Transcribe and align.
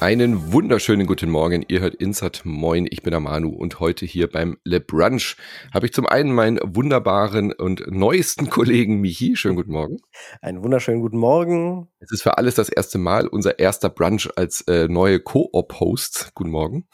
Einen 0.00 0.54
wunderschönen 0.54 1.06
guten 1.06 1.28
Morgen. 1.28 1.62
Ihr 1.68 1.80
hört 1.80 1.94
Insert 1.94 2.46
Moin. 2.46 2.88
Ich 2.90 3.02
bin 3.02 3.10
der 3.10 3.20
Manu 3.20 3.50
und 3.50 3.80
heute 3.80 4.06
hier 4.06 4.30
beim 4.30 4.56
Le 4.64 4.80
Brunch 4.80 5.36
habe 5.74 5.84
ich 5.84 5.92
zum 5.92 6.06
einen 6.06 6.32
meinen 6.32 6.58
wunderbaren 6.62 7.52
und 7.52 7.84
neuesten 7.86 8.48
Kollegen 8.48 9.02
Michi. 9.02 9.36
Schönen 9.36 9.56
guten 9.56 9.72
Morgen. 9.72 9.98
Einen 10.40 10.64
wunderschönen 10.64 11.02
guten 11.02 11.18
Morgen. 11.18 11.88
Es 11.98 12.12
ist 12.12 12.22
für 12.22 12.38
alles 12.38 12.54
das 12.54 12.70
erste 12.70 12.96
Mal 12.96 13.26
unser 13.26 13.58
erster 13.58 13.90
Brunch 13.90 14.30
als 14.36 14.62
äh, 14.62 14.88
neue 14.88 15.20
Co-op-Host. 15.20 16.30
Guten 16.34 16.50
Morgen. 16.50 16.88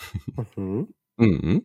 Mhm. 0.56 0.88
Mhm. 1.18 1.64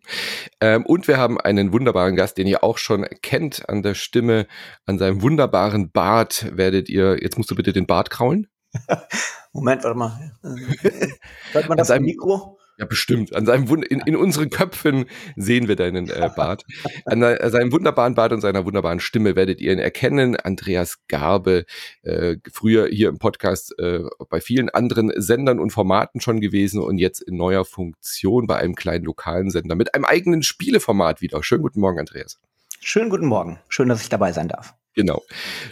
Ähm, 0.61 0.85
und 0.85 1.09
wir 1.09 1.17
haben 1.17 1.37
einen 1.37 1.73
wunderbaren 1.73 2.15
Gast, 2.15 2.37
den 2.37 2.47
ihr 2.47 2.63
auch 2.63 2.77
schon 2.77 3.05
kennt 3.21 3.67
an 3.67 3.83
der 3.83 3.95
Stimme, 3.95 4.47
an 4.85 4.97
seinem 4.97 5.21
wunderbaren 5.21 5.91
Bart 5.91 6.55
werdet 6.55 6.87
ihr, 6.87 7.21
jetzt 7.21 7.37
musst 7.37 7.51
du 7.51 7.55
bitte 7.55 7.73
den 7.73 7.85
Bart 7.85 8.09
kraulen. 8.09 8.47
Moment, 9.53 9.83
warte 9.83 9.97
mal. 9.97 10.31
Hört 11.51 11.69
man 11.69 11.77
das 11.77 11.89
seinem, 11.89 12.05
Mikro? 12.05 12.57
Ja, 12.77 12.85
bestimmt. 12.85 13.35
An 13.35 13.45
seinem 13.45 13.69
Wund 13.69 13.85
in, 13.85 13.99
in 13.99 14.15
unseren 14.15 14.49
Köpfen 14.49 15.05
sehen 15.35 15.67
wir 15.67 15.75
deinen 15.75 16.09
äh, 16.09 16.29
Bart. 16.35 16.63
An, 17.05 17.21
seinem 17.21 17.71
wunderbaren 17.71 18.15
Bart 18.15 18.33
und 18.33 18.41
seiner 18.41 18.65
wunderbaren 18.65 18.99
Stimme 18.99 19.35
werdet 19.35 19.61
ihr 19.61 19.73
ihn 19.73 19.79
erkennen. 19.79 20.35
Andreas 20.35 20.97
Garbe, 21.07 21.65
äh, 22.01 22.37
früher 22.51 22.87
hier 22.87 23.09
im 23.09 23.19
Podcast 23.19 23.77
äh, 23.77 23.99
bei 24.29 24.41
vielen 24.41 24.69
anderen 24.69 25.11
Sendern 25.15 25.59
und 25.59 25.71
Formaten 25.71 26.21
schon 26.21 26.39
gewesen 26.39 26.81
und 26.81 26.97
jetzt 26.97 27.21
in 27.21 27.35
neuer 27.35 27.65
Funktion 27.65 28.47
bei 28.47 28.57
einem 28.57 28.73
kleinen 28.73 29.05
lokalen 29.05 29.51
Sender 29.51 29.75
mit 29.75 29.93
einem 29.93 30.05
eigenen 30.05 30.41
Spieleformat 30.41 31.21
wieder. 31.21 31.43
Schönen 31.43 31.61
guten 31.61 31.81
Morgen, 31.81 31.99
Andreas. 31.99 32.39
Schönen 32.83 33.11
guten 33.11 33.27
Morgen. 33.27 33.59
Schön, 33.69 33.89
dass 33.89 34.01
ich 34.01 34.09
dabei 34.09 34.31
sein 34.31 34.47
darf. 34.47 34.73
Genau. 34.95 35.21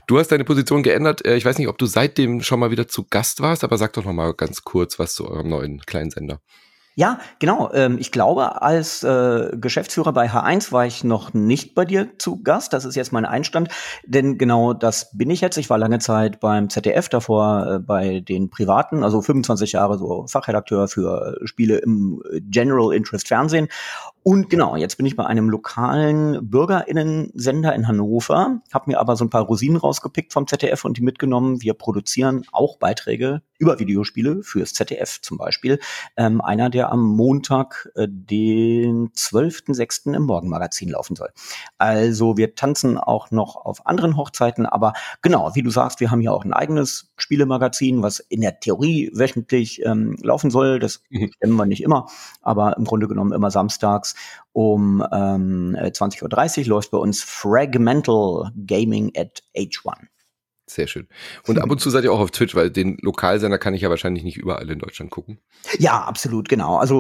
Du 0.08 0.20
hast 0.20 0.32
deine 0.32 0.46
Position 0.46 0.84
geändert. 0.84 1.26
Äh, 1.26 1.36
ich 1.36 1.44
weiß 1.44 1.58
nicht, 1.58 1.68
ob 1.68 1.78
du 1.78 1.88
seitdem 1.88 2.42
schon 2.42 2.60
mal 2.60 2.70
wieder 2.72 2.88
zu 2.88 3.06
Gast 3.10 3.42
warst, 3.42 3.64
aber 3.64 3.78
sag 3.78 3.94
doch 3.94 4.06
noch 4.06 4.14
mal 4.14 4.34
ganz 4.34 4.64
kurz 4.64 5.00
was 5.00 5.16
zu 5.16 5.28
eurem 5.28 5.50
neuen 5.50 5.82
kleinen 5.82 6.12
Sender. 6.12 6.40
Ja, 6.96 7.20
genau. 7.40 7.72
Ähm, 7.74 7.98
ich 7.98 8.12
glaube, 8.12 8.62
als 8.62 9.04
äh, 9.04 9.52
Geschäftsführer 9.56 10.12
bei 10.12 10.30
H1 10.30 10.72
war 10.74 10.86
ich 10.86 11.04
noch 11.04 11.34
nicht 11.34 11.74
bei 11.74 11.86
dir 11.86 12.18
zu 12.18 12.44
Gast. 12.44 12.74
Das 12.74 12.84
ist 12.84 12.96
jetzt 12.96 13.14
mein 13.14 13.24
Einstand, 13.24 13.70
denn 14.06 14.38
genau 14.38 14.74
das 14.74 15.10
bin 15.18 15.30
ich 15.30 15.40
jetzt. 15.40 15.58
Ich 15.58 15.70
war 15.70 15.78
lange 15.78 16.00
Zeit 16.00 16.42
beim 16.42 16.70
ZDF, 16.70 17.08
davor 17.08 17.68
äh, 17.68 17.80
bei 17.80 18.20
den 18.20 18.50
Privaten, 18.50 19.04
also 19.04 19.22
25 19.22 19.72
Jahre 19.72 19.98
so 19.98 20.28
Fachredakteur 20.28 20.90
für 20.90 21.40
Spiele 21.46 21.78
im 21.78 22.22
General 22.50 22.94
Interest 22.94 23.28
Fernsehen 23.30 23.70
und 24.24 24.50
genau, 24.50 24.76
jetzt 24.76 24.98
bin 24.98 25.06
ich 25.06 25.16
bei 25.16 25.26
einem 25.26 25.50
lokalen 25.50 26.50
Bürgerinnensender 26.50 27.74
in 27.74 27.88
Hannover, 27.88 28.62
habe 28.74 28.92
mir 28.92 29.00
aber 29.00 29.16
so 29.16 29.24
ein 29.24 29.30
paar 29.30 29.44
Rosinen 29.44 29.78
rausgepickt 29.78 30.34
vom 30.34 30.46
ZDF 30.46 30.84
und 30.84 30.98
die 30.98 31.02
mitgenommen. 31.02 31.62
Wir 31.62 31.74
produzieren 31.74 32.46
auch 32.52 32.78
Beiträge 32.78 33.42
über 33.60 33.80
Videospiele 33.80 34.44
fürs 34.44 34.74
ZDF 34.74 35.22
zum 35.22 35.38
Beispiel. 35.38 35.80
Ähm, 36.18 36.42
einer, 36.42 36.70
der 36.70 36.92
am 36.92 37.06
Montag, 37.06 37.90
äh, 37.96 38.08
den 38.10 39.10
12.06. 39.12 40.14
im 40.16 40.24
Morgenmagazin 40.24 40.90
laufen 40.90 41.16
soll. 41.16 41.30
Also 41.78 42.38
wir 42.38 42.56
tanzen 42.56 42.98
auch 42.98 43.32
noch 43.32 43.56
auf 43.56 43.86
anderen 43.86 44.18
Hochzeiten, 44.18 44.66
aber 44.66 44.94
genau, 45.22 45.56
wie 45.56 45.62
du 45.62 45.70
sagst, 45.70 46.00
wir 46.00 46.12
haben 46.12 46.22
hier 46.22 46.34
auch 46.34 46.46
ein 46.46 46.54
eigenes 46.54 47.12
Spielemagazin, 47.18 48.02
was 48.02 48.20
in 48.20 48.42
der 48.42 48.60
Theorie 48.60 49.12
wöchentlich 49.14 49.86
ähm, 49.86 50.18
laufen 50.22 50.52
soll. 50.52 50.80
Das 50.80 51.04
mhm. 51.10 51.32
stemmen 51.36 51.56
wir 51.56 51.66
nicht 51.66 51.84
immer, 51.84 52.08
aber 52.42 52.78
im 52.78 52.86
Grunde 52.86 53.08
genommen 53.08 53.34
immer 53.34 53.52
samstags 53.52 54.09
montags 54.10 54.16
um 54.52 55.04
ähm, 55.12 55.76
20.30 55.80 56.62
Uhr 56.62 56.68
läuft 56.68 56.92
bei 56.92 56.98
uns 56.98 57.24
Fragmental 57.24 58.52
Gaming 58.66 59.12
at 59.16 59.44
H1. 59.56 60.08
Sehr 60.70 60.86
schön. 60.86 61.08
Und 61.48 61.60
ab 61.60 61.72
und 61.72 61.82
zu 61.82 61.90
seid 61.90 62.04
ihr 62.04 62.14
auch 62.14 62.20
auf 62.20 62.30
Twitch, 62.30 62.54
weil 62.54 62.70
den 62.70 63.00
Lokalsender 63.02 63.58
kann 63.58 63.74
ich 63.74 63.82
ja 63.82 63.90
wahrscheinlich 63.90 64.24
nicht 64.24 64.38
überall 64.38 64.70
in 64.70 64.78
Deutschland 64.78 65.10
gucken. 65.10 65.40
Ja, 65.80 66.04
absolut, 66.04 66.48
genau. 66.48 66.78
Also 66.78 67.00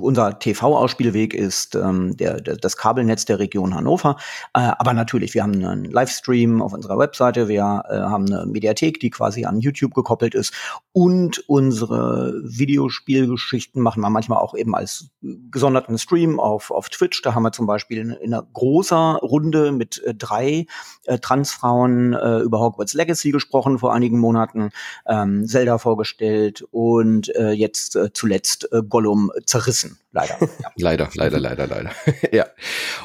unser 0.00 0.40
TV-Ausspielweg 0.40 1.34
ist 1.34 1.76
ähm, 1.76 2.16
der, 2.16 2.40
der, 2.40 2.56
das 2.56 2.76
Kabelnetz 2.76 3.26
der 3.26 3.38
Region 3.38 3.76
Hannover. 3.76 4.16
Äh, 4.54 4.72
aber 4.76 4.92
natürlich, 4.92 5.34
wir 5.34 5.44
haben 5.44 5.54
einen 5.64 5.84
Livestream 5.84 6.60
auf 6.62 6.72
unserer 6.72 6.98
Webseite, 6.98 7.46
wir 7.46 7.84
äh, 7.88 7.94
haben 7.94 8.26
eine 8.26 8.44
Mediathek, 8.44 8.98
die 8.98 9.10
quasi 9.10 9.44
an 9.44 9.60
YouTube 9.60 9.94
gekoppelt 9.94 10.34
ist. 10.34 10.52
Und 10.90 11.48
unsere 11.48 12.40
Videospielgeschichten 12.42 13.80
machen 13.80 14.00
wir 14.00 14.10
manchmal 14.10 14.38
auch 14.38 14.56
eben 14.56 14.74
als 14.74 15.10
gesonderten 15.52 15.96
Stream 15.96 16.40
auf, 16.40 16.72
auf 16.72 16.88
Twitch. 16.88 17.22
Da 17.22 17.36
haben 17.36 17.44
wir 17.44 17.52
zum 17.52 17.68
Beispiel 17.68 17.98
in, 17.98 18.10
in 18.10 18.34
einer 18.34 18.44
großer 18.52 19.20
Runde 19.22 19.70
mit 19.70 20.02
äh, 20.02 20.12
drei 20.12 20.66
äh, 21.04 21.18
Transfrauen 21.20 22.14
äh, 22.14 22.40
über 22.40 22.63
Hogwarts 22.64 22.94
Legacy 22.94 23.30
gesprochen 23.30 23.78
vor 23.78 23.92
einigen 23.94 24.18
Monaten, 24.18 24.70
ähm, 25.06 25.46
Zelda 25.46 25.78
vorgestellt 25.78 26.64
und 26.70 27.34
äh, 27.36 27.52
jetzt 27.52 27.96
äh, 27.96 28.12
zuletzt 28.12 28.68
äh, 28.72 28.82
Gollum 28.82 29.30
zerrissen. 29.46 29.98
Leider. 30.14 30.38
Ja. 30.64 30.70
leider, 30.76 31.10
leider, 31.14 31.40
leider, 31.40 31.66
leider. 31.66 31.92
ja. 32.32 32.46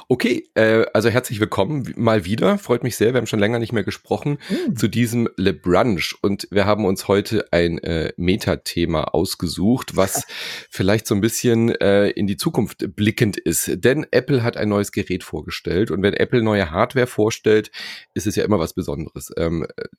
Okay, 0.07 0.49
äh, 0.53 0.85
also 0.93 1.09
herzlich 1.09 1.39
willkommen 1.39 1.93
mal 1.97 2.25
wieder. 2.25 2.57
Freut 2.57 2.83
mich 2.83 2.95
sehr. 2.95 3.13
Wir 3.13 3.17
haben 3.17 3.27
schon 3.27 3.39
länger 3.39 3.57
nicht 3.59 3.73
mehr 3.73 3.83
gesprochen 3.83 4.37
mm. 4.49 4.75
zu 4.75 4.87
diesem 4.87 5.27
Le 5.35 5.53
Brunch 5.53 6.15
und 6.21 6.47
wir 6.51 6.65
haben 6.65 6.85
uns 6.85 7.07
heute 7.07 7.47
ein 7.51 7.79
äh, 7.79 8.13
Metathema 8.17 9.05
ausgesucht, 9.05 9.95
was 9.95 10.25
vielleicht 10.69 11.07
so 11.07 11.15
ein 11.15 11.21
bisschen 11.21 11.69
äh, 11.69 12.09
in 12.09 12.27
die 12.27 12.37
Zukunft 12.37 12.95
blickend 12.95 13.37
ist. 13.37 13.83
Denn 13.83 14.05
Apple 14.11 14.43
hat 14.43 14.57
ein 14.57 14.69
neues 14.69 14.91
Gerät 14.91 15.23
vorgestellt 15.23 15.89
und 15.89 16.03
wenn 16.03 16.13
Apple 16.13 16.43
neue 16.43 16.69
Hardware 16.69 17.07
vorstellt, 17.07 17.71
ist 18.13 18.27
es 18.27 18.35
ja 18.35 18.43
immer 18.43 18.59
was 18.59 18.73
Besonderes. 18.73 19.31
Ähm, 19.37 19.48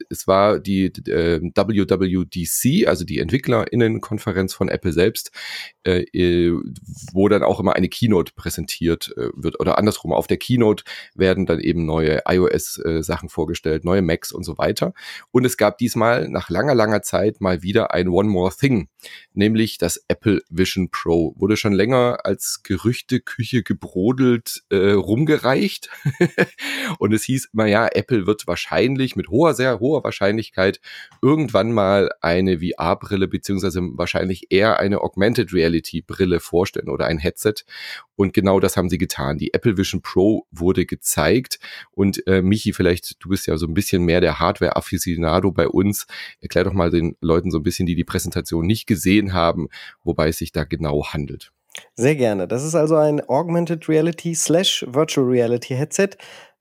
es 0.09 0.27
war 0.27 0.59
die 0.59 0.87
äh, 0.87 1.41
WWDC, 1.41 2.87
also 2.87 3.05
die 3.05 3.19
Entwicklerinnenkonferenz 3.19 4.55
von 4.55 4.69
Apple 4.69 4.93
selbst, 4.93 5.31
äh, 5.85 6.05
wo 7.13 7.29
dann 7.29 7.43
auch 7.43 7.61
immer 7.61 7.75
eine 7.77 7.89
Keynote 7.89 8.33
präsentiert 8.35 9.13
äh, 9.17 9.29
wird 9.35 9.61
oder 9.61 9.79
andersrum. 9.79 10.13
Auf 10.13 10.27
der 10.27 10.37
Keynote 10.37 10.85
werden 11.15 11.47
dann 11.47 11.61
eben 11.61 11.87
neue 11.87 12.23
iOS-Sachen 12.27 13.29
äh, 13.29 13.33
vorgestellt, 13.33 13.85
neue 13.85 14.03
Macs 14.03 14.33
und 14.33 14.45
so 14.45 14.59
weiter. 14.59 14.93
Und 15.31 15.45
es 15.45 15.57
gab 15.57 15.79
diesmal 15.79 16.29
nach 16.29 16.51
langer, 16.51 16.75
langer 16.75 17.03
Zeit 17.03 17.41
mal 17.41 17.63
wieder 17.63 17.93
ein 17.93 18.09
One 18.09 18.29
More 18.29 18.53
Thing, 18.55 18.89
nämlich 19.33 19.79
das 19.79 20.05
Apple 20.09 20.43
Vision 20.49 20.91
Pro. 20.91 21.35
Wurde 21.37 21.57
schon 21.57 21.73
länger 21.73 22.19
als 22.25 22.63
Gerüchteküche 22.63 23.63
gebrodelt 23.63 24.63
äh, 24.71 24.93
rumgereicht. 24.93 25.91
und 26.99 27.13
es 27.13 27.25
hieß 27.25 27.51
immer, 27.53 27.67
ja, 27.67 27.89
Apple 27.89 28.27
wird 28.27 28.47
wahrscheinlich 28.47 29.17
mit 29.17 29.31
hoher, 29.41 29.55
sehr 29.55 29.81
hoher 29.81 30.05
Wahrscheinlichkeit 30.05 30.81
irgendwann 31.23 31.73
mal 31.73 32.11
eine 32.21 32.59
VR-Brille 32.61 33.27
beziehungsweise 33.27 33.81
wahrscheinlich 33.95 34.47
eher 34.51 34.79
eine 34.79 35.01
Augmented 35.01 35.53
Reality-Brille 35.53 36.41
vorstellen 36.41 36.91
oder 36.91 37.07
ein 37.07 37.19
Headset. 37.19 37.55
Und 38.17 38.35
genau 38.35 38.61
das 38.61 38.77
haben 38.77 38.91
sie 38.91 38.99
getan. 38.99 39.39
Die 39.39 39.55
Apple 39.55 39.79
Vision 39.79 40.03
Pro 40.03 40.47
wurde 40.51 40.85
gezeigt. 40.85 41.59
Und 41.93 42.27
äh, 42.27 42.43
Michi, 42.43 42.75
vielleicht, 42.75 43.17
du 43.25 43.31
bist 43.31 43.47
ja 43.47 43.57
so 43.57 43.67
ein 43.67 43.75
bisschen 43.75 44.05
mehr 44.05 44.21
der 44.21 44.39
Hardware-Afficionado 44.39 45.53
bei 45.53 45.69
uns. 45.69 46.07
Erklär 46.41 46.65
doch 46.65 46.75
mal 46.75 46.91
den 46.91 47.17
Leuten 47.21 47.51
so 47.51 47.59
ein 47.59 47.63
bisschen, 47.63 47.87
die 47.87 47.95
die 47.95 48.05
Präsentation 48.05 48.67
nicht 48.67 48.87
gesehen 48.87 49.33
haben, 49.33 49.69
wobei 50.05 50.29
es 50.29 50.39
sich 50.39 50.53
da 50.53 50.65
genau 50.65 51.07
handelt. 51.07 51.51
Sehr 51.95 52.17
gerne. 52.17 52.49
Das 52.49 52.65
ist 52.65 52.75
also 52.75 52.97
ein 52.97 53.21
Augmented 53.29 53.89
Reality 53.89 54.35
slash 54.35 54.85
Virtual 54.89 55.27
Reality 55.27 55.75
Headset. 55.75 56.11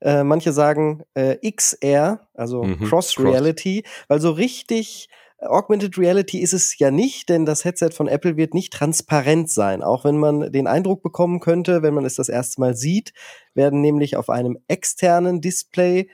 Äh, 0.01 0.23
manche 0.23 0.53
sagen 0.53 1.03
äh, 1.13 1.37
XR, 1.51 2.27
also 2.33 2.63
mhm, 2.63 2.85
Cross 2.85 3.19
Reality, 3.19 3.81
Cross. 3.83 4.05
weil 4.07 4.21
so 4.21 4.31
richtig 4.31 5.09
Augmented 5.41 5.97
Reality 5.97 6.39
ist 6.39 6.53
es 6.53 6.77
ja 6.79 6.91
nicht, 6.91 7.29
denn 7.29 7.45
das 7.45 7.63
Headset 7.63 7.91
von 7.91 8.07
Apple 8.07 8.35
wird 8.35 8.53
nicht 8.53 8.73
transparent 8.73 9.49
sein. 9.49 9.81
Auch 9.83 10.03
wenn 10.03 10.17
man 10.17 10.51
den 10.51 10.67
Eindruck 10.67 11.01
bekommen 11.01 11.39
könnte, 11.39 11.81
wenn 11.81 11.93
man 11.93 12.05
es 12.05 12.15
das 12.15 12.27
erste 12.27 12.59
Mal 12.59 12.75
sieht, 12.75 13.13
werden 13.53 13.79
nämlich 13.79 14.17
auf 14.17 14.29
einem 14.29 14.57
externen 14.67 15.39
Display 15.39 16.09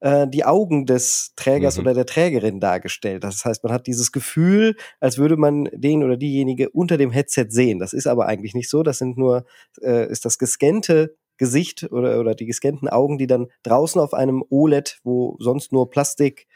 äh, 0.00 0.26
die 0.28 0.44
Augen 0.44 0.86
des 0.86 1.32
Trägers 1.36 1.76
mhm. 1.76 1.82
oder 1.82 1.94
der 1.94 2.06
Trägerin 2.06 2.60
dargestellt. 2.60 3.24
Das 3.24 3.44
heißt, 3.44 3.62
man 3.64 3.72
hat 3.72 3.86
dieses 3.86 4.12
Gefühl, 4.12 4.76
als 4.98 5.18
würde 5.18 5.36
man 5.36 5.68
den 5.72 6.02
oder 6.02 6.16
diejenige 6.16 6.70
unter 6.70 6.96
dem 6.96 7.10
Headset 7.10 7.46
sehen. 7.50 7.78
Das 7.78 7.92
ist 7.92 8.06
aber 8.06 8.26
eigentlich 8.26 8.54
nicht 8.54 8.70
so. 8.70 8.82
Das 8.82 8.98
sind 8.98 9.16
nur, 9.16 9.44
äh, 9.82 10.10
ist 10.10 10.24
das 10.24 10.38
gescannte 10.38 11.16
Gesicht 11.36 11.90
oder, 11.90 12.20
oder 12.20 12.34
die 12.34 12.46
gescannten 12.46 12.88
Augen, 12.88 13.16
die 13.16 13.26
dann 13.26 13.48
draußen 13.62 14.00
auf 14.00 14.12
einem 14.12 14.44
OLED, 14.50 15.00
wo 15.04 15.36
sonst 15.38 15.72
nur 15.72 15.88
Plastik 15.88 16.46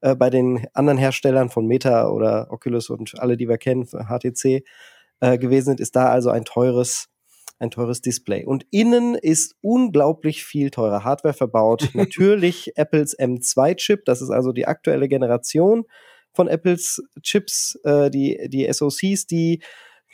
äh, 0.00 0.16
bei 0.16 0.30
den 0.30 0.66
anderen 0.74 0.98
Herstellern 0.98 1.48
von 1.48 1.66
Meta 1.66 2.08
oder 2.08 2.48
Oculus 2.50 2.90
und 2.90 3.18
alle, 3.20 3.36
die 3.36 3.48
wir 3.48 3.58
kennen, 3.58 3.86
HTC, 3.86 4.64
äh, 5.20 5.38
gewesen 5.38 5.66
sind, 5.66 5.80
ist 5.80 5.94
da 5.94 6.08
also 6.08 6.30
ein 6.30 6.44
teures 6.44 7.08
ein 7.62 7.70
teures 7.70 8.00
Display. 8.00 8.44
Und 8.44 8.66
innen 8.70 9.14
ist 9.14 9.56
unglaublich 9.62 10.44
viel 10.44 10.70
teure 10.70 11.04
Hardware 11.04 11.34
verbaut. 11.34 11.90
Natürlich 11.94 12.76
Apples 12.76 13.18
M2-Chip, 13.18 14.04
das 14.04 14.20
ist 14.20 14.30
also 14.30 14.52
die 14.52 14.66
aktuelle 14.66 15.08
Generation 15.08 15.84
von 16.32 16.48
Apples 16.48 17.02
Chips, 17.22 17.78
äh, 17.84 18.10
die, 18.10 18.48
die 18.48 18.70
SoCs, 18.70 19.26
die 19.26 19.62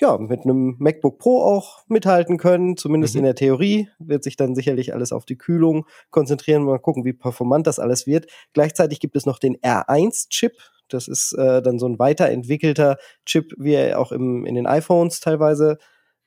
ja, 0.00 0.16
mit 0.16 0.44
einem 0.44 0.76
MacBook 0.78 1.18
Pro 1.18 1.42
auch 1.42 1.80
mithalten 1.88 2.38
können, 2.38 2.76
zumindest 2.76 3.14
mhm. 3.14 3.18
in 3.18 3.24
der 3.24 3.34
Theorie. 3.34 3.88
Wird 3.98 4.22
sich 4.22 4.36
dann 4.36 4.54
sicherlich 4.54 4.94
alles 4.94 5.10
auf 5.12 5.24
die 5.24 5.36
Kühlung 5.36 5.86
konzentrieren. 6.10 6.62
Mal 6.62 6.78
gucken, 6.78 7.04
wie 7.04 7.12
performant 7.12 7.66
das 7.66 7.80
alles 7.80 8.06
wird. 8.06 8.30
Gleichzeitig 8.52 9.00
gibt 9.00 9.16
es 9.16 9.26
noch 9.26 9.40
den 9.40 9.56
R1-Chip. 9.56 10.52
Das 10.88 11.08
ist 11.08 11.32
äh, 11.32 11.62
dann 11.62 11.80
so 11.80 11.86
ein 11.86 11.98
weiterentwickelter 11.98 12.96
Chip, 13.26 13.52
wie 13.58 13.74
er 13.74 13.98
auch 13.98 14.12
im, 14.12 14.46
in 14.46 14.54
den 14.54 14.66
iPhones 14.66 15.18
teilweise 15.18 15.78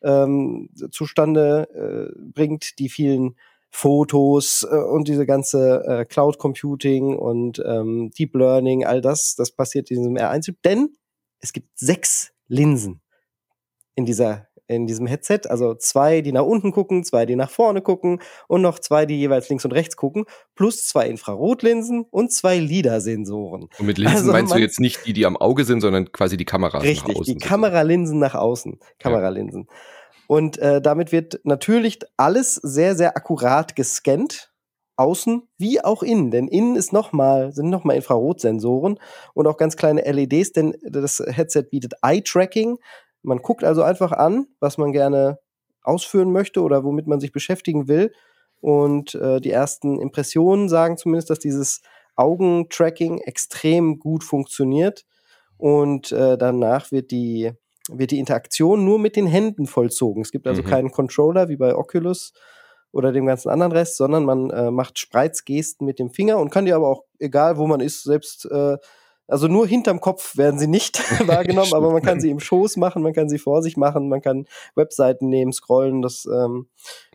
ähm, 0.03 0.69
zustande 0.91 2.11
äh, 2.15 2.19
bringt, 2.33 2.79
die 2.79 2.89
vielen 2.89 3.35
Fotos 3.69 4.67
äh, 4.69 4.75
und 4.75 5.07
diese 5.07 5.25
ganze 5.25 5.83
äh, 5.87 6.05
Cloud 6.05 6.37
Computing 6.37 7.15
und 7.17 7.61
ähm, 7.65 8.11
Deep 8.11 8.35
Learning, 8.35 8.85
all 8.85 9.01
das, 9.01 9.35
das 9.35 9.51
passiert 9.51 9.89
in 9.89 9.97
diesem 9.97 10.15
R1-Chip, 10.15 10.61
denn 10.63 10.93
es 11.39 11.53
gibt 11.53 11.69
sechs 11.79 12.33
Linsen 12.47 13.01
in 13.95 14.05
dieser 14.05 14.47
in 14.71 14.87
diesem 14.87 15.05
Headset, 15.05 15.41
also 15.49 15.75
zwei, 15.75 16.21
die 16.21 16.31
nach 16.31 16.45
unten 16.45 16.71
gucken, 16.71 17.03
zwei, 17.03 17.25
die 17.25 17.35
nach 17.35 17.49
vorne 17.49 17.81
gucken 17.81 18.21
und 18.47 18.61
noch 18.61 18.79
zwei, 18.79 19.05
die 19.05 19.19
jeweils 19.19 19.49
links 19.49 19.65
und 19.65 19.71
rechts 19.73 19.97
gucken, 19.97 20.25
plus 20.55 20.85
zwei 20.85 21.07
Infrarotlinsen 21.07 22.05
und 22.09 22.31
zwei 22.31 22.57
LIDAR-Sensoren. 22.57 23.69
Und 23.77 23.85
mit 23.85 23.97
Linsen 23.97 24.17
also 24.17 24.31
meinst 24.31 24.53
du 24.53 24.59
jetzt 24.59 24.79
nicht 24.79 25.05
die, 25.05 25.13
die 25.13 25.25
am 25.25 25.37
Auge 25.37 25.65
sind, 25.65 25.81
sondern 25.81 26.11
quasi 26.11 26.37
die 26.37 26.45
Kameras 26.45 26.83
richtig, 26.83 27.03
nach 27.03 27.09
außen? 27.09 27.19
Richtig, 27.19 27.37
die 27.37 27.47
Kameralinsen 27.47 28.19
nach 28.19 28.35
außen, 28.35 28.79
Kameralinsen. 28.99 29.67
Ja. 29.67 29.75
Und 30.27 30.57
äh, 30.59 30.81
damit 30.81 31.11
wird 31.11 31.41
natürlich 31.43 31.99
alles 32.15 32.55
sehr, 32.55 32.95
sehr 32.95 33.17
akkurat 33.17 33.75
gescannt, 33.75 34.51
außen 34.95 35.43
wie 35.57 35.83
auch 35.83 36.03
innen. 36.03 36.31
Denn 36.31 36.47
innen 36.47 36.77
ist 36.77 36.93
noch 36.93 37.11
mal, 37.11 37.51
sind 37.51 37.69
nochmal 37.69 37.97
Infrarotsensoren 37.97 38.99
und 39.33 39.47
auch 39.47 39.57
ganz 39.57 39.75
kleine 39.75 40.09
LEDs, 40.09 40.53
denn 40.53 40.75
das 40.83 41.21
Headset 41.25 41.63
bietet 41.69 41.95
Eye-Tracking. 42.01 42.77
Man 43.23 43.39
guckt 43.39 43.63
also 43.63 43.83
einfach 43.83 44.11
an, 44.11 44.47
was 44.59 44.77
man 44.77 44.91
gerne 44.91 45.39
ausführen 45.83 46.31
möchte 46.31 46.61
oder 46.61 46.83
womit 46.83 47.07
man 47.07 47.19
sich 47.19 47.31
beschäftigen 47.31 47.87
will. 47.87 48.13
Und 48.59 49.15
äh, 49.15 49.41
die 49.41 49.51
ersten 49.51 49.99
Impressionen 49.99 50.69
sagen 50.69 50.97
zumindest, 50.97 51.29
dass 51.29 51.39
dieses 51.39 51.81
Augentracking 52.15 53.19
extrem 53.19 53.99
gut 53.99 54.23
funktioniert. 54.23 55.05
Und 55.57 56.11
äh, 56.11 56.37
danach 56.37 56.91
wird 56.91 57.11
die 57.11 57.51
wird 57.89 58.11
die 58.11 58.19
Interaktion 58.19 58.85
nur 58.85 58.99
mit 58.99 59.15
den 59.15 59.27
Händen 59.27 59.67
vollzogen. 59.67 60.21
Es 60.21 60.31
gibt 60.31 60.47
also 60.47 60.61
mhm. 60.61 60.67
keinen 60.67 60.91
Controller 60.91 61.49
wie 61.49 61.57
bei 61.57 61.75
Oculus 61.75 62.33
oder 62.91 63.11
dem 63.11 63.25
ganzen 63.25 63.49
anderen 63.49 63.71
Rest, 63.71 63.97
sondern 63.97 64.23
man 64.23 64.49
äh, 64.49 64.71
macht 64.71 64.99
Spreizgesten 64.99 65.85
mit 65.85 65.99
dem 65.99 66.11
Finger 66.11 66.37
und 66.37 66.51
kann 66.51 66.65
die 66.65 66.73
aber 66.73 66.87
auch, 66.87 67.03
egal 67.19 67.57
wo 67.57 67.67
man 67.67 67.79
ist, 67.79 68.03
selbst, 68.03 68.45
äh, 68.45 68.77
also 69.31 69.47
nur 69.47 69.65
hinterm 69.65 70.01
Kopf 70.01 70.37
werden 70.37 70.59
sie 70.59 70.67
nicht 70.67 70.99
wahrgenommen, 71.27 71.73
aber 71.73 71.91
man 71.91 72.01
kann 72.01 72.19
sie 72.19 72.29
im 72.29 72.39
Schoß 72.39 72.77
machen, 72.77 73.01
man 73.01 73.13
kann 73.13 73.29
sie 73.29 73.39
vor 73.39 73.63
sich 73.63 73.77
machen, 73.77 74.09
man 74.09 74.21
kann 74.21 74.45
Webseiten 74.75 75.29
nehmen, 75.29 75.53
scrollen, 75.53 76.01
das, 76.01 76.25
ähm, 76.25 76.67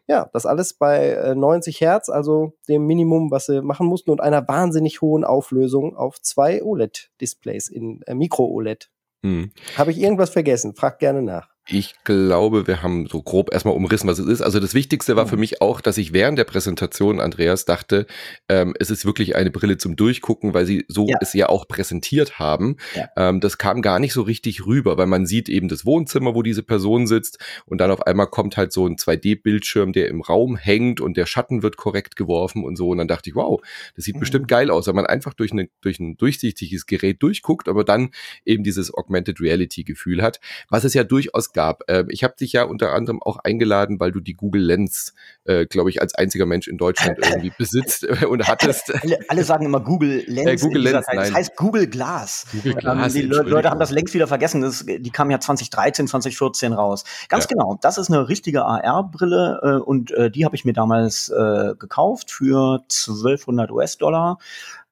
ja, 0.09 0.31
das 0.33 0.47
alles 0.47 0.75
bei 0.75 1.11
äh, 1.11 1.35
90 1.35 1.81
Hertz, 1.81 2.09
also 2.09 2.53
dem 2.69 2.87
Minimum, 2.87 3.31
was 3.31 3.47
sie 3.47 3.61
machen 3.61 3.87
mussten 3.87 4.11
und 4.11 4.21
einer 4.21 4.47
wahnsinnig 4.49 5.03
hohen 5.03 5.25
Auflösung 5.25 5.97
auf 5.97 6.21
zwei 6.21 6.63
OLED-Displays 6.63 7.69
in 7.69 8.03
äh, 8.07 8.15
Micro-OLED. 8.15 8.91
Hm. 9.23 9.51
Habe 9.77 9.91
ich 9.91 10.01
irgendwas 10.01 10.31
vergessen? 10.31 10.75
Frag 10.75 10.99
gerne 10.99 11.23
nach. 11.23 11.56
Ich 11.69 11.97
glaube, 12.05 12.69
wir 12.69 12.85
haben 12.85 13.09
so 13.09 13.21
grob 13.21 13.53
erstmal 13.53 13.75
umrissen, 13.75 14.09
was 14.09 14.21
es 14.21 14.27
ist. 14.27 14.41
Also 14.41 14.61
das 14.61 14.73
Wichtigste 14.73 15.17
war 15.17 15.27
für 15.27 15.35
mhm. 15.35 15.41
mich 15.41 15.61
auch, 15.61 15.81
dass 15.81 15.99
ich 15.99 16.13
während 16.13 16.39
der 16.39 16.45
Präsentation, 16.45 17.21
Andreas, 17.21 17.65
dachte, 17.65 18.07
ähm, 18.49 18.75
es 18.79 18.89
ist 18.91 19.05
wirklich 19.05 19.35
eine 19.35 19.51
Brille 19.51 19.77
zum 19.77 19.97
Durchgucken, 19.97 20.55
weil 20.55 20.65
sie 20.65 20.85
so 20.87 21.09
ja. 21.09 21.19
es 21.21 21.33
ja 21.33 21.49
auch 21.49 21.67
präsentiert 21.67 22.39
haben. 22.39 22.77
Ja. 22.95 23.09
Ähm, 23.17 23.41
das 23.41 23.59
kam 23.59 23.83
gar 23.83 23.99
nicht 23.99 24.13
so 24.13 24.23
richtig 24.23 24.65
rüber, 24.65 24.97
weil 24.97 25.09
man 25.09 25.27
sieht 25.27 25.49
eben 25.49 25.67
das 25.67 25.85
Wohnzimmer, 25.85 26.37
wo 26.37 26.43
diese 26.43 26.63
Person 26.63 27.09
sitzt 27.09 27.41
und 27.65 27.79
dann 27.79 27.91
auf 27.91 28.07
einmal 28.07 28.29
kommt 28.29 28.57
halt 28.57 28.73
so 28.73 28.87
ein 28.87 28.95
2D-Bildschirm, 28.95 29.93
der 29.93 30.07
im 30.07 30.21
Raum 30.21 30.57
hängt 30.57 31.01
und 31.01 31.17
der 31.17 31.27
Schatten 31.27 31.65
wird 31.65 31.77
korrekt 31.77 32.15
geworfen 32.15 32.63
und 32.63 32.77
so. 32.77 32.91
Und 32.91 32.99
dann 32.99 33.09
dachte 33.09 33.29
ich, 33.29 33.35
wow, 33.35 33.61
das 33.97 34.05
sieht 34.05 34.15
mhm. 34.15 34.21
bestimmt 34.21 34.47
geil 34.47 34.71
aus, 34.71 34.87
wenn 34.87 34.95
man 34.95 35.07
einfach 35.07 35.35
durch, 35.35 35.51
eine, 35.51 35.69
durch 35.81 35.99
ein 35.99 36.17
durchsichtiges 36.17 36.87
Gerät 36.87 37.25
durchguckt, 37.25 37.69
aber 37.69 37.83
dann 37.83 38.11
eben 38.45 38.63
dieses 38.63 38.95
Augmented 38.95 39.41
Reality-Gefühl 39.41 40.23
hat, 40.23 40.39
was 40.69 40.85
es 40.85 40.95
ja 40.95 41.03
durchaus 41.03 41.53
gab. 41.57 41.83
Ähm, 41.89 42.07
ich 42.11 42.23
habe 42.23 42.35
dich 42.39 42.53
ja 42.53 42.65
unter 42.65 42.93
anderem 42.93 43.21
auch 43.23 43.39
eingeladen, 43.39 43.99
weil 43.99 44.13
du 44.13 44.21
die 44.21 44.35
Google 44.35 44.63
Lens, 44.63 45.15
äh, 45.45 45.65
glaube 45.67 45.91
ich, 45.91 46.03
als 46.03 46.15
einziger 46.15 46.45
Mensch 46.45 46.69
in 46.69 46.77
Deutschland 46.77 47.19
irgendwie 47.23 47.51
besitzt 47.57 48.05
äh, 48.05 48.27
und 48.27 48.47
hattest. 48.47 48.95
Alle, 49.03 49.19
alle, 49.29 49.43
sagen 49.43 49.65
immer 49.65 49.81
Google 49.81 50.23
Lens. 50.27 50.63
Äh, 50.63 50.67
Google 50.67 50.83
Lens, 50.83 51.07
nein. 51.09 51.17
Das 51.17 51.33
heißt 51.33 51.57
Google 51.57 51.87
Glass. 51.89 52.47
Google 52.53 52.75
Glass. 52.75 53.15
Ähm, 53.17 53.23
die 53.23 53.27
Leute 53.27 53.71
haben 53.71 53.81
das 53.81 53.91
längst 53.91 54.13
wieder 54.15 54.29
vergessen. 54.29 54.61
Das, 54.61 54.85
die 54.87 55.11
kam 55.11 55.31
ja 55.31 55.41
2013, 55.41 56.07
2014 56.07 56.75
raus. 56.75 57.05
Ganz 57.29 57.45
ja. 57.45 57.49
genau. 57.49 57.79
Das 57.81 57.97
ist 57.97 58.11
eine 58.11 58.29
richtige 58.29 58.65
AR-Brille 58.65 59.61
äh, 59.63 59.83
und 59.83 60.11
äh, 60.13 60.31
die 60.31 60.45
habe 60.45 60.55
ich 60.55 60.67
mir 60.67 60.75
damals 60.75 61.31
äh, 61.31 61.75
gekauft 61.79 62.31
für 62.31 62.83
1200 62.91 63.71
US-Dollar. 63.71 64.39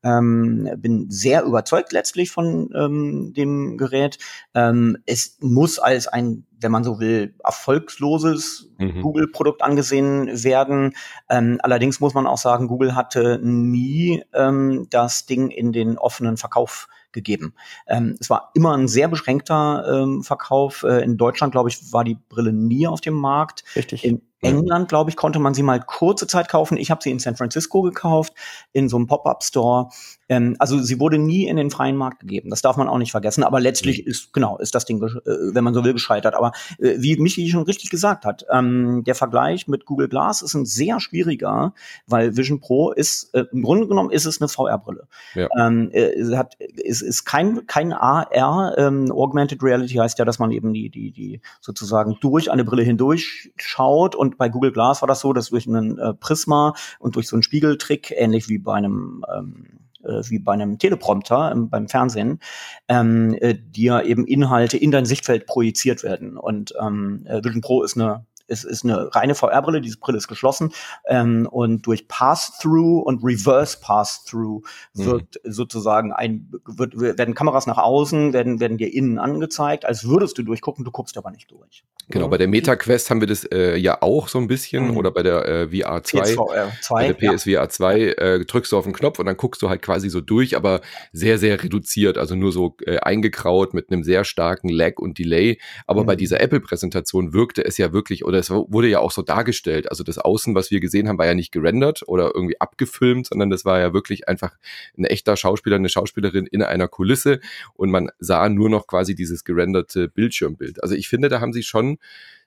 Ähm, 0.05 0.69
bin 0.76 1.10
sehr 1.10 1.44
überzeugt 1.44 1.93
letztlich 1.93 2.31
von 2.31 2.70
ähm, 2.75 3.32
dem 3.34 3.78
Gerät. 3.78 4.19
Ähm, 4.55 4.99
es 5.06 5.38
muss 5.40 5.78
als 5.78 6.08
ein, 6.08 6.44
wenn 6.60 6.72
man 6.72 6.84
so 6.84 7.00
will, 7.00 7.34
erfolgsloses 7.42 8.70
mhm. 8.78 9.02
Google-Produkt 9.02 9.62
angesehen 9.62 10.26
werden. 10.44 10.94
Ähm, 11.28 11.58
allerdings 11.62 12.00
muss 12.00 12.14
man 12.14 12.26
auch 12.26 12.38
sagen, 12.38 12.68
Google 12.68 12.94
hatte 12.94 13.38
nie 13.42 14.22
ähm, 14.32 14.86
das 14.90 15.26
Ding 15.26 15.50
in 15.50 15.72
den 15.72 15.98
offenen 15.98 16.36
Verkauf 16.36 16.88
gegeben. 17.14 17.54
Ähm, 17.86 18.16
es 18.20 18.28
war 18.28 18.50
immer 18.54 18.76
ein 18.76 18.88
sehr 18.88 19.08
beschränkter 19.08 20.02
ähm, 20.02 20.22
Verkauf. 20.22 20.82
Äh, 20.82 21.02
in 21.02 21.16
Deutschland, 21.16 21.52
glaube 21.52 21.70
ich, 21.70 21.92
war 21.92 22.04
die 22.04 22.18
Brille 22.28 22.52
nie 22.52 22.86
auf 22.86 23.00
dem 23.00 23.14
Markt. 23.14 23.64
Richtig. 23.74 24.04
In 24.04 24.20
England, 24.44 24.90
glaube 24.90 25.08
ich, 25.08 25.16
konnte 25.16 25.38
man 25.38 25.54
sie 25.54 25.62
mal 25.62 25.80
kurze 25.80 26.26
Zeit 26.26 26.50
kaufen. 26.50 26.76
Ich 26.76 26.90
habe 26.90 27.02
sie 27.02 27.10
in 27.10 27.18
San 27.18 27.36
Francisco 27.36 27.80
gekauft, 27.80 28.34
in 28.72 28.90
so 28.90 28.96
einem 28.96 29.06
Pop-up-Store. 29.06 29.88
Ähm, 30.28 30.56
also 30.58 30.78
sie 30.82 31.00
wurde 31.00 31.16
nie 31.16 31.46
in 31.46 31.56
den 31.56 31.70
freien 31.70 31.96
Markt 31.96 32.20
gegeben. 32.20 32.50
Das 32.50 32.60
darf 32.60 32.76
man 32.76 32.88
auch 32.88 32.98
nicht 32.98 33.12
vergessen. 33.12 33.42
Aber 33.42 33.58
letztlich 33.60 34.04
mhm. 34.04 34.10
ist, 34.10 34.34
genau, 34.34 34.58
ist 34.58 34.74
das 34.74 34.84
Ding, 34.84 35.02
äh, 35.02 35.10
wenn 35.24 35.64
man 35.64 35.72
so 35.72 35.82
will, 35.82 35.94
gescheitert. 35.94 36.34
Aber 36.34 36.44
äh, 36.79 36.94
wie 36.99 37.17
Michi 37.17 37.49
schon 37.49 37.62
richtig 37.62 37.91
gesagt 37.91 38.25
hat, 38.25 38.44
ähm, 38.50 39.05
der 39.05 39.14
Vergleich 39.14 39.69
mit 39.69 39.85
Google 39.87 40.08
Glass 40.08 40.43
ist 40.43 40.55
ein 40.55 40.67
sehr 40.67 41.00
schwieriger, 41.00 41.75
weil 42.06 42.37
Vision 42.37 42.61
Pro 42.61 42.93
ist, 42.93 43.35
äh, 43.35 43.44
im 43.52 43.62
Grunde 43.62 43.87
genommen 43.87 44.11
ist 44.11 44.26
es 44.26 44.41
eine 44.41 44.49
VR-Brille. 44.49 45.06
Ja. 45.35 45.49
Ähm, 45.58 45.91
äh, 45.93 46.37
hat, 46.37 46.56
es 46.85 47.02
ist 47.02 47.25
kein, 47.25 47.67
kein 47.67 47.93
AR, 47.93 48.76
ähm, 48.79 49.11
Augmented 49.12 49.62
Reality 49.62 49.94
heißt 49.94 50.19
ja, 50.19 50.25
dass 50.25 50.38
man 50.38 50.50
eben 50.50 50.73
die, 50.73 50.91
die, 50.91 51.12
die 51.12 51.41
sozusagen 51.61 52.19
durch 52.20 52.50
eine 52.50 52.64
Brille 52.64 52.82
hindurch 52.82 53.52
schaut 53.56 54.14
und 54.14 54.38
bei 54.38 54.49
Google 54.49 54.73
Glass 54.73 55.02
war 55.02 55.08
das 55.08 55.20
so, 55.20 55.32
dass 55.32 55.50
durch 55.50 55.67
einen 55.67 55.99
äh, 55.99 56.14
Prisma 56.14 56.74
und 56.98 57.17
durch 57.17 57.29
so 57.29 57.36
einen 57.36 57.43
Spiegeltrick, 57.43 58.13
ähnlich 58.17 58.48
wie 58.48 58.58
bei 58.58 58.74
einem 58.74 59.24
ähm, 59.34 59.83
äh, 60.06 60.23
wie 60.31 60.39
bei 60.39 60.53
einem 60.53 60.79
Teleprompter 60.79 61.53
ähm, 61.53 61.69
beim 61.70 61.89
Fernsehen, 61.89 62.41
ähm, 62.89 63.37
äh, 63.41 63.55
dir 63.55 64.05
eben 64.05 64.27
Inhalte 64.27 64.77
in 64.77 64.91
dein 64.91 65.06
Sichtfeld 65.06 65.46
projiziert 65.46 66.03
werden. 66.03 66.37
Und 66.37 66.75
ähm, 66.81 67.25
äh, 67.27 67.43
Vision 67.44 67.61
Pro 67.61 67.82
ist 67.82 67.96
eine 67.96 68.25
es 68.46 68.65
ist 68.65 68.84
eine 68.84 69.15
reine 69.15 69.34
VR-Brille, 69.34 69.81
diese 69.81 69.98
Brille 69.98 70.19
ist 70.19 70.29
geschlossen 70.29 70.72
ähm, 71.06 71.48
und 71.51 71.86
durch 71.86 72.08
Pass-Through 72.08 73.01
und 73.01 73.24
Reverse 73.24 73.79
Pass-Through 73.81 74.63
wird 74.94 75.41
mhm. 75.44 75.53
sozusagen 75.53 76.13
ein 76.13 76.51
wird, 76.67 76.98
werden 76.98 77.34
Kameras 77.34 77.67
nach 77.67 77.79
außen, 77.79 78.32
werden 78.32 78.60
werden 78.60 78.79
dir 78.79 78.93
innen 78.93 79.19
angezeigt, 79.19 79.84
als 79.84 80.06
würdest 80.06 80.39
du 80.39 80.43
durchgucken, 80.43 80.84
du 80.84 80.91
guckst 80.91 81.17
aber 81.17 81.31
nicht 81.31 81.51
durch. 81.51 81.84
Genau, 82.10 82.29
bei 82.29 82.36
der 82.36 82.48
MetaQuest 82.48 83.08
haben 83.08 83.20
wir 83.20 83.27
das 83.27 83.44
äh, 83.44 83.77
ja 83.77 84.03
auch 84.03 84.29
so 84.29 84.39
ein 84.39 84.46
bisschen 84.46 84.91
mhm. 84.91 84.96
oder 84.98 85.10
bei 85.10 85.22
der 85.22 85.48
äh, 85.48 85.69
VR 85.69 86.03
2, 86.03 86.20
PSVR 86.20 86.72
2 86.82 86.94
bei 86.94 87.13
der 87.13 87.32
PSVR 87.32 87.51
ja. 87.53 87.69
2 87.69 88.01
äh, 88.01 88.44
drückst 88.44 88.72
du 88.72 88.77
auf 88.77 88.84
den 88.84 88.93
Knopf 88.93 89.19
und 89.19 89.27
dann 89.27 89.39
guckst 89.39 89.63
du 89.63 89.70
halt 89.70 89.81
quasi 89.81 90.10
so 90.10 90.20
durch, 90.20 90.55
aber 90.55 90.82
sehr 91.13 91.39
sehr 91.39 91.63
reduziert, 91.63 92.19
also 92.19 92.34
nur 92.34 92.53
so 92.53 92.77
äh, 92.84 92.98
eingekraut 92.98 93.72
mit 93.72 93.91
einem 93.91 94.05
sehr 94.05 94.24
starken 94.24 94.69
Lag 94.69 94.98
und 94.98 95.19
Delay, 95.19 95.58
aber 95.86 96.03
mhm. 96.03 96.06
bei 96.06 96.17
dieser 96.17 96.41
Apple 96.41 96.60
Präsentation 96.60 97.32
wirkte 97.32 97.65
es 97.65 97.79
ja 97.79 97.94
wirklich 97.94 98.24
oder 98.34 98.41
es 98.41 98.50
wurde 98.50 98.88
ja 98.88 98.98
auch 98.98 99.12
so 99.12 99.22
dargestellt. 99.22 99.88
Also 99.91 100.03
das 100.03 100.19
Außen, 100.19 100.55
was 100.55 100.70
wir 100.70 100.81
gesehen 100.81 101.08
haben, 101.08 101.19
war 101.19 101.26
ja 101.26 101.34
nicht 101.34 101.53
gerendert 101.53 102.03
oder 102.06 102.32
irgendwie 102.34 102.60
abgefilmt, 102.60 103.29
sondern 103.29 103.48
das 103.48 103.64
war 103.64 103.79
ja 103.79 103.94
wirklich 103.94 104.29
einfach 104.29 104.56
ein 104.98 105.05
echter 105.05 105.36
Schauspieler, 105.36 105.76
eine 105.76 105.88
Schauspielerin 105.88 106.46
in 106.46 106.62
einer 106.62 106.88
Kulisse 106.88 107.41
und 107.74 107.91
man 107.91 108.10
sah 108.19 108.48
nur 108.48 108.69
noch 108.69 108.88
quasi 108.88 109.14
dieses 109.14 109.44
gerenderte 109.44 110.08
Bildschirmbild. 110.08 110.82
Also 110.82 110.96
ich 110.96 111.08
finde, 111.08 111.29
da 111.29 111.41
haben 111.41 111.53
sie 111.53 111.62
schon 111.62 111.98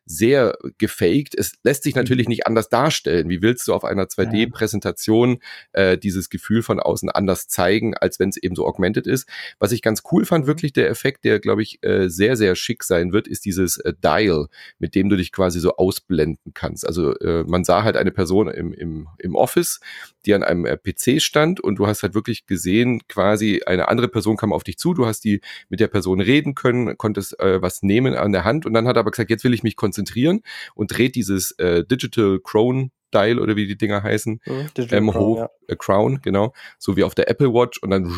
sehr 0.07 0.57
gefaked. 0.77 1.35
Es 1.37 1.53
lässt 1.63 1.83
sich 1.83 1.93
natürlich 1.93 2.27
mhm. 2.27 2.31
nicht 2.31 2.47
anders 2.47 2.69
darstellen. 2.69 3.27
Wie 3.29 3.41
willst 3.41 3.67
du 3.67 3.73
auf 3.73 3.83
einer 3.83 4.05
2D-Präsentation 4.05 5.39
äh, 5.73 5.97
dieses 5.97 6.29
Gefühl 6.29 6.63
von 6.63 6.79
außen 6.79 7.09
anders 7.09 7.47
zeigen, 7.49 7.93
als 7.95 8.17
wenn 8.17 8.29
es 8.29 8.37
eben 8.37 8.55
so 8.55 8.65
augmented 8.65 9.05
ist? 9.05 9.27
Was 9.59 9.73
ich 9.73 9.81
ganz 9.81 10.03
cool 10.11 10.25
fand, 10.25 10.45
mhm. 10.45 10.47
wirklich 10.47 10.71
der 10.71 10.89
Effekt, 10.89 11.25
der, 11.25 11.39
glaube 11.39 11.61
ich, 11.61 11.83
äh, 11.83 12.07
sehr, 12.07 12.37
sehr 12.37 12.55
schick 12.55 12.83
sein 12.85 13.11
wird, 13.11 13.27
ist 13.27 13.43
dieses 13.43 13.77
äh, 13.79 13.93
Dial, 14.01 14.47
mit 14.79 14.95
dem 14.95 15.09
du 15.09 15.17
dich 15.17 15.33
quasi 15.33 15.59
so 15.59 15.75
ausblenden 15.75 16.53
kannst. 16.53 16.87
Also 16.87 17.13
äh, 17.19 17.43
man 17.43 17.65
sah 17.65 17.83
halt 17.83 17.97
eine 17.97 18.11
Person 18.11 18.47
im, 18.47 18.71
im, 18.73 19.09
im 19.19 19.35
Office, 19.35 19.81
die 20.25 20.33
an 20.33 20.43
einem 20.43 20.65
äh, 20.65 20.77
PC 20.77 21.21
stand 21.21 21.59
und 21.59 21.75
du 21.75 21.87
hast 21.87 22.01
halt 22.03 22.15
wirklich 22.15 22.45
gesehen, 22.45 23.01
quasi 23.09 23.61
eine 23.65 23.89
andere 23.89 24.07
Person 24.07 24.37
kam 24.37 24.53
auf 24.53 24.63
dich 24.63 24.77
zu, 24.77 24.93
du 24.93 25.05
hast 25.05 25.25
die 25.25 25.41
mit 25.67 25.81
der 25.81 25.89
Person 25.89 26.21
reden 26.21 26.55
können, 26.55 26.97
konntest 26.97 27.37
äh, 27.41 27.61
was 27.61 27.83
nehmen 27.83 28.15
an 28.15 28.31
der 28.31 28.45
Hand 28.45 28.65
und 28.65 28.73
dann 28.73 28.87
hat 28.87 28.95
er 28.95 29.01
aber 29.01 29.11
gesagt, 29.11 29.29
jetzt 29.29 29.43
will 29.43 29.53
ich 29.53 29.63
mich 29.63 29.75
konzentrieren 29.75 29.96
konzentrieren 29.97 30.41
und 30.75 30.95
dreht 30.95 31.15
dieses 31.15 31.51
äh, 31.51 31.83
Digital 31.83 32.39
Crown 32.43 32.91
Dial 33.13 33.39
oder 33.39 33.55
wie 33.55 33.65
die 33.65 33.77
Dinger 33.77 34.03
heißen, 34.03 34.41
mhm, 34.45 34.67
ähm, 34.91 35.13
hoch, 35.13 35.37
ja. 35.37 35.49
äh, 35.69 35.77
Crown, 35.77 36.19
genau, 36.21 36.51
so 36.77 36.97
wie 36.97 37.05
auf 37.05 37.15
der 37.15 37.29
Apple 37.29 37.53
Watch 37.53 37.81
und 37.81 37.89
dann 37.89 38.13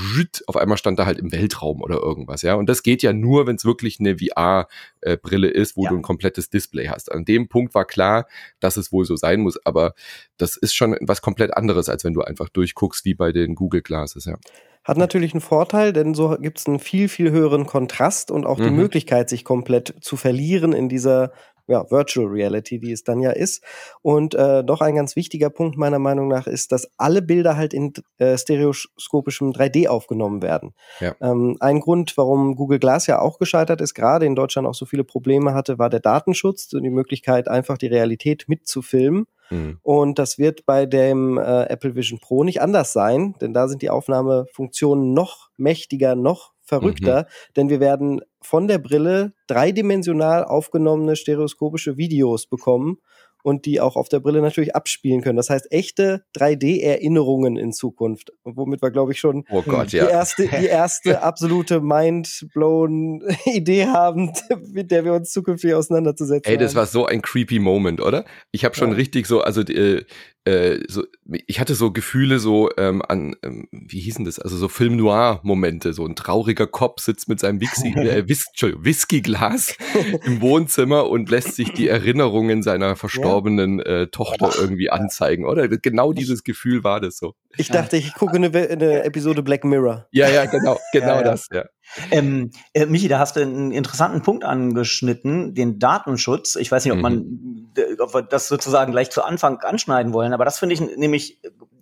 auf 0.48 0.57
einmal 0.57 0.79
stand 0.79 0.98
da 0.98 1.05
halt 1.05 1.19
im 1.19 1.31
Weltraum 1.31 1.83
oder 1.83 1.98
irgendwas, 1.98 2.41
ja. 2.41 2.55
Und 2.55 2.67
das 2.67 2.81
geht 2.81 3.03
ja 3.03 3.13
nur, 3.13 3.45
wenn 3.45 3.55
es 3.55 3.65
wirklich 3.65 4.00
eine 4.00 4.17
VR-Brille 4.17 5.48
äh, 5.48 5.62
ist, 5.62 5.77
wo 5.77 5.83
ja. 5.83 5.91
du 5.91 5.98
ein 5.98 6.01
komplettes 6.01 6.50
Display 6.50 6.88
hast. 6.88 7.12
An 7.12 7.24
dem 7.24 7.50
Punkt 7.50 7.75
war 7.75 7.86
klar, 7.86 8.25
dass 8.59 8.77
es 8.77 8.91
wohl 8.91 9.05
so 9.05 9.15
sein 9.15 9.41
muss, 9.41 9.63
aber 9.63 9.93
das 10.38 10.57
ist 10.57 10.74
schon 10.74 10.98
was 11.01 11.21
komplett 11.21 11.55
anderes, 11.55 11.88
als 11.88 12.03
wenn 12.03 12.15
du 12.15 12.21
einfach 12.21 12.50
durchguckst, 12.50 13.05
wie 13.05 13.13
bei 13.13 13.31
den 13.31 13.53
Google 13.53 13.83
Glasses, 13.83 14.25
ja. 14.25 14.38
Hat 14.86 14.98
natürlich 14.98 15.33
einen 15.33 15.41
Vorteil, 15.41 15.93
denn 15.93 16.15
so 16.15 16.36
gibt 16.39 16.57
es 16.57 16.65
einen 16.65 16.79
viel, 16.79 17.09
viel 17.09 17.29
höheren 17.29 17.67
Kontrast 17.67 18.31
und 18.31 18.48
auch 18.48 18.57
mhm. 18.57 18.63
die 18.63 18.69
Möglichkeit, 18.71 19.29
sich 19.29 19.43
komplett 19.43 19.93
zu 20.01 20.15
verlieren 20.15 20.74
in 20.74 20.89
dieser 20.89 21.31
ja, 21.69 21.89
Virtual 21.89 22.27
Reality, 22.27 22.79
die 22.79 22.91
es 22.91 23.03
dann 23.03 23.21
ja 23.21 23.29
ist. 23.29 23.63
Und 24.01 24.33
äh, 24.33 24.63
noch 24.63 24.81
ein 24.81 24.95
ganz 24.95 25.15
wichtiger 25.15 25.49
Punkt 25.49 25.77
meiner 25.77 25.99
Meinung 25.99 26.27
nach 26.27 26.47
ist, 26.47 26.71
dass 26.71 26.89
alle 26.97 27.21
Bilder 27.21 27.55
halt 27.55 27.73
in 27.73 27.93
äh, 28.17 28.38
stereoskopischem 28.38 29.51
3D 29.51 29.88
aufgenommen 29.88 30.41
werden. 30.41 30.73
Ja. 30.99 31.15
Ähm, 31.21 31.57
ein 31.59 31.79
Grund, 31.79 32.17
warum 32.17 32.55
Google 32.55 32.79
Glass 32.79 33.05
ja 33.05 33.19
auch 33.19 33.38
gescheitert 33.38 33.81
ist, 33.81 33.93
gerade 33.93 34.25
in 34.25 34.35
Deutschland 34.35 34.67
auch 34.67 34.73
so 34.73 34.85
viele 34.85 35.03
Probleme 35.03 35.53
hatte, 35.53 35.77
war 35.77 35.89
der 35.89 35.99
Datenschutz 35.99 36.73
und 36.73 36.83
die 36.83 36.89
Möglichkeit, 36.89 37.47
einfach 37.47 37.77
die 37.77 37.88
Realität 37.88 38.45
mitzufilmen. 38.47 39.27
Mhm. 39.51 39.79
Und 39.83 40.19
das 40.19 40.39
wird 40.39 40.65
bei 40.65 40.88
dem 40.88 41.38
äh, 41.38 41.63
Apple 41.63 41.95
Vision 41.95 42.19
Pro 42.19 42.43
nicht 42.43 42.61
anders 42.61 42.93
sein, 42.93 43.35
denn 43.41 43.53
da 43.53 43.67
sind 43.67 43.81
die 43.83 43.89
Aufnahmefunktionen 43.91 45.13
noch 45.13 45.49
mächtiger, 45.57 46.15
noch 46.15 46.53
verrückter, 46.69 47.23
mhm. 47.23 47.53
denn 47.57 47.69
wir 47.69 47.79
werden 47.79 48.21
von 48.41 48.67
der 48.67 48.77
Brille 48.77 49.33
dreidimensional 49.47 50.45
aufgenommene 50.45 51.15
stereoskopische 51.15 51.97
Videos 51.97 52.47
bekommen 52.47 52.99
und 53.41 53.65
die 53.65 53.79
auch 53.79 53.95
auf 53.95 54.09
der 54.09 54.19
Brille 54.19 54.41
natürlich 54.41 54.75
abspielen 54.75 55.21
können. 55.21 55.38
Das 55.38 55.49
heißt, 55.49 55.71
echte 55.71 56.23
3D-Erinnerungen 56.38 57.57
in 57.57 57.71
Zukunft, 57.71 58.31
womit 58.43 58.81
wir, 58.81 58.91
glaube 58.91 59.13
ich, 59.13 59.19
schon 59.19 59.45
oh 59.49 59.61
Gott, 59.61 59.93
die, 59.93 59.97
ja. 59.97 60.07
erste, 60.07 60.47
die 60.47 60.65
erste 60.65 61.21
absolute 61.23 61.81
mind-blown 61.81 63.23
Idee 63.45 63.88
haben, 63.88 64.33
mit 64.71 64.91
der 64.91 65.05
wir 65.05 65.13
uns 65.13 65.31
zukünftig 65.31 65.73
auseinanderzusetzen 65.73 66.51
Ey, 66.51 66.57
das 66.57 66.71
haben. 66.71 66.79
war 66.79 66.85
so 66.85 67.05
ein 67.05 67.21
creepy 67.21 67.59
Moment, 67.59 68.01
oder? 68.01 68.25
Ich 68.51 68.65
habe 68.65 68.75
schon 68.75 68.89
ja. 68.89 68.95
richtig 68.95 69.25
so, 69.25 69.41
also 69.41 69.61
äh, 69.61 70.03
äh, 70.46 70.79
so, 70.88 71.03
ich 71.48 71.60
hatte 71.60 71.75
so 71.75 71.91
Gefühle 71.91 72.39
so 72.39 72.69
ähm, 72.77 73.01
an, 73.08 73.36
ähm, 73.43 73.67
wie 73.72 74.00
hießen 74.00 74.25
das, 74.25 74.39
also 74.39 74.58
so 74.58 74.67
Film 74.67 74.96
Noir-Momente, 74.96 75.93
so 75.93 76.05
ein 76.05 76.15
trauriger 76.15 76.65
Kopf 76.65 77.01
sitzt 77.01 77.27
mit 77.27 77.39
seinem 77.39 77.60
Whisky, 77.62 77.89
äh, 77.96 78.27
Whis 78.27 78.46
Whiskyglas 78.62 79.75
im 80.25 80.41
Wohnzimmer 80.41 81.10
und 81.10 81.29
lässt 81.29 81.55
sich 81.55 81.74
die 81.74 81.88
Erinnerungen 81.88 82.63
seiner 82.63 82.96
verstorbenen 82.96 83.79
äh, 83.79 84.08
Tochter 84.08 84.51
irgendwie 84.58 84.89
anzeigen, 84.89 85.46
oder? 85.46 85.67
Genau 85.67 86.13
dieses 86.13 86.43
Gefühl 86.43 86.84
war 86.84 87.01
das 87.01 87.17
so. 87.17 87.36
Ich 87.58 87.69
dachte, 87.69 87.98
ich 87.98 88.13
gucke 88.13 88.36
eine, 88.36 88.48
eine 88.48 89.03
Episode 89.03 89.43
Black 89.43 89.63
Mirror. 89.63 90.08
Ja, 90.12 90.29
ja, 90.29 90.46
genau, 90.46 90.77
genau 90.93 91.17
ja, 91.17 91.24
das, 91.24 91.48
ja. 91.51 91.65
Ähm, 92.12 92.51
äh, 92.74 92.86
Michi, 92.86 93.08
da 93.08 93.19
hast 93.19 93.36
du 93.36 93.41
einen 93.41 93.72
interessanten 93.72 94.22
Punkt 94.22 94.43
angeschnitten, 94.43 95.53
den 95.53 95.79
Datenschutz. 95.79 96.55
Ich 96.55 96.72
weiß 96.72 96.86
nicht, 96.86 96.93
ob 96.93 97.00
man, 97.00 97.15
mhm. 97.15 97.72
ob 98.00 98.13
wir 98.13 98.22
das 98.22 98.48
sozusagen 98.48 98.91
gleich 98.91 99.10
zu 99.10 99.24
Anfang 99.24 99.60
anschneiden 99.60 100.13
wollen, 100.13 100.34
aber 100.34 100.46
das 100.46 100.60
finde 100.60 100.75
ich 100.75 100.81
nämlich, 100.81 101.39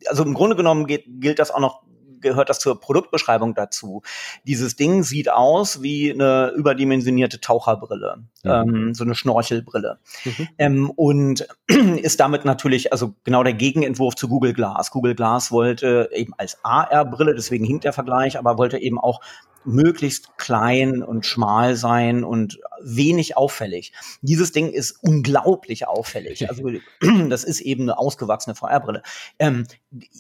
also 0.08 0.24
im 0.24 0.34
Grunde 0.34 0.56
genommen 0.56 0.88
geht, 0.88 1.06
gilt 1.08 1.40
das 1.40 1.52
auch 1.52 1.60
noch 1.60 1.82
gehört 2.22 2.50
das 2.50 2.60
zur 2.60 2.80
Produktbeschreibung 2.80 3.54
dazu. 3.54 4.02
Dieses 4.46 4.76
Ding 4.76 5.04
sieht 5.04 5.30
aus 5.32 5.82
wie 5.82 6.12
eine 6.12 6.52
überdimensionierte 6.56 7.40
Taucherbrille, 7.40 8.18
mhm. 8.44 8.52
ähm, 8.52 8.94
so 8.94 9.04
eine 9.04 9.16
Schnorchelbrille. 9.16 10.00
Mhm. 10.26 10.48
Ähm, 10.58 10.90
und 10.92 11.48
ist 11.68 12.20
damit 12.20 12.46
natürlich 12.46 12.92
also 12.92 13.14
genau 13.24 13.44
der 13.44 13.54
Gegenentwurf 13.54 14.16
zu 14.16 14.28
Google 14.28 14.54
Glass. 14.54 14.92
Google 14.92 15.16
Glass 15.16 15.52
wollte 15.52 16.10
eben 16.14 16.34
als 16.38 16.58
AR-Brille, 16.64 17.36
deswegen 17.36 17.66
hinkt 17.66 17.84
der 17.84 17.94
Vergleich, 17.94 18.38
aber 18.38 18.58
wollte 18.58 18.78
eben 18.78 19.00
auch 19.00 19.22
möglichst 19.66 20.38
klein 20.38 21.04
und 21.04 21.26
schmal 21.26 21.76
sein 21.76 22.24
und 22.24 22.60
wenig 22.82 23.38
auffällig. 23.38 23.94
Dieses 24.22 24.52
Ding 24.52 24.72
ist 24.72 25.00
unglaublich 25.02 25.88
auffällig. 25.88 26.50
Also 26.50 26.64
das 27.30 27.44
ist 27.44 27.62
eben 27.62 27.84
eine 27.84 27.98
ausgewachsene 27.98 28.56
VR-Brille. 28.56 29.02
Ähm, 29.40 29.66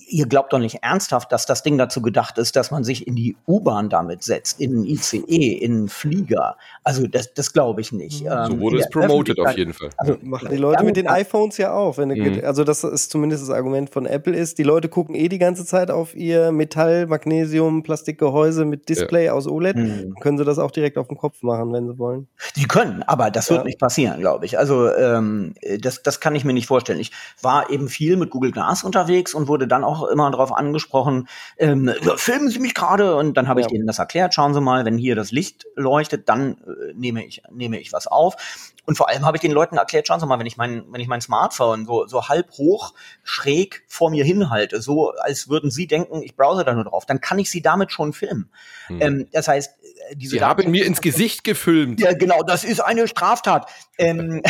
ihr 0.07 0.25
glaubt 0.25 0.53
doch 0.53 0.59
nicht 0.59 0.83
ernsthaft, 0.83 1.31
dass 1.31 1.45
das 1.45 1.63
Ding 1.63 1.77
dazu 1.77 2.01
gedacht 2.01 2.37
ist, 2.37 2.55
dass 2.55 2.71
man 2.71 2.83
sich 2.83 3.07
in 3.07 3.15
die 3.15 3.35
U-Bahn 3.47 3.89
damit 3.89 4.23
setzt, 4.23 4.59
in 4.59 4.71
einen 4.71 4.85
ICE, 4.85 5.53
in 5.53 5.73
einen 5.73 5.89
Flieger. 5.89 6.57
Also 6.83 7.07
das, 7.07 7.33
das 7.33 7.53
glaube 7.53 7.81
ich 7.81 7.91
nicht. 7.91 8.19
So 8.19 8.29
ähm, 8.29 8.59
wurde 8.59 8.79
es 8.79 8.89
promoted 8.89 9.39
auf 9.39 9.57
jeden 9.57 9.73
Fall. 9.73 9.89
Also, 9.97 10.17
machen 10.21 10.49
die 10.49 10.57
Leute 10.57 10.83
mit 10.83 10.95
den 10.95 11.07
iPhones 11.07 11.57
ja 11.57 11.73
auch. 11.73 11.97
Wenn 11.97 12.09
mhm. 12.09 12.41
Also 12.43 12.63
das 12.63 12.83
ist 12.83 13.11
zumindest 13.11 13.43
das 13.43 13.49
Argument 13.49 13.89
von 13.89 14.05
Apple 14.05 14.35
ist, 14.35 14.57
die 14.57 14.63
Leute 14.63 14.89
gucken 14.89 15.15
eh 15.15 15.29
die 15.29 15.37
ganze 15.37 15.65
Zeit 15.65 15.91
auf 15.91 16.15
ihr 16.15 16.51
Metall, 16.51 17.07
Magnesium, 17.07 17.83
Plastikgehäuse 17.83 18.65
mit 18.65 18.89
Display 18.89 19.25
ja 19.25 19.33
aus 19.33 19.47
OLED, 19.47 19.75
hm. 19.75 20.15
können 20.19 20.37
sie 20.37 20.45
das 20.45 20.59
auch 20.59 20.71
direkt 20.71 20.97
auf 20.97 21.07
dem 21.07 21.17
Kopf 21.17 21.41
machen, 21.43 21.71
wenn 21.73 21.87
sie 21.87 21.97
wollen. 21.97 22.27
Die 22.55 22.67
können, 22.67 23.03
aber 23.03 23.31
das 23.31 23.49
wird 23.49 23.59
ja. 23.59 23.65
nicht 23.65 23.79
passieren, 23.79 24.19
glaube 24.19 24.45
ich. 24.45 24.57
Also 24.57 24.91
ähm, 24.93 25.53
das, 25.79 26.03
das 26.03 26.19
kann 26.19 26.35
ich 26.35 26.43
mir 26.43 26.53
nicht 26.53 26.67
vorstellen. 26.67 26.99
Ich 26.99 27.11
war 27.41 27.69
eben 27.69 27.89
viel 27.89 28.17
mit 28.17 28.29
Google 28.29 28.51
Glass 28.51 28.83
unterwegs 28.83 29.33
und 29.33 29.47
wurde 29.47 29.67
dann 29.67 29.83
auch 29.83 30.07
immer 30.07 30.29
darauf 30.31 30.51
angesprochen, 30.51 31.27
ähm, 31.57 31.91
filmen 32.15 32.49
Sie 32.49 32.59
mich 32.59 32.73
gerade 32.73 33.15
und 33.15 33.35
dann 33.35 33.47
habe 33.47 33.61
ja. 33.61 33.67
ich 33.67 33.71
denen 33.71 33.87
das 33.87 33.99
erklärt. 33.99 34.33
Schauen 34.33 34.53
Sie 34.53 34.61
mal, 34.61 34.85
wenn 34.85 34.97
hier 34.97 35.15
das 35.15 35.31
Licht 35.31 35.65
leuchtet, 35.75 36.29
dann 36.29 36.53
äh, 36.53 36.93
nehme 36.93 37.25
ich 37.25 37.41
nehme 37.51 37.79
ich 37.79 37.93
was 37.93 38.07
auf. 38.07 38.35
Und 38.87 38.95
vor 38.95 39.09
allem 39.09 39.25
habe 39.25 39.35
ich 39.35 39.41
den 39.41 39.51
Leuten 39.51 39.75
erklärt, 39.75 40.07
schauen 40.07 40.21
Sie 40.21 40.25
mal, 40.25 40.39
wenn 40.39 40.45
ich 40.45 40.55
mein, 40.55 40.85
wenn 40.89 41.01
ich 41.01 41.09
mein 41.09 41.19
Smartphone 41.19 41.85
so, 41.85 42.07
so 42.07 42.29
halb 42.29 42.51
hoch 42.51 42.93
schräg 43.21 43.83
vor 43.85 44.09
mir 44.09 44.23
hinhalte, 44.23 44.81
so 44.81 45.11
als 45.11 45.49
würden 45.49 45.69
Sie 45.69 45.87
denken, 45.87 46.23
ich 46.23 46.37
browse 46.37 46.63
da 46.63 46.73
nur 46.73 46.85
drauf, 46.85 47.05
dann 47.05 47.19
kann 47.19 47.37
ich 47.37 47.51
Sie 47.51 47.61
damit 47.61 47.91
schon 47.91 48.13
filmen. 48.13 48.49
Hm. 48.87 49.01
Ähm, 49.01 49.27
das 49.33 49.49
heißt, 49.49 49.77
äh, 50.09 50.15
diese 50.15 50.37
Sie 50.37 50.41
haben 50.41 50.71
mir 50.71 50.85
ins 50.85 51.01
Gesicht 51.01 51.43
gefilmt. 51.43 51.99
Ja, 51.99 52.13
genau, 52.13 52.36
das 52.45 52.63
ist 52.63 52.79
eine 52.79 53.07
Straftat. 53.07 53.69
ähm, 53.97 54.41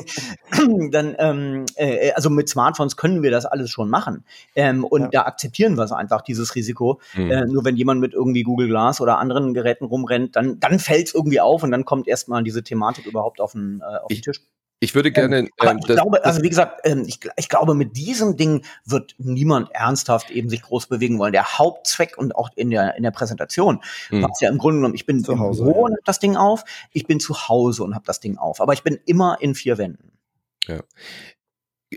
dann, 0.90 1.16
ähm, 1.18 1.64
äh, 1.76 2.12
also 2.12 2.30
mit 2.30 2.48
Smartphones 2.48 2.96
können 2.96 3.22
wir 3.22 3.30
das 3.30 3.46
alles 3.46 3.70
schon 3.70 3.88
machen. 3.90 4.24
Ähm, 4.54 4.84
und 4.84 5.02
ja. 5.02 5.08
da 5.10 5.22
akzeptieren 5.22 5.76
wir 5.76 5.84
es 5.84 5.92
einfach, 5.92 6.22
dieses 6.22 6.54
Risiko. 6.54 7.00
Mhm. 7.14 7.30
Äh, 7.30 7.44
nur 7.46 7.64
wenn 7.64 7.76
jemand 7.76 8.00
mit 8.00 8.14
irgendwie 8.14 8.42
Google 8.42 8.68
Glass 8.68 9.00
oder 9.00 9.18
anderen 9.18 9.54
Geräten 9.54 9.84
rumrennt, 9.84 10.36
dann, 10.36 10.60
dann 10.60 10.78
fällt 10.78 11.08
es 11.08 11.14
irgendwie 11.14 11.40
auf 11.40 11.62
und 11.62 11.70
dann 11.70 11.84
kommt 11.84 12.08
erstmal 12.08 12.42
diese 12.42 12.62
Thematik 12.62 13.06
überhaupt 13.06 13.40
auf 13.40 13.52
den, 13.52 13.80
äh, 13.80 13.96
auf 13.98 14.08
den 14.08 14.22
Tisch. 14.22 14.40
Ich 14.84 14.94
würde 14.94 15.10
gerne. 15.10 15.38
Ähm, 15.38 15.50
aber 15.58 15.76
ich 15.78 15.86
das, 15.86 15.96
glaube, 15.96 16.24
also 16.24 16.42
wie 16.42 16.48
gesagt, 16.50 16.82
ähm, 16.84 17.04
ich, 17.06 17.20
ich, 17.36 17.48
glaube, 17.48 17.74
mit 17.74 17.96
diesem 17.96 18.36
Ding 18.36 18.64
wird 18.84 19.14
niemand 19.18 19.70
ernsthaft 19.72 20.30
eben 20.30 20.50
sich 20.50 20.62
groß 20.62 20.86
bewegen 20.86 21.18
wollen. 21.18 21.32
Der 21.32 21.58
Hauptzweck 21.58 22.18
und 22.18 22.36
auch 22.36 22.50
in 22.54 22.70
der 22.70 22.94
in 22.96 23.02
der 23.02 23.10
Präsentation 23.10 23.80
hm. 24.08 24.22
war 24.22 24.30
es 24.30 24.40
ja 24.40 24.50
im 24.50 24.58
Grunde 24.58 24.78
genommen, 24.78 24.94
ich 24.94 25.06
bin 25.06 25.24
zu 25.24 25.38
Hause 25.38 25.64
ja. 25.64 25.72
und 25.72 25.96
hab 25.96 26.04
das 26.04 26.18
Ding 26.18 26.36
auf, 26.36 26.64
ich 26.92 27.06
bin 27.06 27.18
zu 27.18 27.48
Hause 27.48 27.82
und 27.82 27.94
habe 27.94 28.04
das 28.04 28.20
Ding 28.20 28.36
auf, 28.36 28.60
aber 28.60 28.74
ich 28.74 28.82
bin 28.82 29.00
immer 29.06 29.38
in 29.40 29.54
vier 29.54 29.78
Wänden. 29.78 30.12
Ja 30.66 30.80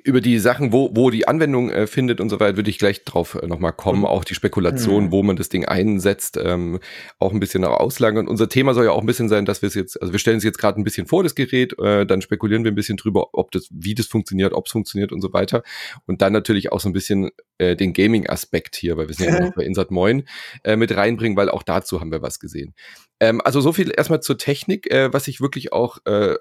über 0.03 0.21
die 0.21 0.37
Sachen, 0.39 0.71
wo, 0.71 0.91
wo 0.93 1.09
die 1.09 1.27
Anwendung 1.27 1.69
äh, 1.69 1.87
findet 1.87 2.21
und 2.21 2.29
so 2.29 2.39
weiter, 2.39 2.57
würde 2.57 2.69
ich 2.69 2.77
gleich 2.77 3.03
drauf 3.03 3.35
äh, 3.41 3.47
nochmal 3.47 3.73
kommen. 3.73 3.99
Mhm. 3.99 4.05
Auch 4.05 4.23
die 4.23 4.35
Spekulation, 4.35 5.05
mhm. 5.05 5.11
wo 5.11 5.23
man 5.23 5.35
das 5.35 5.49
Ding 5.49 5.65
einsetzt, 5.65 6.37
ähm, 6.41 6.79
auch 7.19 7.33
ein 7.33 7.39
bisschen 7.39 7.61
noch 7.61 7.71
auslagern. 7.71 8.27
Unser 8.27 8.49
Thema 8.49 8.73
soll 8.73 8.85
ja 8.85 8.91
auch 8.91 9.01
ein 9.01 9.05
bisschen 9.05 9.29
sein, 9.29 9.45
dass 9.45 9.61
wir 9.61 9.67
es 9.67 9.75
jetzt, 9.75 9.99
also 10.01 10.13
wir 10.13 10.19
stellen 10.19 10.37
es 10.37 10.43
jetzt 10.43 10.59
gerade 10.59 10.79
ein 10.79 10.83
bisschen 10.83 11.07
vor, 11.07 11.23
das 11.23 11.35
Gerät, 11.35 11.77
äh, 11.79 12.05
dann 12.05 12.21
spekulieren 12.21 12.63
wir 12.63 12.71
ein 12.71 12.75
bisschen 12.75 12.97
drüber, 12.97 13.29
ob 13.33 13.51
das, 13.51 13.67
wie 13.71 13.95
das 13.95 14.07
funktioniert, 14.07 14.53
ob 14.53 14.65
es 14.67 14.71
funktioniert 14.71 15.11
und 15.11 15.21
so 15.21 15.33
weiter. 15.33 15.63
Und 16.05 16.21
dann 16.21 16.33
natürlich 16.33 16.71
auch 16.71 16.79
so 16.79 16.89
ein 16.89 16.93
bisschen 16.93 17.31
äh, 17.57 17.75
den 17.75 17.93
Gaming-Aspekt 17.93 18.75
hier, 18.75 18.97
weil 18.97 19.07
wir 19.07 19.15
sind 19.15 19.27
ja 19.33 19.39
noch 19.39 19.55
bei 19.55 19.63
Insert 19.63 19.91
Moin, 19.91 20.27
äh, 20.63 20.75
mit 20.75 20.95
reinbringen, 20.95 21.37
weil 21.37 21.49
auch 21.49 21.63
dazu 21.63 21.99
haben 21.99 22.11
wir 22.11 22.21
was 22.21 22.39
gesehen. 22.39 22.73
Ähm, 23.19 23.41
also 23.43 23.61
so 23.61 23.73
viel 23.73 23.91
erstmal 23.95 24.21
zur 24.21 24.37
Technik, 24.37 24.91
äh, 24.91 25.11
was 25.11 25.27
ich 25.27 25.41
wirklich 25.41 25.73
auch 25.73 25.97
äh, 26.05 26.35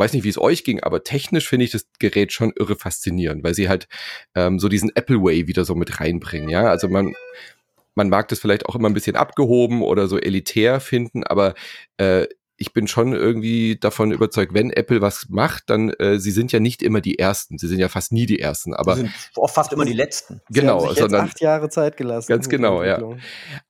weiß 0.00 0.12
nicht, 0.14 0.24
wie 0.24 0.28
es 0.30 0.38
euch 0.38 0.64
ging, 0.64 0.80
aber 0.80 1.04
technisch 1.04 1.48
finde 1.48 1.66
ich 1.66 1.70
das 1.70 1.86
Gerät 1.98 2.32
schon 2.32 2.52
irre 2.58 2.74
faszinierend, 2.74 3.44
weil 3.44 3.54
sie 3.54 3.68
halt 3.68 3.86
ähm, 4.34 4.58
so 4.58 4.68
diesen 4.68 4.90
Apple 4.96 5.22
Way 5.22 5.46
wieder 5.46 5.64
so 5.64 5.74
mit 5.76 6.00
reinbringen. 6.00 6.48
Ja, 6.48 6.64
also 6.64 6.88
man 6.88 7.14
man 7.94 8.08
mag 8.08 8.28
das 8.28 8.38
vielleicht 8.38 8.66
auch 8.66 8.76
immer 8.76 8.88
ein 8.88 8.94
bisschen 8.94 9.16
abgehoben 9.16 9.82
oder 9.82 10.08
so 10.08 10.18
elitär 10.18 10.80
finden, 10.80 11.24
aber 11.24 11.54
äh, 11.98 12.26
ich 12.60 12.74
bin 12.74 12.86
schon 12.86 13.14
irgendwie 13.14 13.76
davon 13.76 14.12
überzeugt, 14.12 14.52
wenn 14.52 14.70
Apple 14.70 15.00
was 15.00 15.30
macht, 15.30 15.70
dann 15.70 15.88
äh, 15.94 16.18
sie 16.20 16.30
sind 16.30 16.52
ja 16.52 16.60
nicht 16.60 16.82
immer 16.82 17.00
die 17.00 17.18
ersten, 17.18 17.56
sie 17.56 17.66
sind 17.66 17.78
ja 17.78 17.88
fast 17.88 18.12
nie 18.12 18.26
die 18.26 18.38
ersten, 18.38 18.74
aber 18.74 18.96
sie 18.96 19.00
sind 19.00 19.12
oft 19.36 19.54
fast 19.54 19.72
immer 19.72 19.86
die 19.86 19.94
letzten. 19.94 20.42
Genau, 20.50 20.80
sie 20.80 20.86
haben 20.86 20.94
sich 20.94 21.00
sondern 21.00 21.24
acht 21.24 21.40
Jahre 21.40 21.70
Zeit 21.70 21.96
gelassen. 21.96 22.28
Ganz 22.28 22.50
genau, 22.50 22.84
ja. 22.84 23.02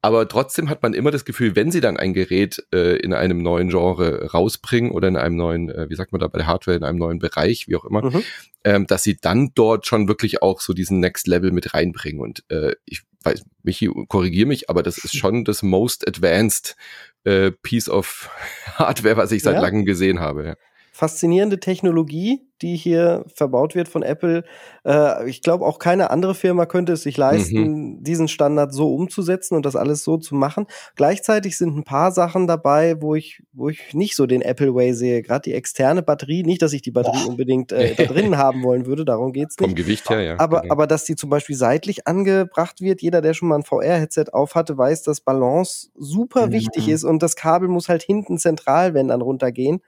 Aber 0.03 0.27
trotzdem 0.27 0.69
hat 0.69 0.83
man 0.83 0.93
immer 0.93 1.13
das 1.13 1.25
Gefühl, 1.25 1.55
wenn 1.55 1.71
sie 1.71 1.81
dann 1.81 1.99
ein 1.99 2.15
Gerät 2.15 2.67
äh, 2.75 2.97
in 2.97 3.15
einem 3.15 3.45
neuen 3.45 3.69
Genre 3.69 4.29
rausbringen 4.33 4.91
oder 4.91 5.07
in 5.07 5.17
einem 5.17 5.37
neuen, 5.37 5.71
äh, 5.71 5.89
wie 5.89 5.95
sagt 5.95 6.11
man 6.11 6.19
da 6.19 6.27
bei 6.27 6.39
der 6.39 6.49
Hardware, 6.49 6.77
in 6.77 6.83
einem 6.83 6.99
neuen 6.99 7.21
Bereich, 7.21 7.69
wie 7.69 7.77
auch 7.77 7.85
immer, 7.85 8.03
mhm. 8.03 8.25
ähm, 8.65 8.87
dass 8.89 9.05
sie 9.05 9.19
dann 9.19 9.53
dort 9.55 9.87
schon 9.87 10.09
wirklich 10.09 10.43
auch 10.43 10.61
so 10.61 10.73
diesen 10.73 10.99
Next 10.99 11.29
Level 11.29 11.53
mit 11.53 11.75
reinbringen. 11.75 12.21
Und 12.21 12.43
äh, 12.51 12.75
ich 12.87 13.03
weiß, 13.23 13.45
Michi, 13.63 13.89
korrigier 14.09 14.47
mich, 14.47 14.71
aber 14.71 14.83
das 14.83 14.99
ist 14.99 15.15
schon 15.17 15.45
das 15.45 15.63
most 15.63 16.09
advanced 16.09 16.77
äh, 17.25 17.51
Piece 17.51 17.89
of 17.89 18.31
Hardware, 18.75 19.17
was 19.17 19.33
ich 19.33 19.43
seit 19.43 19.57
ja. 19.57 19.61
langem 19.61 19.85
gesehen 19.85 20.21
habe. 20.21 20.57
Faszinierende 20.93 21.61
Technologie, 21.61 22.50
die 22.63 22.77
hier 22.77 23.25
verbaut 23.35 23.75
wird 23.75 23.89
von 23.89 24.03
Apple. 24.03 24.45
Äh, 24.85 25.29
ich 25.29 25.43
glaube, 25.43 25.65
auch 25.65 25.79
keine 25.79 26.11
andere 26.11 26.35
Firma 26.35 26.67
könnte 26.67 26.93
es 26.93 27.03
sich 27.03 27.17
leisten, 27.17 27.61
mhm. 27.61 28.05
diesen 28.05 28.29
Standard 28.29 28.73
so 28.73 28.95
umzusetzen 28.95 29.55
und 29.55 29.67
das 29.67 29.77
alles 29.77 30.05
so 30.05 30.17
zu 30.17 30.35
machen. 30.35 30.67
Gleichzeitig 30.97 31.57
sind 31.57 31.77
ein 31.77 31.85
paar 31.85 32.13
Sachen 32.13 32.47
dabei, 32.47 33.01
wo 33.01 33.15
ich, 33.15 33.43
wo 33.53 33.69
ich 33.69 33.95
nicht 33.95 34.17
so 34.17 34.27
den 34.27 34.43
Apple 34.43 34.75
Way 34.75 34.95
sehe. 34.95 35.23
Gerade 35.23 35.43
die 35.43 35.55
externe 35.55 36.03
Batterie, 36.03 36.43
nicht, 36.43 36.63
dass 36.63 36.73
ich 36.73 36.83
die 36.83 36.91
Batterie 36.91 37.25
Boah. 37.25 37.31
unbedingt 37.31 37.73
äh, 37.73 37.95
da 37.95 38.05
drinnen 38.05 38.37
haben 38.39 38.63
wollen 38.63 38.87
würde, 38.87 39.05
darum 39.05 39.33
geht's 39.33 39.59
nicht. 39.59 39.69
Vom 39.69 39.75
Gewicht 39.75 40.09
her, 40.11 40.23
ja. 40.23 40.39
Aber, 40.39 40.63
genau. 40.63 40.73
aber 40.73 40.87
dass 40.87 41.05
die 41.05 41.17
zum 41.17 41.31
Beispiel 41.31 41.57
seitlich 41.57 42.07
angebracht 42.07 42.81
wird, 42.81 43.03
jeder, 43.03 43.21
der 43.21 43.35
schon 43.35 43.49
mal 43.49 43.57
ein 43.57 43.65
VR-Headset 43.65 44.27
auf 44.33 44.55
hatte, 44.55 44.77
weiß, 44.77 45.03
dass 45.03 45.21
Balance 45.21 45.91
super 45.97 46.49
mhm. 46.49 46.53
wichtig 46.53 46.89
ist 46.89 47.05
und 47.05 47.23
das 47.23 47.37
Kabel 47.37 47.69
muss 47.69 47.89
halt 47.89 48.03
hinten 48.03 48.39
zentral, 48.39 48.95
wenn 48.95 49.09
dann 49.09 49.23
runtergehen. 49.23 49.81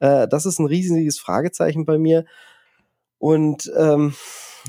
Äh, 0.00 0.28
das 0.28 0.46
ist 0.46 0.58
ein 0.58 0.66
riesiges 0.66 1.18
Fragezeichen 1.18 1.84
bei 1.84 1.98
mir. 1.98 2.24
Und 3.18 3.72
ähm, 3.76 4.14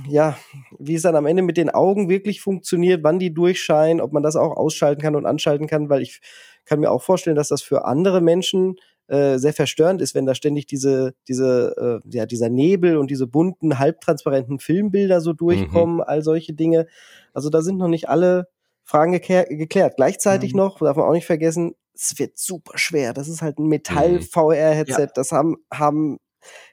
ja, 0.07 0.37
wie 0.77 0.95
es 0.95 1.01
dann 1.01 1.15
am 1.15 1.25
Ende 1.25 1.43
mit 1.43 1.57
den 1.57 1.69
Augen 1.69 2.09
wirklich 2.09 2.41
funktioniert, 2.41 3.03
wann 3.03 3.19
die 3.19 3.33
durchscheinen, 3.33 4.01
ob 4.01 4.13
man 4.13 4.23
das 4.23 4.35
auch 4.35 4.55
ausschalten 4.55 5.01
kann 5.01 5.15
und 5.15 5.25
anschalten 5.25 5.67
kann, 5.67 5.89
weil 5.89 6.01
ich 6.01 6.21
kann 6.65 6.79
mir 6.79 6.91
auch 6.91 7.01
vorstellen, 7.01 7.35
dass 7.35 7.47
das 7.47 7.61
für 7.61 7.85
andere 7.85 8.21
Menschen 8.21 8.75
äh, 9.07 9.37
sehr 9.37 9.53
verstörend 9.53 10.01
ist, 10.01 10.15
wenn 10.15 10.25
da 10.25 10.35
ständig 10.35 10.67
diese, 10.67 11.13
diese, 11.27 12.01
äh, 12.05 12.09
ja, 12.15 12.25
dieser 12.25 12.49
Nebel 12.49 12.97
und 12.97 13.09
diese 13.09 13.25
bunten, 13.25 13.79
halbtransparenten 13.79 14.59
Filmbilder 14.59 15.21
so 15.21 15.33
durchkommen, 15.33 15.95
mhm. 15.97 16.03
all 16.05 16.21
solche 16.23 16.53
Dinge. 16.53 16.87
Also 17.33 17.49
da 17.49 17.61
sind 17.61 17.77
noch 17.77 17.87
nicht 17.87 18.09
alle 18.09 18.49
Fragen 18.83 19.13
geklärt. 19.13 19.95
Gleichzeitig 19.95 20.53
mhm. 20.53 20.57
noch, 20.57 20.79
darf 20.79 20.97
man 20.97 21.05
auch 21.05 21.13
nicht 21.13 21.25
vergessen, 21.25 21.75
es 21.97 22.17
wird 22.19 22.37
super 22.37 22.77
schwer. 22.77 23.13
Das 23.13 23.27
ist 23.27 23.41
halt 23.41 23.59
ein 23.59 23.67
Metall-VR-Headset. 23.67 25.01
Ja. 25.01 25.11
Das 25.13 25.31
haben, 25.31 25.57
haben, 25.73 26.19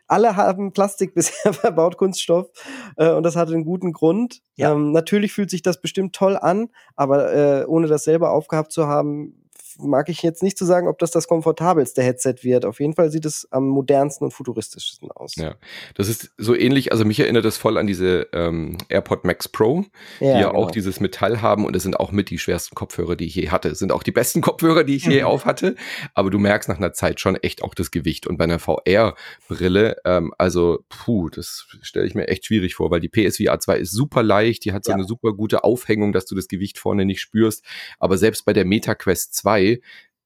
alle 0.06 0.36
haben 0.36 0.72
Plastik 0.72 1.14
bisher 1.14 1.52
verbaut, 1.52 1.96
Kunststoff. 1.96 2.48
Äh, 2.96 3.12
und 3.12 3.22
das 3.22 3.36
hat 3.36 3.48
einen 3.48 3.64
guten 3.64 3.92
Grund. 3.92 4.40
Ja. 4.56 4.72
Ähm, 4.72 4.92
natürlich 4.92 5.32
fühlt 5.32 5.50
sich 5.50 5.62
das 5.62 5.80
bestimmt 5.80 6.14
toll 6.14 6.36
an, 6.36 6.68
aber 6.96 7.32
äh, 7.32 7.64
ohne 7.66 7.86
das 7.86 8.04
selber 8.04 8.30
aufgehabt 8.30 8.72
zu 8.72 8.86
haben, 8.86 9.43
mag 9.78 10.08
ich 10.08 10.22
jetzt 10.22 10.42
nicht 10.42 10.58
zu 10.58 10.64
sagen, 10.64 10.88
ob 10.88 10.98
das 10.98 11.10
das 11.10 11.28
komfortabelste 11.28 12.02
Headset 12.02 12.36
wird. 12.42 12.64
Auf 12.64 12.80
jeden 12.80 12.94
Fall 12.94 13.10
sieht 13.10 13.24
es 13.24 13.48
am 13.50 13.68
modernsten 13.68 14.24
und 14.24 14.30
futuristischsten 14.32 15.10
aus. 15.10 15.34
Ja, 15.36 15.54
das 15.94 16.08
ist 16.08 16.32
so 16.38 16.54
ähnlich, 16.54 16.92
also 16.92 17.04
mich 17.04 17.20
erinnert 17.20 17.44
das 17.44 17.56
voll 17.56 17.78
an 17.78 17.86
diese 17.86 18.28
ähm, 18.32 18.78
AirPod 18.88 19.24
Max 19.24 19.48
Pro, 19.48 19.84
ja, 20.20 20.34
die 20.34 20.40
ja 20.40 20.48
genau. 20.48 20.64
auch 20.64 20.70
dieses 20.70 21.00
Metall 21.00 21.42
haben 21.42 21.64
und 21.66 21.74
es 21.76 21.82
sind 21.82 21.98
auch 21.98 22.12
mit 22.12 22.30
die 22.30 22.38
schwersten 22.38 22.74
Kopfhörer, 22.74 23.16
die 23.16 23.26
ich 23.26 23.34
je 23.34 23.50
hatte. 23.50 23.68
Es 23.68 23.78
sind 23.78 23.92
auch 23.92 24.02
die 24.02 24.12
besten 24.12 24.40
Kopfhörer, 24.40 24.84
die 24.84 24.96
ich 24.96 25.06
je 25.06 25.20
mhm. 25.20 25.26
auf 25.26 25.44
hatte, 25.44 25.74
aber 26.14 26.30
du 26.30 26.38
merkst 26.38 26.68
nach 26.68 26.78
einer 26.78 26.92
Zeit 26.92 27.20
schon 27.20 27.36
echt 27.36 27.62
auch 27.62 27.74
das 27.74 27.90
Gewicht 27.90 28.26
und 28.26 28.36
bei 28.36 28.44
einer 28.44 28.58
VR-Brille, 28.58 29.96
ähm, 30.04 30.32
also 30.38 30.84
puh, 30.88 31.30
das 31.30 31.66
stelle 31.82 32.06
ich 32.06 32.14
mir 32.14 32.28
echt 32.28 32.46
schwierig 32.46 32.74
vor, 32.74 32.90
weil 32.90 33.00
die 33.00 33.08
PSVR 33.08 33.58
2 33.58 33.78
ist 33.78 33.92
super 33.92 34.22
leicht, 34.22 34.64
die 34.64 34.72
hat 34.72 34.84
so 34.84 34.90
ja. 34.90 34.96
eine 34.96 35.04
super 35.04 35.32
gute 35.32 35.64
Aufhängung, 35.64 36.12
dass 36.12 36.26
du 36.26 36.34
das 36.34 36.48
Gewicht 36.48 36.78
vorne 36.78 37.04
nicht 37.04 37.20
spürst, 37.20 37.64
aber 37.98 38.18
selbst 38.18 38.44
bei 38.44 38.52
der 38.52 38.64
Meta 38.64 38.94
Quest 38.94 39.34
2 39.34 39.63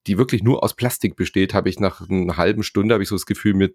die 0.07 0.17
wirklich 0.17 0.43
nur 0.43 0.63
aus 0.63 0.75
Plastik 0.75 1.15
besteht, 1.15 1.53
habe 1.53 1.69
ich 1.69 1.79
nach 1.79 2.09
einer 2.09 2.37
halben 2.37 2.63
Stunde 2.63 2.93
habe 2.93 3.03
ich 3.03 3.09
so 3.09 3.15
das 3.15 3.25
Gefühl, 3.25 3.53
mir 3.53 3.71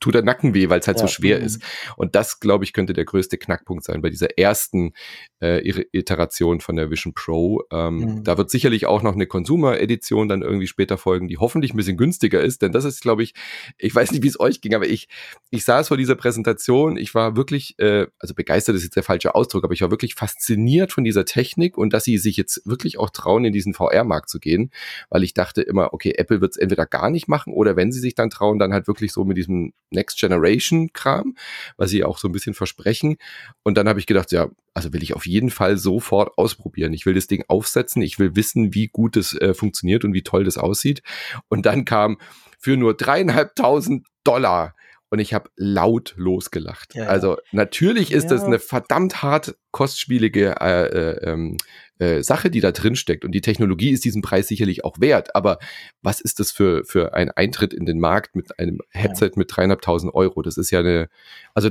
tut 0.00 0.14
der 0.14 0.22
Nacken 0.22 0.54
weh, 0.54 0.68
weil 0.68 0.80
es 0.80 0.86
halt 0.86 0.98
ja. 0.98 1.06
so 1.06 1.08
schwer 1.08 1.38
mhm. 1.38 1.46
ist. 1.46 1.62
Und 1.96 2.14
das, 2.14 2.40
glaube 2.40 2.64
ich, 2.64 2.72
könnte 2.72 2.92
der 2.92 3.04
größte 3.04 3.38
Knackpunkt 3.38 3.84
sein 3.84 4.02
bei 4.02 4.10
dieser 4.10 4.38
ersten 4.38 4.92
äh, 5.40 5.84
Iteration 5.92 6.60
von 6.60 6.76
der 6.76 6.90
Vision 6.90 7.14
Pro. 7.14 7.62
Ähm, 7.72 7.96
mhm. 7.96 8.24
Da 8.24 8.38
wird 8.38 8.50
sicherlich 8.50 8.86
auch 8.86 9.02
noch 9.02 9.14
eine 9.14 9.26
Consumer-Edition 9.26 10.28
dann 10.28 10.42
irgendwie 10.42 10.66
später 10.66 10.98
folgen, 10.98 11.28
die 11.28 11.38
hoffentlich 11.38 11.72
ein 11.72 11.76
bisschen 11.76 11.96
günstiger 11.96 12.40
ist, 12.40 12.62
denn 12.62 12.72
das 12.72 12.84
ist, 12.84 13.00
glaube 13.00 13.22
ich, 13.22 13.34
ich 13.78 13.94
weiß 13.94 14.12
nicht, 14.12 14.22
wie 14.22 14.28
es 14.28 14.38
euch 14.38 14.60
ging, 14.60 14.74
aber 14.74 14.86
ich, 14.86 15.08
ich 15.50 15.64
saß 15.64 15.88
vor 15.88 15.96
dieser 15.96 16.14
Präsentation, 16.14 16.96
ich 16.96 17.14
war 17.14 17.36
wirklich, 17.36 17.78
äh, 17.78 18.06
also 18.18 18.34
begeistert 18.34 18.76
ist 18.76 18.84
jetzt 18.84 18.96
der 18.96 19.02
falsche 19.02 19.34
Ausdruck, 19.34 19.64
aber 19.64 19.72
ich 19.72 19.82
war 19.82 19.90
wirklich 19.90 20.14
fasziniert 20.14 20.92
von 20.92 21.04
dieser 21.04 21.24
Technik 21.24 21.78
und 21.78 21.92
dass 21.92 22.04
sie 22.04 22.18
sich 22.18 22.36
jetzt 22.36 22.62
wirklich 22.64 22.98
auch 22.98 23.10
trauen, 23.10 23.44
in 23.44 23.52
diesen 23.52 23.74
VR-Markt 23.74 24.28
zu 24.28 24.38
gehen, 24.38 24.70
weil 25.10 25.22
ich 25.22 25.34
dachte 25.34 25.62
immer, 25.62 25.92
okay, 25.92 26.12
Apple 26.16 26.40
wird 26.40 26.52
es 26.52 26.58
entweder 26.58 26.86
gar 26.86 27.10
nicht 27.10 27.28
machen 27.28 27.52
oder 27.52 27.76
wenn 27.76 27.92
sie 27.92 28.00
sich 28.00 28.14
dann 28.14 28.30
trauen, 28.30 28.58
dann 28.58 28.72
halt 28.72 28.86
wirklich 28.86 29.12
so 29.12 29.24
mit 29.24 29.36
diesem 29.36 29.65
Next 29.90 30.18
Generation 30.18 30.92
Kram, 30.92 31.36
was 31.76 31.90
sie 31.90 32.04
auch 32.04 32.18
so 32.18 32.28
ein 32.28 32.32
bisschen 32.32 32.54
versprechen. 32.54 33.16
Und 33.62 33.76
dann 33.76 33.88
habe 33.88 34.00
ich 34.00 34.06
gedacht, 34.06 34.32
ja, 34.32 34.48
also 34.74 34.92
will 34.92 35.02
ich 35.02 35.14
auf 35.14 35.26
jeden 35.26 35.50
Fall 35.50 35.78
sofort 35.78 36.36
ausprobieren. 36.36 36.92
Ich 36.92 37.06
will 37.06 37.14
das 37.14 37.26
Ding 37.26 37.44
aufsetzen, 37.48 38.02
ich 38.02 38.18
will 38.18 38.36
wissen, 38.36 38.74
wie 38.74 38.88
gut 38.88 39.16
es 39.16 39.34
äh, 39.34 39.54
funktioniert 39.54 40.04
und 40.04 40.12
wie 40.12 40.22
toll 40.22 40.44
das 40.44 40.58
aussieht. 40.58 41.02
Und 41.48 41.66
dann 41.66 41.84
kam 41.84 42.18
für 42.58 42.76
nur 42.76 42.94
dreieinhalbtausend 42.94 44.06
Dollar 44.24 44.74
und 45.10 45.18
ich 45.18 45.34
habe 45.34 45.50
laut 45.56 46.14
losgelacht. 46.16 46.94
Ja, 46.94 47.06
also 47.06 47.36
natürlich 47.52 48.12
ist 48.12 48.24
ja. 48.24 48.30
das 48.30 48.42
eine 48.42 48.58
verdammt 48.58 49.22
hart 49.22 49.56
kostspielige 49.70 50.56
äh, 50.60 50.86
äh, 50.86 51.30
ähm, 51.30 51.56
äh, 51.98 52.22
Sache, 52.22 52.50
die 52.50 52.60
da 52.60 52.72
drin 52.72 52.96
steckt. 52.96 53.24
Und 53.24 53.32
die 53.32 53.40
Technologie 53.40 53.90
ist 53.90 54.04
diesen 54.04 54.22
Preis 54.22 54.48
sicherlich 54.48 54.84
auch 54.84 55.00
wert. 55.00 55.34
Aber 55.36 55.58
was 56.02 56.20
ist 56.20 56.40
das 56.40 56.50
für, 56.50 56.84
für 56.84 57.14
ein 57.14 57.30
Eintritt 57.30 57.72
in 57.72 57.86
den 57.86 58.00
Markt 58.00 58.34
mit 58.34 58.58
einem 58.58 58.80
Headset 58.90 59.26
ja. 59.26 59.32
mit 59.36 59.54
dreieinhalbtausend 59.54 60.12
Euro? 60.14 60.42
Das 60.42 60.56
ist 60.56 60.70
ja 60.70 60.80
eine, 60.80 61.08
also 61.54 61.70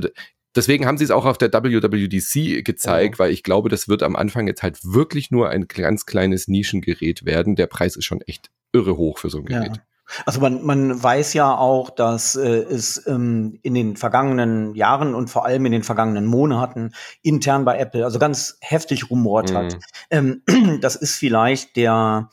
deswegen 0.54 0.86
haben 0.86 0.98
sie 0.98 1.04
es 1.04 1.10
auch 1.10 1.26
auf 1.26 1.38
der 1.38 1.52
WWDC 1.52 2.64
gezeigt, 2.64 3.16
ja. 3.16 3.18
weil 3.18 3.32
ich 3.32 3.42
glaube, 3.42 3.68
das 3.68 3.88
wird 3.88 4.02
am 4.02 4.16
Anfang 4.16 4.46
jetzt 4.46 4.62
halt 4.62 4.78
wirklich 4.82 5.30
nur 5.30 5.50
ein 5.50 5.68
ganz 5.68 6.06
kleines 6.06 6.48
Nischengerät 6.48 7.24
werden. 7.26 7.54
Der 7.54 7.66
Preis 7.66 7.96
ist 7.96 8.04
schon 8.04 8.22
echt 8.22 8.50
irre 8.72 8.96
hoch 8.96 9.18
für 9.18 9.30
so 9.30 9.38
ein 9.38 9.44
Gerät. 9.44 9.80
Also 10.24 10.40
man, 10.40 10.64
man 10.64 11.02
weiß 11.02 11.34
ja 11.34 11.56
auch, 11.56 11.90
dass 11.90 12.36
äh, 12.36 12.62
es 12.62 13.06
ähm, 13.06 13.58
in 13.62 13.74
den 13.74 13.96
vergangenen 13.96 14.74
Jahren 14.74 15.14
und 15.14 15.28
vor 15.28 15.44
allem 15.44 15.66
in 15.66 15.72
den 15.72 15.82
vergangenen 15.82 16.26
Monaten 16.26 16.92
intern 17.22 17.64
bei 17.64 17.78
Apple 17.78 18.04
also 18.04 18.18
ganz 18.18 18.56
heftig 18.60 19.10
rumort 19.10 19.50
mhm. 19.50 19.56
hat. 19.56 19.78
Ähm, 20.10 20.42
das 20.80 20.96
ist 20.96 21.16
vielleicht 21.16 21.76
der 21.76 22.30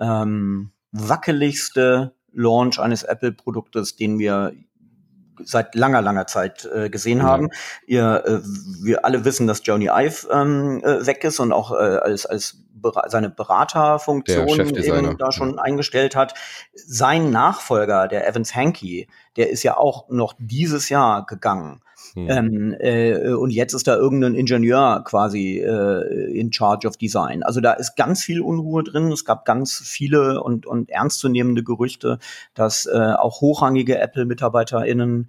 ähm, 0.00 0.70
wackeligste 0.92 2.14
Launch 2.32 2.78
eines 2.78 3.02
Apple-Produktes, 3.02 3.96
den 3.96 4.18
wir 4.18 4.52
seit 5.44 5.74
langer, 5.74 6.02
langer 6.02 6.26
Zeit 6.26 6.68
äh, 6.74 6.90
gesehen 6.90 7.22
haben. 7.22 7.44
Mhm. 7.44 7.50
Ihr, 7.86 8.24
äh, 8.26 8.40
wir 8.82 9.04
alle 9.04 9.24
wissen, 9.24 9.46
dass 9.46 9.64
Joni 9.64 9.88
Ive 9.88 10.28
ähm, 10.30 10.82
äh, 10.84 11.06
weg 11.06 11.24
ist 11.24 11.40
und 11.40 11.52
auch 11.52 11.72
äh, 11.72 11.76
als, 11.76 12.26
als 12.26 12.58
seine 13.06 13.30
Beraterfunktion 13.30 14.48
eben 14.48 15.18
da 15.18 15.32
schon 15.32 15.58
eingestellt 15.58 16.14
hat. 16.14 16.34
Sein 16.74 17.30
Nachfolger, 17.30 18.06
der 18.06 18.28
Evans 18.28 18.54
Hankey, 18.54 19.08
der 19.36 19.50
ist 19.50 19.62
ja 19.62 19.76
auch 19.76 20.08
noch 20.08 20.34
dieses 20.38 20.88
Jahr 20.88 21.26
gegangen. 21.26 21.82
Hm. 22.16 22.74
Äh, 22.80 23.34
und 23.34 23.50
jetzt 23.50 23.74
ist 23.74 23.86
da 23.86 23.94
irgendein 23.94 24.34
Ingenieur 24.34 25.02
quasi 25.04 25.58
äh, 25.58 26.32
in 26.32 26.52
charge 26.52 26.88
of 26.88 26.96
Design. 26.96 27.42
Also 27.42 27.60
da 27.60 27.74
ist 27.74 27.94
ganz 27.94 28.22
viel 28.22 28.40
Unruhe 28.40 28.82
drin. 28.82 29.12
Es 29.12 29.24
gab 29.24 29.44
ganz 29.44 29.82
viele 29.84 30.42
und, 30.42 30.66
und 30.66 30.90
ernstzunehmende 30.90 31.62
Gerüchte, 31.62 32.18
dass 32.54 32.86
äh, 32.86 33.12
auch 33.18 33.42
hochrangige 33.42 33.98
Apple-MitarbeiterInnen 33.98 35.28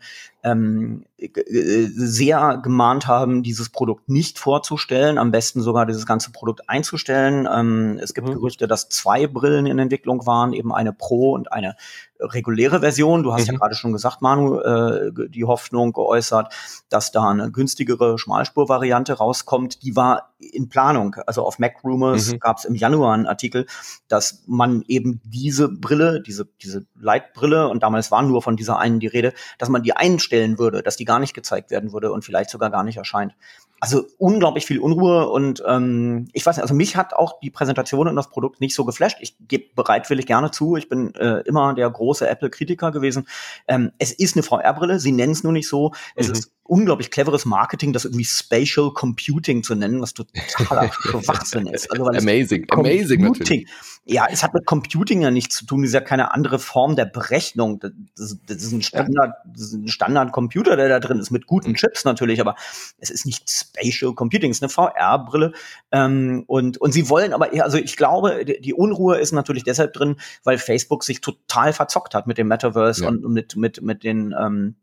ähm, 0.51 1.05
sehr 1.45 2.59
gemahnt 2.61 3.07
haben, 3.07 3.41
dieses 3.41 3.69
Produkt 3.69 4.07
nicht 4.07 4.37
vorzustellen, 4.37 5.17
am 5.17 5.31
besten 5.31 5.61
sogar 5.61 5.85
dieses 5.85 6.05
ganze 6.05 6.31
Produkt 6.31 6.69
einzustellen. 6.69 7.47
Ähm, 7.51 7.99
es 8.01 8.13
gibt 8.13 8.27
mhm. 8.27 8.33
Gerüchte, 8.33 8.67
dass 8.67 8.89
zwei 8.89 9.25
Brillen 9.25 9.65
in 9.65 9.79
Entwicklung 9.79 10.27
waren, 10.27 10.53
eben 10.53 10.73
eine 10.73 10.93
Pro 10.93 11.31
und 11.31 11.51
eine 11.51 11.75
reguläre 12.19 12.79
Version. 12.81 13.23
Du 13.23 13.33
hast 13.33 13.47
mhm. 13.47 13.53
ja 13.53 13.59
gerade 13.59 13.75
schon 13.75 13.93
gesagt, 13.93 14.21
Manu, 14.21 14.59
äh, 14.59 15.11
die 15.29 15.45
Hoffnung 15.45 15.93
geäußert, 15.93 16.53
dass 16.89 17.11
da 17.11 17.29
eine 17.29 17.51
günstigere 17.51 18.17
Schmalspurvariante 18.17 19.13
rauskommt. 19.13 19.83
Die 19.83 19.95
war 19.95 20.33
in 20.39 20.69
Planung. 20.69 21.15
Also 21.25 21.43
auf 21.43 21.59
Mac 21.59 21.83
Rumors 21.83 22.31
mhm. 22.31 22.39
gab 22.39 22.57
es 22.57 22.65
im 22.65 22.75
Januar 22.75 23.13
einen 23.13 23.27
Artikel, 23.27 23.65
dass 24.07 24.43
man 24.47 24.83
eben 24.87 25.21
diese 25.25 25.69
Brille, 25.69 26.21
diese, 26.21 26.47
diese 26.61 26.85
Leitbrille, 26.99 27.67
und 27.67 27.83
damals 27.83 28.11
war 28.11 28.21
nur 28.21 28.41
von 28.41 28.55
dieser 28.55 28.79
einen 28.79 28.99
die 28.99 29.07
Rede, 29.07 29.33
dass 29.57 29.69
man 29.69 29.83
die 29.83 29.93
einstellen 29.93 30.59
würde, 30.59 30.83
dass 30.83 30.97
die 30.97 31.05
gar 31.05 31.19
nicht 31.19 31.33
gezeigt 31.33 31.71
werden 31.71 31.93
würde 31.93 32.11
und 32.11 32.23
vielleicht 32.23 32.49
sogar 32.49 32.69
gar 32.69 32.83
nicht 32.83 32.97
erscheint 32.97 33.33
also 33.79 34.05
unglaublich 34.17 34.65
viel 34.65 34.79
Unruhe 34.79 35.29
und 35.29 35.63
ähm, 35.67 36.27
ich 36.33 36.45
weiß 36.45 36.57
nicht, 36.57 36.63
also 36.63 36.73
mich 36.73 36.95
hat 36.95 37.13
auch 37.13 37.39
die 37.39 37.51
Präsentation 37.51 38.07
und 38.07 38.15
das 38.15 38.29
Produkt 38.29 38.59
nicht 38.59 38.73
so 38.73 38.85
geflasht. 38.85 39.17
Ich 39.21 39.35
gebe 39.47 39.65
bereitwillig 39.75 40.25
gerne 40.25 40.49
zu, 40.51 40.75
ich 40.75 40.89
bin 40.89 41.13
äh, 41.15 41.41
immer 41.41 41.75
der 41.75 41.89
große 41.89 42.27
Apple-Kritiker 42.27 42.91
gewesen. 42.91 43.27
Ähm, 43.67 43.91
es 43.99 44.11
ist 44.11 44.35
eine 44.35 44.43
VR-Brille, 44.43 44.99
sie 44.99 45.11
nennen 45.11 45.33
es 45.33 45.43
nur 45.43 45.53
nicht 45.53 45.67
so. 45.67 45.93
Es 46.15 46.27
mhm. 46.27 46.33
ist 46.33 46.51
unglaublich 46.67 47.11
cleveres 47.11 47.45
Marketing, 47.45 47.93
das 47.93 48.05
irgendwie 48.05 48.25
Spatial 48.25 48.91
Computing 48.93 49.63
zu 49.63 49.75
nennen, 49.75 50.01
was 50.01 50.13
totaler 50.13 50.91
Schwachsinn 51.01 51.67
ist. 51.67 51.91
Also, 51.91 52.05
weil 52.05 52.17
amazing, 52.17 52.65
amazing 52.69 53.21
natürlich. 53.21 53.67
Ja, 54.09 54.25
es 54.31 54.41
hat 54.41 54.53
mit 54.53 54.65
Computing 54.65 55.21
ja 55.21 55.31
nichts 55.31 55.57
zu 55.57 55.65
tun. 55.65 55.83
Es 55.83 55.89
ist 55.89 55.93
ja 55.93 56.01
keine 56.01 56.33
andere 56.33 56.59
Form 56.59 56.95
der 56.95 57.05
Berechnung. 57.05 57.79
Das, 58.15 58.37
das 58.45 58.63
ist 58.63 58.71
ein 58.71 58.81
Standard, 58.81 59.33
das 59.45 59.63
ist 59.63 59.73
ein 59.73 59.87
Standard-Computer, 59.89 60.77
der 60.77 60.87
da 60.87 60.99
drin 60.99 61.19
ist, 61.19 61.29
mit 61.29 61.45
guten 61.45 61.71
mhm. 61.71 61.75
Chips 61.75 62.05
natürlich, 62.05 62.39
aber 62.39 62.55
es 62.99 63.09
ist 63.09 63.25
nicht 63.25 63.49
Spatial 63.49 64.13
Computing, 64.13 64.51
es 64.51 64.61
ist 64.61 64.63
eine 64.63 64.69
VR-Brille. 64.69 65.51
Ähm, 65.91 66.45
und, 66.47 66.77
und 66.77 66.93
sie 66.93 67.09
wollen 67.09 67.33
aber, 67.33 67.51
also 67.61 67.77
ich 67.77 67.97
glaube, 67.97 68.45
die, 68.45 68.61
die, 68.61 68.73
Unruhe 68.73 69.17
ist 69.17 69.33
natürlich 69.33 69.63
deshalb 69.65 69.93
drin, 69.93 70.15
weil 70.43 70.57
Facebook 70.57 71.03
sich 71.03 71.19
total 71.19 71.73
verzockt 71.73 72.15
hat 72.15 72.27
mit 72.27 72.37
dem 72.37 72.47
Metaverse 72.47 73.03
ja. 73.03 73.09
und 73.09 73.27
mit, 73.27 73.57
mit, 73.57 73.81
mit 73.81 74.03
den, 74.03 74.33
ähm, 74.39 74.75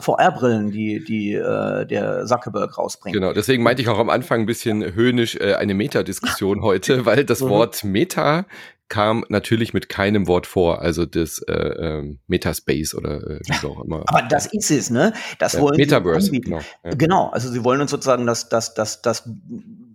VR-Brillen, 0.00 0.70
die, 0.70 1.04
die 1.04 1.34
äh, 1.34 1.86
der 1.86 2.24
Zuckerberg 2.26 2.76
rausbringt. 2.78 3.14
Genau, 3.14 3.32
deswegen 3.32 3.62
meinte 3.62 3.82
ich 3.82 3.88
auch 3.88 3.98
am 3.98 4.08
Anfang 4.10 4.40
ein 4.40 4.46
bisschen 4.46 4.94
höhnisch 4.94 5.36
äh, 5.36 5.54
eine 5.54 5.74
Meta-Diskussion 5.74 6.62
heute, 6.62 7.04
weil 7.04 7.24
das 7.24 7.40
mhm. 7.40 7.48
Wort 7.50 7.84
Meta 7.84 8.46
kam 8.88 9.24
natürlich 9.28 9.72
mit 9.72 9.88
keinem 9.88 10.26
Wort 10.26 10.46
vor, 10.46 10.82
also 10.82 11.06
das 11.06 11.38
äh, 11.48 11.52
äh, 11.52 12.16
Metaspace 12.26 12.94
oder 12.94 13.22
äh, 13.22 13.40
wie 13.46 13.66
auch 13.66 13.84
immer. 13.84 14.04
Aber 14.06 14.22
das 14.22 14.46
ist 14.46 14.70
es, 14.70 14.90
ne? 14.90 15.12
Das 15.38 15.58
wollen 15.58 15.76
Metaverse, 15.76 16.30
genau. 16.30 16.60
Ja. 16.84 16.90
Genau, 16.90 17.28
also 17.30 17.50
sie 17.50 17.64
wollen 17.64 17.80
uns 17.80 17.90
sozusagen 17.90 18.26
das, 18.26 18.48
das, 18.48 18.74
das, 18.74 19.00
das 19.00 19.28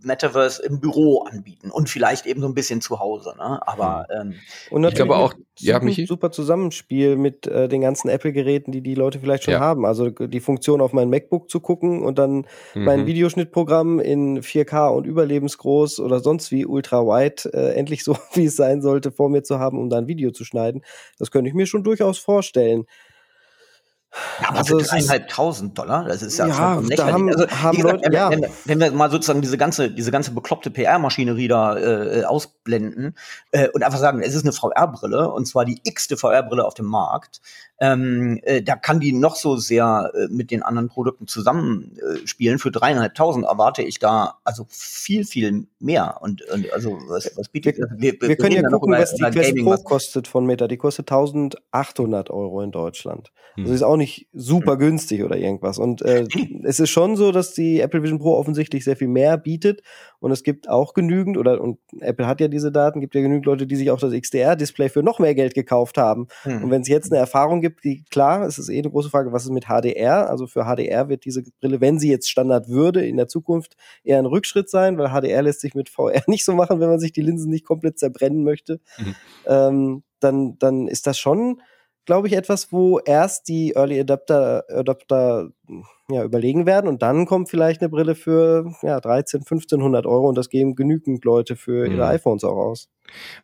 Metaverse 0.04 0.64
im 0.64 0.80
Büro 0.80 1.24
anbieten 1.24 1.70
und 1.70 1.90
vielleicht 1.90 2.26
eben 2.26 2.42
so 2.42 2.48
ein 2.48 2.54
bisschen 2.54 2.82
zu 2.82 3.00
Hause. 3.00 3.34
Ne? 3.38 3.60
Aber 3.68 4.08
ähm, 4.10 4.34
und 4.72 4.82
natürlich 4.82 5.00
ich 5.00 5.06
glaube 5.06 5.16
auch, 5.18 5.34
ja, 5.60 5.80
Michi? 5.80 6.06
super 6.06 6.32
Zusammenspiel 6.32 7.16
mit 7.16 7.48
äh, 7.48 7.68
den 7.68 7.82
ganzen 7.82 8.10
Apple-Geräten, 8.10 8.72
die 8.72 8.82
die 8.82 8.96
Leute 8.96 9.20
vielleicht 9.20 9.44
schon 9.44 9.54
ja. 9.54 9.60
haben. 9.60 9.86
Also 9.86 10.10
die 10.10 10.40
Funktion 10.40 10.82
auf 10.82 10.94
mein 10.94 11.10
MacBook 11.10 11.50
zu 11.50 11.60
gucken 11.60 12.04
und 12.04 12.18
dann 12.18 12.46
mhm. 12.74 12.84
mein 12.84 13.06
Videoschnittprogramm 13.06 14.00
in 14.00 14.42
4K 14.42 14.90
und 14.90 15.06
überlebensgroß 15.06 16.00
oder 16.00 16.20
sonst 16.20 16.52
wie 16.52 16.66
ultra 16.66 17.04
wide 17.04 17.52
äh, 17.54 17.74
endlich 17.74 18.04
so 18.04 18.18
wie 18.34 18.46
es 18.46 18.56
sein 18.56 18.77
sollte 18.82 19.12
vor 19.12 19.30
mir 19.30 19.44
zu 19.44 19.60
haben, 19.60 19.80
um 19.80 19.90
dann 19.90 20.06
ein 20.06 20.08
Video 20.08 20.32
zu 20.32 20.46
schneiden. 20.46 20.84
Das 21.20 21.32
könnte 21.32 21.50
ich 21.50 21.56
mir 21.56 21.66
schon 21.68 21.84
durchaus 21.84 22.18
vorstellen. 22.18 22.86
Ja, 24.42 24.50
aber 24.50 24.60
also 24.60 24.80
dreieinhalbtausend 24.80 25.78
Dollar, 25.78 26.06
das 26.06 26.22
ist 26.22 26.38
ja, 26.38 26.48
ja 26.48 26.54
schon 26.54 26.90
da 26.90 27.12
haben, 27.12 27.30
also, 27.30 27.48
haben 27.48 27.76
gesagt, 27.78 28.06
Leute, 28.06 28.16
ja. 28.16 28.32
wenn, 28.32 28.46
wenn, 28.66 28.80
wir 28.80 28.92
mal 28.92 29.12
sozusagen 29.12 29.42
diese 29.42 29.58
ganze, 29.58 29.92
diese 29.92 30.12
ganze 30.12 30.32
bekloppte 30.32 30.72
PR-Maschinerie 30.72 31.48
da 31.48 31.78
äh, 31.78 32.24
ausblenden 32.24 33.16
äh, 33.52 33.68
und 33.70 33.84
einfach 33.84 34.00
sagen, 34.00 34.22
es 34.22 34.34
ist 34.34 34.44
eine 34.44 34.54
VR-Brille 34.54 35.30
und 35.30 35.46
zwar 35.46 35.66
die 35.66 35.82
x-te 35.84 36.18
VR-Brille 36.18 36.66
auf 36.66 36.74
dem 36.74 36.86
Markt, 36.86 37.42
ähm, 37.80 38.40
äh, 38.42 38.64
da 38.64 38.76
kann 38.76 39.00
die 39.00 39.14
noch 39.14 39.36
so 39.36 39.56
sehr 39.56 40.12
äh, 40.16 40.28
mit 40.30 40.50
den 40.50 40.64
anderen 40.64 40.90
Produkten 40.90 41.28
zusammenspielen. 41.28 42.56
Äh, 42.56 42.60
Für 42.60 42.72
dreieinhalbtausend 42.72 43.46
erwarte 43.46 43.84
ich 43.84 44.00
da 44.00 44.40
also 44.44 44.66
viel, 44.70 45.26
viel 45.26 45.68
mehr. 45.80 46.18
Und, 46.22 46.42
und 46.50 46.74
also 46.74 46.98
was, 47.08 47.32
was 47.38 47.50
bietet 47.50 47.78
wir, 47.78 47.88
wir, 47.96 48.14
wir, 48.20 48.30
wir 48.30 48.36
können 48.36 48.56
ja 48.56 48.68
gucken, 48.68 48.94
über, 48.94 49.02
was 49.02 49.14
die 49.14 49.24
Quest 49.24 49.56
Pro 49.58 49.78
kostet 49.78 50.28
von 50.28 50.46
Meta. 50.48 50.68
Die 50.68 50.78
kostet 50.78 51.12
1800 51.12 52.32
Euro 52.32 52.62
in 52.62 52.72
Deutschland. 52.72 53.32
Hm. 53.54 53.66
Also 53.66 53.76
ist 53.76 53.84
auch 53.84 53.98
nicht 53.98 54.28
super 54.34 54.74
hm. 54.74 54.80
günstig 54.80 55.24
oder 55.24 55.38
irgendwas. 55.38 55.78
Und 55.78 56.02
äh, 56.02 56.26
es 56.64 56.80
ist 56.80 56.90
schon 56.90 57.16
so, 57.16 57.32
dass 57.32 57.54
die 57.54 57.82
Apple 57.82 58.02
Vision 58.02 58.18
Pro 58.18 58.38
offensichtlich 58.38 58.86
sehr 58.86 58.96
viel 58.96 59.08
mehr 59.08 59.38
bietet. 59.38 59.84
Und 60.20 60.32
es 60.32 60.44
gibt 60.44 60.68
auch 60.70 60.94
genügend, 60.94 61.38
oder 61.38 61.62
und 61.62 61.80
Apple 62.00 62.26
hat 62.26 62.42
ja 62.42 62.48
diese 62.48 62.72
Daten, 62.72 63.02
gibt 63.02 63.14
ja 63.14 63.22
genügend 63.22 63.46
Leute, 63.46 63.68
die 63.68 63.76
sich 63.76 63.92
auch 63.92 64.00
das 64.00 64.14
XDR-Display 64.14 64.90
für 64.90 65.04
noch 65.04 65.20
mehr 65.20 65.36
Geld 65.36 65.54
gekauft 65.54 65.98
haben. 65.98 66.28
Hm. 66.44 66.64
Und 66.64 66.72
wenn 66.72 66.82
es 66.82 66.88
jetzt 66.88 67.12
eine 67.12 67.20
Erfahrung 67.20 67.62
gibt, 67.62 67.84
die 67.84 68.04
klar, 68.10 68.46
es 68.46 68.58
ist 68.58 68.70
eh 68.70 68.80
eine 68.80 68.90
große 68.90 69.10
Frage, 69.10 69.32
was 69.32 69.44
ist 69.44 69.52
mit 69.52 69.66
HDR? 69.66 70.30
Also 70.30 70.48
für 70.48 70.64
HDR 70.64 71.10
wird 71.10 71.26
diese 71.26 71.44
Brille, 71.60 71.82
wenn 71.82 72.00
sie 72.00 72.10
jetzt 72.10 72.30
Standard 72.30 72.68
würde, 72.68 73.06
in 73.06 73.18
der 73.18 73.28
Zukunft 73.28 73.76
eher 74.04 74.18
ein 74.18 74.26
Rückschritt 74.26 74.70
sein, 74.70 74.98
weil 74.98 75.10
HDR 75.10 75.44
lässt 75.44 75.62
sich 75.62 75.76
mit 75.76 75.90
VR 75.90 76.22
nicht 76.28 76.46
so 76.46 76.54
machen, 76.54 76.80
wenn 76.80 76.90
man 76.90 77.00
sich 77.00 77.12
die 77.12 77.22
Linsen 77.22 77.52
nicht 77.52 77.66
komplett 77.66 78.00
zerbrennen 78.00 78.44
möchte. 78.44 78.80
Mhm. 78.98 79.16
Ähm, 79.46 80.04
dann, 80.20 80.58
dann 80.58 80.88
ist 80.88 81.06
das 81.06 81.20
schon 81.20 81.62
glaube 82.08 82.28
ich, 82.28 82.34
etwas, 82.34 82.72
wo 82.72 83.00
erst 83.00 83.50
die 83.50 83.74
Early 83.76 84.00
Adapter, 84.00 84.64
Adapter 84.70 85.50
ja, 86.10 86.24
überlegen 86.24 86.66
werden 86.66 86.88
und 86.88 87.02
dann 87.02 87.26
kommt 87.26 87.50
vielleicht 87.50 87.82
eine 87.82 87.90
Brille 87.90 88.16
für 88.16 88.74
ja, 88.82 89.00
13, 89.02 89.42
1500 89.42 90.06
Euro 90.06 90.30
und 90.30 90.38
das 90.38 90.50
geben 90.50 90.76
genügend 90.76 91.26
Leute 91.26 91.58
für 91.58 91.86
ihre 91.86 92.06
mhm. 92.06 92.14
iPhones 92.14 92.46
auch 92.46 92.56
aus. 92.56 92.88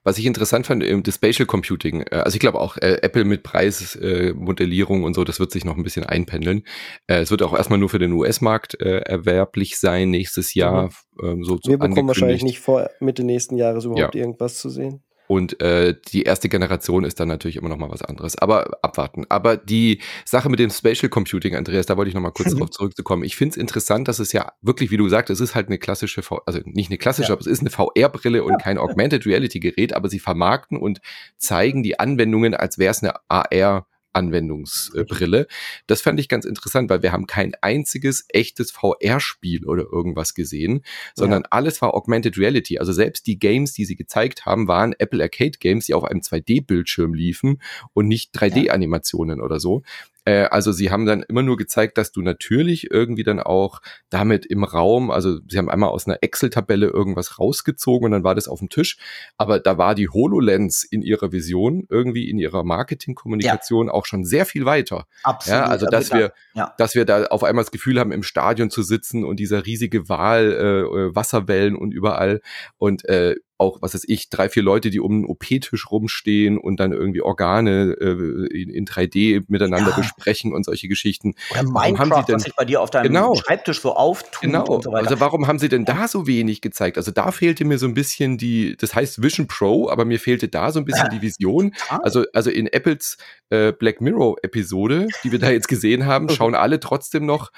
Was 0.03 0.17
ich 0.17 0.25
interessant 0.25 0.65
fand, 0.65 0.81
im 0.81 1.03
das 1.03 1.15
Spatial 1.15 1.45
Computing, 1.45 2.05
äh, 2.09 2.15
also 2.15 2.35
ich 2.35 2.39
glaube 2.39 2.61
auch 2.61 2.77
äh, 2.77 2.99
Apple 3.01 3.25
mit 3.25 3.43
Preismodellierung 3.43 5.01
äh, 5.01 5.05
und 5.05 5.13
so, 5.13 5.25
das 5.25 5.41
wird 5.41 5.51
sich 5.51 5.65
noch 5.65 5.75
ein 5.75 5.83
bisschen 5.83 6.05
einpendeln. 6.05 6.63
Äh, 7.07 7.19
es 7.19 7.31
wird 7.31 7.43
auch 7.43 7.53
erstmal 7.53 7.79
nur 7.79 7.89
für 7.89 7.99
den 7.99 8.13
US-Markt 8.13 8.79
äh, 8.81 8.99
erwerblich 8.99 9.77
sein 9.77 10.09
nächstes 10.09 10.53
Jahr. 10.53 10.89
Mhm. 11.17 11.27
Ähm, 11.27 11.43
so 11.43 11.59
Wir 11.65 11.77
bekommen 11.77 12.07
wahrscheinlich 12.07 12.43
nicht 12.43 12.61
vor 12.61 12.89
Mitte 13.01 13.25
nächsten 13.25 13.57
Jahres 13.57 13.83
überhaupt 13.83 14.15
ja. 14.15 14.21
irgendwas 14.21 14.55
zu 14.55 14.69
sehen. 14.69 15.03
Und 15.27 15.61
äh, 15.61 15.95
die 16.11 16.23
erste 16.23 16.49
Generation 16.49 17.03
ist 17.03 17.19
dann 17.19 17.27
natürlich 17.27 17.55
immer 17.55 17.69
noch 17.69 17.77
mal 17.77 17.89
was 17.89 18.01
anderes. 18.01 18.37
Aber 18.37 18.77
abwarten. 18.81 19.25
Aber 19.29 19.57
die 19.57 20.01
Sache 20.25 20.49
mit 20.49 20.59
dem 20.59 20.69
Spatial 20.69 21.09
Computing, 21.09 21.55
Andreas, 21.55 21.85
da 21.85 21.97
wollte 21.97 22.09
ich 22.09 22.15
noch 22.15 22.21
mal 22.21 22.31
kurz 22.31 22.53
drauf 22.55 22.71
zurückzukommen. 22.71 23.23
Ich 23.23 23.35
finde 23.35 23.51
es 23.51 23.57
interessant, 23.57 24.07
dass 24.07 24.19
es 24.19 24.33
ja 24.33 24.51
wirklich, 24.61 24.91
wie 24.91 24.97
du 24.97 25.07
sagst, 25.09 25.29
es 25.29 25.39
ist 25.39 25.55
halt 25.55 25.67
eine 25.67 25.77
klassische, 25.77 26.21
v 26.21 26.41
also 26.45 26.59
nicht 26.65 26.89
eine 26.89 26.97
klassische, 26.97 27.29
ja. 27.29 27.33
aber 27.33 27.41
es 27.41 27.47
ist 27.47 27.61
eine 27.61 27.69
VR-Brille 27.69 28.43
und 28.43 28.61
kein 28.61 28.77
Augmented 28.77 29.25
Reality-Gerät, 29.25 29.93
aber 29.93 30.09
sie 30.09 30.19
vermarkten 30.19 30.77
und 30.77 30.99
zeigen 31.37 31.83
die 31.83 31.99
Anwendungen, 31.99 32.53
als 32.53 32.77
wäre 32.77 32.91
es 32.91 33.01
eine 33.01 33.15
AR 33.29 33.87
Anwendungsbrille. 34.13 35.47
Das 35.87 36.01
fand 36.01 36.19
ich 36.19 36.29
ganz 36.29 36.45
interessant, 36.45 36.89
weil 36.89 37.01
wir 37.01 37.11
haben 37.11 37.27
kein 37.27 37.53
einziges 37.61 38.25
echtes 38.29 38.71
VR-Spiel 38.71 39.65
oder 39.65 39.83
irgendwas 39.91 40.33
gesehen, 40.33 40.83
sondern 41.15 41.41
ja. 41.43 41.47
alles 41.51 41.81
war 41.81 41.93
Augmented 41.93 42.37
Reality. 42.37 42.79
Also 42.79 42.93
selbst 42.93 43.27
die 43.27 43.39
Games, 43.39 43.73
die 43.73 43.85
sie 43.85 43.95
gezeigt 43.95 44.45
haben, 44.45 44.67
waren 44.67 44.93
Apple 44.97 45.21
Arcade 45.21 45.57
Games, 45.59 45.85
die 45.85 45.93
auf 45.93 46.03
einem 46.03 46.21
2D-Bildschirm 46.21 47.13
liefen 47.13 47.61
und 47.93 48.07
nicht 48.07 48.35
3D-Animationen 48.35 49.39
ja. 49.39 49.43
oder 49.43 49.59
so. 49.59 49.83
Äh, 50.25 50.43
also 50.45 50.71
sie 50.71 50.91
haben 50.91 51.05
dann 51.05 51.23
immer 51.23 51.43
nur 51.43 51.57
gezeigt, 51.57 51.97
dass 51.97 52.11
du 52.11 52.21
natürlich 52.21 52.91
irgendwie 52.91 53.23
dann 53.23 53.39
auch 53.39 53.81
damit 54.09 54.45
im 54.45 54.63
Raum, 54.63 55.11
also 55.11 55.39
sie 55.47 55.57
haben 55.57 55.69
einmal 55.69 55.89
aus 55.89 56.07
einer 56.07 56.17
Excel-Tabelle 56.21 56.87
irgendwas 56.87 57.39
rausgezogen 57.39 58.05
und 58.05 58.11
dann 58.11 58.23
war 58.23 58.35
das 58.35 58.47
auf 58.47 58.59
dem 58.59 58.69
Tisch, 58.69 58.97
aber 59.37 59.59
da 59.59 59.77
war 59.77 59.95
die 59.95 60.09
HoloLens 60.09 60.83
in 60.83 61.01
ihrer 61.01 61.31
Vision, 61.31 61.85
irgendwie 61.89 62.29
in 62.29 62.39
ihrer 62.39 62.63
Marketingkommunikation 62.63 63.87
ja. 63.87 63.93
auch 63.93 64.05
schon 64.05 64.25
sehr 64.25 64.45
viel 64.45 64.65
weiter. 64.65 65.05
Absolut. 65.23 65.59
Ja, 65.59 65.65
also 65.65 65.85
dass 65.87 66.11
wir, 66.11 66.33
ja. 66.53 66.73
dass 66.77 66.95
wir 66.95 67.05
da 67.05 67.25
auf 67.25 67.43
einmal 67.43 67.63
das 67.63 67.71
Gefühl 67.71 67.99
haben, 67.99 68.11
im 68.11 68.23
Stadion 68.23 68.69
zu 68.69 68.83
sitzen 68.83 69.23
und 69.25 69.39
dieser 69.39 69.65
riesige 69.65 70.09
Wahl, 70.09 70.53
äh, 70.53 71.15
Wasserwellen 71.15 71.75
und 71.75 71.93
überall 71.93 72.41
und 72.77 73.05
äh, 73.05 73.35
auch, 73.63 73.81
was 73.81 73.93
weiß 73.93 74.03
ich, 74.07 74.29
drei, 74.29 74.49
vier 74.49 74.63
Leute, 74.63 74.89
die 74.89 74.99
um 74.99 75.11
einen 75.11 75.25
OP-Tisch 75.25 75.89
rumstehen 75.89 76.57
und 76.57 76.79
dann 76.79 76.91
irgendwie 76.91 77.21
Organe 77.21 77.95
äh, 77.99 78.61
in, 78.61 78.69
in 78.69 78.85
3D 78.85 79.45
miteinander 79.47 79.91
ja. 79.91 79.95
besprechen 79.95 80.53
und 80.53 80.65
solche 80.65 80.87
Geschichten. 80.87 81.33
Oder 81.51 81.63
Minecraft, 81.63 81.99
haben 81.99 82.11
sie 82.11 82.25
denn, 82.25 82.35
was 82.35 82.43
sich 82.43 82.55
bei 82.55 82.65
dir 82.65 82.81
auf 82.81 82.89
deinem 82.89 83.07
genau, 83.07 83.35
Schreibtisch 83.35 83.81
so 83.81 83.95
auftut 83.95 84.41
genau. 84.41 84.65
und 84.65 84.83
so 84.83 84.91
weiter. 84.91 85.09
Also 85.09 85.19
warum 85.19 85.47
haben 85.47 85.59
sie 85.59 85.69
denn 85.69 85.85
da 85.85 86.07
so 86.07 86.27
wenig 86.27 86.61
gezeigt? 86.61 86.97
Also 86.97 87.11
da 87.11 87.31
fehlte 87.31 87.65
mir 87.65 87.77
so 87.77 87.87
ein 87.87 87.93
bisschen 87.93 88.37
die, 88.37 88.75
das 88.77 88.93
heißt 88.93 89.21
Vision 89.23 89.47
Pro, 89.47 89.89
aber 89.89 90.05
mir 90.05 90.19
fehlte 90.19 90.49
da 90.49 90.71
so 90.71 90.79
ein 90.79 90.85
bisschen 90.85 91.09
die 91.09 91.21
Vision. 91.21 91.73
Also, 91.87 92.25
also 92.33 92.49
in 92.49 92.67
Apples 92.67 93.17
äh, 93.49 93.71
Black 93.71 94.01
Mirror 94.01 94.35
Episode, 94.43 95.07
die 95.23 95.31
wir 95.31 95.39
da 95.39 95.49
jetzt 95.49 95.67
gesehen 95.67 96.05
haben, 96.05 96.29
schauen 96.29 96.55
alle 96.55 96.79
trotzdem 96.79 97.25
noch 97.25 97.51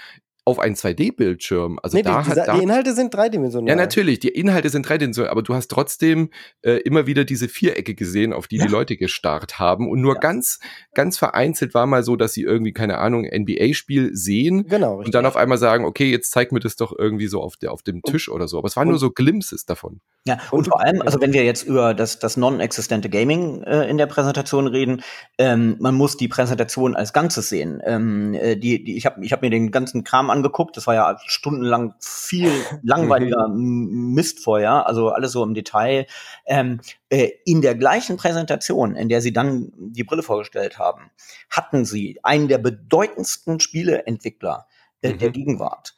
auf 0.46 0.60
einen 0.60 0.76
2D-Bildschirm. 0.76 1.80
Also 1.82 1.98
nee, 1.98 2.04
da 2.04 2.22
die, 2.22 2.30
da, 2.30 2.56
die 2.56 2.64
Inhalte 2.64 2.94
sind 2.94 3.12
dreidimensional. 3.12 3.68
Ja, 3.68 3.76
natürlich, 3.76 4.20
die 4.20 4.30
Inhalte 4.30 4.70
sind 4.70 4.88
dreidimensional, 4.88 5.32
aber 5.32 5.42
du 5.42 5.56
hast 5.56 5.70
trotzdem 5.70 6.30
äh, 6.62 6.78
immer 6.82 7.08
wieder 7.08 7.26
diese 7.26 7.50
Vierecke 7.50 7.96
gesehen, 7.96 8.32
auf 8.32 8.48
die 8.48 8.58
ja. 8.58 8.66
die 8.66 8.72
Leute 8.72 8.96
gestarrt 8.96 9.58
haben. 9.58 9.90
Und 9.90 10.02
nur 10.02 10.14
ja. 10.14 10.20
ganz, 10.20 10.60
ganz 10.94 11.18
vereinzelt 11.18 11.74
war 11.74 11.88
mal 11.88 12.04
so, 12.04 12.16
dass 12.16 12.34
sie 12.34 12.44
irgendwie, 12.44 12.74
keine 12.74 13.00
Ahnung, 13.00 13.26
NBA-Spiel 13.26 14.12
sehen 14.16 14.68
genau, 14.68 15.00
und 15.00 15.16
dann 15.16 15.26
auf 15.26 15.36
einmal 15.36 15.58
sagen, 15.58 15.84
okay, 15.84 16.12
jetzt 16.12 16.30
zeig 16.30 16.52
mir 16.52 16.60
das 16.60 16.76
doch 16.76 16.94
irgendwie 16.96 17.28
so 17.28 17.42
auf, 17.42 17.58
der, 17.58 17.72
auf 17.72 17.82
dem 17.82 18.04
Tisch 18.04 18.30
und, 18.30 18.36
oder 18.36 18.48
so. 18.48 18.60
Aber 18.60 18.68
es 18.68 18.76
waren 18.76 18.88
nur 18.88 19.00
so 19.00 19.10
Glimpses 19.10 19.66
davon. 19.66 20.00
Ja, 20.28 20.36
und, 20.52 20.60
und 20.60 20.68
vor 20.68 20.82
allem, 20.82 21.02
also 21.02 21.20
wenn 21.22 21.34
wir 21.34 21.44
jetzt 21.44 21.64
über 21.64 21.96
das, 21.96 22.20
das 22.20 22.38
non-existente 22.38 23.10
Gaming 23.10 23.64
äh, 23.64 23.90
in 23.90 23.98
der 23.98 24.08
Präsentation 24.08 24.68
reden, 24.68 25.02
ähm, 25.40 25.78
man 25.80 25.96
muss 25.96 26.18
die 26.18 26.28
Präsentation 26.28 26.96
als 26.96 27.14
Ganzes 27.14 27.50
sehen. 27.50 27.82
Ähm, 27.84 28.34
äh, 28.36 28.56
die, 28.56 28.84
die, 28.84 28.98
ich 28.98 29.06
habe 29.06 29.24
ich 29.24 29.32
hab 29.32 29.42
mir 29.42 29.50
den 29.50 29.72
ganzen 29.72 30.04
Kram 30.04 30.30
angeguckt. 30.36 30.78
Das 30.78 30.88
war 30.88 30.96
ja 30.96 31.18
stundenlang 31.26 31.96
viel 32.00 32.52
langweiliger 32.84 33.48
Mist 33.48 34.44
vorher, 34.44 34.88
also 34.88 35.10
alles 35.10 35.32
so 35.32 35.44
im 35.44 35.54
Detail. 35.54 36.06
Ähm, 36.46 36.82
äh, 37.10 37.32
in 37.46 37.62
der 37.62 37.76
gleichen 37.76 38.18
Präsentation, 38.18 38.96
in 38.96 39.10
der 39.10 39.22
sie 39.22 39.34
dann 39.34 39.72
die 39.76 40.04
Brille 40.04 40.24
vorgestellt 40.24 40.78
haben, 40.78 41.12
hatten 41.50 41.86
sie 41.86 42.20
einen 42.24 42.48
der 42.48 42.58
bedeutendsten 42.58 43.60
Spieleentwickler 43.60 44.68
äh, 45.02 45.14
mhm. 45.14 45.18
der 45.20 45.30
Gegenwart. 45.32 45.96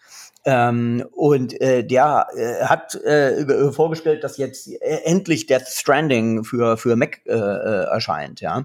Ähm, 0.49 1.05
und 1.12 1.60
äh, 1.60 1.83
der 1.83 2.27
äh, 2.33 2.63
hat 2.63 2.95
äh, 2.95 3.69
vorgestellt, 3.73 4.23
dass 4.23 4.38
jetzt 4.38 4.69
äh, 4.69 5.01
endlich 5.03 5.45
Death 5.45 5.67
Stranding 5.67 6.45
für 6.45 6.77
für 6.77 6.95
Mac 6.95 7.19
äh, 7.25 7.33
äh, 7.33 7.83
erscheint. 7.91 8.39
Ja, 8.39 8.63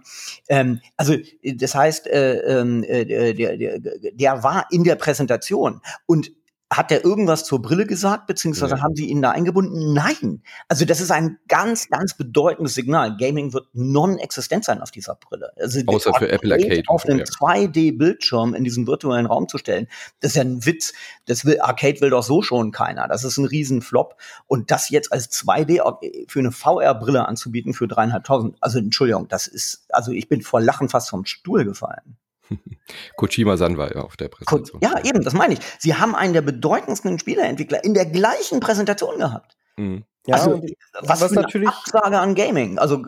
ähm, 0.48 0.80
also 0.96 1.16
das 1.42 1.74
heißt, 1.74 2.06
äh, 2.06 2.34
ähm, 2.60 2.84
äh, 2.84 3.04
der, 3.04 3.34
der, 3.56 3.80
der 3.80 4.44
war 4.44 4.66
in 4.70 4.84
der 4.84 4.94
Präsentation 4.94 5.80
und 6.06 6.30
hat 6.76 6.90
er 6.90 7.04
irgendwas 7.04 7.44
zur 7.44 7.60
Brille 7.60 7.86
gesagt, 7.86 8.26
beziehungsweise 8.26 8.76
ja. 8.76 8.82
haben 8.82 8.94
sie 8.94 9.06
ihn 9.06 9.20
da 9.20 9.30
eingebunden? 9.30 9.92
Nein. 9.92 10.42
Also 10.68 10.84
das 10.84 11.00
ist 11.00 11.10
ein 11.10 11.38
ganz, 11.48 11.88
ganz 11.88 12.14
bedeutendes 12.16 12.74
Signal. 12.74 13.16
Gaming 13.16 13.52
wird 13.52 13.66
non-existent 13.74 14.64
sein 14.64 14.80
auf 14.80 14.90
dieser 14.90 15.14
Brille. 15.16 15.52
Also 15.56 15.80
Außer 15.86 16.14
für 16.14 16.30
Apple 16.30 16.54
Arcade. 16.54 16.82
Auf 16.86 17.04
einen 17.06 17.18
ja. 17.18 17.24
2D-Bildschirm 17.24 18.54
in 18.54 18.64
diesen 18.64 18.86
virtuellen 18.86 19.26
Raum 19.26 19.48
zu 19.48 19.58
stellen, 19.58 19.86
das 20.20 20.30
ist 20.30 20.36
ja 20.36 20.42
ein 20.42 20.64
Witz. 20.64 20.92
Das 21.26 21.44
will, 21.44 21.60
Arcade 21.60 22.00
will 22.00 22.10
doch 22.10 22.22
so 22.22 22.42
schon 22.42 22.72
keiner. 22.72 23.06
Das 23.06 23.24
ist 23.24 23.36
ein 23.36 23.44
Riesenflop. 23.44 24.16
Und 24.46 24.70
das 24.70 24.88
jetzt 24.88 25.12
als 25.12 25.30
2D 25.30 25.80
für 26.28 26.38
eine 26.38 26.52
VR-Brille 26.52 27.28
anzubieten 27.28 27.74
für 27.74 27.86
dreieinhalbtausend, 27.86 28.56
also 28.60 28.78
Entschuldigung, 28.78 29.28
das 29.28 29.46
ist, 29.46 29.84
also 29.90 30.12
ich 30.12 30.28
bin 30.28 30.40
vor 30.42 30.60
Lachen 30.60 30.88
fast 30.88 31.10
vom 31.10 31.26
Stuhl 31.26 31.64
gefallen. 31.64 32.16
Kojima-San 33.16 33.76
war 33.76 33.94
ja 33.94 34.02
auf 34.02 34.16
der 34.16 34.28
Präsentation. 34.28 34.80
Ja, 34.82 35.02
eben, 35.04 35.22
das 35.22 35.34
meine 35.34 35.54
ich. 35.54 35.60
Sie 35.78 35.94
haben 35.94 36.14
einen 36.14 36.32
der 36.32 36.42
bedeutendsten 36.42 37.18
Spieleentwickler 37.18 37.84
in 37.84 37.94
der 37.94 38.06
gleichen 38.06 38.60
Präsentation 38.60 39.18
gehabt. 39.18 39.56
Mhm. 39.76 40.04
Ja, 40.26 40.36
also, 40.36 40.62
was, 41.00 41.20
was 41.20 41.32
für 41.32 41.32
eine 41.32 41.40
natürlich 41.42 41.68
Absage 41.68 42.20
an 42.20 42.36
Gaming. 42.36 42.78
Also 42.78 43.02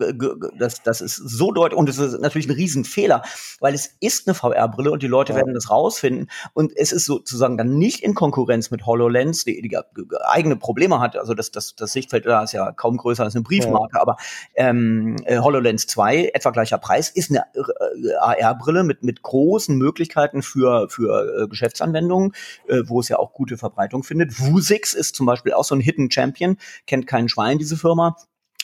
das, 0.59 0.83
das 0.83 0.99
ist 0.99 1.15
so 1.15 1.53
deutlich 1.53 1.77
und 1.79 1.87
es 1.87 1.97
ist 1.97 2.19
natürlich 2.19 2.49
ein 2.49 2.55
Riesenfehler, 2.55 3.21
weil 3.61 3.73
es 3.73 3.95
ist 4.01 4.27
eine 4.27 4.35
VR-Brille 4.35 4.91
und 4.91 5.01
die 5.01 5.07
Leute 5.07 5.31
ja. 5.31 5.37
werden 5.37 5.53
das 5.53 5.69
rausfinden 5.69 6.29
und 6.53 6.73
es 6.75 6.91
ist 6.91 7.05
sozusagen 7.05 7.57
dann 7.57 7.77
nicht 7.77 8.03
in 8.03 8.15
Konkurrenz 8.15 8.69
mit 8.69 8.85
HoloLens, 8.85 9.45
die, 9.45 9.61
die 9.61 9.77
eigene 10.25 10.57
Probleme 10.57 10.99
hat. 10.99 11.15
Also 11.15 11.33
das, 11.33 11.51
das, 11.51 11.75
das 11.75 11.93
Sichtfeld 11.93 12.25
da 12.25 12.43
ist 12.43 12.51
ja 12.51 12.73
kaum 12.73 12.97
größer 12.97 13.23
als 13.23 13.33
eine 13.33 13.43
Briefmarke, 13.43 13.95
ja. 13.95 14.01
aber 14.01 14.17
ähm, 14.55 15.15
äh, 15.23 15.39
HoloLens 15.39 15.87
2, 15.87 16.31
etwa 16.33 16.49
gleicher 16.49 16.79
Preis, 16.79 17.09
ist 17.09 17.29
eine 17.29 17.45
äh, 17.53 18.43
AR-Brille 18.43 18.83
mit, 18.83 19.03
mit 19.03 19.21
großen 19.21 19.77
Möglichkeiten 19.77 20.41
für, 20.41 20.89
für 20.89 21.43
äh, 21.43 21.47
Geschäftsanwendungen, 21.47 22.33
äh, 22.67 22.81
wo 22.85 22.99
es 22.99 23.07
ja 23.07 23.19
auch 23.19 23.31
gute 23.31 23.57
Verbreitung 23.57 24.03
findet. 24.03 24.37
Vuzix 24.37 24.93
ist 24.93 25.15
zum 25.15 25.25
Beispiel 25.25 25.53
auch 25.53 25.63
so 25.63 25.75
ein 25.75 25.81
Hidden 25.81 26.11
Champion, 26.11 26.57
kennt 26.85 27.04
kennt 27.05 27.15
kein 27.15 27.29
Schwein, 27.29 27.57
diese 27.57 27.77
Firma. 27.77 28.15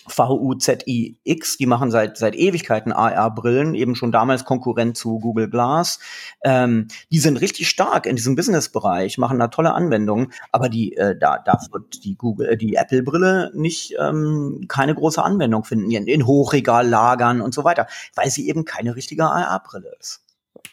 VUZIX, 0.07 1.57
die 1.57 1.65
machen 1.67 1.91
seit 1.91 2.17
seit 2.17 2.35
Ewigkeiten 2.35 2.91
AR-Brillen, 2.91 3.75
eben 3.75 3.93
schon 3.93 4.11
damals 4.11 4.45
Konkurrent 4.45 4.97
zu 4.97 5.19
Google 5.19 5.47
Glass. 5.47 5.99
Ähm, 6.43 6.87
die 7.11 7.19
sind 7.19 7.37
richtig 7.39 7.69
stark 7.69 8.07
in 8.07 8.15
diesem 8.15 8.35
Business-Bereich, 8.35 9.19
machen 9.19 9.37
da 9.37 9.49
tolle 9.49 9.75
Anwendungen, 9.75 10.33
aber 10.51 10.69
die 10.69 10.97
äh, 10.97 11.15
da 11.15 11.37
da 11.37 11.59
wird 11.71 12.03
die 12.03 12.15
Google, 12.15 12.49
äh, 12.49 12.57
die 12.57 12.73
Apple-Brille 12.77 13.51
nicht 13.53 13.93
ähm, 13.99 14.65
keine 14.67 14.95
große 14.95 15.21
Anwendung 15.21 15.63
finden 15.65 15.91
in, 15.91 16.07
in 16.07 16.25
Hochregallagern 16.25 17.39
und 17.39 17.53
so 17.53 17.63
weiter, 17.63 17.85
weil 18.15 18.31
sie 18.31 18.49
eben 18.49 18.65
keine 18.65 18.95
richtige 18.95 19.25
AR-Brille 19.25 19.95
ist 19.99 20.23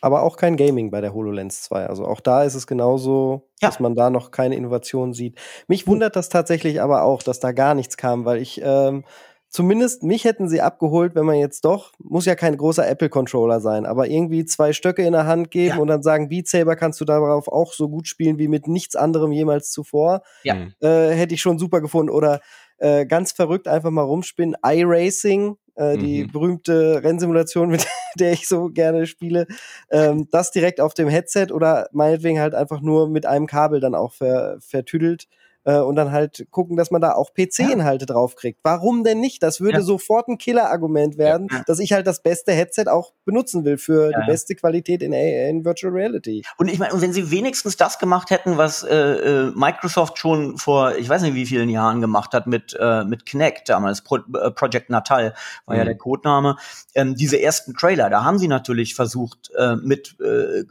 aber 0.00 0.22
auch 0.22 0.36
kein 0.36 0.56
Gaming 0.56 0.90
bei 0.90 1.00
der 1.00 1.14
HoloLens 1.14 1.62
2. 1.62 1.86
Also 1.86 2.06
auch 2.06 2.20
da 2.20 2.44
ist 2.44 2.54
es 2.54 2.66
genauso, 2.66 3.48
ja. 3.60 3.68
dass 3.68 3.80
man 3.80 3.94
da 3.94 4.10
noch 4.10 4.30
keine 4.30 4.56
Innovation 4.56 5.12
sieht. 5.12 5.38
Mich 5.66 5.86
wundert 5.86 6.16
das 6.16 6.28
tatsächlich 6.28 6.80
aber 6.80 7.02
auch, 7.02 7.22
dass 7.22 7.40
da 7.40 7.52
gar 7.52 7.74
nichts 7.74 7.96
kam, 7.96 8.24
weil 8.24 8.38
ich 8.38 8.60
ähm, 8.62 9.04
zumindest 9.48 10.02
mich 10.02 10.24
hätten 10.24 10.48
sie 10.48 10.60
abgeholt, 10.60 11.14
wenn 11.14 11.26
man 11.26 11.36
jetzt 11.36 11.64
doch, 11.64 11.92
muss 11.98 12.26
ja 12.26 12.34
kein 12.34 12.56
großer 12.56 12.86
Apple-Controller 12.88 13.60
sein, 13.60 13.86
aber 13.86 14.08
irgendwie 14.08 14.44
zwei 14.44 14.72
Stöcke 14.72 15.04
in 15.04 15.12
der 15.12 15.26
Hand 15.26 15.50
geben 15.50 15.76
ja. 15.76 15.82
und 15.82 15.88
dann 15.88 16.02
sagen, 16.02 16.28
Beat 16.28 16.48
Saber 16.48 16.76
kannst 16.76 17.00
du 17.00 17.04
darauf 17.04 17.48
auch 17.48 17.72
so 17.72 17.88
gut 17.88 18.08
spielen 18.08 18.38
wie 18.38 18.48
mit 18.48 18.68
nichts 18.68 18.96
anderem 18.96 19.32
jemals 19.32 19.70
zuvor. 19.70 20.22
Ja. 20.44 20.56
Äh, 20.80 21.10
hätte 21.10 21.34
ich 21.34 21.40
schon 21.40 21.58
super 21.58 21.80
gefunden. 21.80 22.10
Oder 22.10 22.40
äh, 22.78 23.06
ganz 23.06 23.32
verrückt 23.32 23.68
einfach 23.68 23.90
mal 23.90 24.02
rumspinnen. 24.02 24.56
iRacing, 24.64 25.56
äh, 25.78 25.96
die 25.96 26.24
mhm. 26.24 26.32
berühmte 26.32 27.02
Rennsimulation, 27.02 27.70
mit 27.70 27.86
der 28.18 28.32
ich 28.32 28.48
so 28.48 28.68
gerne 28.68 29.06
spiele, 29.06 29.46
ähm, 29.90 30.28
das 30.30 30.50
direkt 30.50 30.80
auf 30.80 30.92
dem 30.92 31.08
Headset 31.08 31.48
oder 31.52 31.88
meinetwegen 31.92 32.40
halt 32.40 32.54
einfach 32.54 32.80
nur 32.80 33.08
mit 33.08 33.26
einem 33.26 33.46
Kabel 33.46 33.80
dann 33.80 33.94
auch 33.94 34.12
ver 34.12 34.58
vertüdelt 34.60 35.28
äh, 35.64 35.78
und 35.78 35.96
dann 35.96 36.12
halt 36.12 36.46
gucken, 36.50 36.76
dass 36.76 36.90
man 36.90 37.00
da 37.00 37.12
auch 37.12 37.32
PC-Inhalte 37.34 38.06
ja. 38.08 38.14
draufkriegt. 38.14 38.60
Warum 38.62 39.04
denn 39.04 39.20
nicht? 39.20 39.42
Das 39.42 39.60
würde 39.60 39.78
ja. 39.78 39.82
sofort 39.82 40.28
ein 40.28 40.38
Killer-Argument 40.38 41.18
werden, 41.18 41.48
ja. 41.50 41.62
dass 41.66 41.78
ich 41.78 41.92
halt 41.92 42.06
das 42.06 42.22
beste 42.22 42.52
Headset 42.52 42.86
auch 42.88 43.12
benutzen 43.24 43.64
will 43.64 43.78
für 43.78 44.10
die 44.10 44.26
beste 44.26 44.54
Qualität 44.54 45.02
in, 45.02 45.12
in 45.12 45.64
Virtual 45.64 45.92
Reality. 45.92 46.44
Und 46.56 46.68
ich 46.68 46.78
meine, 46.78 47.00
wenn 47.00 47.12
sie 47.12 47.30
wenigstens 47.30 47.76
das 47.76 47.98
gemacht 47.98 48.30
hätten, 48.30 48.56
was 48.56 48.82
äh, 48.82 48.96
äh, 48.96 49.52
Microsoft 49.54 50.18
schon 50.18 50.56
vor, 50.56 50.96
ich 50.96 51.08
weiß 51.08 51.22
nicht 51.22 51.34
wie 51.34 51.46
vielen 51.46 51.68
Jahren 51.68 52.00
gemacht 52.00 52.32
hat 52.32 52.46
mit, 52.46 52.76
äh, 52.78 53.04
mit 53.04 53.26
Kinect 53.26 53.68
damals, 53.68 54.02
Pro, 54.02 54.16
äh, 54.16 54.50
Project 54.50 54.90
Natal 54.90 55.34
war 55.66 55.74
mhm. 55.74 55.78
ja 55.78 55.84
der 55.84 55.96
Codename, 55.96 56.56
ähm, 56.94 57.14
diese 57.14 57.40
ersten 57.40 57.74
Trailer, 57.74 58.10
da 58.10 58.24
haben 58.24 58.38
sie 58.38 58.48
natürlich 58.48 58.94
versucht, 58.94 59.50
äh, 59.56 59.76
mit, 59.76 60.16
äh, 60.20 60.64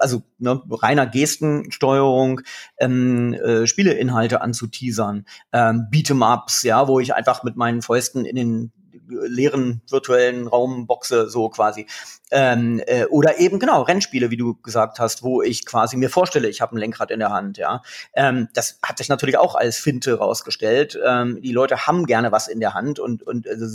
also 0.00 0.22
ne, 0.38 0.62
reiner 0.70 1.06
Gestensteuerung 1.06 2.40
ähm, 2.78 3.34
äh, 3.34 3.66
Spieleinhalte 3.66 4.33
anzuteasern. 4.42 5.26
Ähm, 5.52 5.86
Beat'em-Ups, 5.90 6.62
ja, 6.62 6.88
wo 6.88 7.00
ich 7.00 7.14
einfach 7.14 7.42
mit 7.42 7.56
meinen 7.56 7.82
Fäusten 7.82 8.24
in 8.24 8.36
den 8.36 8.72
leeren 9.08 9.82
virtuellen 9.88 10.46
Raum 10.46 10.86
boxe, 10.86 11.28
so 11.28 11.48
quasi. 11.48 11.86
Ähm, 12.30 12.82
äh, 12.86 13.04
oder 13.06 13.38
eben 13.38 13.58
genau 13.58 13.82
Rennspiele, 13.82 14.30
wie 14.30 14.36
du 14.36 14.54
gesagt 14.54 14.98
hast, 14.98 15.22
wo 15.22 15.42
ich 15.42 15.66
quasi 15.66 15.96
mir 15.96 16.10
vorstelle, 16.10 16.48
ich 16.48 16.60
habe 16.60 16.74
ein 16.74 16.78
Lenkrad 16.78 17.10
in 17.10 17.20
der 17.20 17.30
Hand. 17.30 17.58
Ja, 17.58 17.82
ähm, 18.14 18.48
das 18.54 18.78
hat 18.82 18.98
sich 18.98 19.08
natürlich 19.08 19.38
auch 19.38 19.54
als 19.54 19.78
Finte 19.78 20.14
rausgestellt. 20.14 20.98
Ähm, 21.06 21.40
die 21.42 21.52
Leute 21.52 21.86
haben 21.86 22.06
gerne 22.06 22.32
was 22.32 22.48
in 22.48 22.60
der 22.60 22.74
Hand 22.74 22.98
und 22.98 23.22
und 23.22 23.46
also, 23.46 23.66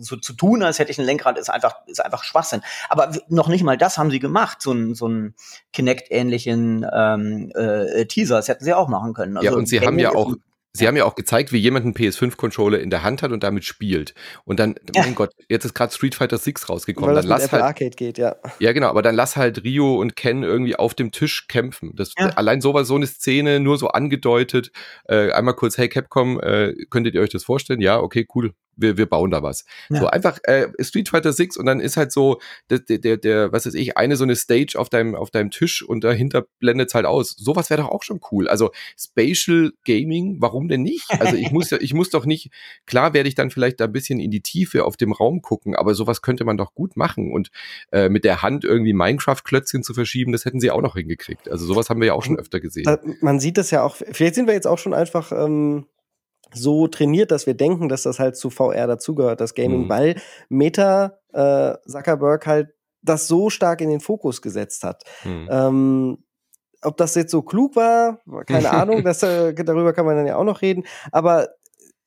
so 0.00 0.16
zu 0.16 0.32
tun, 0.32 0.62
als 0.62 0.78
hätte 0.78 0.90
ich 0.90 0.98
ein 0.98 1.04
Lenkrad, 1.04 1.38
ist 1.38 1.50
einfach 1.50 1.76
ist 1.86 2.04
einfach 2.04 2.24
Schwachsinn. 2.24 2.62
Aber 2.88 3.12
noch 3.28 3.48
nicht 3.48 3.62
mal 3.62 3.76
das 3.76 3.98
haben 3.98 4.10
sie 4.10 4.20
gemacht. 4.20 4.62
So 4.62 4.72
ein 4.72 4.94
so 4.94 5.06
ein 5.08 5.34
Kinect-ähnlichen 5.72 6.86
ähm, 6.92 7.52
äh, 7.54 8.06
Teaser, 8.06 8.36
das 8.36 8.48
hätten 8.48 8.64
sie 8.64 8.74
auch 8.74 8.88
machen 8.88 9.14
können. 9.14 9.36
Also, 9.36 9.50
ja, 9.50 9.56
und 9.56 9.68
sie 9.68 9.80
haben 9.80 9.98
ja 9.98 10.12
auch 10.12 10.34
Sie 10.76 10.86
haben 10.86 10.96
ja 10.96 11.04
auch 11.04 11.14
gezeigt, 11.14 11.52
wie 11.52 11.58
jemand 11.58 11.84
einen 11.84 11.94
PS5-Controller 11.94 12.80
in 12.80 12.90
der 12.90 13.02
Hand 13.02 13.22
hat 13.22 13.32
und 13.32 13.42
damit 13.42 13.64
spielt. 13.64 14.14
Und 14.44 14.60
dann, 14.60 14.74
ja. 14.94 15.02
mein 15.02 15.14
Gott, 15.14 15.32
jetzt 15.48 15.64
ist 15.64 15.74
gerade 15.74 15.92
Street 15.92 16.14
Fighter 16.14 16.38
6 16.38 16.68
rausgekommen. 16.68 17.08
Weil 17.08 17.22
dann 17.22 17.26
lass 17.26 17.50
halt, 17.52 17.62
Arcade 17.62 17.90
geht, 17.90 18.18
ja. 18.18 18.36
Ja, 18.58 18.72
genau, 18.72 18.88
aber 18.88 19.02
dann 19.02 19.14
lass 19.14 19.36
halt 19.36 19.64
Rio 19.64 20.00
und 20.00 20.16
Ken 20.16 20.42
irgendwie 20.42 20.76
auf 20.76 20.94
dem 20.94 21.10
Tisch 21.10 21.48
kämpfen. 21.48 21.92
Das, 21.94 22.12
ja. 22.18 22.28
Allein 22.30 22.60
sowas, 22.60 22.88
so 22.88 22.96
eine 22.96 23.06
Szene, 23.06 23.60
nur 23.60 23.78
so 23.78 23.88
angedeutet. 23.88 24.70
Äh, 25.04 25.32
einmal 25.32 25.54
kurz, 25.54 25.78
hey 25.78 25.88
Capcom, 25.88 26.40
äh, 26.40 26.74
könntet 26.90 27.14
ihr 27.14 27.20
euch 27.20 27.30
das 27.30 27.44
vorstellen? 27.44 27.80
Ja, 27.80 28.00
okay, 28.00 28.26
cool 28.34 28.52
wir, 28.76 28.96
wir 28.96 29.06
bauen 29.06 29.30
da 29.30 29.42
was. 29.42 29.64
Ja. 29.88 30.00
So 30.00 30.06
einfach 30.06 30.38
äh, 30.44 30.68
Street 30.80 31.08
Fighter 31.08 31.32
6 31.32 31.56
und 31.56 31.66
dann 31.66 31.80
ist 31.80 31.96
halt 31.96 32.12
so 32.12 32.40
der, 32.70 32.80
der, 32.80 33.16
der, 33.16 33.52
was 33.52 33.66
weiß 33.66 33.74
ich, 33.74 33.96
eine 33.96 34.16
so 34.16 34.24
eine 34.24 34.36
Stage 34.36 34.74
auf 34.76 34.88
deinem, 34.88 35.14
auf 35.14 35.30
deinem 35.30 35.50
Tisch 35.50 35.82
und 35.82 36.04
dahinter 36.04 36.46
blendet 36.58 36.88
es 36.88 36.94
halt 36.94 37.06
aus. 37.06 37.30
Sowas 37.30 37.70
wäre 37.70 37.82
doch 37.82 37.90
auch 37.90 38.02
schon 38.02 38.20
cool. 38.30 38.48
Also 38.48 38.70
Spatial 38.98 39.72
Gaming, 39.84 40.36
warum 40.40 40.68
denn 40.68 40.82
nicht? 40.82 41.06
Also 41.18 41.36
ich 41.36 41.50
muss 41.50 41.70
ja, 41.70 41.78
ich 41.80 41.94
muss 41.94 42.10
doch 42.10 42.26
nicht, 42.26 42.50
klar 42.86 43.14
werde 43.14 43.28
ich 43.28 43.34
dann 43.34 43.50
vielleicht 43.50 43.80
da 43.80 43.84
ein 43.84 43.92
bisschen 43.92 44.20
in 44.20 44.30
die 44.30 44.42
Tiefe 44.42 44.84
auf 44.84 44.96
dem 44.96 45.12
Raum 45.12 45.42
gucken, 45.42 45.74
aber 45.74 45.94
sowas 45.94 46.22
könnte 46.22 46.44
man 46.44 46.56
doch 46.56 46.74
gut 46.74 46.96
machen. 46.96 47.32
Und 47.32 47.50
äh, 47.90 48.08
mit 48.08 48.24
der 48.24 48.42
Hand 48.42 48.64
irgendwie 48.64 48.92
Minecraft-Klötzchen 48.92 49.82
zu 49.82 49.94
verschieben, 49.94 50.32
das 50.32 50.44
hätten 50.44 50.60
sie 50.60 50.70
auch 50.70 50.82
noch 50.82 50.94
hingekriegt. 50.94 51.48
Also 51.50 51.66
sowas 51.66 51.90
haben 51.90 52.00
wir 52.00 52.08
ja 52.08 52.14
auch 52.14 52.22
schon 52.22 52.38
öfter 52.38 52.60
gesehen. 52.60 52.86
Man 53.20 53.40
sieht 53.40 53.58
das 53.58 53.70
ja 53.70 53.82
auch, 53.82 53.96
vielleicht 53.96 54.34
sind 54.34 54.46
wir 54.46 54.54
jetzt 54.54 54.66
auch 54.66 54.78
schon 54.78 54.94
einfach 54.94 55.32
ähm, 55.32 55.86
so 56.52 56.86
trainiert, 56.86 57.30
dass 57.30 57.46
wir 57.46 57.54
denken, 57.54 57.88
dass 57.88 58.02
das 58.02 58.18
halt 58.18 58.36
zu 58.36 58.50
VR 58.50 58.86
dazugehört, 58.86 59.40
das 59.40 59.54
Gaming, 59.54 59.84
mhm. 59.84 59.88
weil 59.88 60.20
Meta 60.48 61.18
äh, 61.32 61.74
Zuckerberg 61.86 62.46
halt 62.46 62.68
das 63.02 63.28
so 63.28 63.50
stark 63.50 63.80
in 63.80 63.90
den 63.90 64.00
Fokus 64.00 64.42
gesetzt 64.42 64.84
hat. 64.84 65.04
Mhm. 65.24 65.48
Ähm, 65.50 66.18
ob 66.82 66.96
das 66.96 67.14
jetzt 67.14 67.30
so 67.30 67.42
klug 67.42 67.76
war, 67.76 68.20
keine 68.46 68.70
Ahnung, 68.70 69.02
das, 69.02 69.22
äh, 69.22 69.54
darüber 69.54 69.92
kann 69.92 70.06
man 70.06 70.16
dann 70.16 70.26
ja 70.26 70.36
auch 70.36 70.44
noch 70.44 70.62
reden, 70.62 70.84
aber 71.12 71.48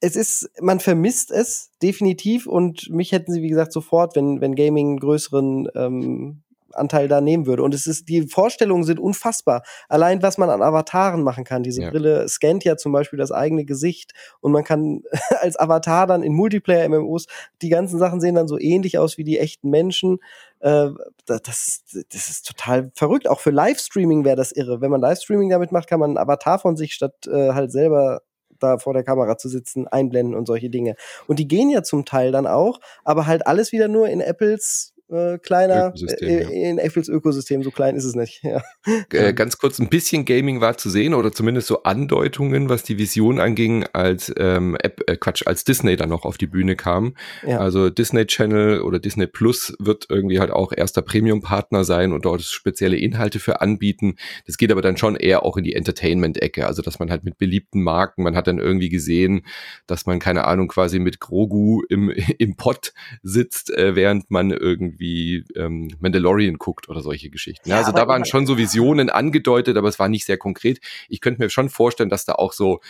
es 0.02 0.16
ist, 0.16 0.50
man 0.62 0.80
vermisst 0.80 1.32
es 1.32 1.72
definitiv 1.82 2.48
und 2.48 2.90
mich 2.90 3.12
hätten 3.12 3.34
sie, 3.34 3.42
wie 3.42 3.50
gesagt, 3.50 3.74
sofort, 3.74 4.16
wenn, 4.16 4.40
wenn 4.40 4.56
Gaming 4.56 4.90
einen 4.90 5.00
größeren 5.00 5.68
ähm, 5.76 6.44
Anteil 6.74 7.08
da 7.08 7.22
nehmen 7.22 7.46
würde. 7.46 7.64
Und 7.64 7.74
es 7.74 7.88
ist, 7.88 8.10
die 8.10 8.28
Vorstellungen 8.28 8.84
sind 8.84 9.00
unfassbar. 9.00 9.64
Allein, 9.88 10.22
was 10.22 10.38
man 10.38 10.50
an 10.50 10.62
Avataren 10.62 11.24
machen 11.24 11.44
kann. 11.44 11.64
Diese 11.64 11.82
ja. 11.82 11.90
Brille 11.90 12.28
scannt 12.28 12.64
ja 12.64 12.78
zum 12.78 12.92
Beispiel 12.92 13.18
das 13.18 13.32
eigene 13.32 13.66
Gesicht 13.66 14.14
und 14.42 14.52
man 14.52 14.64
kann 14.64 15.02
als 15.42 15.60
Avatar 15.60 16.08
dann 16.08 16.24
in 16.24 16.34
Multiplayer-MMOs, 16.34 17.28
die 17.62 17.70
ganzen 17.70 18.00
Sachen 18.00 18.22
sehen 18.22 18.36
dann 18.36 18.48
so 18.48 18.60
ähnlich 18.60 18.98
aus 18.98 19.18
wie 19.18 19.24
die 19.24 19.40
echten 19.40 19.70
Menschen. 19.70 20.20
Äh, 20.60 20.90
das, 21.26 21.84
das 21.92 22.30
ist 22.30 22.48
total 22.48 22.92
verrückt. 22.96 23.28
Auch 23.28 23.40
für 23.40 23.52
Livestreaming 23.52 24.26
wäre 24.26 24.36
das 24.36 24.52
irre. 24.52 24.82
Wenn 24.82 24.92
man 24.92 25.02
Livestreaming 25.02 25.50
damit 25.50 25.72
macht, 25.72 25.90
kann 25.90 26.00
man 26.00 26.12
einen 26.12 26.18
Avatar 26.18 26.60
von 26.60 26.76
sich 26.76 26.94
statt 26.94 27.28
äh, 27.28 27.54
halt 27.54 27.72
selber 27.72 28.22
da 28.60 28.78
vor 28.78 28.94
der 28.94 29.04
Kamera 29.04 29.38
zu 29.38 29.50
sitzen, 29.50 29.88
einblenden 29.88 30.36
und 30.36 30.46
solche 30.46 30.70
Dinge. 30.70 30.96
Und 31.28 31.40
die 31.40 31.48
gehen 31.48 31.70
ja 31.70 31.84
zum 31.84 32.06
Teil 32.06 32.32
dann 32.32 32.48
auch, 32.48 32.80
aber 33.04 33.26
halt 33.26 33.48
alles 33.48 33.72
wieder 33.72 33.88
nur 33.88 34.10
in 34.10 34.22
Apples 34.22 34.94
äh, 35.10 35.38
kleiner 35.40 35.94
äh, 36.22 36.70
in 36.70 36.78
Apples 36.78 37.10
Ökosystem, 37.10 37.64
so 37.64 37.72
klein 37.72 37.96
ist 37.96 38.06
es 38.06 38.16
nicht. 38.16 38.44
Ja. 38.50 38.64
Äh, 39.12 39.34
ganz 39.34 39.58
kurz, 39.58 39.78
ein 39.80 39.90
bisschen 39.90 40.26
Gaming 40.26 40.60
war 40.60 40.76
zu 40.78 40.90
sehen 40.90 41.14
oder 41.14 41.32
zumindest 41.32 41.68
so 41.68 41.84
Andeutungen, 41.84 42.68
was 42.68 42.82
die 42.82 42.98
Vision 42.98 43.40
anging, 43.40 43.86
als 43.94 44.34
ähm, 44.38 44.76
App, 44.82 45.02
äh, 45.08 45.18
Quatsch, 45.18 45.46
als 45.46 45.64
Disney 45.64 45.98
dann 45.98 46.10
noch 46.10 46.26
auf 46.26 46.38
die 46.38 46.48
Bühne 46.48 46.76
kam. 46.76 47.16
Ja. 47.46 47.60
Also 47.60 47.90
Disney 47.90 48.26
Channel 48.26 48.82
oder 48.82 48.98
Disney 48.98 49.28
Plus 49.28 49.76
wird 49.78 50.08
irgendwie 50.10 50.40
halt 50.40 50.50
auch 50.50 50.72
erster 50.76 51.04
Premium-Partner 51.04 51.84
sein 51.84 52.12
und 52.12 52.26
dort 52.26 52.42
spezielle 52.42 52.98
Inhalte 52.98 53.40
für 53.40 53.62
anbieten. 53.62 54.16
Das 54.48 54.58
geht 54.58 54.72
aber 54.72 54.82
dann 54.82 54.98
schon 54.98 55.16
eher 55.16 55.44
auch 55.44 55.58
in 55.58 55.64
die 55.64 55.76
Entertainment-Ecke, 55.76 56.66
also 56.66 56.82
dass 56.82 56.98
man 56.98 57.12
halt 57.12 57.24
mit 57.24 57.38
beliebten 57.38 57.84
Marken, 57.84 58.24
man 58.24 58.36
hat 58.36 58.48
dann 58.48 58.58
irgendwie 58.58 58.90
gesehen, 58.90 59.46
dass 59.86 60.08
man, 60.08 60.20
keine 60.20 60.46
Ahnung, 60.46 60.70
quasi 60.70 60.98
mit 60.98 61.20
Grogu 61.20 61.84
im, 61.90 62.10
im 62.38 62.56
Pott 62.56 62.94
sitzt, 63.22 63.72
äh, 63.72 63.96
während 63.96 64.32
man 64.32 64.52
irgendwie 64.52 64.99
irgendwie 65.00 65.46
ähm, 65.56 65.90
Mandalorian 66.00 66.58
guckt 66.58 66.90
oder 66.90 67.02
solche 67.02 67.30
Geschichten. 67.30 67.70
Ja, 67.70 67.78
also 67.78 67.92
da 67.92 68.08
waren 68.08 68.26
schon 68.26 68.46
so 68.46 68.58
Visionen 68.58 69.10
angedeutet, 69.10 69.78
aber 69.78 69.88
es 69.88 70.00
war 70.00 70.10
nicht 70.10 70.26
sehr 70.26 70.38
konkret. 70.38 70.80
Ich 71.08 71.22
könnte 71.22 71.42
mir 71.42 71.50
schon 71.50 71.70
vorstellen, 71.70 72.10
dass 72.10 72.26
da 72.26 72.34
auch 72.34 72.54
so 72.54 72.82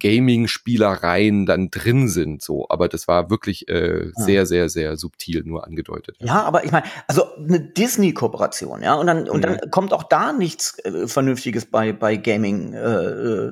Gaming-Spielereien 0.00 1.46
dann 1.46 1.70
drin 1.70 2.08
sind, 2.08 2.42
so. 2.42 2.66
Aber 2.68 2.88
das 2.88 3.08
war 3.08 3.30
wirklich 3.30 3.68
äh, 3.68 4.10
sehr, 4.14 4.44
sehr, 4.44 4.68
sehr 4.68 4.96
subtil 4.96 5.42
nur 5.44 5.66
angedeutet. 5.66 6.16
Ja, 6.20 6.26
ja 6.26 6.42
aber 6.42 6.64
ich 6.64 6.72
meine, 6.72 6.84
also 7.06 7.24
eine 7.36 7.60
Disney-Kooperation, 7.60 8.82
ja, 8.82 8.94
und 8.94 9.06
dann, 9.06 9.28
und 9.28 9.42
dann 9.42 9.54
mhm. 9.54 9.70
kommt 9.70 9.92
auch 9.92 10.02
da 10.02 10.32
nichts 10.32 10.78
äh, 10.80 11.08
Vernünftiges 11.08 11.66
bei, 11.66 11.92
bei 11.92 12.16
Gaming 12.16 12.74
äh, 12.74 12.78
äh, 12.78 13.50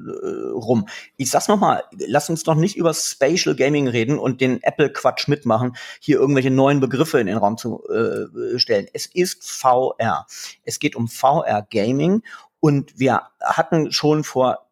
rum. 0.53 0.87
Ich 1.17 1.31
sag's 1.31 1.49
noch 1.49 1.59
mal, 1.59 1.83
lass 2.07 2.29
uns 2.29 2.43
doch 2.43 2.57
nicht 2.57 2.77
über 2.77 2.93
Spatial 2.93 3.55
Gaming 3.57 3.89
reden 3.89 4.19
und 4.19 4.41
den 4.41 4.63
Apple-Quatsch 4.63 5.29
mitmachen, 5.29 5.77
hier 6.01 6.19
irgendwelche 6.19 6.51
neuen 6.51 6.81
Begriffe 6.81 7.21
in 7.21 7.27
den 7.27 7.39
Raum 7.39 7.57
zu 7.57 7.83
äh, 7.89 8.59
stellen. 8.59 8.87
Es 8.93 9.07
ist 9.07 9.51
VR. 9.51 10.27
Es 10.65 10.79
geht 10.79 10.95
um 10.95 11.09
VR-Gaming 11.09 12.23
und 12.61 12.99
wir 12.99 13.23
hatten 13.43 13.93
schon 13.93 14.25
vor 14.25 14.65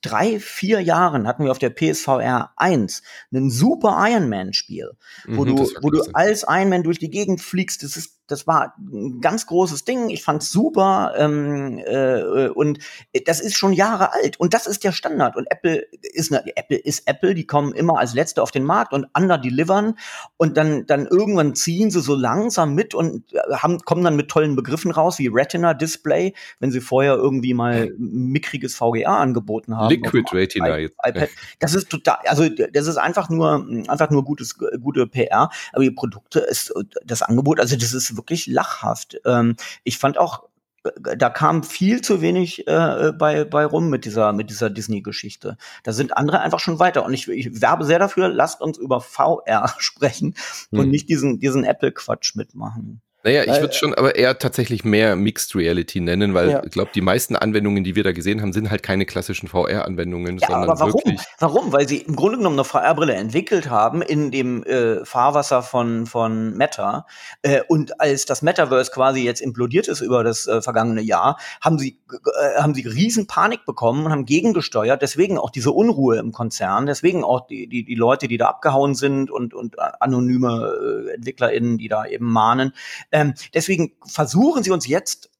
drei, 0.00 0.38
vier 0.38 0.80
Jahren 0.80 1.26
hatten 1.26 1.44
wir 1.44 1.50
auf 1.50 1.58
der 1.58 1.70
PSVR 1.70 2.52
1 2.56 3.02
ein 3.32 3.50
super 3.50 3.96
Iron 4.08 4.28
Man 4.28 4.52
Spiel, 4.52 4.92
wo 5.26 5.44
mhm, 5.44 5.56
du, 5.56 5.70
wo 5.82 5.90
du 5.90 6.02
als 6.12 6.44
Iron 6.48 6.68
Man 6.68 6.82
durch 6.82 6.98
die 6.98 7.10
Gegend 7.10 7.40
fliegst. 7.40 7.82
Das 7.82 7.96
ist 7.96 8.17
das 8.28 8.46
war 8.46 8.74
ein 8.78 9.20
ganz 9.20 9.46
großes 9.46 9.84
Ding. 9.84 10.10
Ich 10.10 10.22
fand's 10.22 10.50
super 10.50 11.14
ähm, 11.16 11.78
äh, 11.78 12.48
und 12.48 12.78
das 13.26 13.40
ist 13.40 13.56
schon 13.56 13.72
Jahre 13.72 14.12
alt 14.12 14.38
und 14.38 14.54
das 14.54 14.66
ist 14.66 14.84
der 14.84 14.92
Standard. 14.92 15.36
Und 15.36 15.50
Apple 15.50 15.86
ist 16.02 16.32
eine, 16.32 16.44
Apple 16.56 16.76
ist 16.76 17.08
Apple. 17.08 17.34
Die 17.34 17.46
kommen 17.46 17.72
immer 17.72 17.98
als 17.98 18.14
Letzte 18.14 18.42
auf 18.42 18.50
den 18.50 18.64
Markt 18.64 18.92
und 18.92 19.06
under 19.16 19.38
delivern 19.38 19.94
und 20.36 20.56
dann 20.56 20.86
dann 20.86 21.06
irgendwann 21.06 21.54
ziehen 21.54 21.90
sie 21.90 22.00
so 22.00 22.14
langsam 22.14 22.74
mit 22.74 22.94
und 22.94 23.24
haben 23.50 23.78
kommen 23.80 24.04
dann 24.04 24.16
mit 24.16 24.28
tollen 24.28 24.56
Begriffen 24.56 24.90
raus 24.90 25.18
wie 25.18 25.28
Retina 25.28 25.72
Display, 25.72 26.34
wenn 26.60 26.70
sie 26.70 26.82
vorher 26.82 27.14
irgendwie 27.14 27.54
mal 27.54 27.92
mickriges 27.96 28.74
VGA 28.74 29.18
angeboten 29.18 29.76
haben. 29.76 29.88
Liquid 29.88 30.24
Retina 30.32 30.78
jetzt. 30.78 30.96
iPad. 31.02 31.30
Das 31.60 31.74
ist 31.74 31.88
total, 31.88 32.18
also 32.26 32.46
das 32.48 32.86
ist 32.86 32.98
einfach 32.98 33.30
nur 33.30 33.66
einfach 33.88 34.10
nur 34.10 34.24
gutes 34.24 34.58
gute 34.58 35.06
PR. 35.06 35.48
Aber 35.72 35.82
die 35.82 35.90
Produkte 35.90 36.40
ist 36.40 36.74
das 37.04 37.22
Angebot, 37.22 37.58
also 37.58 37.74
das 37.74 37.94
ist 37.94 38.17
wirklich 38.18 38.46
lachhaft. 38.46 39.18
Ähm, 39.24 39.56
ich 39.84 39.96
fand 39.96 40.18
auch, 40.18 40.44
äh, 40.84 41.16
da 41.16 41.30
kam 41.30 41.62
viel 41.62 42.02
zu 42.02 42.20
wenig 42.20 42.68
äh, 42.68 43.12
bei, 43.16 43.44
bei 43.44 43.64
rum 43.64 43.88
mit 43.88 44.04
dieser, 44.04 44.34
mit 44.34 44.50
dieser 44.50 44.68
Disney-Geschichte. 44.68 45.56
Da 45.84 45.92
sind 45.92 46.16
andere 46.16 46.40
einfach 46.40 46.60
schon 46.60 46.78
weiter. 46.78 47.04
Und 47.04 47.14
ich, 47.14 47.28
ich 47.28 47.62
werbe 47.62 47.84
sehr 47.84 47.98
dafür, 47.98 48.28
lasst 48.28 48.60
uns 48.60 48.76
über 48.76 49.00
VR 49.00 49.74
sprechen 49.78 50.34
hm. 50.70 50.80
und 50.80 50.90
nicht 50.90 51.08
diesen, 51.08 51.40
diesen 51.40 51.64
Apple-Quatsch 51.64 52.36
mitmachen. 52.36 53.00
Naja, 53.28 53.42
ich 53.42 53.60
würde 53.60 53.74
schon 53.74 53.92
aber 53.92 54.16
eher 54.16 54.38
tatsächlich 54.38 54.84
mehr 54.86 55.14
Mixed 55.14 55.54
Reality 55.54 56.00
nennen, 56.00 56.32
weil 56.32 56.50
ja. 56.50 56.62
ich 56.64 56.70
glaube, 56.70 56.92
die 56.94 57.02
meisten 57.02 57.36
Anwendungen, 57.36 57.84
die 57.84 57.94
wir 57.94 58.02
da 58.02 58.12
gesehen 58.12 58.40
haben, 58.40 58.54
sind 58.54 58.70
halt 58.70 58.82
keine 58.82 59.04
klassischen 59.04 59.48
VR-Anwendungen, 59.48 60.38
ja, 60.38 60.46
sondern 60.46 60.70
aber 60.70 60.80
warum? 60.80 60.94
wirklich. 60.94 61.20
Warum? 61.38 61.70
Weil 61.70 61.86
sie 61.86 61.98
im 61.98 62.16
Grunde 62.16 62.38
genommen 62.38 62.56
eine 62.56 62.64
VR-Brille 62.64 63.12
entwickelt 63.12 63.68
haben 63.68 64.00
in 64.00 64.30
dem 64.30 64.62
äh, 64.62 65.04
Fahrwasser 65.04 65.62
von, 65.62 66.06
von 66.06 66.56
Meta. 66.56 67.04
Äh, 67.42 67.60
und 67.68 68.00
als 68.00 68.24
das 68.24 68.40
Metaverse 68.40 68.90
quasi 68.92 69.22
jetzt 69.22 69.42
implodiert 69.42 69.88
ist 69.88 70.00
über 70.00 70.24
das 70.24 70.46
äh, 70.46 70.62
vergangene 70.62 71.02
Jahr, 71.02 71.38
haben 71.60 71.78
sie, 71.78 71.98
äh, 72.10 72.62
haben 72.62 72.72
sie 72.72 72.88
riesen 72.88 73.26
Panik 73.26 73.66
bekommen 73.66 74.06
und 74.06 74.10
haben 74.10 74.24
gegengesteuert. 74.24 75.02
Deswegen 75.02 75.36
auch 75.36 75.50
diese 75.50 75.72
Unruhe 75.72 76.16
im 76.16 76.32
Konzern, 76.32 76.86
deswegen 76.86 77.24
auch 77.24 77.46
die, 77.46 77.66
die, 77.66 77.84
die 77.84 77.94
Leute, 77.94 78.26
die 78.26 78.38
da 78.38 78.46
abgehauen 78.46 78.94
sind 78.94 79.30
und, 79.30 79.52
und 79.52 79.78
anonyme 80.00 81.08
äh, 81.10 81.14
EntwicklerInnen, 81.16 81.76
die 81.76 81.88
da 81.88 82.06
eben 82.06 82.32
mahnen. 82.32 82.72
Ähm, 83.18 83.34
deswegen 83.54 83.92
versuchen 84.06 84.62
sie 84.62 84.70
uns 84.70 84.86
jetzt 84.86 85.30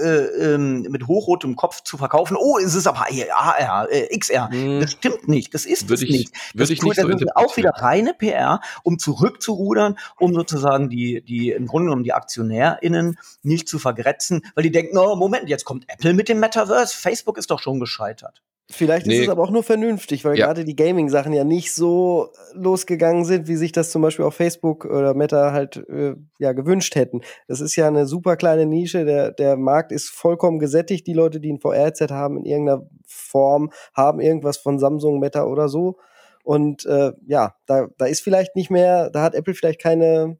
äh, 0.00 0.54
äh, 0.54 0.58
mit 0.58 1.06
hochrotem 1.06 1.56
Kopf 1.56 1.82
zu 1.82 1.98
verkaufen. 1.98 2.36
Oh, 2.38 2.58
es 2.58 2.74
ist 2.74 2.86
aber 2.86 3.06
AR, 3.32 3.90
äh, 3.90 4.16
XR. 4.16 4.48
Mm. 4.50 4.80
Das 4.80 4.92
stimmt 4.92 5.28
nicht. 5.28 5.52
Das 5.52 5.66
ist 5.66 5.88
würde 5.88 6.04
es 6.04 6.10
nicht. 6.10 6.32
Das, 6.54 6.70
ich 6.70 6.82
nicht 6.82 6.96
das 6.96 7.04
so 7.04 7.10
ist 7.10 7.36
auch 7.36 7.56
wieder 7.56 7.70
reine 7.74 8.14
PR, 8.14 8.60
um 8.82 8.98
zurückzurudern, 8.98 9.98
um 10.18 10.32
sozusagen 10.32 10.88
die, 10.88 11.22
die 11.22 11.50
im 11.50 11.66
Grunde 11.66 11.86
genommen 11.86 12.04
die 12.04 12.12
AktionärInnen 12.12 13.18
nicht 13.42 13.68
zu 13.68 13.78
vergrätzen, 13.78 14.42
weil 14.54 14.62
die 14.62 14.70
denken, 14.70 14.96
oh, 14.96 15.16
Moment, 15.16 15.48
jetzt 15.48 15.64
kommt 15.64 15.84
Apple 15.88 16.14
mit 16.14 16.28
dem 16.28 16.40
Metaverse. 16.40 16.96
Facebook 16.96 17.36
ist 17.36 17.50
doch 17.50 17.60
schon 17.60 17.80
gescheitert. 17.80 18.42
Vielleicht 18.70 19.06
nee. 19.06 19.14
ist 19.14 19.22
es 19.22 19.28
aber 19.30 19.42
auch 19.42 19.50
nur 19.50 19.62
vernünftig, 19.62 20.26
weil 20.26 20.38
ja. 20.38 20.44
gerade 20.44 20.66
die 20.66 20.76
Gaming-Sachen 20.76 21.32
ja 21.32 21.42
nicht 21.42 21.72
so 21.72 22.28
losgegangen 22.52 23.24
sind, 23.24 23.48
wie 23.48 23.56
sich 23.56 23.72
das 23.72 23.90
zum 23.90 24.02
Beispiel 24.02 24.26
auf 24.26 24.34
Facebook 24.34 24.84
oder 24.84 25.14
Meta 25.14 25.52
halt 25.52 25.78
äh, 25.88 26.16
ja 26.38 26.52
gewünscht 26.52 26.94
hätten. 26.94 27.22
Das 27.46 27.62
ist 27.62 27.76
ja 27.76 27.88
eine 27.88 28.06
super 28.06 28.36
kleine 28.36 28.66
Nische, 28.66 29.06
der, 29.06 29.32
der 29.32 29.56
Markt 29.56 29.90
ist 29.90 30.10
vollkommen 30.10 30.58
gesättigt. 30.58 31.06
Die 31.06 31.14
Leute, 31.14 31.40
die 31.40 31.50
ein 31.50 31.60
VR-Set 31.60 32.10
haben 32.10 32.36
in 32.36 32.44
irgendeiner 32.44 32.86
Form, 33.06 33.70
haben 33.94 34.20
irgendwas 34.20 34.58
von 34.58 34.78
Samsung, 34.78 35.18
Meta 35.18 35.44
oder 35.44 35.70
so. 35.70 35.96
Und 36.44 36.84
äh, 36.84 37.12
ja, 37.26 37.54
da, 37.64 37.88
da 37.96 38.04
ist 38.04 38.20
vielleicht 38.20 38.54
nicht 38.54 38.70
mehr, 38.70 39.08
da 39.08 39.22
hat 39.22 39.34
Apple 39.34 39.54
vielleicht 39.54 39.80
keine, 39.80 40.36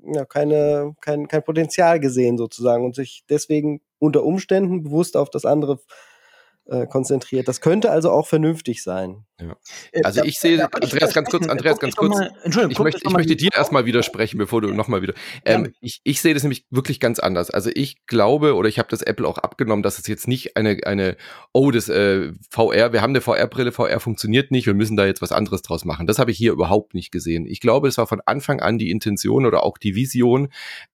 ja, 0.00 0.24
keine, 0.24 0.94
kein, 1.02 1.28
kein 1.28 1.42
Potenzial 1.42 2.00
gesehen 2.00 2.38
sozusagen 2.38 2.86
und 2.86 2.94
sich 2.94 3.24
deswegen 3.28 3.82
unter 3.98 4.24
Umständen 4.24 4.84
bewusst 4.84 5.18
auf 5.18 5.28
das 5.28 5.44
andere 5.44 5.80
äh, 6.68 6.86
konzentriert. 6.86 7.48
Das 7.48 7.60
könnte 7.60 7.90
also 7.90 8.10
auch 8.10 8.26
vernünftig 8.26 8.82
sein. 8.82 9.24
Ja. 9.40 9.56
Äh, 9.92 10.02
also 10.02 10.22
ich 10.22 10.38
sehe, 10.38 10.68
Andreas, 10.72 11.14
ganz 11.14 11.30
kurz, 11.30 11.48
Andreas, 11.48 11.78
ganz 11.78 11.96
kurz. 11.96 12.20
ich 12.44 12.78
möchte, 12.78 13.00
ich 13.04 13.12
möchte 13.12 13.36
dir 13.36 13.50
erstmal 13.54 13.86
widersprechen, 13.86 14.36
bevor 14.36 14.60
du 14.60 14.72
nochmal 14.72 15.00
wieder. 15.00 15.14
Ähm, 15.44 15.72
ich, 15.80 16.00
ich 16.04 16.20
sehe 16.20 16.34
das 16.34 16.42
nämlich 16.42 16.66
wirklich 16.70 17.00
ganz 17.00 17.20
anders. 17.20 17.50
Also 17.50 17.70
ich 17.72 18.04
glaube, 18.06 18.54
oder 18.54 18.68
ich 18.68 18.78
habe 18.78 18.88
das 18.90 19.02
Apple 19.02 19.26
auch 19.26 19.38
abgenommen, 19.38 19.82
dass 19.82 19.98
es 19.98 20.06
jetzt 20.08 20.28
nicht 20.28 20.56
eine, 20.56 20.78
eine, 20.84 21.16
oh, 21.52 21.70
das 21.70 21.88
äh, 21.88 22.32
VR, 22.50 22.92
wir 22.92 23.00
haben 23.00 23.12
eine 23.12 23.20
VR-Brille, 23.20 23.72
VR 23.72 24.00
funktioniert 24.00 24.50
nicht, 24.50 24.66
wir 24.66 24.74
müssen 24.74 24.96
da 24.96 25.06
jetzt 25.06 25.22
was 25.22 25.32
anderes 25.32 25.62
draus 25.62 25.84
machen. 25.84 26.06
Das 26.06 26.18
habe 26.18 26.30
ich 26.30 26.36
hier 26.36 26.52
überhaupt 26.52 26.94
nicht 26.94 27.10
gesehen. 27.12 27.46
Ich 27.46 27.60
glaube, 27.60 27.88
es 27.88 27.96
war 27.96 28.06
von 28.06 28.20
Anfang 28.26 28.60
an 28.60 28.78
die 28.78 28.90
Intention 28.90 29.46
oder 29.46 29.62
auch 29.62 29.78
die 29.78 29.94
Vision, 29.94 30.48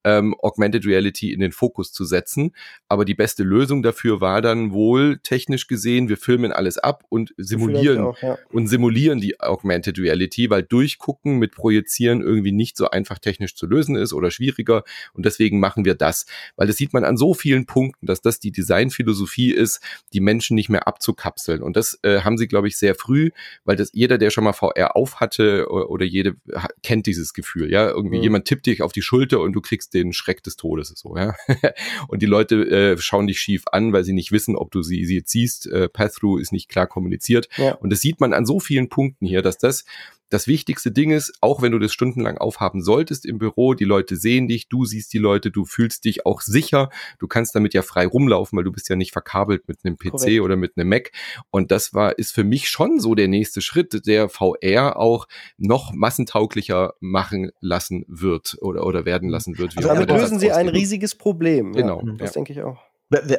ähm, 0.05 0.37
Augmented 0.41 0.87
Reality 0.87 1.33
in 1.33 1.41
den 1.41 1.53
Fokus 1.53 1.93
zu 1.93 2.05
setzen. 2.05 2.55
Aber 2.89 3.05
die 3.05 3.15
beste 3.15 3.43
Lösung 3.43 3.83
dafür 3.83 4.21
war 4.21 4.43
dann 4.43 4.73
wohl 4.73 5.19
technisch 5.23 5.64
technisch 5.65 5.67
gesehen, 5.67 6.09
wir 6.09 6.17
filmen 6.17 6.53
alles 6.53 6.79
ab 6.79 7.05
und 7.09 7.35
simulieren 7.37 7.99
auch, 7.99 8.21
ja. 8.23 8.39
und 8.53 8.69
simulieren 8.69 9.21
die 9.21 9.41
Augmented 9.41 9.99
Reality, 9.99 10.51
weil 10.51 10.63
durchgucken 10.63 11.39
mit 11.39 11.53
Projizieren 11.53 12.21
irgendwie 12.21 12.53
nicht 12.53 12.77
so 12.77 12.91
einfach 12.91 13.19
technisch 13.19 13.55
zu 13.55 13.67
lösen 13.67 13.97
ist 13.97 14.13
oder 14.13 14.31
schwieriger 14.31 14.85
und 15.13 15.25
deswegen 15.25 15.61
machen 15.61 15.85
wir 15.85 15.95
das, 15.95 16.27
weil 16.57 16.67
das 16.67 16.77
sieht 16.77 16.93
man 16.93 17.05
an 17.05 17.17
so 17.17 17.35
vielen 17.35 17.67
Punkten, 17.67 18.07
dass 18.07 18.21
das 18.21 18.41
die 18.41 18.53
Designphilosophie 18.53 19.53
ist, 19.53 19.81
die 20.13 20.21
Menschen 20.21 20.55
nicht 20.55 20.69
mehr 20.69 20.87
abzukapseln 20.87 21.63
und 21.63 21.77
das 21.77 21.99
äh, 22.03 22.21
haben 22.21 22.39
sie 22.39 22.49
glaube 22.49 22.69
ich 22.69 22.77
sehr 22.77 22.95
früh, 22.95 23.31
weil 23.65 23.77
das 23.77 23.91
jeder, 23.93 24.19
der 24.19 24.31
schon 24.31 24.45
mal 24.45 24.53
VR 24.53 24.97
auf 24.97 25.21
hatte 25.21 25.67
oder, 25.71 25.91
oder 25.91 26.05
jede 26.05 26.37
kennt 26.83 27.07
dieses 27.07 27.33
Gefühl, 27.33 27.71
ja, 27.71 27.89
irgendwie 27.89 28.19
mhm. 28.19 28.23
jemand 28.23 28.45
tippt 28.47 28.67
dich 28.67 28.83
auf 28.83 28.93
die 28.93 29.03
Schulter 29.03 29.41
und 29.41 29.53
du 29.53 29.61
kriegst 29.61 29.95
den 29.95 30.13
Schreck 30.13 30.43
des 30.43 30.57
Todes 30.57 30.93
so, 30.97 31.17
ja. 31.17 31.35
und 32.09 32.23
die 32.23 32.27
Leute 32.27 32.65
äh, 32.71 32.99
schauen 32.99 33.27
dich 33.27 33.41
schief 33.41 33.65
an, 33.73 33.93
weil 33.93 34.05
sie 34.05 34.13
nicht 34.13 34.33
wissen, 34.33 34.57
ob 34.57 34.71
du 34.71 34.83
sie, 34.83 35.05
sie 35.05 35.17
jetzt 35.17 35.31
siehst 35.31 35.54
siehst, 35.55 35.67
äh, 35.67 35.89
Path-Through 35.89 36.39
ist 36.39 36.53
nicht 36.53 36.69
klar 36.69 36.87
kommuniziert. 36.87 37.49
Ja. 37.57 37.75
Und 37.75 37.91
das 37.91 38.01
sieht 38.01 38.21
man 38.21 38.33
an 38.33 38.47
so 38.47 38.61
vielen 38.61 38.89
Punkten 38.89 39.27
hier, 39.27 39.43
dass 39.43 39.59
das 39.59 39.85
das 40.31 40.49
wichtigste 40.49 40.91
Ding 40.91 41.13
ist, 41.13 41.33
auch 41.43 41.63
wenn 41.63 41.71
du 41.71 41.79
das 41.79 41.93
stundenlang 41.93 42.39
aufhaben 42.39 42.83
solltest 42.83 43.25
im 43.25 43.39
Büro, 43.39 43.75
die 43.75 43.85
Leute 43.85 44.17
sehen 44.17 44.49
dich, 44.49 44.69
du 44.69 44.85
siehst 44.85 45.13
die 45.13 45.19
Leute, 45.19 45.53
du 45.53 45.65
fühlst 45.65 46.07
dich 46.07 46.27
auch 46.27 46.41
sicher, 46.41 46.91
du 47.21 47.29
kannst 47.29 47.55
damit 47.55 47.73
ja 47.73 47.83
frei 47.83 48.07
rumlaufen, 48.07 48.57
weil 48.57 48.65
du 48.65 48.73
bist 48.73 48.89
ja 48.89 48.97
nicht 48.97 49.13
verkabelt 49.13 49.69
mit 49.69 49.79
einem 49.85 49.97
PC 49.97 50.11
Korrekt. 50.11 50.41
oder 50.41 50.57
mit 50.57 50.73
einem 50.77 50.89
Mac. 50.89 51.13
Und 51.51 51.71
das 51.71 51.95
war, 51.95 52.19
ist 52.19 52.33
für 52.33 52.43
mich 52.43 52.69
schon 52.69 52.99
so 52.99 53.15
der 53.15 53.29
nächste 53.29 53.61
Schritt, 53.61 54.07
der 54.07 54.29
VR 54.29 54.97
auch 54.97 55.29
noch 55.57 55.93
massentauglicher 55.93 56.95
machen 56.99 57.53
lassen 57.61 58.05
wird 58.09 58.57
oder, 58.61 58.87
oder 58.87 59.05
werden 59.05 59.29
lassen 59.29 59.59
wird. 59.59 59.77
Also 59.77 59.89
damit 59.89 60.11
lösen 60.11 60.41
sie 60.41 60.51
ein 60.51 60.69
riesiges 60.69 61.15
Problem. 61.15 61.75
Genau. 61.75 62.03
Ja, 62.05 62.13
das 62.15 62.31
ja. 62.31 62.33
denke 62.33 62.55
ich 62.55 62.63
auch. 62.63 62.79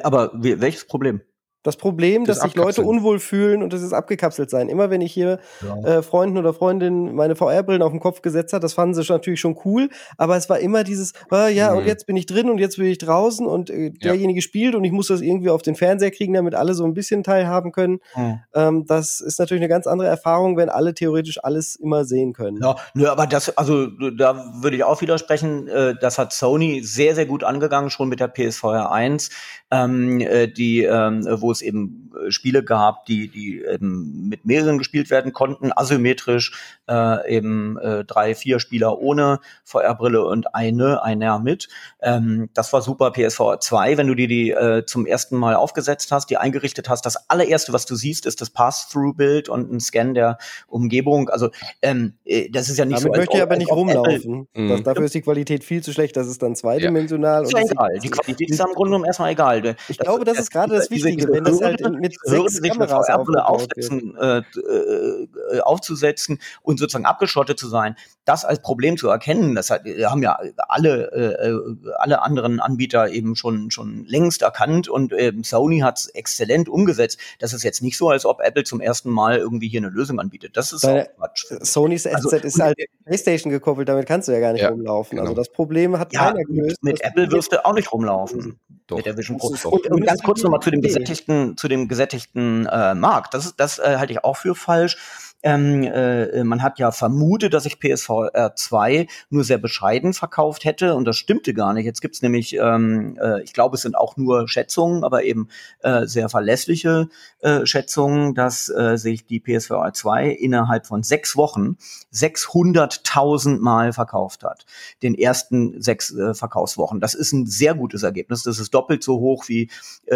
Aber 0.02 0.30
welches 0.34 0.86
Problem? 0.86 1.20
Das 1.66 1.76
Problem, 1.76 2.24
das 2.24 2.38
dass 2.38 2.44
sich 2.44 2.54
Leute 2.54 2.82
unwohl 2.82 3.18
fühlen 3.18 3.62
und 3.62 3.72
das 3.72 3.82
ist 3.82 3.92
abgekapselt 3.92 4.50
sein. 4.50 4.68
Immer 4.68 4.90
wenn 4.90 5.00
ich 5.00 5.12
hier 5.12 5.40
ja. 5.62 5.98
äh, 5.98 6.02
Freunden 6.02 6.38
oder 6.38 6.54
Freundinnen 6.54 7.14
meine 7.14 7.34
VR-Brillen 7.34 7.82
auf 7.82 7.90
den 7.90 8.00
Kopf 8.00 8.22
gesetzt 8.22 8.52
hat, 8.52 8.62
das 8.62 8.74
fanden 8.74 8.94
sie 8.94 9.02
natürlich 9.10 9.40
schon 9.40 9.58
cool, 9.64 9.88
aber 10.16 10.36
es 10.36 10.48
war 10.48 10.60
immer 10.60 10.84
dieses, 10.84 11.12
äh, 11.32 11.52
ja, 11.52 11.72
mhm. 11.72 11.78
und 11.78 11.86
jetzt 11.86 12.06
bin 12.06 12.16
ich 12.16 12.26
drin 12.26 12.48
und 12.48 12.58
jetzt 12.58 12.76
bin 12.76 12.86
ich 12.86 12.98
draußen 12.98 13.46
und 13.46 13.70
äh, 13.70 13.90
derjenige 13.90 14.38
ja. 14.38 14.42
spielt 14.42 14.74
und 14.74 14.84
ich 14.84 14.92
muss 14.92 15.08
das 15.08 15.20
irgendwie 15.20 15.50
auf 15.50 15.62
den 15.62 15.74
Fernseher 15.74 16.10
kriegen, 16.10 16.34
damit 16.34 16.54
alle 16.54 16.74
so 16.74 16.84
ein 16.84 16.94
bisschen 16.94 17.24
teilhaben 17.24 17.72
können. 17.72 17.98
Mhm. 18.14 18.40
Ähm, 18.54 18.86
das 18.86 19.20
ist 19.20 19.40
natürlich 19.40 19.62
eine 19.62 19.68
ganz 19.68 19.86
andere 19.86 20.08
Erfahrung, 20.08 20.56
wenn 20.56 20.68
alle 20.68 20.94
theoretisch 20.94 21.42
alles 21.42 21.74
immer 21.74 22.04
sehen 22.04 22.32
können. 22.32 22.58
Ja, 22.62 22.76
nö, 22.94 23.08
aber 23.08 23.26
das, 23.26 23.56
also 23.56 23.86
da 23.86 24.52
würde 24.60 24.76
ich 24.76 24.84
auch 24.84 25.00
widersprechen, 25.00 25.68
äh, 25.68 25.94
das 26.00 26.18
hat 26.18 26.32
Sony 26.32 26.82
sehr, 26.82 27.14
sehr 27.14 27.26
gut 27.26 27.42
angegangen, 27.44 27.90
schon 27.90 28.08
mit 28.08 28.20
der 28.20 28.28
PSVR 28.28 28.92
1. 28.92 29.30
ähm, 29.70 30.20
äh, 30.20 30.46
die, 30.46 30.82
ähm, 30.82 31.26
wo 31.40 31.50
es 31.50 31.60
eben 31.60 32.12
äh, 32.26 32.30
Spiele 32.30 32.62
gab, 32.62 33.04
die, 33.06 33.28
die 33.28 33.62
eben 33.62 34.28
mit 34.28 34.44
mehreren 34.44 34.78
gespielt 34.78 35.10
werden 35.10 35.32
konnten, 35.32 35.72
asymmetrisch, 35.74 36.75
äh, 36.88 37.36
eben 37.36 37.78
äh, 37.78 38.04
drei, 38.04 38.34
vier 38.34 38.60
Spieler 38.60 38.98
ohne 38.98 39.40
VR-Brille 39.64 40.24
und 40.24 40.54
eine, 40.54 41.02
einer 41.02 41.38
mit. 41.38 41.68
Ähm, 42.00 42.48
das 42.54 42.72
war 42.72 42.82
super 42.82 43.10
PSVR 43.10 43.60
2, 43.60 43.96
wenn 43.96 44.06
du 44.06 44.14
dir 44.14 44.28
die 44.28 44.50
äh, 44.50 44.84
zum 44.86 45.06
ersten 45.06 45.36
Mal 45.36 45.54
aufgesetzt 45.54 46.12
hast, 46.12 46.30
die 46.30 46.36
eingerichtet 46.36 46.88
hast. 46.88 47.06
Das 47.06 47.28
allererste, 47.28 47.72
was 47.72 47.86
du 47.86 47.94
siehst, 47.94 48.26
ist 48.26 48.40
das 48.40 48.50
Pass-Through-Bild 48.50 49.48
und 49.48 49.72
ein 49.72 49.80
Scan 49.80 50.14
der 50.14 50.38
Umgebung. 50.68 51.28
Also 51.28 51.50
ähm, 51.82 52.14
äh, 52.24 52.48
das 52.50 52.68
ist 52.68 52.78
ja 52.78 52.84
nicht 52.84 53.02
Damit 53.02 53.14
so. 53.14 53.20
möchte 53.20 53.36
ich 53.36 53.42
aber 53.42 53.56
nicht 53.56 53.70
rumlaufen. 53.70 54.48
Das, 54.54 54.82
dafür 54.82 55.04
ist 55.04 55.14
die 55.14 55.22
Qualität 55.22 55.64
viel 55.64 55.82
zu 55.82 55.92
schlecht. 55.92 56.16
Das 56.16 56.26
ist 56.26 56.42
dann 56.42 56.54
zweidimensional. 56.54 57.42
Ja. 57.42 57.48
Ist 57.48 57.52
ja 57.52 57.72
egal. 57.72 57.98
Die 57.98 58.10
Qualität 58.10 58.50
ist 58.50 58.58
ja 58.58 58.66
im 58.66 58.74
Grunde 58.74 58.90
genommen 58.90 59.04
erstmal 59.04 59.32
egal. 59.32 59.76
Ich 59.88 59.96
das, 59.96 60.04
glaube, 60.04 60.24
das 60.24 60.38
ist 60.38 60.50
gerade 60.50 60.74
das 60.74 60.90
Wichtige, 60.90 61.16
diese, 61.16 61.28
diese 61.28 61.32
wenn 61.32 61.44
das 61.44 61.60
halt 61.60 62.00
mit 62.00 62.16
sechs 62.22 62.62
Kameras 62.62 63.08
aufsetzen, 63.10 64.16
äh, 64.16 64.38
äh, 64.38 65.60
aufzusetzen 65.60 66.38
und 66.62 66.75
sozusagen 66.78 67.06
abgeschottet 67.06 67.58
zu 67.58 67.68
sein, 67.68 67.96
das 68.24 68.44
als 68.44 68.60
Problem 68.60 68.96
zu 68.96 69.08
erkennen, 69.08 69.54
das 69.54 69.70
hat, 69.70 69.82
haben 69.84 70.22
ja 70.22 70.38
alle 70.68 71.12
äh, 71.12 71.94
alle 71.98 72.22
anderen 72.22 72.60
Anbieter 72.60 73.08
eben 73.10 73.36
schon 73.36 73.70
schon 73.70 74.04
längst 74.06 74.42
erkannt 74.42 74.88
und 74.88 75.12
äh, 75.12 75.32
Sony 75.42 75.80
hat 75.80 75.98
es 75.98 76.06
exzellent 76.06 76.68
umgesetzt. 76.68 77.18
Das 77.38 77.52
ist 77.52 77.62
jetzt 77.62 77.82
nicht 77.82 77.96
so, 77.96 78.10
als 78.10 78.24
ob 78.24 78.40
Apple 78.40 78.64
zum 78.64 78.80
ersten 78.80 79.10
Mal 79.10 79.38
irgendwie 79.38 79.68
hier 79.68 79.80
eine 79.80 79.90
Lösung 79.90 80.20
anbietet. 80.20 80.56
Das 80.56 80.72
ist 80.72 80.84
Weil 80.84 81.02
auch 81.02 81.16
Quatsch. 81.16 81.44
Sonys 81.60 82.06
also, 82.06 82.30
ist 82.30 82.60
halt 82.60 82.76
PlayStation 83.04 83.50
gekoppelt, 83.50 83.88
damit 83.88 84.06
kannst 84.06 84.28
du 84.28 84.32
ja 84.32 84.40
gar 84.40 84.52
nicht 84.52 84.62
ja, 84.62 84.70
rumlaufen. 84.70 85.18
Also 85.18 85.32
genau. 85.32 85.40
Also 85.40 85.50
das 85.50 85.52
Problem 85.52 85.98
hat 85.98 86.12
ja, 86.12 86.32
keiner 86.32 86.44
gelöst. 86.44 86.82
Mit 86.82 87.00
Apple 87.00 87.30
wirst 87.30 87.52
du 87.52 87.64
auch 87.64 87.74
nicht 87.74 87.92
rumlaufen. 87.92 88.58
Doch. 88.86 88.98
Mit 88.98 89.06
der 89.06 89.16
Vision 89.16 89.38
Pro. 89.38 89.48
Und, 89.48 89.90
und 89.90 90.06
ganz 90.06 90.22
kurz 90.22 90.42
nochmal 90.42 90.60
zu 90.60 90.70
dem 90.70 90.80
gesättigten, 90.80 91.56
zu 91.56 91.66
dem 91.66 91.88
gesättigten 91.88 92.66
äh, 92.66 92.94
Markt. 92.94 93.34
Das, 93.34 93.46
ist, 93.46 93.58
das 93.58 93.78
äh, 93.78 93.96
halte 93.98 94.12
ich 94.12 94.22
auch 94.22 94.36
für 94.36 94.54
falsch. 94.54 94.96
Ähm, 95.42 95.82
äh, 95.84 96.42
man 96.44 96.62
hat 96.62 96.78
ja 96.78 96.90
vermutet, 96.90 97.54
dass 97.54 97.64
sich 97.64 97.78
PSVR 97.78 98.54
2 98.56 99.06
nur 99.30 99.44
sehr 99.44 99.58
bescheiden 99.58 100.12
verkauft 100.12 100.64
hätte 100.64 100.94
und 100.94 101.04
das 101.04 101.16
stimmte 101.16 101.54
gar 101.54 101.72
nicht. 101.74 101.84
Jetzt 101.84 102.00
gibt's 102.00 102.22
nämlich, 102.22 102.56
ähm, 102.56 103.18
äh, 103.20 103.42
ich 103.42 103.52
glaube, 103.52 103.76
es 103.76 103.82
sind 103.82 103.96
auch 103.96 104.16
nur 104.16 104.48
Schätzungen, 104.48 105.04
aber 105.04 105.24
eben 105.24 105.48
äh, 105.80 106.06
sehr 106.06 106.28
verlässliche 106.28 107.08
äh, 107.40 107.66
Schätzungen, 107.66 108.34
dass 108.34 108.68
äh, 108.70 108.96
sich 108.96 109.26
die 109.26 109.40
PSVR 109.40 109.92
2 109.92 110.30
innerhalb 110.30 110.86
von 110.86 111.02
sechs 111.02 111.36
Wochen 111.36 111.76
600.000 112.12 113.58
Mal 113.58 113.92
verkauft 113.92 114.42
hat. 114.42 114.64
Den 115.02 115.14
ersten 115.14 115.80
sechs 115.82 116.14
äh, 116.14 116.34
Verkaufswochen. 116.34 117.00
Das 117.00 117.14
ist 117.14 117.32
ein 117.32 117.46
sehr 117.46 117.74
gutes 117.74 118.02
Ergebnis. 118.02 118.42
Das 118.42 118.58
ist 118.58 118.74
doppelt 118.74 119.04
so 119.04 119.20
hoch, 119.20 119.44
wie 119.48 119.70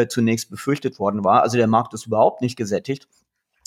zunächst 0.09 0.51
befürchtet 0.51 0.99
worden 0.99 1.25
war. 1.25 1.43
Also 1.43 1.57
der 1.57 1.67
Markt 1.67 1.95
ist 1.95 2.07
überhaupt 2.07 2.43
nicht 2.43 2.57
gesättigt 2.57 3.09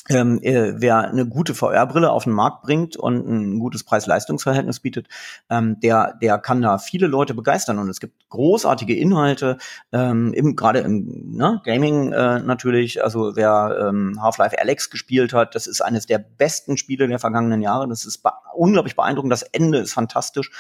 ähm, 0.10 0.39
äh, 0.41 0.74
wer 0.76 1.10
eine 1.10 1.26
gute 1.26 1.54
VR-Brille 1.54 2.12
auf 2.12 2.26
den 2.26 2.34
Markt 2.34 2.64
bringt 2.64 2.97
und 2.97 3.26
ein 3.28 3.60
gutes 3.60 3.84
Preis-Leistungs-Verhältnis 3.86 4.82
bietet, 4.82 5.08
ähm, 5.49 5.80
der, 5.80 6.18
der 6.22 6.39
kann 6.39 6.62
da 6.62 6.78
viele 6.78 7.08
Leute 7.08 7.34
begeistern. 7.34 7.80
Und 7.80 7.89
es 7.89 8.01
gibt 8.01 8.30
großartige 8.30 8.95
Inhalte, 8.95 9.58
ähm, 9.93 10.34
im, 10.34 10.56
gerade 10.56 10.80
im 10.80 11.36
ne, 11.36 11.62
Gaming 11.64 12.12
äh, 12.12 12.39
natürlich. 12.39 13.04
Also 13.04 13.36
wer 13.36 13.88
ähm, 13.89 14.22
Half-Life 14.22 14.60
Alex 14.60 14.89
gespielt 14.89 15.34
hat, 15.34 15.56
das 15.56 15.68
ist 15.68 15.82
eines 15.82 16.06
der 16.06 16.18
besten 16.18 16.76
Spiele 16.76 17.08
der 17.08 17.20
vergangenen 17.20 17.62
Jahre. 17.62 17.88
Das 17.88 18.04
ist 18.04 18.24
be 18.24 18.32
unglaublich 18.56 18.95
beeindruckend. 18.95 19.32
Das 19.32 19.43
Ende 19.43 19.80
ist 19.80 19.93
fantastisch. 19.93 20.51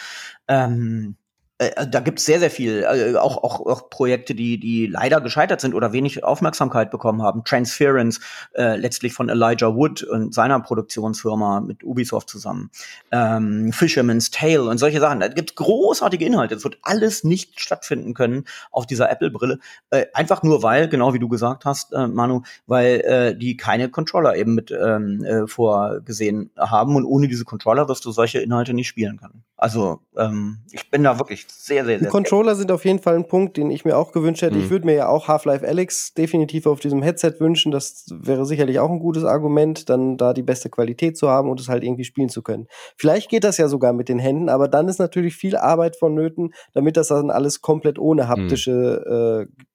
Ähm, 0.47 1.17
äh, 1.63 1.75
äh, 1.75 1.87
da 1.87 1.99
gibt 1.99 2.19
es 2.19 2.25
sehr, 2.25 2.39
sehr 2.39 2.51
viel, 2.51 2.83
äh, 2.83 3.15
auch, 3.15 3.37
auch, 3.43 3.65
auch 3.65 3.89
Projekte, 3.89 4.35
die, 4.35 4.59
die 4.59 4.87
leider 4.87 5.21
gescheitert 5.21 5.61
sind 5.61 5.73
oder 5.73 5.93
wenig 5.93 6.23
Aufmerksamkeit 6.23 6.91
bekommen 6.91 7.21
haben. 7.21 7.43
Transference, 7.43 8.19
äh, 8.53 8.75
letztlich 8.75 9.13
von 9.13 9.29
Elijah 9.29 9.75
Wood 9.75 10.03
und 10.03 10.33
seiner 10.33 10.59
Produktionsfirma 10.59 11.61
mit 11.61 11.83
Ubisoft 11.83 12.29
zusammen. 12.29 12.69
Ähm, 13.11 13.71
Fisherman's 13.71 14.31
Tale 14.31 14.63
und 14.63 14.77
solche 14.77 14.99
Sachen. 14.99 15.19
Da 15.19 15.27
gibt 15.27 15.51
es 15.51 15.55
großartige 15.55 16.25
Inhalte. 16.25 16.55
Es 16.55 16.63
wird 16.63 16.77
alles 16.81 17.23
nicht 17.23 17.59
stattfinden 17.59 18.13
können 18.13 18.45
auf 18.71 18.85
dieser 18.85 19.09
Apple-Brille. 19.09 19.59
Äh, 19.89 20.05
einfach 20.13 20.43
nur, 20.43 20.63
weil, 20.63 20.87
genau 20.87 21.13
wie 21.13 21.19
du 21.19 21.29
gesagt 21.29 21.65
hast, 21.65 21.93
äh, 21.93 22.07
Manu, 22.07 22.43
weil 22.67 23.01
äh, 23.01 23.37
die 23.37 23.57
keine 23.57 23.89
Controller 23.89 24.35
eben 24.35 24.55
mit 24.55 24.71
ähm, 24.71 25.23
äh, 25.23 25.47
vorgesehen 25.47 26.51
haben. 26.57 26.95
Und 26.95 27.05
ohne 27.05 27.27
diese 27.27 27.45
Controller 27.45 27.87
wirst 27.87 28.05
du 28.05 28.11
solche 28.11 28.39
Inhalte 28.39 28.73
nicht 28.73 28.87
spielen 28.87 29.17
können. 29.17 29.43
Also 29.57 30.01
ähm, 30.17 30.59
ich 30.71 30.89
bin 30.91 31.03
da 31.03 31.19
wirklich 31.19 31.47
sehr, 31.59 31.85
sehr, 31.85 31.99
sehr. 31.99 32.07
Die 32.07 32.11
Controller 32.11 32.55
sind 32.55 32.71
auf 32.71 32.85
jeden 32.85 32.99
Fall 32.99 33.15
ein 33.15 33.27
Punkt, 33.27 33.57
den 33.57 33.71
ich 33.71 33.85
mir 33.85 33.97
auch 33.97 34.11
gewünscht 34.11 34.41
hätte. 34.41 34.55
Mhm. 34.55 34.63
Ich 34.63 34.69
würde 34.69 34.85
mir 34.85 34.95
ja 34.95 35.07
auch 35.07 35.27
Half-Life 35.27 35.67
Alex 35.67 36.13
definitiv 36.13 36.65
auf 36.65 36.79
diesem 36.79 37.01
Headset 37.01 37.35
wünschen. 37.39 37.71
Das 37.71 38.05
wäre 38.09 38.45
sicherlich 38.45 38.79
auch 38.79 38.89
ein 38.89 38.99
gutes 38.99 39.23
Argument, 39.23 39.89
dann 39.89 40.17
da 40.17 40.33
die 40.33 40.43
beste 40.43 40.69
Qualität 40.69 41.17
zu 41.17 41.29
haben 41.29 41.49
und 41.49 41.59
es 41.59 41.69
halt 41.69 41.83
irgendwie 41.83 42.03
spielen 42.03 42.29
zu 42.29 42.41
können. 42.41 42.67
Vielleicht 42.97 43.29
geht 43.29 43.43
das 43.43 43.57
ja 43.57 43.67
sogar 43.67 43.93
mit 43.93 44.09
den 44.09 44.19
Händen, 44.19 44.49
aber 44.49 44.67
dann 44.67 44.87
ist 44.87 44.99
natürlich 44.99 45.35
viel 45.35 45.55
Arbeit 45.55 45.95
vonnöten, 45.95 46.53
damit 46.73 46.97
das 46.97 47.07
dann 47.07 47.29
alles 47.29 47.61
komplett 47.61 47.99
ohne 47.99 48.27
haptische 48.27 49.03
mhm. 49.05 49.47
äh, 49.49 49.65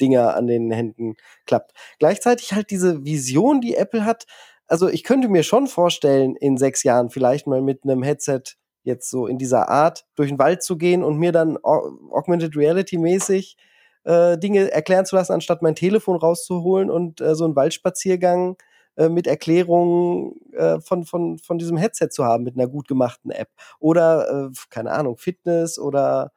Dinger 0.00 0.36
an 0.36 0.46
den 0.46 0.70
Händen 0.70 1.16
klappt. 1.46 1.72
Gleichzeitig 1.98 2.52
halt 2.52 2.70
diese 2.70 3.04
Vision, 3.04 3.60
die 3.60 3.74
Apple 3.74 4.04
hat. 4.04 4.26
Also 4.66 4.88
ich 4.88 5.02
könnte 5.02 5.28
mir 5.28 5.42
schon 5.42 5.66
vorstellen, 5.66 6.36
in 6.36 6.56
sechs 6.56 6.82
Jahren 6.82 7.10
vielleicht 7.10 7.46
mal 7.46 7.62
mit 7.62 7.84
einem 7.84 8.02
Headset 8.02 8.42
jetzt 8.84 9.10
so 9.10 9.26
in 9.26 9.38
dieser 9.38 9.68
Art 9.68 10.04
durch 10.16 10.28
den 10.28 10.38
Wald 10.38 10.62
zu 10.62 10.76
gehen 10.76 11.04
und 11.04 11.18
mir 11.18 11.32
dann 11.32 11.58
Augmented 11.62 12.56
Reality 12.56 12.98
mäßig 12.98 13.56
äh, 14.04 14.36
Dinge 14.38 14.70
erklären 14.72 15.06
zu 15.06 15.16
lassen, 15.16 15.32
anstatt 15.32 15.62
mein 15.62 15.74
Telefon 15.74 16.16
rauszuholen 16.16 16.90
und 16.90 17.20
äh, 17.20 17.34
so 17.34 17.44
einen 17.44 17.56
Waldspaziergang 17.56 18.56
äh, 18.96 19.08
mit 19.08 19.26
Erklärungen 19.26 20.34
äh, 20.52 20.80
von, 20.80 21.04
von, 21.04 21.38
von 21.38 21.58
diesem 21.58 21.76
Headset 21.76 22.08
zu 22.10 22.24
haben, 22.24 22.44
mit 22.44 22.56
einer 22.56 22.68
gut 22.68 22.88
gemachten 22.88 23.30
App. 23.30 23.48
Oder, 23.78 24.50
äh, 24.50 24.54
keine 24.70 24.92
Ahnung, 24.92 25.16
Fitness 25.16 25.78
oder 25.78 26.32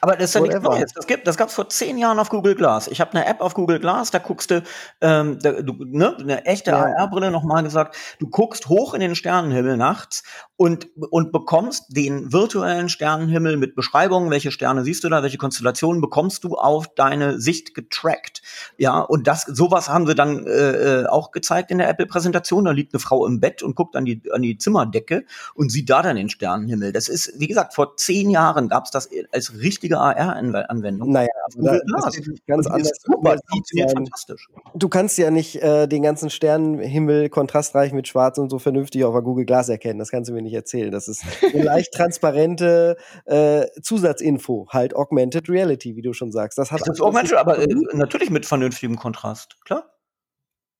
aber 0.00 0.16
das 0.16 0.30
ist 0.30 0.34
ja 0.34 0.40
nichts 0.40 0.60
Neues. 0.60 0.92
Das, 0.92 1.06
gibt, 1.06 1.26
das 1.26 1.36
gab 1.36 1.48
es 1.48 1.54
vor 1.54 1.68
zehn 1.68 1.98
Jahren 1.98 2.18
auf 2.18 2.28
Google 2.28 2.54
Glass. 2.54 2.88
Ich 2.88 3.00
habe 3.00 3.12
eine 3.12 3.26
App 3.26 3.40
auf 3.40 3.54
Google 3.54 3.78
Glass, 3.78 4.10
da 4.10 4.18
guckst 4.18 4.50
du, 4.50 4.62
ähm, 5.00 5.38
da, 5.40 5.52
du 5.62 5.74
ne, 5.84 6.16
eine 6.18 6.44
echte 6.46 6.70
ja. 6.70 6.84
AR-Brille 6.84 7.30
nochmal 7.30 7.62
gesagt, 7.62 7.96
du 8.18 8.28
guckst 8.28 8.68
hoch 8.68 8.94
in 8.94 9.00
den 9.00 9.14
Sternenhimmel 9.14 9.76
nachts 9.76 10.22
und, 10.56 10.88
und 11.10 11.32
bekommst 11.32 11.96
den 11.96 12.32
virtuellen 12.32 12.88
Sternenhimmel 12.88 13.56
mit 13.56 13.74
Beschreibungen, 13.74 14.30
welche 14.30 14.52
Sterne 14.52 14.84
siehst 14.84 15.04
du 15.04 15.08
da, 15.08 15.22
welche 15.22 15.38
Konstellationen 15.38 16.00
bekommst 16.00 16.44
du 16.44 16.54
auf 16.54 16.94
deine 16.94 17.40
Sicht 17.40 17.74
getrackt. 17.74 18.42
Ja, 18.78 19.00
und 19.00 19.26
das, 19.26 19.42
sowas 19.42 19.88
haben 19.88 20.06
sie 20.06 20.14
dann 20.14 20.46
äh, 20.46 21.00
äh 21.02 21.06
auch 21.06 21.32
gezeigt 21.32 21.70
in 21.70 21.78
der 21.78 21.88
Apple-Präsentation. 21.88 22.64
Da 22.64 22.70
liegt 22.70 22.94
eine 22.94 23.00
Frau 23.00 23.26
im 23.26 23.40
Bett 23.40 23.62
und 23.62 23.74
guckt 23.74 23.96
an 23.96 24.04
die, 24.04 24.22
an 24.32 24.42
die 24.42 24.56
Zimmerdecke 24.56 25.24
und 25.54 25.70
sieht 25.70 25.90
da 25.90 26.02
dann 26.02 26.16
den 26.16 26.28
Sternenhimmel. 26.28 26.92
Das 26.92 27.08
ist, 27.08 27.32
wie 27.38 27.46
gesagt, 27.46 27.74
vor 27.74 27.96
zehn 27.96 28.30
Jahren 28.30 28.68
gab 28.68 28.84
es 28.84 28.90
das 28.90 29.08
als 29.32 29.54
richtig 29.54 29.73
richtige 29.74 29.98
AR-Anwendung. 29.98 31.10
Naja, 31.10 31.28
das 31.46 32.16
ist 32.16 32.46
ganz 32.46 32.66
anders. 32.66 32.92
Super, 33.02 33.36
funktioniert 33.50 33.92
fantastisch. 33.92 34.46
Du 34.74 34.88
kannst 34.88 35.18
ja 35.18 35.30
nicht 35.30 35.56
äh, 35.62 35.86
den 35.86 36.02
ganzen 36.02 36.30
Sternenhimmel 36.30 37.28
kontrastreich 37.28 37.92
mit 37.92 38.08
Schwarz 38.08 38.38
und 38.38 38.50
so 38.50 38.58
vernünftig 38.58 39.04
auf 39.04 39.12
der 39.12 39.22
Google 39.22 39.44
Glass 39.44 39.68
erkennen. 39.68 39.98
Das 39.98 40.10
kannst 40.10 40.30
du 40.30 40.34
mir 40.34 40.42
nicht 40.42 40.54
erzählen. 40.54 40.90
Das 40.90 41.08
ist 41.08 41.24
eine 41.42 41.62
leicht 41.62 41.92
transparente 41.92 42.96
äh, 43.26 43.66
Zusatzinfo, 43.82 44.68
halt 44.70 44.94
Augmented 44.94 45.48
Reality, 45.48 45.96
wie 45.96 46.02
du 46.02 46.12
schon 46.12 46.32
sagst. 46.32 46.58
Das 46.58 46.70
hat 46.70 46.80
das 46.80 46.88
ist 46.88 47.00
Augmented, 47.00 47.36
aber 47.36 47.58
äh, 47.58 47.66
natürlich 47.92 48.30
mit 48.30 48.46
vernünftigem 48.46 48.96
Kontrast, 48.96 49.56
klar. 49.64 49.90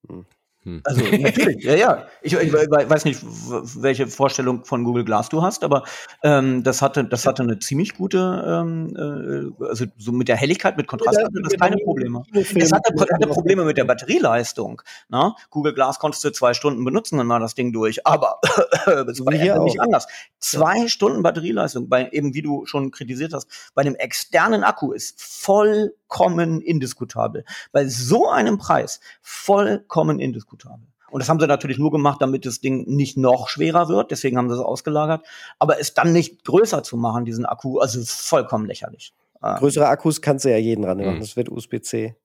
Hm. 0.08 0.26
Hm. 0.64 0.80
Also 0.84 1.02
natürlich, 1.18 1.62
ja, 1.62 1.74
ja. 1.74 2.06
Ich, 2.22 2.32
ich, 2.32 2.52
weiß 2.52 3.04
nicht, 3.04 3.20
welche 3.22 4.06
Vorstellung 4.06 4.64
von 4.64 4.82
Google 4.84 5.04
Glass 5.04 5.28
du 5.28 5.42
hast, 5.42 5.62
aber 5.62 5.84
ähm, 6.22 6.62
das 6.62 6.80
hatte, 6.80 7.04
das 7.04 7.26
hatte 7.26 7.42
eine 7.42 7.58
ziemlich 7.58 7.94
gute, 7.94 8.44
ähm, 8.46 9.52
äh, 9.60 9.64
also 9.64 9.84
so 9.98 10.12
mit 10.12 10.28
der 10.28 10.36
Helligkeit, 10.36 10.76
mit 10.78 10.86
Kontrast 10.86 11.18
hatte 11.18 11.42
das 11.42 11.52
keine 11.58 11.76
Probleme. 11.76 12.22
Es 12.32 12.72
hatte, 12.72 12.94
hatte 12.98 13.28
Probleme 13.28 13.64
mit 13.64 13.76
der 13.76 13.84
Batterieleistung. 13.84 14.80
Na? 15.08 15.28
Ne? 15.28 15.34
Google 15.50 15.74
Glass 15.74 15.98
konntest 15.98 16.24
du 16.24 16.30
zwei 16.30 16.54
Stunden 16.54 16.82
benutzen, 16.84 17.18
dann 17.18 17.28
war 17.28 17.40
das 17.40 17.54
Ding 17.54 17.72
durch. 17.72 18.06
Aber 18.06 18.40
es 19.06 19.24
war 19.24 19.34
hier 19.34 19.58
nicht 19.58 19.80
anders. 19.80 20.06
Zwei 20.38 20.88
Stunden 20.88 21.22
Batterieleistung, 21.22 21.90
bei 21.90 22.08
eben 22.10 22.32
wie 22.32 22.42
du 22.42 22.64
schon 22.64 22.90
kritisiert 22.90 23.34
hast, 23.34 23.48
bei 23.74 23.82
einem 23.82 23.96
externen 23.96 24.64
Akku 24.64 24.92
ist 24.92 25.20
vollkommen 25.20 26.62
indiskutabel. 26.62 27.44
Bei 27.72 27.86
so 27.86 28.30
einem 28.30 28.56
Preis 28.56 29.00
vollkommen 29.20 30.18
indiskutabel 30.18 30.53
diskutabel. 30.54 30.86
Und 31.10 31.20
das 31.20 31.28
haben 31.28 31.38
sie 31.38 31.46
natürlich 31.46 31.78
nur 31.78 31.92
gemacht, 31.92 32.20
damit 32.20 32.44
das 32.44 32.60
Ding 32.60 32.84
nicht 32.86 33.16
noch 33.16 33.48
schwerer 33.48 33.88
wird. 33.88 34.10
Deswegen 34.10 34.36
haben 34.36 34.48
sie 34.48 34.56
es 34.56 34.60
ausgelagert. 34.60 35.24
Aber 35.58 35.78
es 35.78 35.94
dann 35.94 36.12
nicht 36.12 36.44
größer 36.44 36.82
zu 36.82 36.96
machen, 36.96 37.24
diesen 37.24 37.46
Akku, 37.46 37.78
also 37.78 38.02
vollkommen 38.04 38.66
lächerlich. 38.66 39.14
Ähm, 39.42 39.56
Größere 39.56 39.86
Akkus 39.86 40.22
kannst 40.22 40.44
du 40.44 40.50
ja 40.50 40.56
jeden 40.56 40.84
ran 40.84 40.98
machen. 40.98 41.16
Mhm. 41.16 41.20
Das 41.20 41.36
wird 41.36 41.50
USB-C. 41.50 42.16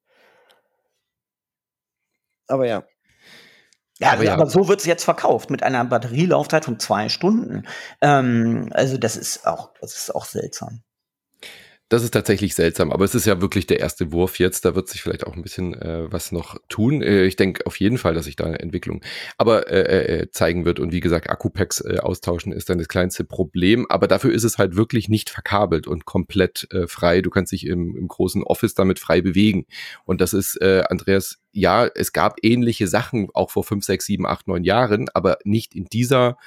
Aber 2.47 2.65
ja. 2.65 2.83
Ja, 3.99 4.13
aber, 4.13 4.23
ja. 4.23 4.33
aber 4.33 4.47
so 4.47 4.69
wird 4.69 4.79
es 4.79 4.85
jetzt 4.85 5.03
verkauft 5.03 5.51
mit 5.51 5.61
einer 5.61 5.83
Batterielaufzeit 5.83 6.65
von 6.65 6.79
zwei 6.79 7.09
Stunden. 7.09 7.67
Ähm, 8.01 8.69
also 8.71 8.97
das 8.97 9.17
ist 9.17 9.45
auch, 9.45 9.71
das 9.81 9.95
ist 9.97 10.15
auch 10.15 10.25
seltsam. 10.25 10.81
Das 11.89 12.03
ist 12.03 12.11
tatsächlich 12.11 12.53
seltsam, 12.53 12.91
aber 12.91 13.03
es 13.03 13.15
ist 13.15 13.25
ja 13.25 13.41
wirklich 13.41 13.65
der 13.65 13.79
erste 13.79 14.11
Wurf 14.11 14.37
jetzt. 14.37 14.63
Da 14.63 14.75
wird 14.75 14.87
sich 14.87 15.01
vielleicht 15.01 15.25
auch 15.25 15.35
ein 15.35 15.41
bisschen 15.41 15.73
äh, 15.73 16.11
was 16.11 16.31
noch 16.31 16.55
tun. 16.69 17.01
Äh, 17.01 17.25
ich 17.25 17.35
denke 17.35 17.65
auf 17.65 17.79
jeden 17.79 17.97
Fall, 17.97 18.13
dass 18.13 18.25
sich 18.25 18.35
da 18.35 18.45
eine 18.45 18.59
Entwicklung 18.59 19.01
aber 19.39 19.71
äh, 19.71 19.81
äh, 19.81 20.19
äh, 20.19 20.29
zeigen 20.29 20.65
wird. 20.65 20.79
Und 20.79 20.91
wie 20.91 20.99
gesagt, 20.99 21.31
Akkupacks 21.31 21.81
äh, 21.81 21.97
austauschen 21.97 22.51
ist 22.51 22.69
dann 22.69 22.77
das 22.77 22.89
kleinste 22.89 23.23
Problem. 23.23 23.87
Aber 23.89 24.07
dafür 24.07 24.31
ist 24.31 24.43
es 24.43 24.59
halt 24.59 24.75
wirklich 24.75 25.09
nicht 25.09 25.31
verkabelt 25.31 25.87
und 25.87 26.05
komplett 26.05 26.67
äh, 26.71 26.85
frei. 26.85 27.23
Du 27.23 27.31
kannst 27.31 27.53
dich 27.53 27.65
im, 27.65 27.95
im 27.97 28.07
großen 28.07 28.43
Office 28.43 28.75
damit 28.75 28.99
frei 28.99 29.21
bewegen. 29.21 29.65
Und 30.05 30.21
das 30.21 30.33
ist, 30.33 30.61
äh, 30.61 30.83
Andreas, 30.87 31.39
ja, 31.53 31.87
es 31.87 32.13
gab 32.13 32.37
ähnliche 32.43 32.87
Sachen 32.87 33.29
auch 33.33 33.49
vor 33.49 33.63
fünf, 33.63 33.83
sechs, 33.83 34.05
sieben, 34.05 34.27
acht, 34.27 34.47
neun 34.47 34.63
Jahren, 34.63 35.09
aber 35.15 35.39
nicht 35.43 35.73
in 35.73 35.85
dieser 35.85 36.37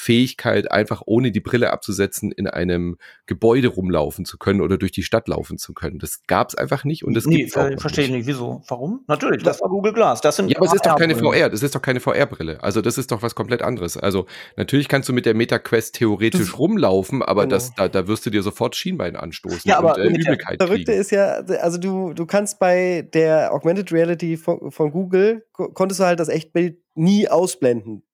Fähigkeit, 0.00 0.70
einfach 0.70 1.02
ohne 1.06 1.32
die 1.32 1.40
Brille 1.40 1.72
abzusetzen, 1.72 2.30
in 2.30 2.46
einem 2.46 2.98
Gebäude 3.26 3.66
rumlaufen 3.66 4.24
zu 4.24 4.38
können 4.38 4.60
oder 4.60 4.78
durch 4.78 4.92
die 4.92 5.02
Stadt 5.02 5.26
laufen 5.26 5.58
zu 5.58 5.74
können. 5.74 5.98
Das 5.98 6.22
gab 6.28 6.50
es 6.50 6.54
einfach 6.54 6.84
nicht 6.84 7.04
und 7.04 7.14
das 7.14 7.26
nee, 7.26 7.38
gibt's 7.38 7.56
auch 7.56 7.68
verstehe 7.80 8.04
ich 8.04 8.12
nicht. 8.12 8.28
Wieso? 8.28 8.62
Warum? 8.68 9.02
Natürlich, 9.08 9.42
das 9.42 9.60
war 9.60 9.68
Google 9.68 9.92
Glass. 9.92 10.20
Das 10.20 10.36
sind 10.36 10.52
ja, 10.52 10.58
aber 10.58 10.66
es 10.66 10.74
ist 10.74 10.86
doch 10.86 10.94
keine 10.94 11.16
VR. 11.16 11.50
Das 11.50 11.64
ist 11.64 11.74
doch 11.74 11.82
keine 11.82 11.98
VR-Brille. 11.98 12.62
Also 12.62 12.80
das 12.80 12.96
ist 12.96 13.10
doch 13.10 13.22
was 13.22 13.34
komplett 13.34 13.60
anderes. 13.60 13.96
Also 13.96 14.26
natürlich 14.56 14.86
kannst 14.86 15.08
du 15.08 15.12
mit 15.12 15.26
der 15.26 15.34
Meta 15.34 15.58
Quest 15.58 15.96
theoretisch 15.96 16.42
das, 16.42 16.58
rumlaufen, 16.60 17.24
aber 17.24 17.42
genau. 17.42 17.56
das, 17.56 17.74
da, 17.74 17.88
da 17.88 18.06
wirst 18.06 18.24
du 18.24 18.30
dir 18.30 18.44
sofort 18.44 18.76
Schienbein 18.76 19.16
anstoßen 19.16 19.62
ja, 19.64 19.78
aber 19.78 19.96
und 19.96 20.14
äh, 20.14 20.20
Übelkeit 20.20 20.62
Verrückte 20.62 20.92
ist 20.92 21.10
ja, 21.10 21.40
also 21.60 21.76
du, 21.76 22.14
du 22.14 22.24
kannst 22.24 22.60
bei 22.60 23.02
der 23.12 23.52
Augmented 23.52 23.90
Reality 23.90 24.36
von, 24.36 24.70
von 24.70 24.92
Google, 24.92 25.44
konntest 25.52 25.98
du 25.98 26.04
halt 26.04 26.20
das 26.20 26.28
Echtbild 26.28 26.78
nie 26.94 27.28
ausblenden. 27.28 28.04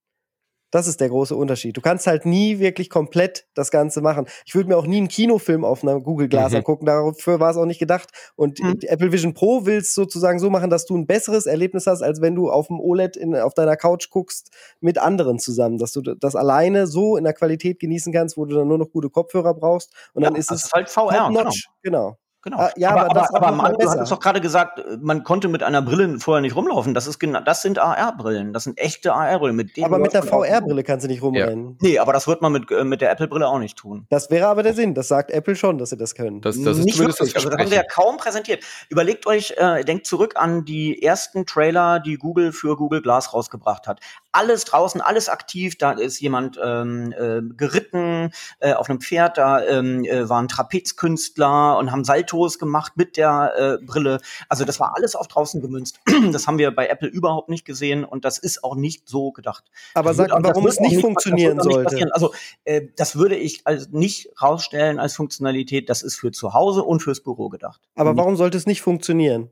Das 0.75 0.89
ist 0.89 1.01
der 1.01 1.09
große 1.09 1.37
Unterschied. 1.37 1.77
Du 1.77 1.81
kannst 1.81 2.09
halt 2.09 2.27
nie 2.27 2.59
wirklich 2.59 2.91
komplett 2.91 3.47
das 3.55 3.71
Ganze 3.71 4.01
machen. 4.01 4.27
Ich 4.45 4.57
würde 4.57 4.69
mir 4.69 4.77
auch 4.77 4.89
nie 4.89 4.97
einen 4.97 5.07
Kinofilm 5.07 5.65
auf 5.65 5.85
einer 5.85 6.01
Google 6.01 6.27
Glass 6.27 6.51
mhm. 6.51 6.59
angucken. 6.59 6.85
Dafür 6.85 7.39
war 7.39 7.53
es 7.53 7.57
auch 7.57 7.65
nicht 7.65 7.79
gedacht. 7.79 8.09
Und 8.35 8.59
mhm. 8.59 8.81
Apple 8.83 9.13
Vision 9.13 9.35
Pro 9.35 9.67
will 9.67 9.77
es 9.77 9.95
sozusagen 9.95 10.41
so 10.41 10.51
machen, 10.51 10.71
dass 10.71 10.85
du 10.85 10.97
ein 10.97 11.07
besseres 11.07 11.47
Erlebnis 11.47 11.87
hast, 11.87 12.03
als 12.03 12.21
wenn 12.21 12.35
du 12.35 12.51
auf 12.51 12.67
dem 12.67 12.81
OLED 12.81 13.17
in, 13.17 13.37
auf 13.37 13.55
deiner 13.55 13.77
Couch 13.77 14.11
guckst 14.11 14.51
mit 14.81 14.99
anderen 14.99 15.39
zusammen. 15.39 15.79
Dass 15.79 15.93
du 15.93 16.03
das 16.03 16.35
alleine 16.35 16.89
so 16.89 17.17
in 17.17 17.23
der 17.23 17.35
Qualität 17.35 17.79
genießen 17.79 18.13
kannst, 18.13 18.37
wo 18.37 18.45
du 18.45 18.57
dann 18.57 18.67
nur 18.67 18.79
noch 18.79 18.91
gute 18.91 19.11
Kopfhörer 19.11 19.55
brauchst. 19.55 19.93
Und 20.13 20.25
ja, 20.25 20.31
dann 20.31 20.37
ist 20.37 20.51
es 20.51 20.65
ist 20.65 20.73
halt 20.73 20.91
VR. 20.91 21.29
Genau. 21.29 21.51
genau. 21.85 22.19
Genau. 22.45 22.59
Ah, 22.59 22.71
ja, 22.77 22.91
aber, 22.91 23.05
aber, 23.07 23.15
das 23.15 23.31
aber, 23.31 23.47
aber 23.47 23.57
Mann, 23.57 23.75
du 23.79 23.91
hattest 23.91 24.13
doch 24.13 24.21
gerade 24.21 24.43
gesagt, 24.43 24.85
man 25.01 25.25
konnte 25.25 25.49
mit 25.49 25.63
einer 25.63 25.81
Brille 25.81 26.19
vorher 26.21 26.43
nicht 26.43 26.55
rumlaufen. 26.55 26.93
Das 26.93 27.07
ist 27.07 27.19
genau, 27.19 27.41
das 27.41 27.63
sind 27.63 27.79
AR-Brillen. 27.79 28.53
Das 28.53 28.65
sind 28.65 28.79
echte 28.79 29.15
AR-Brillen. 29.15 29.57
Mit 29.57 29.83
aber 29.83 29.99
mit 29.99 30.13
der 30.13 30.23
VR-Brille 30.23 30.83
kannst 30.83 31.07
du 31.07 31.09
nicht 31.09 31.23
rumrennen. 31.23 31.71
Ja. 31.71 31.77
Nee, 31.81 31.99
aber 31.99 32.13
das 32.13 32.29
wird 32.29 32.43
man 32.43 32.53
mit, 32.53 32.71
äh, 32.71 32.85
mit 32.85 33.01
der 33.01 33.11
Apple-Brille 33.11 33.49
auch 33.49 33.59
nicht 33.59 33.79
tun. 33.79 34.07
Das 34.11 34.31
wäre 34.31 34.49
aber 34.49 34.63
der 34.63 34.75
Sinn. 34.75 34.93
Das 34.93 35.09
sagt 35.09 35.31
Apple 35.31 35.57
schon, 35.57 35.79
dass 35.79 35.89
sie 35.89 35.97
das 35.97 36.15
können. 36.15 36.43
Das, 36.43 36.61
das 36.61 36.77
ist 36.77 36.85
nicht 36.85 36.99
wirklich. 36.99 37.17
Das, 37.17 37.35
also, 37.35 37.49
das 37.49 37.59
haben 37.59 37.69
sie 37.69 37.77
ja 37.77 37.83
kaum 37.83 38.19
präsentiert. 38.19 38.63
Überlegt 38.91 39.27
euch, 39.27 39.55
äh, 39.57 39.83
denkt 39.83 40.07
zurück 40.07 40.35
an 40.37 40.67
die 40.67 41.03
ersten 41.03 41.47
Trailer, 41.47 41.99
die 41.99 42.17
Google 42.17 42.53
für 42.53 42.77
Google 42.77 43.01
Glass 43.01 43.33
rausgebracht 43.33 43.87
hat. 43.87 44.01
Alles 44.33 44.67
draußen, 44.67 45.01
alles 45.01 45.31
aktiv. 45.31 45.79
Da 45.79 45.93
ist 45.93 46.21
jemand 46.21 46.61
ähm, 46.63 47.15
äh, 47.17 47.41
geritten 47.57 48.33
äh, 48.61 48.75
auf 48.75 48.91
einem 48.91 49.01
Pferd. 49.01 49.39
Da 49.39 49.65
ähm, 49.65 50.05
äh, 50.05 50.29
waren 50.29 50.49
Trapezkünstler 50.49 51.79
und 51.79 51.91
haben 51.91 52.05
Saltos 52.35 52.59
gemacht 52.59 52.93
mit 52.97 53.17
der 53.17 53.79
äh, 53.81 53.85
Brille. 53.85 54.21
Also 54.49 54.65
das 54.65 54.81
war 54.81 54.97
alles 54.97 55.15
auf 55.15 55.29
draußen 55.29 55.61
gemünzt. 55.61 56.01
das 56.33 56.47
haben 56.47 56.59
wir 56.59 56.75
bei 56.75 56.89
Apple 56.89 57.09
überhaupt 57.09 57.49
nicht 57.49 57.65
gesehen 57.65 58.05
und 58.05 58.25
das 58.25 58.39
ist 58.39 58.65
auch 58.65 58.75
nicht 58.75 59.09
so 59.09 59.33
gedacht. 59.33 59.65
Aber 59.95 60.15
sag, 60.15 60.31
warum 60.31 60.67
es 60.67 60.81
nicht 60.81 61.01
funktionieren 61.01 61.61
sollte? 61.61 61.95
Nicht 61.95 62.13
also 62.13 62.33
äh, 62.65 62.83
das 62.97 63.17
würde 63.17 63.37
ich 63.37 63.67
also 63.67 63.87
nicht 63.91 64.31
rausstellen 64.41 64.99
als 64.99 65.15
Funktionalität. 65.15 65.89
Das 65.89 66.03
ist 66.03 66.17
für 66.17 66.33
zu 66.33 66.53
Hause 66.55 66.83
und 66.83 67.01
fürs 67.01 67.21
Büro 67.21 67.49
gedacht. 67.49 67.81
Aber 67.95 68.17
warum 68.17 68.37
sollte 68.37 68.59
es 68.59 68.67
nicht 68.67 68.83
funktionieren? 68.83 69.51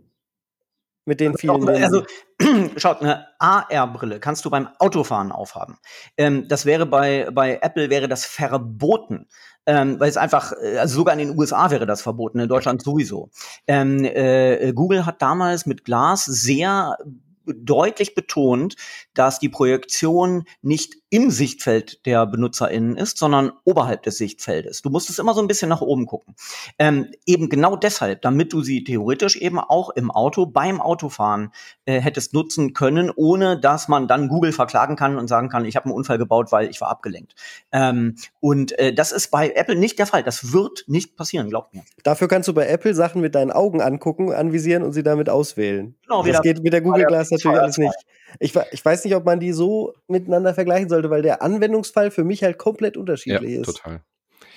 Mit 1.04 1.18
den 1.18 1.36
vielen. 1.36 1.68
Also, 1.68 2.04
schaut, 2.76 3.02
eine 3.02 3.26
AR-Brille 3.40 4.20
kannst 4.20 4.44
du 4.44 4.50
beim 4.50 4.68
Autofahren 4.78 5.32
aufhaben. 5.32 5.78
Ähm, 6.16 6.46
das 6.46 6.64
wäre 6.64 6.86
bei, 6.86 7.28
bei 7.32 7.58
Apple 7.60 7.90
wäre 7.90 8.08
das 8.08 8.24
verboten 8.24 9.26
ähm, 9.66 10.00
weil 10.00 10.08
es 10.08 10.16
einfach, 10.16 10.52
äh, 10.60 10.78
also 10.78 10.96
sogar 10.96 11.14
in 11.14 11.28
den 11.28 11.38
USA 11.38 11.70
wäre 11.70 11.86
das 11.86 12.02
verboten, 12.02 12.40
in 12.40 12.48
Deutschland 12.48 12.82
sowieso. 12.82 13.30
Ähm, 13.66 14.04
äh, 14.04 14.72
Google 14.72 15.06
hat 15.06 15.22
damals 15.22 15.66
mit 15.66 15.84
Glas 15.84 16.24
sehr 16.24 16.96
deutlich 17.44 18.14
betont, 18.14 18.76
dass 19.14 19.38
die 19.38 19.48
Projektion 19.48 20.44
nicht 20.62 21.01
im 21.12 21.30
Sichtfeld 21.30 22.06
der 22.06 22.24
BenutzerInnen 22.24 22.96
ist, 22.96 23.18
sondern 23.18 23.52
oberhalb 23.64 24.02
des 24.02 24.16
Sichtfeldes. 24.16 24.80
Du 24.80 24.88
musst 24.88 25.10
es 25.10 25.18
immer 25.18 25.34
so 25.34 25.42
ein 25.42 25.46
bisschen 25.46 25.68
nach 25.68 25.82
oben 25.82 26.06
gucken. 26.06 26.34
Ähm, 26.78 27.12
eben 27.26 27.50
genau 27.50 27.76
deshalb, 27.76 28.22
damit 28.22 28.54
du 28.54 28.62
sie 28.62 28.82
theoretisch 28.82 29.36
eben 29.36 29.60
auch 29.60 29.90
im 29.90 30.10
Auto 30.10 30.46
beim 30.46 30.80
Autofahren 30.80 31.52
äh, 31.84 32.00
hättest 32.00 32.32
nutzen 32.32 32.72
können, 32.72 33.12
ohne 33.14 33.60
dass 33.60 33.88
man 33.88 34.08
dann 34.08 34.28
Google 34.28 34.52
verklagen 34.52 34.96
kann 34.96 35.18
und 35.18 35.28
sagen 35.28 35.50
kann, 35.50 35.66
ich 35.66 35.76
habe 35.76 35.84
einen 35.84 35.94
Unfall 35.94 36.16
gebaut, 36.16 36.50
weil 36.50 36.70
ich 36.70 36.80
war 36.80 36.88
abgelenkt. 36.88 37.34
Ähm, 37.72 38.16
und 38.40 38.72
äh, 38.78 38.94
das 38.94 39.12
ist 39.12 39.30
bei 39.30 39.50
Apple 39.50 39.76
nicht 39.76 39.98
der 39.98 40.06
Fall. 40.06 40.22
Das 40.22 40.54
wird 40.54 40.84
nicht 40.86 41.14
passieren, 41.14 41.50
glaubt 41.50 41.74
mir. 41.74 41.82
Dafür 42.04 42.26
kannst 42.26 42.48
du 42.48 42.54
bei 42.54 42.66
Apple 42.66 42.94
Sachen 42.94 43.20
mit 43.20 43.34
deinen 43.34 43.50
Augen 43.50 43.82
angucken, 43.82 44.32
anvisieren 44.32 44.82
und 44.82 44.94
sie 44.94 45.02
damit 45.02 45.28
auswählen. 45.28 45.94
Genau, 46.04 46.22
das 46.22 46.40
geht 46.40 46.62
mit 46.62 46.72
der 46.72 46.80
Google 46.80 47.04
Glass 47.04 47.30
natürlich 47.30 47.58
alles 47.58 47.76
nicht. 47.76 47.94
Ich, 48.38 48.54
ich 48.70 48.84
weiß 48.84 49.04
nicht, 49.04 49.14
ob 49.14 49.24
man 49.24 49.40
die 49.40 49.52
so 49.52 49.94
miteinander 50.08 50.54
vergleichen 50.54 50.88
sollte, 50.88 51.10
weil 51.10 51.22
der 51.22 51.42
Anwendungsfall 51.42 52.10
für 52.10 52.24
mich 52.24 52.42
halt 52.42 52.58
komplett 52.58 52.96
unterschiedlich 52.96 53.54
ja, 53.54 53.60
ist. 53.60 53.66
Total. 53.66 54.00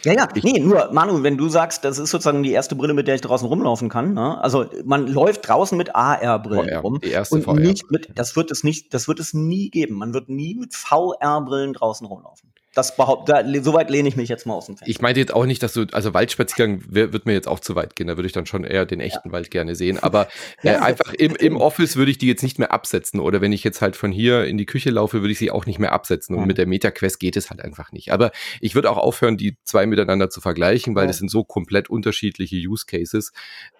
Ja, 0.06 0.14
ja, 0.14 0.28
nee, 0.44 0.60
nur, 0.60 0.92
Manu, 0.92 1.24
wenn 1.24 1.36
du 1.36 1.50
sagst, 1.50 1.84
das 1.84 1.98
ist 1.98 2.12
sozusagen 2.12 2.44
die 2.44 2.52
erste 2.52 2.76
Brille, 2.76 2.94
mit 2.94 3.08
der 3.08 3.16
ich 3.16 3.22
draußen 3.22 3.48
rumlaufen 3.48 3.90
kann, 3.90 4.14
ne? 4.14 4.40
also 4.40 4.66
man 4.84 5.08
läuft 5.08 5.48
draußen 5.48 5.76
mit 5.76 5.96
AR-Brillen 5.96 6.78
rum. 6.78 7.00
Die 7.04 7.10
erste 7.10 7.36
und 7.36 7.42
VR. 7.44 7.56
Nicht 7.56 7.90
mit, 7.90 8.10
das 8.14 8.36
wird 8.36 8.52
es 8.52 8.64
nicht, 8.64 8.94
das 8.94 9.08
wird 9.08 9.20
es 9.20 9.34
nie 9.34 9.72
geben. 9.72 9.96
Man 9.96 10.14
wird 10.14 10.30
nie 10.30 10.54
mit 10.54 10.76
VR-Brillen 10.76 11.74
draußen 11.74 12.06
rumlaufen. 12.06 12.52
Das 12.76 12.98
behaupt, 12.98 13.30
da, 13.30 13.42
so 13.64 13.74
weit 13.74 13.90
lehne 13.90 14.10
ich 14.10 14.18
mich 14.18 14.28
jetzt 14.28 14.46
mal 14.46 14.54
aus 14.54 14.66
dem 14.66 14.76
Fenster. 14.76 14.92
Ich 14.92 15.02
meinte 15.02 15.22
jetzt 15.22 15.34
auch 15.34 15.46
nicht, 15.46 15.64
dass 15.64 15.72
du, 15.72 15.86
also 15.94 16.14
Waldspaziergang 16.14 16.84
wird 16.90 17.26
mir 17.26 17.32
jetzt 17.32 17.48
auch 17.48 17.62
zu 17.62 17.74
weit 17.76 17.96
gehen. 17.96 18.08
Da 18.08 18.18
würde 18.18 18.28
ich 18.28 18.34
dann 18.34 18.46
schon 18.46 18.66
eher 18.66 18.86
den 18.86 19.00
echten 19.00 19.30
ja. 19.30 19.32
Wald 19.32 19.50
gerne 19.50 19.76
sehen. 19.76 19.98
Aber 19.98 20.28
äh, 20.62 20.74
ja, 20.74 20.82
einfach 20.82 21.14
im, 21.14 21.38
im 21.38 21.56
Office 21.56 21.96
würde 21.96 22.12
ich 22.12 22.18
die 22.18 22.28
jetzt 22.28 22.44
nicht 22.44 22.60
mehr 22.60 22.74
absetzen. 22.74 23.22
Oder 23.22 23.40
wenn 23.40 23.54
ich 23.54 23.64
jetzt 23.64 23.82
halt 23.82 23.96
von 23.96 24.12
hier 24.12 24.44
in 24.44 24.58
die 24.58 24.66
Küche 24.66 24.90
laufe, 24.90 25.22
würde 25.22 25.32
ich 25.32 25.40
sie 25.40 25.52
auch 25.52 25.66
nicht 25.66 25.80
mehr 25.80 25.94
absetzen. 25.94 26.36
Und 26.36 26.42
ja. 26.42 26.48
mit 26.48 26.58
der 26.58 26.68
MetaQuest 26.68 27.18
geht 27.18 27.38
es 27.38 27.50
halt 27.50 27.62
einfach 27.62 27.94
nicht. 27.94 28.12
Aber 28.12 28.32
ich 28.60 28.76
würde 28.76 28.92
auch 28.92 28.98
aufhören, 28.98 29.38
die 29.38 29.58
zwei 29.64 29.86
miteinander 29.86 30.30
zu 30.30 30.42
vergleichen, 30.42 30.96
weil 30.96 31.08
das 31.08 31.18
sind 31.18 31.32
so 31.32 31.46
komplett 31.46 31.90
unterschiedliche 31.90 32.58
Use 32.58 32.86
Cases. 32.86 33.32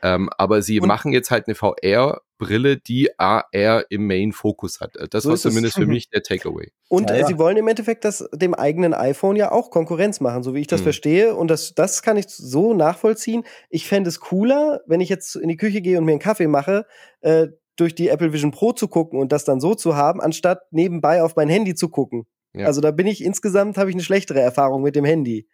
Ähm, 0.04 0.30
aber 0.38 0.62
sie 0.62 0.80
Und 0.80 0.88
machen 0.88 1.12
jetzt 1.12 1.32
halt 1.32 1.48
eine 1.48 1.56
VR 1.56 2.22
Brille, 2.38 2.78
die 2.78 3.10
AR 3.18 3.86
im 3.90 4.08
Main-Fokus 4.08 4.82
hat. 4.82 4.96
Das 5.12 5.24
so 5.24 5.30
war 5.30 5.38
zumindest 5.38 5.76
für 5.76 5.86
mich 5.86 6.10
der 6.10 6.24
Takeaway. 6.24 6.72
Und 6.90 7.10
ja, 7.10 7.18
ja. 7.18 7.28
sie 7.28 7.38
wollen 7.38 7.58
im 7.58 7.68
Endeffekt 7.68 8.06
das 8.06 8.28
dem 8.34 8.54
eigenen 8.54 8.94
iPhone 8.94 9.36
ja 9.36 9.52
auch 9.52 9.70
Konkurrenz 9.70 10.20
machen, 10.20 10.44
so 10.44 10.54
wie 10.54 10.62
ich 10.62 10.68
das 10.68 10.82
hm. 10.82 10.86
verstehe. 10.86 11.36
Und 11.36 11.50
das, 11.50 11.74
das 11.74 12.02
kann 12.02 12.18
ich 12.18 12.28
so 12.28 12.74
nachvollziehen. 12.74 13.44
Ich 13.70 13.88
fände 13.88 14.10
es 14.10 14.20
cooler, 14.20 14.82
wenn 14.86 15.02
ich 15.02 15.10
jetzt 15.10 15.36
in 15.36 15.48
die 15.48 15.58
Küche 15.58 15.82
gehe 15.82 15.98
und 15.98 16.06
mir 16.06 16.12
einen 16.12 16.20
Kaffee 16.20 16.48
mache, 16.48 16.86
äh, 17.22 17.48
durch 17.76 17.96
die 17.96 18.10
Apple 18.10 18.34
Vision 18.34 18.52
Pro 18.52 18.72
zu 18.72 18.88
gucken 18.88 19.20
und 19.20 19.32
das 19.32 19.44
dann 19.44 19.60
so 19.60 19.76
zu 19.76 19.96
haben, 19.96 20.22
anstatt 20.22 20.62
nebenbei 20.72 21.24
auf 21.24 21.36
mein 21.36 21.50
Handy 21.50 21.76
zu 21.76 21.90
gucken. 21.90 22.26
Ja. 22.54 22.68
Also 22.68 22.80
da 22.80 22.92
bin 22.92 23.08
ich 23.08 23.24
insgesamt 23.24 23.78
habe 23.78 23.90
ich 23.90 23.96
eine 23.96 24.04
schlechtere 24.04 24.40
Erfahrung 24.40 24.82
mit 24.82 24.96
dem 24.96 25.04
Handy. 25.04 25.48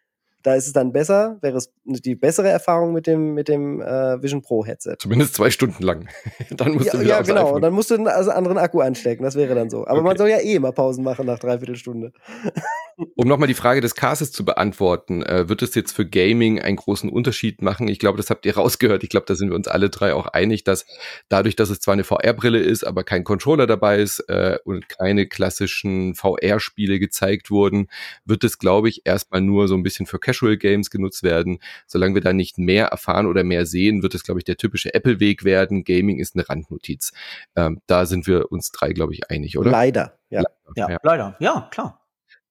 Da 0.43 0.55
ist 0.55 0.67
es 0.67 0.73
dann 0.73 0.91
besser, 0.91 1.37
wäre 1.41 1.57
es 1.57 1.71
die 1.85 2.15
bessere 2.15 2.49
Erfahrung 2.49 2.93
mit 2.93 3.07
dem, 3.07 3.33
mit 3.33 3.47
dem 3.47 3.81
äh, 3.81 4.21
Vision 4.21 4.41
Pro 4.41 4.65
Headset. 4.65 4.95
Zumindest 4.99 5.35
zwei 5.35 5.51
Stunden 5.51 5.83
lang. 5.83 6.09
dann 6.51 6.73
musst 6.73 6.87
ja, 6.87 6.93
du 6.93 6.99
wieder 7.01 7.09
Ja, 7.09 7.21
genau. 7.21 7.55
Und 7.55 7.61
dann 7.61 7.73
musst 7.73 7.91
du 7.91 7.95
einen 7.95 8.07
also 8.07 8.31
anderen 8.31 8.57
Akku 8.57 8.79
anstecken. 8.79 9.23
Das 9.23 9.35
wäre 9.35 9.53
dann 9.55 9.69
so. 9.69 9.85
Aber 9.85 9.99
okay. 9.99 10.07
man 10.07 10.17
soll 10.17 10.29
ja 10.29 10.39
eh 10.39 10.55
immer 10.55 10.71
Pausen 10.71 11.03
machen 11.03 11.25
nach 11.25 11.39
dreiviertel 11.39 11.75
Stunde. 11.75 12.11
um 13.15 13.27
nochmal 13.27 13.47
die 13.47 13.53
Frage 13.53 13.81
des 13.81 13.95
Cases 13.95 14.31
zu 14.31 14.43
beantworten, 14.43 15.23
äh, 15.23 15.47
wird 15.47 15.61
es 15.61 15.75
jetzt 15.75 15.91
für 15.91 16.07
Gaming 16.07 16.59
einen 16.59 16.77
großen 16.77 17.09
Unterschied 17.09 17.61
machen? 17.61 17.87
Ich 17.87 17.99
glaube, 17.99 18.17
das 18.17 18.29
habt 18.29 18.45
ihr 18.45 18.55
rausgehört. 18.57 19.03
Ich 19.03 19.09
glaube, 19.09 19.25
da 19.27 19.35
sind 19.35 19.49
wir 19.49 19.55
uns 19.55 19.67
alle 19.67 19.89
drei 19.89 20.13
auch 20.13 20.27
einig, 20.27 20.63
dass 20.63 20.85
dadurch, 21.29 21.55
dass 21.55 21.69
es 21.69 21.79
zwar 21.79 21.93
eine 21.93 22.03
VR-Brille 22.03 22.59
ist, 22.59 22.83
aber 22.85 23.03
kein 23.03 23.23
Controller 23.23 23.67
dabei 23.67 23.99
ist 23.99 24.19
äh, 24.27 24.57
und 24.65 24.89
keine 24.89 25.27
klassischen 25.27 26.15
VR-Spiele 26.15 26.99
gezeigt 26.99 27.51
wurden, 27.51 27.87
wird 28.25 28.43
es, 28.43 28.57
glaube 28.57 28.89
ich, 28.89 29.01
erstmal 29.05 29.41
nur 29.41 29.67
so 29.67 29.75
ein 29.75 29.83
bisschen 29.83 30.05
für 30.05 30.19
Casual 30.19 30.30
Games 30.57 30.89
genutzt 30.89 31.23
werden. 31.23 31.59
Solange 31.87 32.15
wir 32.15 32.21
da 32.21 32.33
nicht 32.33 32.57
mehr 32.57 32.87
erfahren 32.87 33.27
oder 33.27 33.43
mehr 33.43 33.65
sehen, 33.65 34.03
wird 34.03 34.15
es, 34.15 34.23
glaube 34.23 34.39
ich, 34.39 34.43
der 34.45 34.57
typische 34.57 34.93
Apple-Weg 34.93 35.43
werden. 35.43 35.83
Gaming 35.83 36.19
ist 36.19 36.35
eine 36.35 36.47
Randnotiz. 36.47 37.11
Ähm, 37.55 37.81
da 37.87 38.05
sind 38.05 38.27
wir 38.27 38.51
uns 38.51 38.71
drei, 38.71 38.93
glaube 38.93 39.13
ich, 39.13 39.29
einig, 39.29 39.57
oder? 39.57 39.71
Leider, 39.71 40.17
ja. 40.29 40.43
Ja, 40.75 40.89
ja. 40.89 40.97
leider. 41.03 41.35
Ja, 41.39 41.67
klar. 41.71 42.00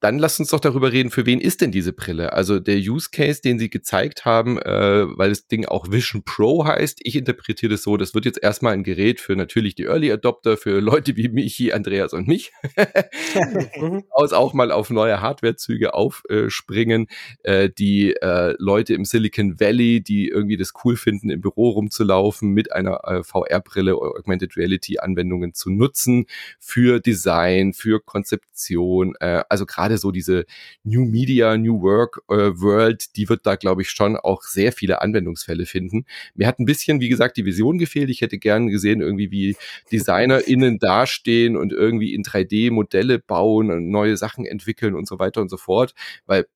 Dann 0.01 0.19
lasst 0.19 0.41
uns 0.41 0.51
doch 0.51 0.61
darüber 0.61 0.93
reden, 0.93 1.11
für 1.11 1.27
wen 1.27 1.41
ist 1.41 1.61
denn 1.61 1.73
diese 1.73 1.93
Brille? 1.93 2.33
Also 2.33 2.59
der 2.59 2.77
Use 2.77 3.11
Case, 3.13 3.43
den 3.43 3.59
Sie 3.59 3.69
gezeigt 3.69 4.25
haben, 4.25 4.59
äh, 4.59 5.07
weil 5.17 5.29
das 5.29 5.47
Ding 5.47 5.67
auch 5.67 5.91
Vision 5.91 6.23
Pro 6.25 6.65
heißt, 6.65 7.01
ich 7.03 7.17
interpretiere 7.17 7.73
das 7.73 7.83
so, 7.83 7.97
das 7.97 8.15
wird 8.15 8.25
jetzt 8.25 8.43
erstmal 8.43 8.73
ein 8.73 8.83
Gerät 8.83 9.21
für 9.21 9.37
natürlich 9.37 9.75
die 9.75 9.85
Early 9.85 10.11
Adopter, 10.11 10.57
für 10.57 10.81
Leute 10.81 11.17
wie 11.17 11.29
Michi, 11.29 11.73
Andreas 11.73 12.15
und 12.15 12.27
mich, 12.29 12.53
aus 14.11 14.33
auch 14.33 14.55
mal 14.55 14.73
auf 14.73 14.91
neue 14.91 15.21
Hardwarezüge 15.21 15.93
aufspringen, 15.93 17.07
äh, 17.43 17.69
die 17.69 18.15
äh, 18.17 18.55
Leute 18.59 18.95
im 18.95 19.05
Silicon 19.05 19.61
Valley, 19.61 20.03
die 20.03 20.29
irgendwie 20.29 20.57
das 20.57 20.73
cool 20.85 20.97
finden, 20.97 21.31
im 21.31 21.41
Büro 21.41 21.71
rumzulaufen, 21.71 22.51
mit 22.51 22.73
einer 22.73 23.01
äh, 23.05 23.23
VR-Brille 23.23 23.95
Augmented 23.95 24.57
Reality 24.57 24.99
Anwendungen 24.99 25.53
zu 25.53 25.71
nutzen, 25.71 26.27
für 26.59 27.01
Design, 27.01 27.75
für 27.75 28.01
Konzeption, 28.01 29.15
äh, 29.21 29.43
also 29.49 29.67
gerade 29.67 29.90
gerade 29.91 29.99
so 29.99 30.11
diese 30.11 30.45
New 30.85 31.05
Media, 31.05 31.57
New 31.57 31.83
Work 31.83 32.23
äh, 32.29 32.53
World, 32.61 33.17
die 33.17 33.29
wird 33.29 33.45
da, 33.45 33.57
glaube 33.57 33.83
ich, 33.83 33.91
schon 33.91 34.17
auch 34.17 34.43
sehr 34.43 34.73
viele 34.73 35.03
Anwendungsfälle 35.03 35.67
finden. 35.67 36.05
Mir 36.35 36.47
hat 36.47 36.59
ein 36.59 36.65
bisschen, 36.65 37.01
wie 37.01 37.09
gesagt, 37.09 37.37
die 37.37 37.45
Vision 37.45 37.79
gefehlt. 37.79 38.11
Ich 38.11 38.21
hätte 38.21 38.39
gern 38.39 38.69
gesehen, 38.69 39.01
irgendwie 39.01 39.31
wie 39.31 39.57
DesignerInnen 39.93 40.79
dastehen 40.79 41.57
und 41.57 41.73
irgendwie 41.73 42.15
in 42.15 42.23
3D 42.23 42.71
Modelle 42.71 43.19
bauen 43.19 43.71
und 43.71 43.91
neue 43.91 44.17
Sachen 44.17 44.47
entwickeln 44.47 44.95
und 44.95 45.09
so 45.09 45.19
weiter 45.19 45.41
und 45.41 45.49
so 45.49 45.57
fort. 45.57 45.95
Weil 46.27 46.47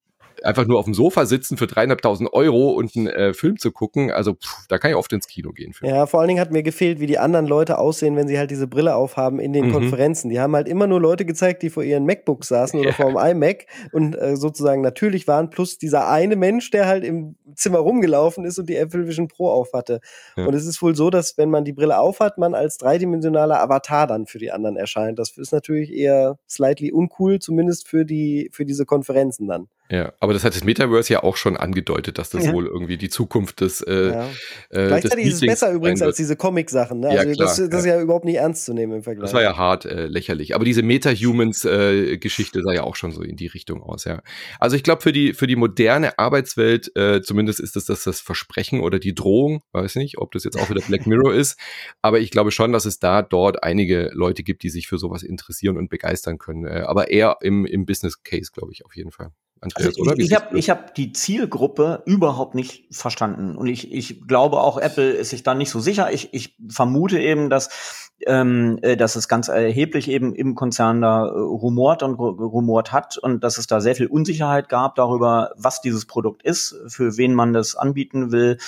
einfach 0.42 0.66
nur 0.66 0.78
auf 0.78 0.84
dem 0.84 0.94
Sofa 0.94 1.26
sitzen 1.26 1.56
für 1.56 1.66
dreieinhalbtausend 1.66 2.32
Euro 2.32 2.70
und 2.70 2.96
einen 2.96 3.06
äh, 3.06 3.34
Film 3.34 3.58
zu 3.58 3.72
gucken, 3.72 4.10
also 4.10 4.34
pff, 4.34 4.66
da 4.68 4.78
kann 4.78 4.90
ich 4.90 4.96
oft 4.96 5.12
ins 5.12 5.26
Kino 5.26 5.52
gehen. 5.52 5.72
Ja, 5.82 6.06
vor 6.06 6.20
allen 6.20 6.28
Dingen 6.28 6.40
hat 6.40 6.50
mir 6.50 6.62
gefehlt, 6.62 7.00
wie 7.00 7.06
die 7.06 7.18
anderen 7.18 7.46
Leute 7.46 7.78
aussehen, 7.78 8.16
wenn 8.16 8.28
sie 8.28 8.38
halt 8.38 8.50
diese 8.50 8.66
Brille 8.66 8.94
aufhaben 8.94 9.38
in 9.38 9.52
den 9.52 9.68
mhm. 9.68 9.72
Konferenzen. 9.72 10.30
Die 10.30 10.40
haben 10.40 10.54
halt 10.54 10.68
immer 10.68 10.86
nur 10.86 11.00
Leute 11.00 11.24
gezeigt, 11.24 11.62
die 11.62 11.70
vor 11.70 11.82
ihren 11.82 12.04
MacBooks 12.06 12.48
saßen 12.48 12.78
oder 12.78 12.90
ja. 12.90 12.94
vor 12.94 13.06
dem 13.06 13.18
iMac 13.18 13.66
und 13.92 14.16
äh, 14.16 14.36
sozusagen 14.36 14.82
natürlich 14.82 15.26
waren, 15.28 15.50
plus 15.50 15.78
dieser 15.78 16.08
eine 16.08 16.36
Mensch, 16.36 16.70
der 16.70 16.86
halt 16.86 17.04
im 17.04 17.36
Zimmer 17.54 17.78
rumgelaufen 17.78 18.44
ist 18.44 18.58
und 18.58 18.68
die 18.68 18.76
Apple 18.76 19.06
Vision 19.06 19.28
Pro 19.28 19.50
aufhatte. 19.50 20.00
Ja. 20.36 20.46
Und 20.46 20.54
es 20.54 20.66
ist 20.66 20.82
wohl 20.82 20.94
so, 20.94 21.10
dass 21.10 21.38
wenn 21.38 21.50
man 21.50 21.64
die 21.64 21.72
Brille 21.72 21.98
aufhat, 21.98 22.38
man 22.38 22.54
als 22.54 22.78
dreidimensionaler 22.78 23.60
Avatar 23.60 24.06
dann 24.06 24.26
für 24.26 24.38
die 24.38 24.50
anderen 24.50 24.76
erscheint. 24.76 25.18
Das 25.18 25.36
ist 25.36 25.52
natürlich 25.52 25.92
eher 25.92 26.38
slightly 26.48 26.92
uncool, 26.92 27.38
zumindest 27.38 27.88
für 27.88 28.04
die, 28.04 28.50
für 28.52 28.64
diese 28.64 28.84
Konferenzen 28.84 29.46
dann. 29.46 29.68
Ja, 29.90 30.14
aber 30.18 30.32
das 30.32 30.44
hat 30.44 30.54
das 30.54 30.64
Metaverse 30.64 31.12
ja 31.12 31.22
auch 31.22 31.36
schon 31.36 31.58
angedeutet, 31.58 32.16
dass 32.16 32.30
das 32.30 32.46
ja. 32.46 32.52
wohl 32.54 32.66
irgendwie 32.66 32.96
die 32.96 33.10
Zukunft 33.10 33.60
des. 33.60 33.82
Äh, 33.82 34.12
ja. 34.12 34.30
äh, 34.70 34.86
Gleichzeitig 34.86 35.26
ist 35.26 35.34
es 35.34 35.40
besser 35.40 35.72
übrigens 35.72 36.00
als 36.00 36.16
diese 36.16 36.36
Comic-Sachen. 36.36 37.00
Ne? 37.00 37.14
Ja, 37.14 37.20
also 37.20 37.32
klar, 37.32 37.48
das, 37.48 37.68
das 37.68 37.80
ist 37.80 37.86
ja 37.86 38.00
überhaupt 38.00 38.24
nicht 38.24 38.36
ernst 38.36 38.64
zu 38.64 38.72
nehmen 38.72 38.94
im 38.94 39.02
Vergleich. 39.02 39.24
Das 39.24 39.34
war 39.34 39.42
ja 39.42 39.58
hart 39.58 39.84
äh, 39.84 40.06
lächerlich. 40.06 40.54
Aber 40.54 40.64
diese 40.64 40.82
Meta-Humans-Geschichte 40.82 42.58
äh, 42.58 42.62
sah 42.62 42.72
ja 42.72 42.82
auch 42.82 42.96
schon 42.96 43.12
so 43.12 43.20
in 43.20 43.36
die 43.36 43.46
Richtung 43.46 43.82
aus, 43.82 44.04
ja. 44.04 44.22
Also 44.58 44.74
ich 44.74 44.84
glaube, 44.84 45.02
für 45.02 45.12
die, 45.12 45.34
für 45.34 45.46
die 45.46 45.56
moderne 45.56 46.18
Arbeitswelt, 46.18 46.90
äh, 46.96 47.20
zumindest 47.20 47.60
ist 47.60 47.76
das, 47.76 47.84
das 47.84 48.04
das 48.04 48.20
Versprechen 48.20 48.80
oder 48.80 48.98
die 48.98 49.14
Drohung, 49.14 49.62
weiß 49.72 49.96
nicht, 49.96 50.16
ob 50.16 50.32
das 50.32 50.44
jetzt 50.44 50.58
auch 50.58 50.70
wieder 50.70 50.80
Black 50.80 51.06
Mirror 51.06 51.34
ist, 51.34 51.58
aber 52.00 52.20
ich 52.20 52.30
glaube 52.30 52.52
schon, 52.52 52.72
dass 52.72 52.86
es 52.86 53.00
da 53.00 53.20
dort 53.20 53.62
einige 53.62 54.10
Leute 54.14 54.44
gibt, 54.44 54.62
die 54.62 54.70
sich 54.70 54.88
für 54.88 54.96
sowas 54.96 55.22
interessieren 55.22 55.76
und 55.76 55.90
begeistern 55.90 56.38
können. 56.38 56.64
Äh, 56.64 56.84
aber 56.86 57.10
eher 57.10 57.36
im, 57.42 57.66
im 57.66 57.84
Business 57.84 58.22
Case, 58.22 58.50
glaube 58.52 58.72
ich, 58.72 58.86
auf 58.86 58.96
jeden 58.96 59.10
Fall. 59.10 59.30
Andreas, 59.60 59.88
also 59.88 60.02
oder? 60.02 60.18
ich 60.18 60.34
habe 60.34 60.58
ich 60.58 60.70
hab 60.70 60.94
die 60.94 61.12
Zielgruppe 61.12 62.02
überhaupt 62.06 62.54
nicht 62.54 62.84
verstanden. 62.90 63.56
Und 63.56 63.66
ich, 63.66 63.92
ich 63.92 64.26
glaube 64.26 64.60
auch, 64.60 64.78
Apple 64.78 65.10
ist 65.10 65.30
sich 65.30 65.42
da 65.42 65.54
nicht 65.54 65.70
so 65.70 65.80
sicher. 65.80 66.12
Ich, 66.12 66.34
ich 66.34 66.56
vermute 66.68 67.18
eben, 67.18 67.48
dass, 67.50 68.10
ähm, 68.26 68.78
äh, 68.82 68.96
dass 68.96 69.16
es 69.16 69.28
ganz 69.28 69.48
erheblich 69.48 70.08
eben 70.08 70.34
im 70.34 70.54
Konzern 70.54 71.00
da 71.00 71.26
äh, 71.26 71.30
rumort 71.30 72.02
und 72.02 72.14
rumort 72.14 72.92
hat 72.92 73.16
und 73.16 73.42
dass 73.42 73.58
es 73.58 73.66
da 73.66 73.80
sehr 73.80 73.94
viel 73.94 74.06
Unsicherheit 74.06 74.68
gab 74.68 74.96
darüber, 74.96 75.52
was 75.56 75.80
dieses 75.80 76.06
Produkt 76.06 76.42
ist, 76.42 76.76
für 76.88 77.16
wen 77.16 77.34
man 77.34 77.52
das 77.52 77.74
anbieten 77.74 78.32
will 78.32 78.58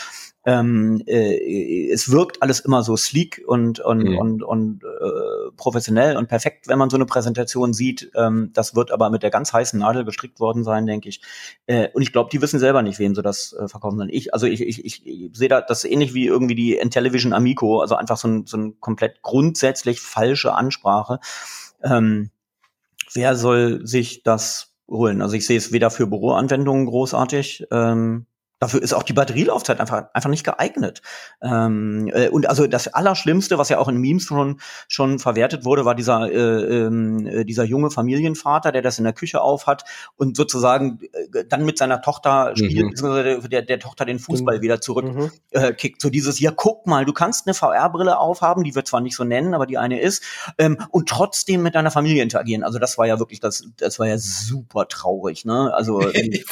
ähm, 0.46 1.02
äh, 1.06 1.90
es 1.90 2.12
wirkt 2.12 2.40
alles 2.40 2.60
immer 2.60 2.84
so 2.84 2.96
sleek 2.96 3.42
und 3.48 3.80
und 3.80 4.04
mhm. 4.04 4.18
und, 4.18 4.42
und 4.44 4.84
äh, 4.84 5.50
professionell 5.56 6.16
und 6.16 6.28
perfekt, 6.28 6.68
wenn 6.68 6.78
man 6.78 6.88
so 6.88 6.96
eine 6.96 7.04
Präsentation 7.04 7.72
sieht. 7.72 8.12
Ähm, 8.14 8.50
das 8.54 8.76
wird 8.76 8.92
aber 8.92 9.10
mit 9.10 9.24
der 9.24 9.30
ganz 9.30 9.52
heißen 9.52 9.80
Nadel 9.80 10.04
gestrickt 10.04 10.38
worden 10.38 10.62
sein, 10.62 10.86
denke 10.86 11.08
ich. 11.08 11.20
Äh, 11.66 11.88
und 11.94 12.02
ich 12.02 12.12
glaube, 12.12 12.30
die 12.30 12.40
wissen 12.40 12.60
selber 12.60 12.82
nicht, 12.82 13.00
wem 13.00 13.16
sie 13.16 13.22
das 13.22 13.54
äh, 13.54 13.66
verkaufen 13.66 13.98
sollen. 13.98 14.08
Ich, 14.08 14.32
also 14.32 14.46
ich, 14.46 14.60
ich, 14.60 14.84
ich, 14.84 15.30
sehe 15.32 15.48
da 15.48 15.60
das 15.60 15.84
ähnlich 15.84 16.14
wie 16.14 16.26
irgendwie 16.26 16.54
die 16.54 16.76
Intellivision 16.76 17.32
Amico, 17.32 17.80
also 17.80 17.96
einfach 17.96 18.16
so 18.16 18.28
ein, 18.28 18.46
so 18.46 18.56
ein 18.56 18.80
komplett 18.80 19.22
grundsätzlich 19.22 20.00
falsche 20.00 20.54
Ansprache. 20.54 21.18
Ähm, 21.82 22.30
wer 23.14 23.34
soll 23.34 23.84
sich 23.84 24.22
das 24.22 24.74
holen? 24.88 25.22
Also 25.22 25.34
ich 25.34 25.44
sehe 25.44 25.58
es 25.58 25.72
weder 25.72 25.90
für 25.90 26.06
Büroanwendungen 26.06 26.86
großartig, 26.86 27.66
ähm, 27.72 28.26
Dafür 28.58 28.82
ist 28.82 28.94
auch 28.94 29.02
die 29.02 29.12
Batterielaufzeit 29.12 29.80
einfach, 29.80 30.06
einfach 30.14 30.30
nicht 30.30 30.44
geeignet. 30.44 31.02
Ähm, 31.42 32.10
äh, 32.14 32.30
und 32.30 32.48
also 32.48 32.66
das 32.66 32.88
Allerschlimmste, 32.88 33.58
was 33.58 33.68
ja 33.68 33.78
auch 33.78 33.88
in 33.88 33.98
Memes 33.98 34.22
schon, 34.22 34.60
schon 34.88 35.18
verwertet 35.18 35.66
wurde, 35.66 35.84
war 35.84 35.94
dieser, 35.94 36.32
äh, 36.32 36.86
ähm, 36.86 37.26
äh, 37.26 37.44
dieser 37.44 37.64
junge 37.64 37.90
Familienvater, 37.90 38.72
der 38.72 38.80
das 38.80 38.96
in 38.96 39.04
der 39.04 39.12
Küche 39.12 39.42
aufhat 39.42 39.84
und 40.16 40.38
sozusagen 40.38 41.00
äh, 41.34 41.44
dann 41.46 41.66
mit 41.66 41.76
seiner 41.76 42.00
Tochter 42.00 42.52
spielt, 42.56 42.86
mhm. 42.86 42.90
beziehungsweise 42.90 43.48
der, 43.50 43.60
der 43.60 43.78
Tochter 43.78 44.06
den 44.06 44.18
Fußball 44.18 44.56
mhm. 44.56 44.62
wieder 44.62 44.80
zurückkickt. 44.80 45.52
Mhm. 45.52 45.98
Äh, 45.98 46.00
so 46.00 46.08
dieses, 46.08 46.40
ja, 46.40 46.50
guck 46.50 46.86
mal, 46.86 47.04
du 47.04 47.12
kannst 47.12 47.46
eine 47.46 47.52
VR-Brille 47.52 48.18
aufhaben, 48.18 48.64
die 48.64 48.74
wir 48.74 48.86
zwar 48.86 49.02
nicht 49.02 49.16
so 49.16 49.24
nennen, 49.24 49.52
aber 49.52 49.66
die 49.66 49.76
eine 49.76 50.00
ist, 50.00 50.22
ähm, 50.56 50.78
und 50.90 51.10
trotzdem 51.10 51.62
mit 51.62 51.74
deiner 51.74 51.90
Familie 51.90 52.22
interagieren. 52.22 52.64
Also 52.64 52.78
das 52.78 52.96
war 52.96 53.06
ja 53.06 53.18
wirklich, 53.18 53.40
das, 53.40 53.68
das 53.76 53.98
war 53.98 54.06
ja 54.06 54.16
super 54.16 54.88
traurig, 54.88 55.44
ne? 55.44 55.74
Also 55.74 56.00
ich, 56.14 56.46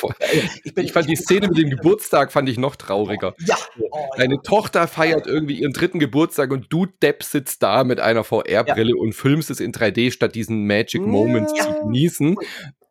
ich, 0.65 0.75
bin, 0.75 0.85
ich 0.85 0.93
fand 0.93 1.09
die 1.09 1.17
Szene 1.17 1.49
mit 1.49 1.57
dem 1.57 1.71
Geburt 1.71 1.94
Geburtstag 1.95 2.33
fand 2.33 2.49
ich 2.49 2.59
noch 2.59 2.77
trauriger. 2.77 3.35
Ja. 3.47 3.57
Oh, 3.79 4.07
Deine 4.17 4.35
ja. 4.35 4.41
Tochter 4.43 4.89
feiert 4.89 5.27
irgendwie 5.27 5.61
ihren 5.61 5.73
dritten 5.73 5.99
Geburtstag 6.01 6.51
und 6.51 6.67
du 6.71 6.87
Depp 6.87 7.23
sitzt 7.23 7.63
da 7.63 7.85
mit 7.85 8.01
einer 8.01 8.25
VR-Brille 8.25 8.91
ja. 8.91 9.01
und 9.01 9.15
filmst 9.15 9.51
es 9.51 9.61
in 9.61 9.73
3D, 9.73 10.11
statt 10.11 10.35
diesen 10.35 10.67
Magic 10.67 11.03
Moments 11.03 11.55
zu 11.55 11.73
genießen. 11.85 12.37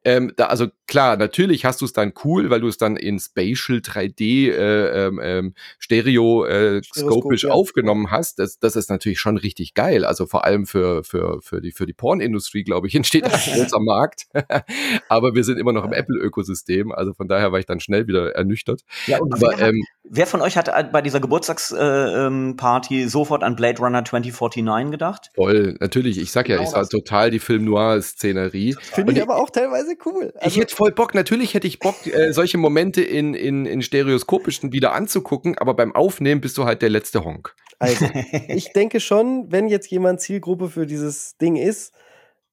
Ähm, 0.06 0.34
da, 0.36 0.48
also 0.48 0.68
klar, 0.88 1.18
natürlich 1.18 1.66
hast 1.66 1.82
du 1.82 1.86
es 1.86 1.94
dann 1.94 2.14
cool, 2.24 2.50
weil 2.50 2.62
du 2.62 2.68
es 2.68 2.78
dann 2.78 2.98
in 2.98 3.20
Spatial 3.20 3.80
3D 3.80 4.52
äh, 4.52 5.08
ähm, 5.08 5.20
ähm, 5.24 5.54
Stereo 5.80 6.46
äh, 6.46 6.82
ja. 6.96 7.50
aufgenommen 7.50 8.12
hast. 8.12 8.40
Das, 8.40 8.60
das 8.60 8.76
ist 8.76 8.90
natürlich 8.90 9.20
schon 9.20 9.38
richtig 9.38 9.74
geil. 9.74 10.04
Also 10.06 10.26
vor 10.26 10.46
allem 10.46 10.66
für, 10.66 11.04
für, 11.04 11.42
für 11.42 11.62
die, 11.62 11.72
für 11.72 11.86
die 11.86 11.94
Pornindustrie, 11.94 12.64
glaube 12.64 12.88
ich, 12.88 12.96
entsteht 13.04 13.24
ein 13.24 13.32
großer 13.32 13.80
Markt. 13.80 14.28
Aber 15.10 15.36
wir 15.36 15.44
sind 15.44 15.58
immer 15.58 15.72
noch 15.72 15.86
im 15.86 15.94
Apple-Ökosystem. 15.94 16.92
Also 16.92 17.14
von 17.14 17.28
daher 17.28 17.52
war 17.52 17.60
ich 17.60 17.66
dann 17.66 17.80
schnell 17.80 18.08
wieder 18.08 18.36
ernüchtert. 18.36 18.82
Ja, 19.08 19.20
und 19.20 19.34
Aber, 19.34 19.58
wer, 19.58 19.70
ähm, 19.70 19.84
wer 20.04 20.28
von 20.28 20.42
euch 20.42 20.58
hat 20.58 20.92
bei 20.92 21.02
dieser 21.02 21.22
Geburtstagsparty 21.22 22.96
äh, 22.96 23.02
ähm, 23.04 23.10
sofort 23.10 23.44
an 23.44 23.56
Blade 23.56 23.80
Runner 23.80 24.04
2049 24.04 24.92
gedacht? 24.92 25.30
Voll, 25.36 25.78
natürlich. 25.80 26.18
Ich 26.18 26.32
sag 26.32 26.50
ja, 26.50 26.58
genau 26.58 26.68
ich 26.68 26.74
sah 26.74 26.84
total 26.84 27.32
die 27.32 27.40
Film-Noir-Szenerie. 27.40 28.76
Finde 28.82 29.14
ich 29.14 29.22
aber 29.22 29.38
auch 29.38 29.50
teilweise 29.50 29.93
cool. 30.06 30.34
Also, 30.36 30.48
ich 30.48 30.58
hätte 30.58 30.76
voll 30.76 30.92
Bock, 30.92 31.14
natürlich 31.14 31.54
hätte 31.54 31.68
ich 31.68 31.80
Bock, 31.80 32.06
äh, 32.06 32.34
solche 32.34 32.58
Momente 32.58 33.02
in, 33.02 33.34
in, 33.34 33.66
in 33.66 33.82
stereoskopischen 33.82 34.72
wieder 34.72 34.94
anzugucken, 34.94 35.58
aber 35.58 35.74
beim 35.74 35.94
Aufnehmen 35.96 36.42
bist 36.42 36.58
du 36.58 36.66
halt 36.66 36.82
der 36.82 36.90
letzte 36.90 37.24
Honk. 37.24 37.56
Also, 37.80 38.06
ich 38.48 38.74
denke 38.74 39.00
schon, 39.00 39.52
wenn 39.52 39.68
jetzt 39.68 39.90
jemand 39.90 40.22
Zielgruppe 40.22 40.70
für 40.70 40.86
dieses 40.86 41.38
Ding 41.38 41.56
ist, 41.56 41.94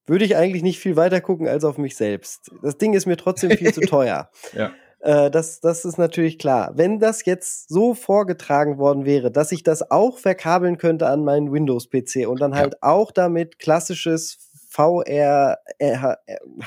würde 0.06 0.24
ich 0.24 0.36
eigentlich 0.36 0.62
nicht 0.62 0.80
viel 0.80 0.96
weiter 0.96 1.20
gucken 1.20 1.46
als 1.46 1.64
auf 1.64 1.78
mich 1.78 1.96
selbst. 1.96 2.50
Das 2.62 2.78
Ding 2.78 2.94
ist 2.94 3.06
mir 3.06 3.16
trotzdem 3.16 3.50
viel 3.52 3.72
zu 3.72 3.80
teuer. 3.82 4.30
ja. 4.52 4.72
Äh, 5.00 5.30
das, 5.30 5.60
das 5.60 5.84
ist 5.84 5.98
natürlich 5.98 6.38
klar. 6.38 6.72
Wenn 6.74 6.98
das 6.98 7.24
jetzt 7.24 7.68
so 7.68 7.94
vorgetragen 7.94 8.78
worden 8.78 9.04
wäre, 9.04 9.30
dass 9.30 9.50
ich 9.52 9.62
das 9.62 9.90
auch 9.90 10.18
verkabeln 10.18 10.78
könnte 10.78 11.06
an 11.06 11.24
meinen 11.24 11.52
Windows-PC 11.52 12.28
und 12.28 12.40
dann 12.40 12.54
halt 12.54 12.74
ja. 12.74 12.78
auch 12.82 13.10
damit 13.10 13.58
klassisches 13.58 14.49
VR 14.70 15.58
äh, 15.78 15.96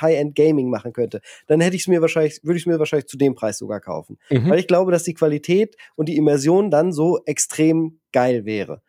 High-End 0.00 0.34
Gaming 0.36 0.68
machen 0.68 0.92
könnte, 0.92 1.20
dann 1.46 1.60
hätte 1.60 1.74
ich 1.74 1.82
es 1.82 1.88
mir 1.88 2.00
wahrscheinlich, 2.00 2.40
würde 2.42 2.58
ich 2.58 2.64
es 2.64 2.66
mir 2.66 2.78
wahrscheinlich 2.78 3.06
zu 3.06 3.16
dem 3.16 3.34
Preis 3.34 3.58
sogar 3.58 3.80
kaufen. 3.80 4.18
Mhm. 4.30 4.50
Weil 4.50 4.58
ich 4.58 4.66
glaube, 4.66 4.92
dass 4.92 5.04
die 5.04 5.14
Qualität 5.14 5.76
und 5.96 6.08
die 6.08 6.16
Immersion 6.16 6.70
dann 6.70 6.92
so 6.92 7.20
extrem 7.24 8.00
geil 8.12 8.44
wäre. 8.44 8.82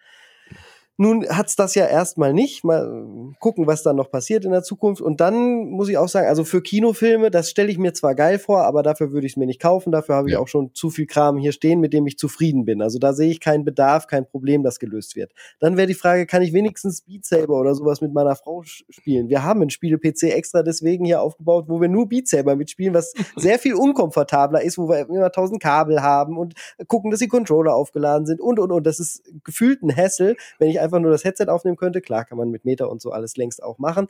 Nun 0.97 1.27
hat's 1.27 1.55
das 1.55 1.75
ja 1.75 1.85
erstmal 1.85 2.33
nicht. 2.33 2.63
Mal 2.63 3.33
gucken, 3.39 3.67
was 3.67 3.83
dann 3.83 3.97
noch 3.97 4.09
passiert 4.09 4.45
in 4.45 4.51
der 4.51 4.63
Zukunft. 4.63 5.01
Und 5.01 5.19
dann 5.19 5.69
muss 5.69 5.89
ich 5.89 5.97
auch 5.97 6.07
sagen, 6.07 6.27
also 6.27 6.45
für 6.45 6.61
Kinofilme, 6.61 7.31
das 7.31 7.49
stelle 7.49 7.69
ich 7.69 7.77
mir 7.77 7.93
zwar 7.93 8.15
geil 8.15 8.39
vor, 8.39 8.63
aber 8.63 8.81
dafür 8.81 9.11
würde 9.11 9.27
ich 9.27 9.33
es 9.33 9.37
mir 9.37 9.45
nicht 9.45 9.61
kaufen. 9.61 9.91
Dafür 9.91 10.15
habe 10.15 10.29
ich 10.29 10.33
ja. 10.33 10.39
auch 10.39 10.47
schon 10.47 10.73
zu 10.73 10.89
viel 10.89 11.05
Kram 11.05 11.37
hier 11.37 11.51
stehen, 11.51 11.81
mit 11.81 11.91
dem 11.91 12.07
ich 12.07 12.17
zufrieden 12.17 12.63
bin. 12.63 12.81
Also 12.81 12.97
da 12.97 13.11
sehe 13.13 13.29
ich 13.29 13.41
keinen 13.41 13.65
Bedarf, 13.65 14.07
kein 14.07 14.25
Problem, 14.25 14.63
das 14.63 14.79
gelöst 14.79 15.15
wird. 15.17 15.33
Dann 15.59 15.75
wäre 15.75 15.87
die 15.87 15.95
Frage, 15.95 16.25
kann 16.25 16.41
ich 16.41 16.53
wenigstens 16.53 17.01
Beat 17.01 17.25
Saber 17.25 17.59
oder 17.59 17.75
sowas 17.75 17.99
mit 17.99 18.13
meiner 18.13 18.35
Frau 18.37 18.63
spielen? 18.63 19.27
Wir 19.27 19.43
haben 19.43 19.61
ein 19.61 19.69
Spiele-PC 19.69 20.23
extra 20.23 20.63
deswegen 20.63 21.03
hier 21.03 21.21
aufgebaut, 21.21 21.65
wo 21.67 21.81
wir 21.81 21.89
nur 21.89 22.07
Beat 22.07 22.29
Saber 22.29 22.55
mitspielen, 22.55 22.93
was 22.93 23.13
sehr 23.35 23.59
viel 23.59 23.73
unkomfortabler 23.73 24.61
ist, 24.61 24.77
wo 24.77 24.87
wir 24.87 25.09
immer 25.09 25.31
tausend 25.31 25.61
Kabel 25.61 26.01
haben 26.01 26.37
und 26.37 26.53
gucken, 26.87 27.11
dass 27.11 27.19
die 27.19 27.27
Controller 27.27 27.75
aufgeladen 27.75 28.25
sind 28.25 28.39
und, 28.39 28.59
und, 28.59 28.71
und. 28.71 28.85
Das 28.85 28.99
ist 29.01 29.23
gefühlt 29.43 29.83
ein 29.83 29.93
Hassel, 29.95 30.37
wenn 30.57 30.69
ich 30.69 30.79
einfach 30.86 30.99
nur 30.99 31.11
das 31.11 31.23
Headset 31.23 31.47
aufnehmen 31.47 31.77
könnte. 31.77 32.01
Klar 32.01 32.25
kann 32.25 32.38
man 32.38 32.49
mit 32.49 32.63
Meta 32.63 32.86
und 32.86 33.01
so 33.01 33.11
alles 33.11 33.36
längst 33.36 33.61
auch 33.61 33.77
machen. 33.77 34.07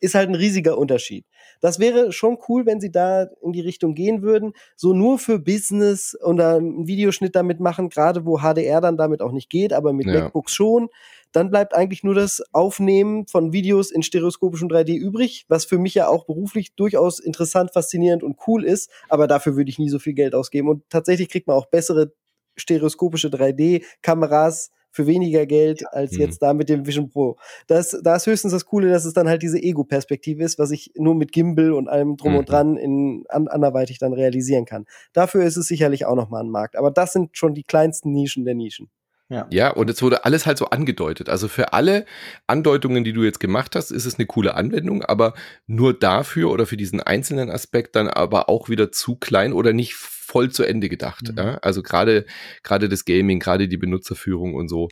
ist 0.00 0.14
halt 0.14 0.28
ein 0.28 0.34
riesiger 0.34 0.76
Unterschied. 0.76 1.24
Das 1.60 1.78
wäre 1.78 2.12
schon 2.12 2.38
cool, 2.48 2.66
wenn 2.66 2.80
sie 2.80 2.90
da 2.90 3.28
in 3.42 3.52
die 3.52 3.60
Richtung 3.60 3.94
gehen 3.94 4.22
würden. 4.22 4.52
So 4.76 4.92
nur 4.92 5.18
für 5.18 5.38
Business 5.38 6.16
oder 6.22 6.56
einen 6.56 6.86
Videoschnitt 6.86 7.34
damit 7.34 7.60
machen, 7.60 7.88
gerade 7.88 8.26
wo 8.26 8.40
HDR 8.40 8.80
dann 8.80 8.96
damit 8.96 9.22
auch 9.22 9.32
nicht 9.32 9.48
geht, 9.48 9.72
aber 9.72 9.92
mit 9.92 10.06
ja. 10.06 10.24
MacBooks 10.24 10.52
schon. 10.52 10.88
Dann 11.32 11.50
bleibt 11.50 11.74
eigentlich 11.74 12.04
nur 12.04 12.14
das 12.14 12.42
Aufnehmen 12.52 13.26
von 13.26 13.52
Videos 13.52 13.90
in 13.90 14.02
stereoskopischem 14.02 14.68
3D 14.68 14.94
übrig, 14.94 15.46
was 15.48 15.64
für 15.64 15.78
mich 15.78 15.94
ja 15.94 16.08
auch 16.08 16.26
beruflich 16.26 16.74
durchaus 16.74 17.18
interessant, 17.18 17.72
faszinierend 17.72 18.22
und 18.22 18.38
cool 18.46 18.64
ist. 18.64 18.90
Aber 19.08 19.26
dafür 19.26 19.56
würde 19.56 19.70
ich 19.70 19.78
nie 19.78 19.88
so 19.88 19.98
viel 19.98 20.14
Geld 20.14 20.34
ausgeben. 20.34 20.68
Und 20.68 20.88
tatsächlich 20.90 21.28
kriegt 21.28 21.46
man 21.46 21.56
auch 21.56 21.66
bessere 21.66 22.12
stereoskopische 22.56 23.28
3D-Kameras 23.28 24.70
für 24.94 25.08
weniger 25.08 25.44
Geld 25.44 25.84
als 25.92 26.12
mhm. 26.12 26.20
jetzt 26.20 26.40
da 26.40 26.54
mit 26.54 26.68
dem 26.68 26.86
Vision 26.86 27.10
Pro. 27.10 27.36
Das, 27.66 27.98
da 28.02 28.14
ist 28.14 28.26
höchstens 28.26 28.52
das 28.52 28.64
Coole, 28.64 28.88
dass 28.90 29.04
es 29.04 29.12
dann 29.12 29.28
halt 29.28 29.42
diese 29.42 29.60
Ego-Perspektive 29.60 30.44
ist, 30.44 30.58
was 30.58 30.70
ich 30.70 30.92
nur 30.94 31.16
mit 31.16 31.32
Gimbal 31.32 31.72
und 31.72 31.88
allem 31.88 32.16
drum 32.16 32.32
mhm. 32.32 32.38
und 32.38 32.48
dran 32.48 32.76
in 32.76 33.24
an, 33.28 33.48
anderweitig 33.48 33.98
dann 33.98 34.12
realisieren 34.12 34.66
kann. 34.66 34.86
Dafür 35.12 35.44
ist 35.44 35.56
es 35.56 35.66
sicherlich 35.66 36.06
auch 36.06 36.14
nochmal 36.14 36.44
ein 36.44 36.50
Markt. 36.50 36.76
Aber 36.76 36.92
das 36.92 37.12
sind 37.12 37.36
schon 37.36 37.54
die 37.54 37.64
kleinsten 37.64 38.12
Nischen 38.12 38.44
der 38.44 38.54
Nischen. 38.54 38.88
Ja. 39.30 39.46
ja, 39.50 39.70
und 39.70 39.88
es 39.88 40.02
wurde 40.02 40.24
alles 40.26 40.46
halt 40.46 40.58
so 40.58 40.66
angedeutet. 40.66 41.28
Also 41.30 41.48
für 41.48 41.72
alle 41.72 42.04
Andeutungen, 42.46 43.04
die 43.04 43.14
du 43.14 43.24
jetzt 43.24 43.40
gemacht 43.40 43.74
hast, 43.74 43.90
ist 43.90 44.04
es 44.04 44.16
eine 44.16 44.26
coole 44.26 44.54
Anwendung, 44.54 45.02
aber 45.02 45.32
nur 45.66 45.98
dafür 45.98 46.50
oder 46.50 46.66
für 46.66 46.76
diesen 46.76 47.00
einzelnen 47.00 47.50
Aspekt 47.50 47.96
dann 47.96 48.06
aber 48.06 48.48
auch 48.48 48.68
wieder 48.68 48.92
zu 48.92 49.16
klein 49.16 49.54
oder 49.54 49.72
nicht 49.72 49.94
voll 50.34 50.50
zu 50.50 50.64
Ende 50.64 50.88
gedacht. 50.88 51.30
Mhm. 51.30 51.38
Ja? 51.38 51.58
Also 51.62 51.80
gerade 51.80 52.26
gerade 52.64 52.88
das 52.88 53.04
Gaming, 53.04 53.38
gerade 53.38 53.68
die 53.68 53.76
Benutzerführung 53.76 54.54
und 54.54 54.68
so 54.68 54.88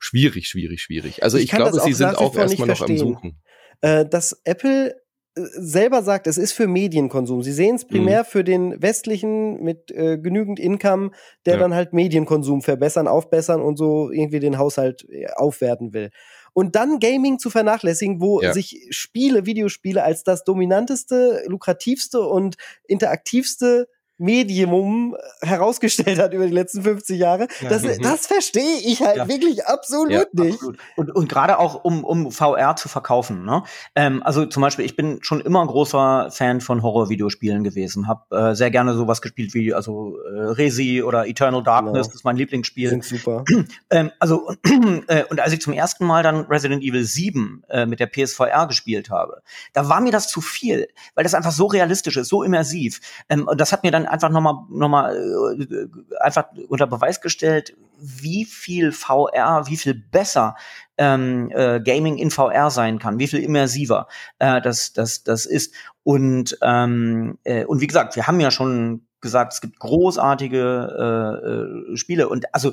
schwierig, 0.00 0.48
schwierig, 0.48 0.82
schwierig. 0.82 1.22
Also 1.22 1.38
ich, 1.38 1.44
ich 1.44 1.50
glaube, 1.52 1.78
sie 1.80 1.92
sind 1.92 2.18
auch 2.18 2.34
erstmal 2.36 2.66
noch 2.66 2.80
am 2.80 2.96
Suchen. 2.96 3.40
Äh, 3.82 4.04
dass 4.04 4.40
Apple 4.42 4.96
äh, 5.36 5.42
selber 5.54 6.02
sagt, 6.02 6.26
es 6.26 6.38
ist 6.38 6.54
für 6.54 6.66
Medienkonsum. 6.66 7.44
Sie 7.44 7.52
sehen 7.52 7.76
es 7.76 7.86
primär 7.86 8.22
mhm. 8.22 8.26
für 8.26 8.42
den 8.42 8.82
westlichen 8.82 9.62
mit 9.62 9.92
äh, 9.92 10.18
genügend 10.18 10.58
Income, 10.58 11.12
der 11.46 11.54
ja. 11.54 11.60
dann 11.60 11.72
halt 11.72 11.92
Medienkonsum 11.92 12.60
verbessern, 12.60 13.06
aufbessern 13.06 13.62
und 13.62 13.76
so 13.76 14.10
irgendwie 14.10 14.40
den 14.40 14.58
Haushalt 14.58 15.06
äh, 15.08 15.26
aufwerten 15.36 15.92
will. 15.92 16.10
Und 16.52 16.74
dann 16.74 16.98
Gaming 16.98 17.38
zu 17.38 17.48
vernachlässigen, 17.48 18.20
wo 18.20 18.42
ja. 18.42 18.52
sich 18.52 18.88
Spiele, 18.90 19.46
Videospiele 19.46 20.02
als 20.02 20.24
das 20.24 20.42
dominanteste, 20.42 21.44
lukrativste 21.46 22.22
und 22.22 22.56
interaktivste 22.88 23.86
Medium 24.20 25.16
herausgestellt 25.40 26.18
hat 26.18 26.32
über 26.34 26.46
die 26.46 26.52
letzten 26.52 26.82
50 26.82 27.18
Jahre. 27.18 27.48
Ja. 27.60 27.68
Das, 27.68 27.82
mhm. 27.82 28.02
das 28.02 28.26
verstehe 28.26 28.78
ich 28.84 29.02
halt 29.02 29.16
ja. 29.16 29.28
wirklich 29.28 29.66
absolut 29.66 30.10
ja, 30.10 30.24
nicht. 30.32 30.54
Absolut. 30.54 30.78
Und, 30.96 31.10
und 31.14 31.28
gerade 31.28 31.58
auch, 31.58 31.84
um, 31.84 32.04
um 32.04 32.30
VR 32.30 32.76
zu 32.76 32.88
verkaufen. 32.88 33.44
Ne? 33.44 33.62
Ähm, 33.94 34.22
also 34.22 34.46
zum 34.46 34.60
Beispiel, 34.60 34.84
ich 34.84 34.96
bin 34.96 35.18
schon 35.22 35.40
immer 35.40 35.66
großer 35.66 36.30
Fan 36.30 36.60
von 36.60 36.82
Horror-Videospielen 36.82 37.64
gewesen. 37.64 38.06
Hab 38.08 38.30
äh, 38.32 38.54
sehr 38.54 38.70
gerne 38.70 38.94
sowas 38.94 39.22
gespielt 39.22 39.54
wie 39.54 39.72
also 39.72 40.18
äh, 40.22 40.50
Resi 40.50 41.02
oder 41.02 41.26
Eternal 41.26 41.62
Darkness, 41.62 41.92
genau. 41.92 42.04
das 42.04 42.14
ist 42.14 42.24
mein 42.24 42.36
Lieblingsspiel. 42.36 42.90
Sind 42.90 43.04
super. 43.04 43.44
ähm, 43.90 44.10
also, 44.18 44.54
äh, 45.08 45.24
und 45.30 45.40
als 45.40 45.52
ich 45.52 45.60
zum 45.60 45.72
ersten 45.72 46.04
Mal 46.04 46.22
dann 46.22 46.44
Resident 46.46 46.82
Evil 46.82 47.04
7 47.04 47.64
äh, 47.68 47.86
mit 47.86 48.00
der 48.00 48.06
PSVR 48.06 48.66
gespielt 48.66 49.10
habe, 49.10 49.42
da 49.72 49.88
war 49.88 50.00
mir 50.00 50.12
das 50.12 50.28
zu 50.28 50.40
viel, 50.40 50.88
weil 51.14 51.24
das 51.24 51.34
einfach 51.34 51.52
so 51.52 51.66
realistisch 51.66 52.16
ist, 52.16 52.28
so 52.28 52.42
immersiv. 52.42 53.00
Ähm, 53.28 53.48
und 53.48 53.60
das 53.60 53.72
hat 53.72 53.82
mir 53.82 53.90
dann 53.90 54.06
einfach 54.10 54.28
nochmal 54.28 54.54
noch 54.70 54.88
mal, 54.88 55.16
äh, 55.16 55.86
einfach 56.20 56.46
unter 56.68 56.86
Beweis 56.86 57.20
gestellt, 57.20 57.74
wie 57.98 58.44
viel 58.44 58.92
VR, 58.92 59.66
wie 59.66 59.76
viel 59.76 59.94
besser 59.94 60.56
ähm, 60.98 61.50
äh, 61.54 61.80
Gaming 61.80 62.18
in 62.18 62.30
VR 62.30 62.70
sein 62.70 62.98
kann, 62.98 63.18
wie 63.18 63.28
viel 63.28 63.40
immersiver 63.40 64.08
äh, 64.38 64.60
das, 64.60 64.92
das, 64.92 65.22
das 65.22 65.46
ist. 65.46 65.74
Und, 66.02 66.58
ähm, 66.62 67.38
äh, 67.44 67.64
und 67.64 67.80
wie 67.80 67.86
gesagt, 67.86 68.16
wir 68.16 68.26
haben 68.26 68.40
ja 68.40 68.50
schon 68.50 69.06
gesagt, 69.20 69.52
es 69.52 69.60
gibt 69.60 69.78
großartige 69.78 71.86
äh, 71.92 71.92
äh, 71.92 71.96
Spiele 71.96 72.28
und 72.28 72.52
also 72.54 72.72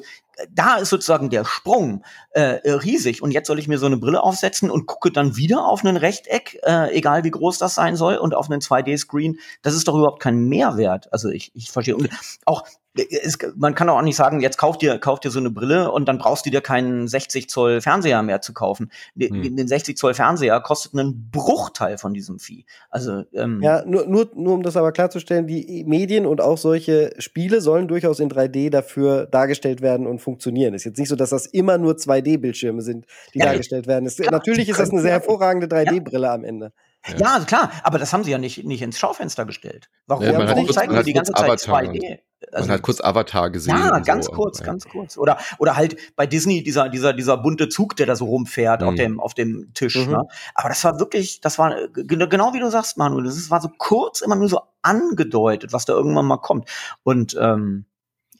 da 0.51 0.77
ist 0.77 0.89
sozusagen 0.89 1.29
der 1.29 1.45
Sprung 1.45 2.03
äh, 2.31 2.59
riesig 2.69 3.21
und 3.21 3.31
jetzt 3.31 3.47
soll 3.47 3.59
ich 3.59 3.67
mir 3.67 3.77
so 3.77 3.85
eine 3.85 3.97
Brille 3.97 4.21
aufsetzen 4.21 4.69
und 4.69 4.85
gucke 4.85 5.11
dann 5.11 5.35
wieder 5.35 5.65
auf 5.65 5.83
ein 5.83 5.97
Rechteck, 5.97 6.59
äh, 6.63 6.95
egal 6.95 7.23
wie 7.23 7.31
groß 7.31 7.57
das 7.57 7.75
sein 7.75 7.95
soll 7.95 8.17
und 8.17 8.35
auf 8.35 8.49
einen 8.49 8.61
2D-Screen. 8.61 9.39
Das 9.61 9.73
ist 9.73 9.87
doch 9.87 9.95
überhaupt 9.95 10.21
kein 10.21 10.47
Mehrwert. 10.47 11.11
Also 11.11 11.29
ich, 11.29 11.51
ich 11.55 11.71
verstehe 11.71 11.95
und 11.95 12.09
auch 12.45 12.63
es, 12.97 13.37
man 13.55 13.75
kann 13.75 13.89
auch 13.89 14.01
nicht 14.01 14.15
sagen, 14.15 14.41
jetzt 14.41 14.57
kauf 14.57 14.77
dir, 14.77 14.97
kauf 14.99 15.19
dir 15.19 15.31
so 15.31 15.39
eine 15.39 15.49
Brille 15.49 15.91
und 15.91 16.07
dann 16.07 16.17
brauchst 16.17 16.45
du 16.45 16.49
dir 16.49 16.61
keinen 16.61 17.07
60 17.07 17.49
Zoll 17.49 17.81
Fernseher 17.81 18.21
mehr 18.23 18.41
zu 18.41 18.53
kaufen. 18.53 18.91
Hm. 19.19 19.55
Den 19.55 19.67
60 19.67 19.97
Zoll 19.97 20.13
Fernseher 20.13 20.59
kostet 20.61 20.93
einen 20.93 21.29
Bruchteil 21.31 21.97
von 21.97 22.13
diesem 22.13 22.39
Vieh. 22.39 22.65
Also 22.89 23.23
ähm, 23.33 23.61
ja, 23.61 23.83
nur, 23.85 24.07
nur, 24.07 24.31
nur 24.35 24.53
um 24.53 24.63
das 24.63 24.77
aber 24.77 24.91
klarzustellen, 24.91 25.47
die 25.47 25.83
Medien 25.87 26.25
und 26.25 26.41
auch 26.41 26.57
solche 26.57 27.13
Spiele 27.19 27.61
sollen 27.61 27.87
durchaus 27.87 28.19
in 28.19 28.29
3D 28.29 28.69
dafür 28.69 29.25
dargestellt 29.25 29.81
werden 29.81 30.07
und 30.07 30.19
funktionieren. 30.27 30.73
Ist 30.73 30.83
jetzt 30.83 30.99
nicht 30.99 31.07
so, 31.07 31.15
dass 31.15 31.29
das 31.29 31.45
immer 31.45 31.77
nur 31.77 31.93
2D-Bildschirme 31.93 32.81
sind, 32.81 33.05
die 33.33 33.39
ja, 33.39 33.45
dargestellt 33.45 33.87
werden. 33.87 34.05
Es, 34.05 34.19
natürlich 34.19 34.67
ist 34.67 34.77
das 34.77 34.91
eine 34.91 35.01
sehr 35.01 35.11
hervorragende 35.11 35.67
3D-Brille 35.67 36.27
ja. 36.27 36.33
am 36.33 36.43
Ende. 36.43 36.73
Ja. 37.07 37.37
ja. 37.37 37.45
klar, 37.45 37.71
aber 37.83 37.97
das 37.97 38.11
haben 38.11 38.25
sie 38.25 38.31
ja 38.31 38.37
nicht, 38.37 38.65
nicht 38.65 38.81
ins 38.81 38.99
Schaufenster 38.99 39.45
gestellt. 39.45 39.89
Warum, 40.05 40.25
ja, 40.25 40.37
warum 40.37 40.69
zeigen 40.69 40.97
sie 40.97 41.03
die 41.03 41.13
ganze 41.13 41.31
Zeit 41.31 41.49
2D? 41.49 42.19
Also, 42.51 42.67
man 42.67 42.75
hat 42.75 42.81
kurz 42.81 42.99
Avatar 42.99 43.49
gesehen. 43.51 43.77
Ja, 43.77 43.99
ganz 43.99 44.25
so. 44.25 44.33
kurz, 44.33 44.61
ganz 44.61 44.85
kurz. 44.85 45.17
Oder, 45.17 45.37
oder 45.59 45.77
halt 45.77 45.95
bei 46.17 46.27
Disney 46.27 46.61
dieser, 46.61 46.89
dieser, 46.89 47.13
dieser 47.13 47.37
bunte 47.37 47.69
Zug, 47.69 47.95
der 47.95 48.05
da 48.05 48.17
so 48.17 48.25
rumfährt 48.25 48.81
mhm. 48.81 48.87
auf 48.87 48.95
dem, 48.95 49.19
auf 49.21 49.33
dem 49.33 49.73
Tisch. 49.73 49.95
Mhm. 49.95 50.11
Ne? 50.11 50.27
Aber 50.55 50.67
das 50.67 50.83
war 50.83 50.99
wirklich, 50.99 51.39
das 51.39 51.57
war 51.57 51.87
genau 51.93 52.53
wie 52.53 52.59
du 52.59 52.69
sagst, 52.69 52.97
Manuel, 52.97 53.23
das 53.23 53.49
war 53.49 53.61
so 53.61 53.69
kurz 53.77 54.19
immer 54.19 54.35
nur 54.35 54.49
so 54.49 54.59
angedeutet, 54.81 55.71
was 55.71 55.85
da 55.85 55.93
irgendwann 55.93 56.25
mal 56.25 56.37
kommt. 56.37 56.69
Und 57.03 57.37
ähm, 57.39 57.85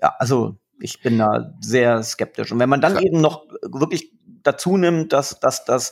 ja, 0.02 0.14
also 0.20 0.58
ich 0.80 1.02
bin 1.02 1.18
da 1.18 1.54
sehr 1.62 2.04
skeptisch. 2.04 2.52
Und 2.52 2.60
wenn 2.60 2.70
man 2.70 2.82
dann 2.82 2.96
ja. 2.96 3.02
eben 3.02 3.22
noch 3.22 3.46
wirklich 3.62 4.12
dazu 4.44 4.78
nimmt, 4.78 5.14
dass, 5.14 5.40
dass, 5.40 5.66
dass 5.66 5.92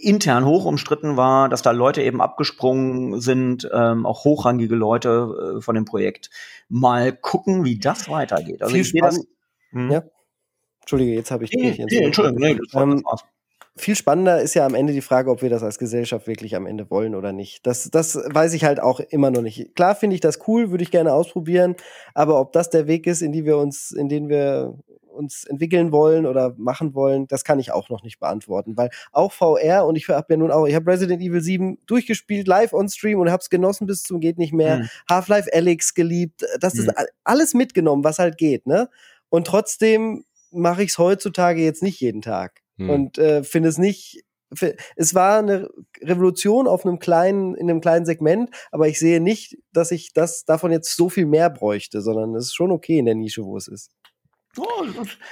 intern 0.00 0.44
hoch 0.44 0.66
umstritten 0.66 1.16
war, 1.16 1.48
dass 1.48 1.62
da 1.62 1.70
Leute 1.70 2.02
eben 2.02 2.20
abgesprungen 2.20 3.20
sind, 3.20 3.68
ähm, 3.72 4.04
auch 4.04 4.24
hochrangige 4.24 4.74
Leute 4.74 5.56
äh, 5.58 5.60
von 5.62 5.74
dem 5.74 5.84
Projekt. 5.84 6.30
Mal 6.68 7.16
gucken, 7.16 7.64
wie 7.64 7.78
das 7.78 8.08
weitergeht. 8.08 8.62
Also 8.62 8.74
Viel 8.74 8.82
ich 8.82 8.92
das, 9.00 9.20
hm? 9.70 9.90
ja. 9.90 10.02
Entschuldige, 10.80 11.14
jetzt 11.14 11.30
habe 11.30 11.44
ich 11.44 11.52
nee, 11.52 11.70
dich 11.70 11.86
nee, 11.86 12.04
Entschuldigung, 12.04 12.40
nee, 12.40 12.54
das 12.54 12.74
war, 12.74 12.86
das 12.86 13.24
viel 13.76 13.96
spannender 13.96 14.40
ist 14.42 14.54
ja 14.54 14.66
am 14.66 14.74
Ende 14.74 14.92
die 14.92 15.00
Frage, 15.00 15.30
ob 15.30 15.40
wir 15.40 15.48
das 15.48 15.62
als 15.62 15.78
Gesellschaft 15.78 16.26
wirklich 16.26 16.56
am 16.56 16.66
Ende 16.66 16.90
wollen 16.90 17.14
oder 17.14 17.32
nicht. 17.32 17.66
Das, 17.66 17.90
das 17.90 18.16
weiß 18.16 18.52
ich 18.52 18.64
halt 18.64 18.80
auch 18.80 19.00
immer 19.00 19.30
noch 19.30 19.40
nicht. 19.40 19.74
Klar 19.74 19.94
finde 19.94 20.14
ich 20.14 20.20
das 20.20 20.46
cool, 20.46 20.70
würde 20.70 20.84
ich 20.84 20.90
gerne 20.90 21.12
ausprobieren, 21.12 21.76
aber 22.14 22.38
ob 22.38 22.52
das 22.52 22.68
der 22.68 22.86
Weg 22.86 23.06
ist, 23.06 23.22
in 23.22 23.32
die 23.32 23.44
wir 23.44 23.56
uns, 23.56 23.90
in 23.90 24.08
den 24.08 24.28
wir 24.28 24.78
uns 25.06 25.44
entwickeln 25.44 25.92
wollen 25.92 26.26
oder 26.26 26.54
machen 26.56 26.94
wollen, 26.94 27.26
das 27.28 27.44
kann 27.44 27.58
ich 27.58 27.72
auch 27.72 27.88
noch 27.88 28.02
nicht 28.02 28.18
beantworten, 28.18 28.76
weil 28.76 28.90
auch 29.10 29.32
VR 29.32 29.86
und 29.86 29.96
ich 29.96 30.08
habe 30.08 30.26
ja 30.30 30.36
nun 30.36 30.50
auch, 30.50 30.66
ich 30.66 30.74
habe 30.74 30.90
Resident 30.90 31.22
Evil 31.22 31.40
7 31.40 31.78
durchgespielt 31.86 32.46
live 32.46 32.72
on 32.72 32.88
Stream 32.88 33.20
und 33.20 33.30
habe 33.30 33.40
es 33.40 33.50
genossen 33.50 33.86
bis 33.86 34.02
zum 34.02 34.20
geht 34.20 34.38
nicht 34.38 34.52
mehr. 34.52 34.78
Mhm. 34.78 34.88
Half-Life 35.08 35.50
Alyx 35.52 35.94
geliebt, 35.94 36.44
das 36.60 36.74
mhm. 36.74 36.80
ist 36.80 36.92
alles 37.24 37.54
mitgenommen, 37.54 38.04
was 38.04 38.18
halt 38.18 38.38
geht, 38.38 38.66
ne? 38.66 38.88
Und 39.28 39.46
trotzdem 39.46 40.24
mache 40.50 40.82
ich 40.82 40.90
es 40.90 40.98
heutzutage 40.98 41.62
jetzt 41.62 41.82
nicht 41.82 42.00
jeden 42.00 42.20
Tag 42.20 42.61
mhm. 42.76 42.90
und 42.90 43.18
äh, 43.18 43.42
finde 43.44 43.68
es 43.68 43.78
nicht 43.78 44.24
es 44.96 45.14
war 45.14 45.38
eine 45.38 45.70
Revolution 46.02 46.66
auf 46.66 46.84
einem 46.84 46.98
kleinen, 46.98 47.54
in 47.54 47.70
einem 47.70 47.80
kleinen 47.80 48.04
Segment, 48.04 48.50
aber 48.70 48.88
ich 48.88 48.98
sehe 48.98 49.20
nicht, 49.20 49.56
dass 49.72 49.90
ich 49.90 50.12
das 50.12 50.44
davon 50.44 50.72
jetzt 50.72 50.96
so 50.96 51.08
viel 51.08 51.26
mehr 51.26 51.50
bräuchte, 51.50 52.02
sondern 52.02 52.34
es 52.34 52.46
ist 52.46 52.54
schon 52.54 52.70
okay 52.70 52.98
in 52.98 53.06
der 53.06 53.14
Nische, 53.14 53.44
wo 53.44 53.56
es 53.56 53.68
ist. 53.68 53.90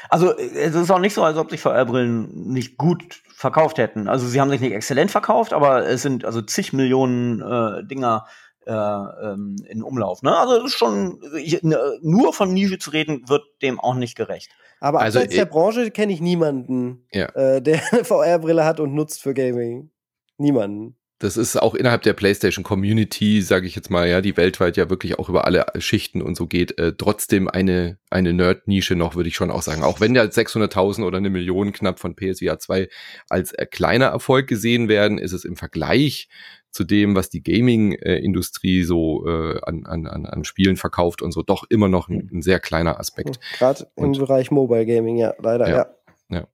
Also 0.08 0.34
es 0.38 0.74
ist 0.74 0.90
auch 0.90 0.98
nicht 0.98 1.12
so, 1.12 1.22
als 1.22 1.36
ob 1.36 1.50
sich 1.50 1.60
VR-Brillen 1.60 2.52
nicht 2.52 2.78
gut 2.78 3.22
verkauft 3.34 3.76
hätten. 3.76 4.08
Also 4.08 4.26
sie 4.26 4.40
haben 4.40 4.48
sich 4.48 4.60
nicht 4.60 4.72
exzellent 4.72 5.10
verkauft, 5.10 5.52
aber 5.52 5.86
es 5.86 6.00
sind 6.00 6.24
also 6.24 6.40
zig 6.40 6.72
Millionen 6.72 7.42
äh, 7.42 7.84
Dinger 7.84 8.26
in 8.70 9.82
Umlauf. 9.82 10.22
Ne? 10.22 10.36
Also 10.36 10.56
es 10.58 10.72
ist 10.72 10.78
schon 10.78 11.20
ne, 11.62 11.98
nur 12.02 12.32
von 12.32 12.52
Nische 12.52 12.78
zu 12.78 12.90
reden, 12.90 13.28
wird 13.28 13.44
dem 13.62 13.80
auch 13.80 13.94
nicht 13.94 14.16
gerecht. 14.16 14.50
Aber 14.80 15.00
also, 15.00 15.18
abseits 15.18 15.34
der 15.34 15.44
Branche 15.44 15.90
kenne 15.90 16.12
ich 16.12 16.20
niemanden, 16.20 17.06
ja. 17.12 17.26
äh, 17.34 17.60
der 17.60 17.82
eine 17.92 18.04
VR-Brille 18.04 18.64
hat 18.64 18.80
und 18.80 18.94
nutzt 18.94 19.20
für 19.20 19.34
Gaming. 19.34 19.90
Niemanden 20.38 20.96
das 21.20 21.36
ist 21.36 21.56
auch 21.56 21.74
innerhalb 21.74 22.02
der 22.02 22.14
PlayStation 22.14 22.64
Community, 22.64 23.42
sage 23.42 23.66
ich 23.66 23.76
jetzt 23.76 23.90
mal, 23.90 24.08
ja, 24.08 24.22
die 24.22 24.38
weltweit 24.38 24.78
ja 24.78 24.88
wirklich 24.88 25.18
auch 25.18 25.28
über 25.28 25.44
alle 25.44 25.66
Schichten 25.78 26.22
und 26.22 26.34
so 26.34 26.46
geht, 26.46 26.78
äh, 26.78 26.94
trotzdem 26.96 27.46
eine 27.46 27.98
eine 28.08 28.32
Nerd-Nische 28.32 28.96
noch, 28.96 29.14
würde 29.14 29.28
ich 29.28 29.36
schon 29.36 29.50
auch 29.50 29.60
sagen. 29.60 29.84
Auch 29.84 30.00
wenn 30.00 30.14
ja 30.14 30.22
600.000 30.22 31.04
oder 31.04 31.18
eine 31.18 31.28
Million 31.28 31.72
knapp 31.72 32.00
von 32.00 32.16
PSVR 32.16 32.58
2 32.58 32.88
als 33.28 33.52
äh, 33.52 33.66
kleiner 33.66 34.06
Erfolg 34.06 34.46
gesehen 34.46 34.88
werden, 34.88 35.18
ist 35.18 35.32
es 35.32 35.44
im 35.44 35.56
Vergleich 35.56 36.28
zu 36.70 36.84
dem, 36.84 37.14
was 37.14 37.30
die 37.30 37.42
Gaming-Industrie 37.42 38.84
so 38.84 39.26
äh, 39.26 39.60
an, 39.62 39.86
an, 39.86 40.06
an 40.06 40.44
Spielen 40.44 40.76
verkauft 40.76 41.22
und 41.22 41.32
so, 41.32 41.42
doch 41.42 41.64
immer 41.68 41.88
noch 41.88 42.08
ein, 42.08 42.28
ein 42.32 42.42
sehr 42.42 42.60
kleiner 42.60 43.00
Aspekt. 43.00 43.40
Gerade 43.58 43.88
im 43.96 44.12
Bereich 44.12 44.50
Mobile 44.50 44.86
Gaming, 44.86 45.16
ja, 45.16 45.34
leider, 45.38 45.68
ja. 45.68 45.76
ja. 45.76 45.86
Ja. 46.30 46.46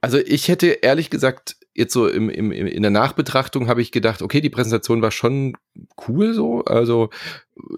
Also 0.00 0.18
ich 0.18 0.48
hätte 0.48 0.68
ehrlich 0.68 1.10
gesagt 1.10 1.56
jetzt 1.74 1.94
so 1.94 2.06
im, 2.06 2.28
im, 2.28 2.52
in 2.52 2.82
der 2.82 2.90
Nachbetrachtung 2.90 3.66
habe 3.68 3.80
ich 3.80 3.92
gedacht, 3.92 4.20
okay, 4.20 4.40
die 4.40 4.50
Präsentation 4.50 5.00
war 5.00 5.10
schon 5.10 5.56
cool 6.06 6.34
so, 6.34 6.64
also 6.64 7.08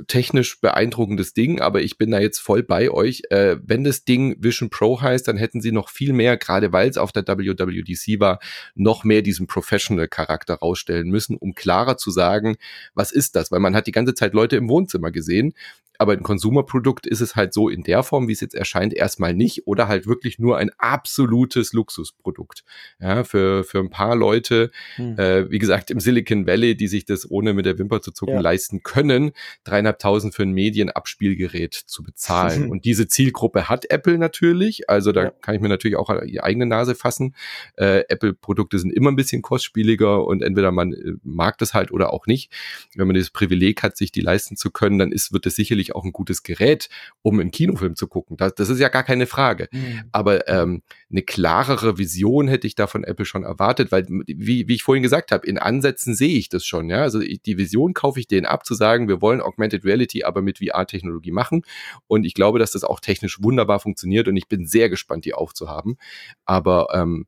technisch 0.08 0.60
beeindruckendes 0.60 1.32
Ding, 1.32 1.60
aber 1.60 1.82
ich 1.82 1.96
bin 1.96 2.10
da 2.10 2.18
jetzt 2.18 2.40
voll 2.40 2.62
bei 2.62 2.90
euch. 2.90 3.22
Äh, 3.30 3.56
wenn 3.62 3.84
das 3.84 4.04
Ding 4.04 4.36
Vision 4.40 4.68
Pro 4.68 5.00
heißt, 5.00 5.28
dann 5.28 5.36
hätten 5.36 5.60
sie 5.60 5.70
noch 5.70 5.90
viel 5.90 6.12
mehr, 6.12 6.36
gerade 6.36 6.72
weil 6.72 6.88
es 6.88 6.98
auf 6.98 7.12
der 7.12 7.26
WWDC 7.26 8.18
war, 8.18 8.40
noch 8.74 9.04
mehr 9.04 9.22
diesen 9.22 9.46
Professional-Charakter 9.46 10.54
rausstellen 10.54 11.08
müssen, 11.08 11.36
um 11.36 11.54
klarer 11.54 11.96
zu 11.96 12.10
sagen, 12.10 12.56
was 12.94 13.12
ist 13.12 13.36
das? 13.36 13.52
Weil 13.52 13.60
man 13.60 13.76
hat 13.76 13.86
die 13.86 13.92
ganze 13.92 14.14
Zeit 14.14 14.34
Leute 14.34 14.56
im 14.56 14.68
Wohnzimmer 14.68 15.12
gesehen 15.12 15.54
aber 15.98 16.12
ein 16.12 16.22
Konsumerprodukt 16.22 17.06
ist 17.06 17.20
es 17.20 17.36
halt 17.36 17.54
so 17.54 17.68
in 17.68 17.82
der 17.82 18.02
Form, 18.02 18.28
wie 18.28 18.32
es 18.32 18.40
jetzt 18.40 18.54
erscheint, 18.54 18.94
erstmal 18.94 19.34
nicht 19.34 19.66
oder 19.66 19.88
halt 19.88 20.06
wirklich 20.06 20.38
nur 20.38 20.58
ein 20.58 20.70
absolutes 20.78 21.72
Luxusprodukt. 21.72 22.64
Ja, 23.00 23.24
für, 23.24 23.64
für 23.64 23.78
ein 23.78 23.90
paar 23.90 24.16
Leute, 24.16 24.70
hm. 24.96 25.18
äh, 25.18 25.50
wie 25.50 25.58
gesagt, 25.58 25.90
im 25.90 26.00
Silicon 26.00 26.46
Valley, 26.46 26.76
die 26.76 26.88
sich 26.88 27.04
das 27.04 27.30
ohne 27.30 27.54
mit 27.54 27.66
der 27.66 27.78
Wimper 27.78 28.02
zu 28.02 28.12
zucken 28.12 28.34
ja. 28.34 28.40
leisten 28.40 28.82
können, 28.82 29.32
dreieinhalbtausend 29.64 30.34
für 30.34 30.42
ein 30.42 30.52
Medienabspielgerät 30.52 31.74
zu 31.74 32.02
bezahlen. 32.02 32.68
Und 32.70 32.84
diese 32.84 33.08
Zielgruppe 33.08 33.68
hat 33.68 33.90
Apple 33.90 34.18
natürlich, 34.18 34.88
also 34.90 35.12
da 35.12 35.24
ja. 35.24 35.30
kann 35.30 35.54
ich 35.54 35.60
mir 35.60 35.68
natürlich 35.68 35.96
auch 35.96 36.10
die 36.24 36.40
eigene 36.40 36.66
Nase 36.66 36.94
fassen. 36.94 37.34
Äh, 37.76 38.04
Apple-Produkte 38.08 38.78
sind 38.78 38.92
immer 38.92 39.10
ein 39.10 39.16
bisschen 39.16 39.42
kostspieliger 39.42 40.24
und 40.26 40.42
entweder 40.42 40.72
man 40.72 40.92
äh, 40.92 41.12
mag 41.22 41.58
das 41.58 41.74
halt 41.74 41.92
oder 41.92 42.12
auch 42.12 42.26
nicht. 42.26 42.52
Wenn 42.94 43.06
man 43.06 43.16
das 43.16 43.30
Privileg 43.30 43.82
hat, 43.82 43.96
sich 43.96 44.12
die 44.12 44.20
leisten 44.20 44.56
zu 44.56 44.70
können, 44.70 44.98
dann 44.98 45.12
ist, 45.12 45.32
wird 45.32 45.46
es 45.46 45.54
sicherlich 45.54 45.83
natürlich 45.84 45.94
auch 45.94 46.04
ein 46.04 46.12
gutes 46.12 46.42
Gerät, 46.42 46.88
um 47.22 47.38
einen 47.40 47.50
Kinofilm 47.50 47.96
zu 47.96 48.06
gucken. 48.06 48.36
Das, 48.36 48.54
das 48.54 48.68
ist 48.68 48.80
ja 48.80 48.88
gar 48.88 49.02
keine 49.02 49.26
Frage. 49.26 49.68
Mhm. 49.70 50.02
Aber 50.12 50.48
ähm, 50.48 50.82
eine 51.10 51.22
klarere 51.22 51.98
Vision 51.98 52.48
hätte 52.48 52.66
ich 52.66 52.74
da 52.74 52.86
von 52.86 53.04
Apple 53.04 53.24
schon 53.24 53.44
erwartet, 53.44 53.92
weil, 53.92 54.06
wie, 54.08 54.68
wie 54.68 54.74
ich 54.74 54.82
vorhin 54.82 55.02
gesagt 55.02 55.32
habe, 55.32 55.46
in 55.46 55.58
Ansätzen 55.58 56.14
sehe 56.14 56.36
ich 56.36 56.48
das 56.48 56.64
schon. 56.64 56.88
Ja? 56.88 57.02
Also 57.02 57.20
die 57.20 57.58
Vision 57.58 57.94
kaufe 57.94 58.20
ich 58.20 58.28
denen 58.28 58.46
ab, 58.46 58.64
zu 58.64 58.74
sagen, 58.74 59.08
wir 59.08 59.20
wollen 59.20 59.40
Augmented 59.40 59.84
Reality 59.84 60.24
aber 60.24 60.42
mit 60.42 60.58
VR-Technologie 60.58 61.32
machen. 61.32 61.62
Und 62.06 62.24
ich 62.24 62.34
glaube, 62.34 62.58
dass 62.58 62.72
das 62.72 62.84
auch 62.84 63.00
technisch 63.00 63.42
wunderbar 63.42 63.80
funktioniert 63.80 64.28
und 64.28 64.36
ich 64.36 64.48
bin 64.48 64.66
sehr 64.66 64.88
gespannt, 64.88 65.24
die 65.24 65.34
aufzuhaben. 65.34 65.96
Aber 66.44 66.88
ähm, 66.92 67.26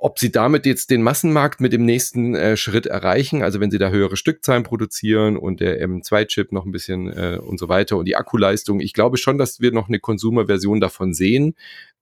ob 0.00 0.20
sie 0.20 0.30
damit 0.30 0.64
jetzt 0.64 0.90
den 0.90 1.02
Massenmarkt 1.02 1.60
mit 1.60 1.72
dem 1.72 1.84
nächsten 1.84 2.36
äh, 2.36 2.56
Schritt 2.56 2.86
erreichen, 2.86 3.42
also 3.42 3.58
wenn 3.58 3.72
sie 3.72 3.78
da 3.78 3.90
höhere 3.90 4.16
Stückzahlen 4.16 4.62
produzieren 4.62 5.36
und 5.36 5.58
der 5.58 5.84
M2-Chip 5.84 6.52
noch 6.52 6.64
ein 6.64 6.70
bisschen 6.70 7.08
äh, 7.08 7.38
und 7.38 7.58
so 7.58 7.68
weiter 7.68 7.96
und 7.96 8.04
die 8.04 8.14
Akkuleistung, 8.14 8.78
ich 8.78 8.92
glaube 8.92 9.16
schon, 9.16 9.38
dass 9.38 9.60
wir 9.60 9.72
noch 9.72 9.88
eine 9.88 9.98
Consumer-Version 9.98 10.80
davon 10.80 11.14
sehen, 11.14 11.56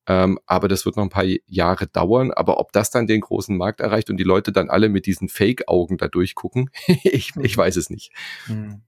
ähm, 0.07 0.39
aber 0.45 0.69
das 0.69 0.85
wird 0.85 0.97
noch 0.97 1.05
ein 1.05 1.11
paar 1.11 1.25
Jahre 1.47 1.87
dauern. 1.87 2.33
Aber 2.33 2.61
ob 2.61 2.71
das 2.73 2.91
dann 2.91 3.07
den 3.07 3.23
großen 3.23 3.57
Markt 3.57 3.81
erreicht 3.81 4.11
und 4.11 4.19
die 4.19 4.25
Leute 4.25 4.53
dann 4.53 4.69
alle 4.69 4.91
mit 4.91 5.07
diesen 5.07 5.29
Fake-Augen 5.29 5.97
da 5.97 6.07
durchgucken, 6.07 6.71
ich, 7.03 7.33
ich 7.41 7.57
weiß 7.57 7.77
es 7.77 7.89
nicht. 7.89 8.13
Hm. 8.45 8.83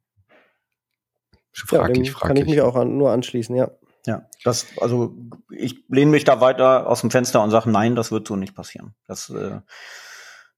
Fraglich, 1.52 2.08
ja, 2.08 2.12
fraglich. 2.12 2.28
Kann 2.28 2.36
ich 2.36 2.44
mich 2.44 2.60
auch 2.60 2.76
an, 2.76 2.98
nur 2.98 3.10
anschließen, 3.10 3.56
ja. 3.56 3.70
Ja, 4.06 4.26
das, 4.44 4.66
also 4.80 5.14
ich 5.50 5.84
lehne 5.88 6.10
mich 6.10 6.24
da 6.24 6.40
weiter 6.40 6.86
aus 6.86 7.00
dem 7.00 7.10
Fenster 7.10 7.42
und 7.42 7.50
sage, 7.50 7.70
nein, 7.70 7.94
das 7.94 8.10
wird 8.10 8.26
so 8.26 8.36
nicht 8.36 8.54
passieren. 8.54 8.94
Das, 9.06 9.30
äh, 9.30 9.60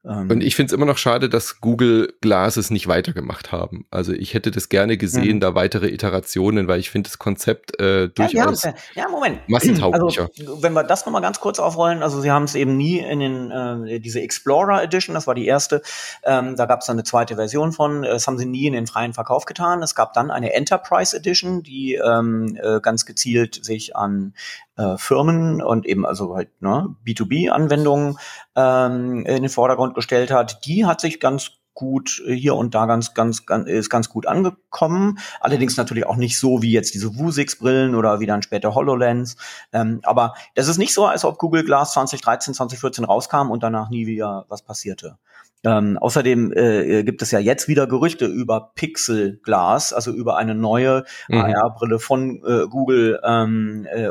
und 0.03 0.43
ich 0.43 0.57
finde 0.57 0.71
es 0.71 0.73
immer 0.73 0.87
noch 0.87 0.97
schade, 0.97 1.29
dass 1.29 1.61
Google 1.61 2.15
Glasses 2.23 2.71
nicht 2.71 2.89
weitergemacht 2.89 3.53
haben. 3.53 3.85
Also 3.91 4.13
ich 4.13 4.33
hätte 4.33 4.51
das 4.51 4.71
gerne 4.71 4.97
gesehen, 4.97 5.37
mhm. 5.37 5.41
da 5.41 5.55
weitere 5.55 5.89
Iterationen, 5.89 6.69
weil 6.69 6.81
ich 6.81 6.89
finde 6.89 7.11
das 7.11 7.19
Konzept 7.19 7.79
äh, 7.79 8.09
durchaus 8.09 8.63
ja, 8.63 8.75
ja, 8.95 9.09
Moment. 9.09 9.47
massentauglicher. 9.47 10.31
Also, 10.39 10.63
wenn 10.63 10.73
wir 10.73 10.85
das 10.85 11.05
nochmal 11.05 11.21
ganz 11.21 11.39
kurz 11.41 11.59
aufrollen, 11.59 12.03
also 12.03 12.23
sie 12.23 12.31
haben 12.31 12.45
es 12.45 12.55
eben 12.55 12.79
nie 12.79 12.99
in 12.99 13.21
den 13.21 13.51
äh, 13.51 14.01
diese 14.01 14.23
Explorer 14.23 14.83
Edition, 14.83 15.13
das 15.13 15.27
war 15.27 15.35
die 15.35 15.47
erste, 15.47 15.83
ähm, 16.25 16.57
da 16.57 16.65
gab 16.65 16.81
es 16.81 16.87
dann 16.87 16.95
eine 16.97 17.05
zweite 17.05 17.37
Version 17.37 17.73
von, 17.73 18.01
das 18.01 18.27
haben 18.27 18.39
sie 18.39 18.47
nie 18.47 18.67
in 18.67 18.73
den 18.73 18.87
freien 18.87 19.13
Verkauf 19.13 19.45
getan. 19.45 19.83
Es 19.83 19.95
gab 19.95 20.15
dann 20.15 20.31
eine 20.31 20.55
Enterprise 20.55 21.15
Edition, 21.15 21.63
die 21.63 21.97
ähm, 21.97 22.59
äh, 22.63 22.81
ganz 22.81 23.05
gezielt 23.05 23.63
sich 23.63 23.97
an 23.97 24.33
äh, 24.81 24.97
Firmen 24.97 25.61
und 25.61 25.85
eben 25.85 26.07
also 26.07 26.35
halt 26.35 26.49
ne, 26.63 26.95
B2B-Anwendungen 27.07 28.17
ähm, 28.61 29.25
in 29.27 29.43
den 29.43 29.49
Vordergrund 29.49 29.95
gestellt 29.95 30.31
hat, 30.31 30.65
die 30.67 30.85
hat 30.87 31.01
sich 31.01 31.21
ganz 31.21 31.53
gut 31.75 32.23
äh, 32.27 32.35
hier 32.35 32.55
und 32.57 32.75
da 32.75 32.87
ganz, 32.87 33.15
ganz, 33.15 33.47
ganz, 33.47 33.69
ist 33.69 33.91
ganz 33.91 34.09
gut 34.09 34.27
angekommen. 34.27 35.19
Allerdings 35.41 35.77
natürlich 35.77 36.07
auch 36.07 36.17
nicht 36.17 36.39
so 36.39 36.63
wie 36.63 36.73
jetzt 36.73 36.95
diese 36.95 37.17
Vuzix-Brillen 37.19 37.95
oder 37.95 38.21
wie 38.21 38.27
dann 38.27 38.43
später 38.43 38.75
HoloLens. 38.75 39.37
Ähm, 39.73 40.01
aber 40.03 40.35
das 40.55 40.69
ist 40.69 40.79
nicht 40.79 40.93
so, 40.93 41.07
als 41.07 41.25
ob 41.25 41.39
Google 41.39 41.65
Glass 41.65 41.93
2013, 41.95 42.55
2014 42.55 43.05
rauskam 43.05 43.51
und 43.51 43.63
danach 43.63 43.91
nie 43.91 44.07
wieder 44.07 44.45
was 44.49 44.63
passierte. 44.63 45.19
Ähm, 45.63 45.99
außerdem 45.99 46.53
äh, 46.55 47.03
gibt 47.03 47.21
es 47.21 47.31
ja 47.33 47.39
jetzt 47.39 47.69
wieder 47.69 47.87
Gerüchte 47.87 48.25
über 48.25 48.73
Pixel 48.75 49.41
Glass, 49.43 49.93
also 49.93 50.11
über 50.11 50.39
eine 50.39 50.55
neue 50.55 51.05
mhm. 51.29 51.41
AR-Brille 51.41 51.99
von 51.99 52.43
äh, 52.47 52.67
Google, 52.67 53.21
ähm, 53.23 53.87
äh, 53.91 54.09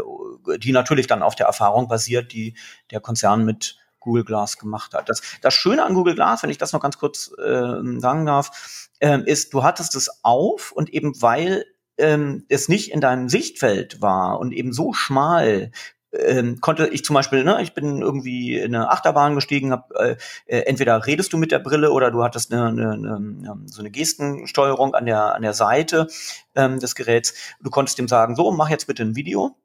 die 0.60 0.72
natürlich 0.72 1.08
dann 1.08 1.24
auf 1.24 1.36
der 1.36 1.48
Erfahrung 1.48 1.88
basiert, 1.88 2.34
die 2.34 2.56
der 2.92 3.00
Konzern 3.00 3.46
mit 3.46 3.78
Google 4.00 4.24
Glass 4.24 4.58
gemacht 4.58 4.94
hat. 4.94 5.10
Das, 5.10 5.22
das 5.42 5.54
Schöne 5.54 5.84
an 5.84 5.94
Google 5.94 6.16
Glass, 6.16 6.44
wenn 6.44 6.50
ich 6.50 6.58
das 6.58 6.74
noch 6.74 6.82
ganz 6.82 6.98
kurz 6.98 7.32
äh, 7.38 8.00
sagen 8.00 8.26
darf, 8.26 8.90
äh, 9.00 9.20
ist, 9.26 9.54
du 9.54 9.64
hattest 9.64 9.96
es 9.96 10.24
auf 10.24 10.72
und 10.72 10.90
eben 10.90 11.22
weil 11.22 11.66
ähm, 11.98 12.46
es 12.50 12.70
nicht 12.70 12.92
in 12.92 13.02
deinem 13.02 13.30
Sichtfeld 13.30 14.02
war 14.02 14.40
und 14.40 14.54
eben 14.54 14.74
so 14.74 14.94
schmal 14.94 15.72
ähm, 16.12 16.60
konnte 16.60 16.88
ich 16.88 17.06
zum 17.06 17.14
Beispiel, 17.14 17.44
ne, 17.44 17.62
ich 17.62 17.74
bin 17.74 18.02
irgendwie 18.02 18.58
in 18.58 18.74
eine 18.74 18.90
Achterbahn 18.90 19.36
gestiegen, 19.36 19.72
hab, 19.72 19.92
äh, 19.96 20.18
äh, 20.46 20.62
entweder 20.62 21.06
redest 21.06 21.32
du 21.34 21.38
mit 21.38 21.52
der 21.52 21.60
Brille 21.60 21.92
oder 21.92 22.10
du 22.10 22.24
hattest 22.24 22.52
eine, 22.52 22.68
eine, 22.68 22.92
eine, 22.94 23.58
so 23.66 23.82
eine 23.82 23.92
Gestensteuerung 23.92 24.96
an 24.96 25.06
der, 25.06 25.36
an 25.36 25.44
der 25.44 25.54
Seite 25.54 26.08
ähm, 26.56 26.80
des 26.80 26.96
Geräts. 26.96 27.36
Du 27.62 27.70
konntest 27.70 28.00
dem 28.00 28.08
sagen, 28.08 28.36
so, 28.36 28.52
mach 28.52 28.70
jetzt 28.70 28.88
bitte 28.88 29.04
ein 29.04 29.16
Video. 29.16 29.56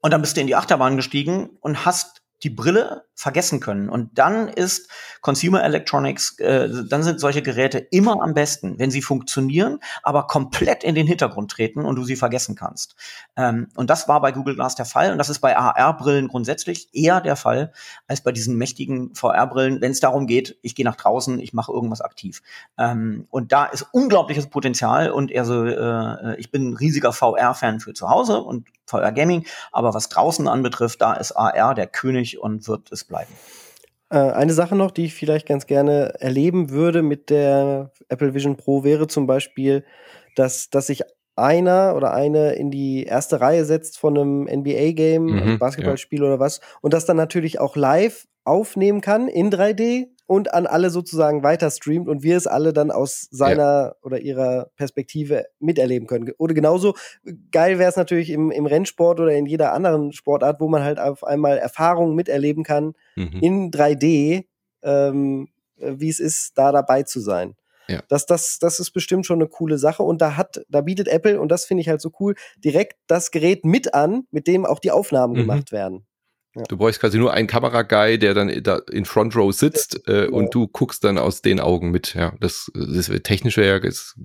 Und 0.00 0.12
dann 0.12 0.20
bist 0.20 0.36
du 0.36 0.40
in 0.40 0.46
die 0.46 0.56
Achterbahn 0.56 0.96
gestiegen 0.96 1.50
und 1.60 1.86
hast 1.86 2.23
die 2.44 2.50
Brille 2.50 3.06
vergessen 3.14 3.58
können. 3.58 3.88
Und 3.88 4.18
dann 4.18 4.48
ist 4.48 4.90
Consumer 5.22 5.64
Electronics, 5.64 6.38
äh, 6.40 6.68
dann 6.88 7.02
sind 7.02 7.18
solche 7.18 7.42
Geräte 7.42 7.78
immer 7.78 8.22
am 8.22 8.34
besten, 8.34 8.78
wenn 8.78 8.90
sie 8.90 9.00
funktionieren, 9.00 9.78
aber 10.02 10.26
komplett 10.26 10.84
in 10.84 10.94
den 10.94 11.06
Hintergrund 11.06 11.50
treten 11.50 11.86
und 11.86 11.96
du 11.96 12.04
sie 12.04 12.16
vergessen 12.16 12.54
kannst. 12.54 12.96
Ähm, 13.36 13.68
und 13.76 13.88
das 13.88 14.08
war 14.08 14.20
bei 14.20 14.30
Google 14.32 14.56
Glass 14.56 14.74
der 14.74 14.84
Fall 14.84 15.10
und 15.10 15.18
das 15.18 15.30
ist 15.30 15.38
bei 15.38 15.56
AR-Brillen 15.56 16.28
grundsätzlich 16.28 16.88
eher 16.92 17.22
der 17.22 17.36
Fall 17.36 17.72
als 18.08 18.22
bei 18.22 18.30
diesen 18.30 18.56
mächtigen 18.58 19.14
VR-Brillen, 19.14 19.80
wenn 19.80 19.92
es 19.92 20.00
darum 20.00 20.26
geht, 20.26 20.58
ich 20.60 20.74
gehe 20.74 20.84
nach 20.84 20.96
draußen, 20.96 21.40
ich 21.40 21.54
mache 21.54 21.72
irgendwas 21.72 22.02
aktiv. 22.02 22.42
Ähm, 22.76 23.26
und 23.30 23.52
da 23.52 23.64
ist 23.64 23.86
unglaubliches 23.92 24.48
Potenzial 24.50 25.10
und 25.10 25.34
also 25.34 25.64
äh, 25.64 26.36
ich 26.38 26.50
bin 26.50 26.70
ein 26.70 26.76
riesiger 26.76 27.12
VR-Fan 27.14 27.80
für 27.80 27.94
zu 27.94 28.10
Hause 28.10 28.42
und 28.42 28.68
VR 28.86 29.12
Gaming, 29.12 29.44
aber 29.72 29.94
was 29.94 30.08
draußen 30.08 30.48
anbetrifft, 30.48 31.00
da 31.00 31.14
ist 31.14 31.32
AR 31.32 31.74
der 31.74 31.86
König 31.86 32.40
und 32.40 32.68
wird 32.68 32.92
es 32.92 33.04
bleiben. 33.04 33.32
Äh, 34.10 34.18
eine 34.18 34.52
Sache 34.52 34.76
noch, 34.76 34.90
die 34.90 35.06
ich 35.06 35.14
vielleicht 35.14 35.46
ganz 35.46 35.66
gerne 35.66 36.20
erleben 36.20 36.70
würde 36.70 37.02
mit 37.02 37.30
der 37.30 37.92
Apple 38.08 38.34
Vision 38.34 38.56
Pro, 38.56 38.84
wäre 38.84 39.06
zum 39.06 39.26
Beispiel, 39.26 39.84
dass, 40.36 40.70
dass 40.70 40.86
sich 40.88 41.02
einer 41.36 41.94
oder 41.96 42.14
eine 42.14 42.52
in 42.52 42.70
die 42.70 43.04
erste 43.04 43.40
Reihe 43.40 43.64
setzt 43.64 43.98
von 43.98 44.16
einem 44.16 44.42
NBA-Game, 44.44 45.24
mhm, 45.24 45.38
also 45.38 45.58
Basketballspiel 45.58 46.20
ja. 46.20 46.26
oder 46.26 46.38
was, 46.38 46.60
und 46.80 46.94
das 46.94 47.06
dann 47.06 47.16
natürlich 47.16 47.58
auch 47.60 47.76
live 47.76 48.26
aufnehmen 48.44 49.00
kann 49.00 49.26
in 49.28 49.50
3D 49.50 50.13
und 50.26 50.54
an 50.54 50.66
alle 50.66 50.90
sozusagen 50.90 51.42
weiter 51.42 51.70
streamt 51.70 52.08
und 52.08 52.22
wir 52.22 52.36
es 52.36 52.46
alle 52.46 52.72
dann 52.72 52.90
aus 52.90 53.28
seiner 53.30 53.62
ja. 53.62 53.94
oder 54.02 54.20
ihrer 54.20 54.70
Perspektive 54.76 55.46
miterleben 55.58 56.06
können. 56.06 56.30
Oder 56.38 56.54
genauso 56.54 56.94
geil 57.50 57.78
wäre 57.78 57.90
es 57.90 57.96
natürlich 57.96 58.30
im, 58.30 58.50
im 58.50 58.66
Rennsport 58.66 59.20
oder 59.20 59.32
in 59.32 59.46
jeder 59.46 59.72
anderen 59.72 60.12
Sportart, 60.12 60.60
wo 60.60 60.68
man 60.68 60.82
halt 60.82 60.98
auf 60.98 61.24
einmal 61.24 61.58
Erfahrungen 61.58 62.14
miterleben 62.14 62.64
kann 62.64 62.94
mhm. 63.16 63.38
in 63.40 63.70
3D, 63.70 64.46
ähm, 64.82 65.48
wie 65.76 66.08
es 66.08 66.20
ist, 66.20 66.52
da 66.56 66.72
dabei 66.72 67.02
zu 67.02 67.20
sein. 67.20 67.54
Ja. 67.88 68.02
Das, 68.08 68.24
das, 68.24 68.58
das 68.58 68.80
ist 68.80 68.92
bestimmt 68.92 69.26
schon 69.26 69.40
eine 69.40 69.48
coole 69.48 69.76
Sache. 69.76 70.02
Und 70.02 70.22
da 70.22 70.36
hat, 70.36 70.64
da 70.68 70.80
bietet 70.80 71.08
Apple, 71.08 71.38
und 71.38 71.48
das 71.48 71.66
finde 71.66 71.82
ich 71.82 71.88
halt 71.88 72.00
so 72.00 72.10
cool, 72.18 72.34
direkt 72.56 72.96
das 73.06 73.30
Gerät 73.30 73.64
mit 73.66 73.92
an, 73.92 74.26
mit 74.30 74.46
dem 74.46 74.64
auch 74.64 74.78
die 74.78 74.90
Aufnahmen 74.90 75.34
mhm. 75.34 75.38
gemacht 75.38 75.72
werden. 75.72 76.06
Ja. 76.54 76.62
Du 76.68 76.76
brauchst 76.76 77.00
quasi 77.00 77.18
nur 77.18 77.32
einen 77.32 77.48
Kameraguy, 77.48 78.18
der 78.18 78.34
dann 78.34 78.62
da 78.62 78.80
in 78.90 79.04
Front 79.04 79.34
Row 79.34 79.52
sitzt 79.52 80.06
äh, 80.06 80.24
ja. 80.24 80.30
und 80.30 80.54
du 80.54 80.68
guckst 80.68 81.02
dann 81.02 81.18
aus 81.18 81.42
den 81.42 81.58
Augen 81.58 81.90
mit. 81.90 82.14
Ja, 82.14 82.34
das, 82.40 82.70
das 82.74 83.10
technische 83.22 83.64
ja 83.64 83.76
ist 83.76 84.16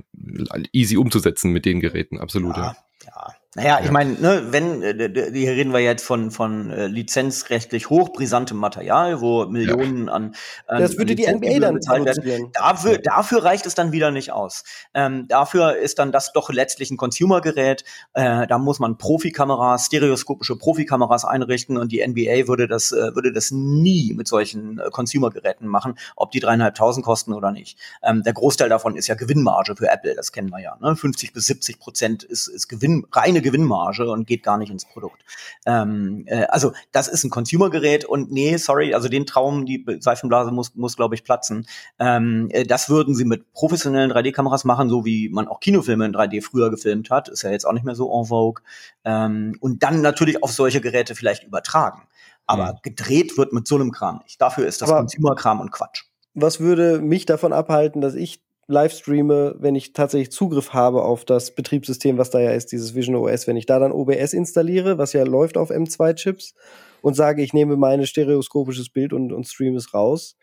easy 0.72 0.98
umzusetzen 0.98 1.52
mit 1.52 1.66
den 1.66 1.80
Geräten, 1.80 2.20
absolut. 2.20 2.56
Ja, 2.56 2.76
ja. 3.06 3.36
Naja, 3.56 3.80
ich 3.84 3.90
meine, 3.90 4.12
ne, 4.12 4.44
wenn, 4.52 4.84
äh, 4.84 5.32
hier 5.34 5.54
reden 5.54 5.74
wir 5.74 5.80
jetzt 5.80 6.06
von, 6.06 6.30
von 6.30 6.70
äh, 6.70 6.86
lizenzrechtlich 6.86 7.90
hochbrisantem 7.90 8.56
Material, 8.56 9.22
wo 9.22 9.48
Millionen 9.48 10.06
ja. 10.06 10.14
an, 10.14 10.36
an. 10.68 10.82
Das 10.82 11.00
würde 11.00 11.16
die 11.16 11.26
NBA 11.26 11.58
dann 11.58 11.74
bezahlt 11.74 12.06
werden. 12.24 12.52
Dafür, 12.54 13.00
dafür 13.00 13.44
reicht 13.44 13.66
es 13.66 13.74
dann 13.74 13.92
wieder 13.92 14.12
nicht 14.12 14.32
aus. 14.32 14.64
Ähm, 14.94 15.28
dafür 15.28 15.78
ist 15.78 15.98
dann 15.98 16.12
das 16.12 16.32
doch 16.32 16.52
letztlich 16.52 16.92
ein 16.92 16.98
Consumer-Gerät. 16.98 17.86
Äh, 18.14 18.46
da 18.46 18.60
muss 18.60 18.78
man 18.78 19.00
Profikameras, 19.00 19.88
stereoskopische 19.88 20.56
Profikameras 20.56 21.26
einrichten 21.26 21.78
und 21.78 21.92
die 21.92 22.08
NBA 22.08 22.48
würde 22.48 22.68
das, 22.68 22.92
äh, 22.92 23.16
würde 23.16 23.34
das 23.34 23.50
nie 23.50 24.14
mit 24.14 24.28
solchen 24.28 24.78
äh, 24.78 24.92
Consumer-Geräten 24.92 25.66
machen, 25.66 25.98
ob 26.16 26.30
die 26.30 26.40
dreieinhalbtausend 26.40 27.04
kosten 27.04 27.34
oder 27.34 27.52
nicht. 27.52 27.80
Ähm, 28.04 28.22
der 28.22 28.34
Großteil 28.34 28.70
davon 28.70 28.96
ist 28.96 29.08
ja 29.08 29.16
Gewinnmarge 29.16 29.76
für 29.76 29.90
Apple, 29.90 30.14
das 30.14 30.32
kennen 30.32 30.52
wir 30.52 30.60
ja. 30.60 30.78
Ne? 30.80 30.96
50 30.96 31.34
bis 31.34 31.48
70 31.48 31.80
Prozent 31.80 32.22
ist, 32.22 32.48
ist 32.48 32.68
Gewinn, 32.68 33.08
reine 33.12 33.39
reine 33.40 33.42
Gewinnmarge 33.42 34.10
und 34.10 34.28
geht 34.28 34.44
gar 34.44 34.58
nicht 34.58 34.72
ins 34.72 34.86
Produkt. 34.86 35.24
Ähm, 35.66 36.24
äh, 36.28 36.46
also 36.46 36.74
das 36.92 37.08
ist 37.08 37.24
ein 37.24 37.30
Consumer-Gerät 37.30 38.06
und 38.06 38.32
nee, 38.32 38.58
sorry, 38.58 38.94
also 38.94 39.10
den 39.10 39.26
Traum, 39.26 39.66
die 39.66 39.86
Seifenblase 40.00 40.52
muss, 40.52 40.76
muss 40.76 40.96
glaube 40.96 41.16
ich, 41.16 41.24
platzen. 41.24 41.68
Ähm, 41.98 42.50
äh, 42.52 42.66
das 42.66 42.90
würden 42.90 43.16
sie 43.16 43.26
mit 43.26 43.52
professionellen 43.54 44.12
3D-Kameras 44.12 44.66
machen, 44.66 44.90
so 44.90 45.06
wie 45.06 45.30
man 45.30 45.48
auch 45.48 45.60
Kinofilme 45.60 46.06
in 46.06 46.14
3D 46.14 46.42
früher 46.42 46.70
gefilmt 46.70 47.10
hat. 47.10 47.30
Ist 47.30 47.44
ja 47.44 47.52
jetzt 47.52 47.66
auch 47.66 47.74
nicht 47.74 47.86
mehr 47.86 47.96
so 47.96 48.12
en 48.12 48.26
vogue. 48.26 48.64
Ähm, 49.04 49.56
und 49.60 49.84
dann 49.84 50.02
natürlich 50.02 50.44
auf 50.44 50.52
solche 50.52 50.82
Geräte 50.82 51.16
vielleicht 51.16 51.44
übertragen. 51.44 52.04
Aber 52.46 52.74
mhm. 52.74 52.78
gedreht 52.84 53.38
wird 53.38 53.54
mit 53.54 53.68
so 53.68 53.76
einem 53.76 53.92
Kram 53.92 54.20
nicht. 54.24 54.42
Dafür 54.42 54.66
ist 54.66 54.82
das 54.82 54.90
Consumer-Kram 54.90 55.60
und 55.60 55.72
Quatsch. 55.72 56.06
Was 56.34 56.60
würde 56.60 57.00
mich 57.00 57.26
davon 57.26 57.54
abhalten, 57.54 58.02
dass 58.02 58.16
ich 58.16 58.42
live 58.70 58.94
streame, 58.94 59.56
wenn 59.60 59.76
ich 59.76 59.94
tatsächlich 59.94 60.32
Zugriff 60.32 60.74
habe 60.74 61.04
auf 61.04 61.26
das 61.26 61.56
Betriebssystem, 61.56 62.18
was 62.18 62.30
da 62.30 62.40
ja 62.40 62.52
ist, 62.52 62.72
dieses 62.72 62.94
Vision 62.94 63.16
OS, 63.16 63.48
wenn 63.48 63.58
ich 63.58 63.66
da 63.66 63.80
dann 63.80 63.92
OBS 63.92 64.34
installiere, 64.34 64.98
was 64.98 65.14
ja 65.14 65.24
läuft 65.24 65.58
auf 65.58 65.72
M2-Chips, 65.72 66.54
und 67.02 67.16
sage, 67.16 67.42
ich 67.42 67.54
nehme 67.54 67.78
mein 67.78 68.06
stereoskopisches 68.06 68.90
Bild 68.90 69.14
und, 69.14 69.32
und 69.32 69.48
streame 69.48 69.78
es 69.78 69.94
raus. 69.94 70.36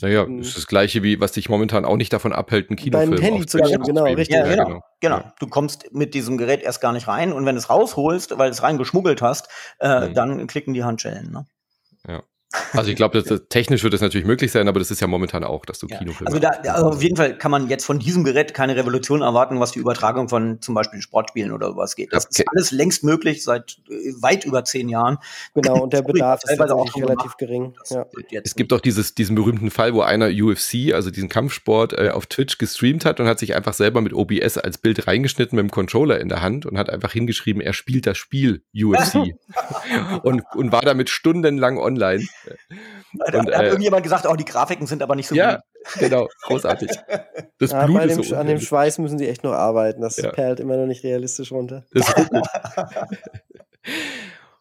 Naja, 0.00 0.26
das 0.26 0.48
ist 0.48 0.56
das 0.56 0.66
gleiche 0.66 1.02
wie, 1.02 1.20
was 1.20 1.32
dich 1.32 1.48
momentan 1.48 1.84
auch 1.84 1.96
nicht 1.96 2.12
davon 2.12 2.32
abhält, 2.32 2.70
ein 2.70 2.76
Kinofilm 2.76 3.10
Dein 3.10 3.20
Handy 3.20 3.46
zu 3.46 3.58
nehmen, 3.58 3.82
genau, 3.82 4.04
richtig. 4.04 4.36
Ja, 4.36 4.46
genau, 4.46 4.64
genau. 4.64 4.80
genau. 5.00 5.32
Du 5.38 5.48
kommst 5.48 5.92
mit 5.92 6.14
diesem 6.14 6.38
Gerät 6.38 6.62
erst 6.62 6.80
gar 6.80 6.92
nicht 6.92 7.08
rein 7.08 7.32
und 7.32 7.44
wenn 7.44 7.56
du 7.56 7.58
es 7.58 7.68
rausholst, 7.68 8.38
weil 8.38 8.48
du 8.48 8.52
es 8.52 8.62
reingeschmuggelt 8.62 9.20
hast, 9.20 9.48
äh, 9.80 10.08
mhm. 10.08 10.14
dann 10.14 10.46
klicken 10.46 10.72
die 10.72 10.84
Handschellen. 10.84 11.30
Ne? 11.30 11.46
Ja. 12.06 12.22
Also 12.72 12.90
ich 12.90 12.96
glaube, 12.96 13.22
technisch 13.48 13.82
wird 13.82 13.94
das 13.94 14.00
natürlich 14.00 14.26
möglich 14.26 14.52
sein, 14.52 14.68
aber 14.68 14.78
das 14.78 14.90
ist 14.90 15.00
ja 15.00 15.06
momentan 15.06 15.44
auch, 15.44 15.64
dass 15.64 15.78
du 15.78 15.86
ja. 15.86 15.98
Kinofilme 15.98 16.28
Also, 16.28 16.38
da, 16.38 16.48
also 16.72 16.86
auf 16.88 17.02
jeden 17.02 17.16
Fall 17.16 17.36
kann 17.36 17.50
man 17.50 17.68
jetzt 17.68 17.84
von 17.84 17.98
diesem 17.98 18.24
Gerät 18.24 18.54
keine 18.54 18.76
Revolution 18.76 19.22
erwarten, 19.22 19.60
was 19.60 19.72
die 19.72 19.78
Übertragung 19.78 20.28
von 20.28 20.60
zum 20.60 20.74
Beispiel 20.74 21.00
Sportspielen 21.00 21.52
oder 21.52 21.68
sowas 21.68 21.96
geht. 21.96 22.12
Das 22.12 22.26
okay. 22.26 22.42
ist 22.42 22.48
alles 22.48 22.70
längst 22.70 23.04
möglich 23.04 23.42
seit 23.42 23.78
äh, 23.88 24.12
weit 24.20 24.44
über 24.44 24.64
zehn 24.64 24.88
Jahren. 24.88 25.18
Genau, 25.54 25.82
und 25.82 25.92
der 25.92 26.02
Bedarf 26.02 26.40
ist 26.44 26.60
auch 26.70 26.96
relativ 26.96 27.36
gering. 27.36 27.74
Ja. 27.90 28.06
Es 28.42 28.54
gibt 28.54 28.72
auch 28.72 28.80
dieses, 28.80 29.14
diesen 29.14 29.34
berühmten 29.34 29.70
Fall, 29.70 29.92
wo 29.92 30.00
einer 30.00 30.28
UFC, 30.28 30.94
also 30.94 31.10
diesen 31.10 31.28
Kampfsport, 31.28 31.92
äh, 31.92 32.10
auf 32.10 32.26
Twitch 32.26 32.58
gestreamt 32.58 33.04
hat 33.04 33.20
und 33.20 33.26
hat 33.26 33.38
sich 33.38 33.54
einfach 33.54 33.74
selber 33.74 34.00
mit 34.00 34.12
OBS 34.12 34.58
als 34.58 34.78
Bild 34.78 35.06
reingeschnitten 35.06 35.56
mit 35.56 35.64
dem 35.64 35.70
Controller 35.70 36.20
in 36.20 36.28
der 36.28 36.42
Hand 36.42 36.64
und 36.64 36.78
hat 36.78 36.90
einfach 36.90 37.12
hingeschrieben, 37.12 37.60
er 37.60 37.72
spielt 37.72 38.06
das 38.06 38.16
Spiel 38.18 38.62
UFC 38.74 39.34
und, 40.22 40.42
und 40.54 40.72
war 40.72 40.82
damit 40.82 41.10
stundenlang 41.10 41.78
online. 41.78 42.26
Da 43.14 43.38
und, 43.38 43.52
hat 43.52 43.62
äh, 43.62 43.66
irgendjemand 43.68 44.02
gesagt, 44.02 44.26
oh, 44.26 44.34
die 44.34 44.44
Grafiken 44.44 44.86
sind 44.86 45.02
aber 45.02 45.14
nicht 45.14 45.28
so 45.28 45.34
ja, 45.34 45.56
gut. 45.56 45.64
genau, 45.98 46.28
großartig. 46.42 46.90
Das 47.58 47.70
ja, 47.70 47.86
Blut 47.86 48.02
ist 48.04 48.16
dem, 48.16 48.22
so 48.24 48.36
An 48.36 48.46
dem 48.46 48.60
Schweiß 48.60 48.98
müssen 48.98 49.18
sie 49.18 49.28
echt 49.28 49.44
noch 49.44 49.52
arbeiten. 49.52 50.00
Das 50.00 50.16
ja. 50.16 50.30
perlt 50.30 50.60
immer 50.60 50.76
noch 50.76 50.86
nicht 50.86 51.04
realistisch 51.04 51.52
runter. 51.52 51.84
Das 51.92 52.08
ist 52.08 52.28
gut. 52.28 52.46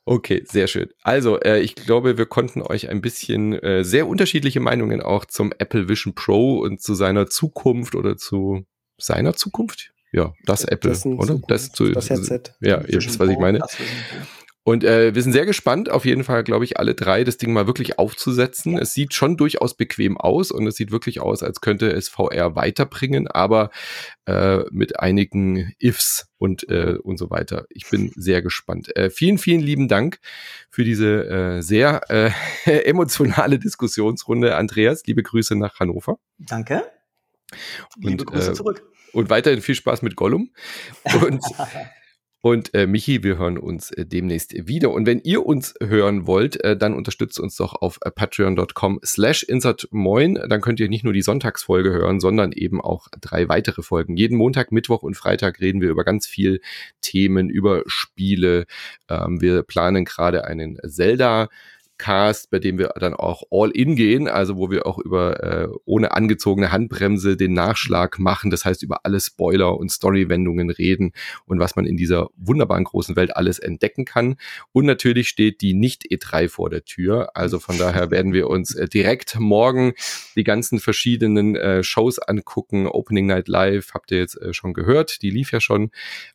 Okay, 0.04 0.44
sehr 0.48 0.68
schön. 0.68 0.90
Also, 1.04 1.40
äh, 1.40 1.60
ich 1.60 1.76
glaube, 1.76 2.18
wir 2.18 2.26
konnten 2.26 2.62
euch 2.64 2.90
ein 2.90 3.02
bisschen 3.02 3.54
äh, 3.54 3.84
sehr 3.84 4.08
unterschiedliche 4.08 4.60
Meinungen 4.60 5.00
auch 5.00 5.26
zum 5.26 5.54
Apple 5.58 5.88
Vision 5.90 6.16
Pro 6.16 6.60
und 6.60 6.82
zu 6.82 6.96
seiner 6.96 7.28
Zukunft 7.28 7.94
oder 7.94 8.18
zu 8.18 8.66
seiner 8.98 9.36
Zukunft. 9.36 9.94
Ja, 10.12 10.34
das 10.46 10.66
Apple, 10.66 10.90
das 10.90 11.06
oder? 11.06 11.28
Zukunft, 11.28 11.52
das, 11.52 11.72
zu, 11.72 11.92
das 11.92 12.10
Headset. 12.10 12.42
Ja, 12.62 12.82
ihr 12.82 13.02
wisst, 13.02 13.20
was 13.20 13.30
ich 13.30 13.38
meine. 13.38 13.60
Und 14.64 14.84
äh, 14.84 15.16
wir 15.16 15.24
sind 15.24 15.32
sehr 15.32 15.48
gespannt, 15.48 15.90
auf 15.90 16.06
jeden 16.06 16.24
Fall, 16.24 16.44
glaube 16.44 16.66
ich, 16.66 16.78
alle 16.78 16.94
drei 16.94 17.24
das 17.24 17.38
Ding 17.38 17.52
mal 17.52 17.66
wirklich 17.66 17.98
aufzusetzen. 17.98 18.78
Es 18.78 18.94
sieht 18.94 19.16
schon 19.16 19.36
durchaus 19.36 19.76
bequem 19.76 20.18
aus 20.18 20.52
und 20.52 20.68
es 20.68 20.76
sieht 20.76 20.92
wirklich 20.92 21.20
aus, 21.20 21.42
als 21.42 21.62
könnte 21.62 21.92
es 21.92 22.10
VR 22.10 22.56
weiterbringen, 22.56 23.28
aber 23.28 23.72
äh, 24.28 24.60
mit 24.70 25.00
einigen 25.00 25.74
Ifs 25.80 26.28
und, 26.38 26.70
äh, 26.70 26.98
und 27.02 27.18
so 27.18 27.32
weiter. 27.32 27.66
Ich 27.70 27.90
bin 27.90 28.12
sehr 28.16 28.44
gespannt. 28.44 28.96
Äh, 28.96 29.10
vielen, 29.10 29.40
vielen 29.40 29.62
lieben 29.62 29.88
Dank 29.88 30.20
für 30.70 30.84
diese 30.84 31.26
äh, 31.26 31.62
sehr 31.62 32.02
äh, 32.10 32.30
emotionale 32.84 33.58
Diskussionsrunde, 33.58 34.56
Andreas. 34.56 35.04
Liebe 35.08 35.24
Grüße 35.24 35.56
nach 35.56 35.80
Hannover. 35.80 36.20
Danke. 36.38 36.84
Und, 37.98 38.06
liebe 38.06 38.26
Grüße 38.26 38.52
äh, 38.52 38.54
zurück. 38.54 38.84
Und 39.12 39.32
weiterhin 39.32 39.62
viel 39.62 39.76
Spaß 39.76 40.04
mit 40.04 40.16
Gollum. 40.16 40.52
Und 41.20 41.44
Und 42.44 42.74
äh, 42.74 42.88
Michi, 42.88 43.24
wir 43.24 43.38
hören 43.38 43.60
uns 43.60 43.92
äh, 43.92 44.04
demnächst 44.04 44.68
wieder. 44.68 44.90
Und 44.90 45.06
wenn 45.06 45.20
ihr 45.20 45.46
uns 45.46 45.76
hören 45.80 46.26
wollt, 46.26 46.60
äh, 46.64 46.76
dann 46.76 46.96
unterstützt 46.96 47.40
uns 47.40 47.56
doch 47.56 47.76
auf 47.76 48.00
äh, 48.02 48.10
patreon.com 48.10 49.00
slash 49.06 49.44
insertmoin. 49.44 50.40
Dann 50.50 50.60
könnt 50.60 50.80
ihr 50.80 50.90
nicht 50.90 51.04
nur 51.04 51.14
die 51.14 51.22
Sonntagsfolge 51.22 51.92
hören, 51.92 52.20
sondern 52.20 52.52
eben 52.52 52.82
auch 52.82 53.10
drei 53.22 53.48
weitere 53.48 53.84
Folgen. 53.84 54.18
Jeden 54.18 54.38
Montag, 54.38 54.72
Mittwoch 54.72 55.04
und 55.04 55.16
Freitag 55.16 55.60
reden 55.60 55.82
wir 55.82 55.90
über 55.90 56.04
ganz 56.04 56.26
viel 56.26 56.62
Themen, 57.02 57.48
über 57.48 57.84
Spiele. 57.86 58.66
Ähm, 59.08 59.40
wir 59.40 59.62
planen 59.62 60.04
gerade 60.04 60.44
einen 60.46 60.80
Zelda 60.88 61.48
Cast, 62.02 62.50
bei 62.50 62.58
dem 62.58 62.80
wir 62.80 62.94
dann 63.00 63.14
auch 63.14 63.44
all 63.52 63.70
in 63.70 63.96
gehen, 63.96 64.28
also 64.28 64.58
wo 64.58 64.72
wir 64.72 64.88
auch 64.88 64.98
über 64.98 65.44
äh, 65.44 65.68
ohne 65.86 66.14
angezogene 66.14 66.72
Handbremse 66.72 67.38
den 67.38 67.54
Nachschlag 67.54 68.18
machen, 68.18 68.50
das 68.50 68.66
heißt 68.66 68.82
über 68.82 69.06
alle 69.06 69.20
Spoiler 69.20 69.78
und 69.78 69.92
Storywendungen 69.92 70.72
reden 70.72 71.12
und 71.46 71.60
was 71.60 71.76
man 71.76 71.86
in 71.86 71.98
dieser 71.98 72.30
wunderbaren 72.38 72.86
großen 72.86 73.16
Welt 73.16 73.38
alles 73.38 73.60
entdecken 73.60 74.06
kann. 74.06 74.38
Und 74.72 74.86
natürlich 74.86 75.30
steht 75.30 75.62
die 75.62 75.76
nicht 75.76 76.06
E3 76.12 76.50
vor 76.50 76.72
der 76.72 76.86
Tür, 76.86 77.30
also 77.36 77.60
von 77.60 77.78
daher 77.78 78.10
werden 78.10 78.34
wir 78.34 78.50
uns 78.50 78.74
äh, 78.74 78.88
direkt 78.88 79.40
morgen 79.40 79.94
die 80.36 80.44
ganzen 80.44 80.80
verschiedenen 80.80 81.56
äh, 81.56 81.84
Shows 81.84 82.18
angucken. 82.18 82.88
Opening 82.88 83.28
Night 83.28 83.48
Live 83.48 83.94
habt 83.94 84.10
ihr 84.10 84.18
jetzt 84.18 84.42
äh, 84.42 84.54
schon 84.54 84.74
gehört, 84.74 85.22
die 85.22 85.30
lief 85.30 85.52
ja 85.52 85.62
schon. 85.62 85.92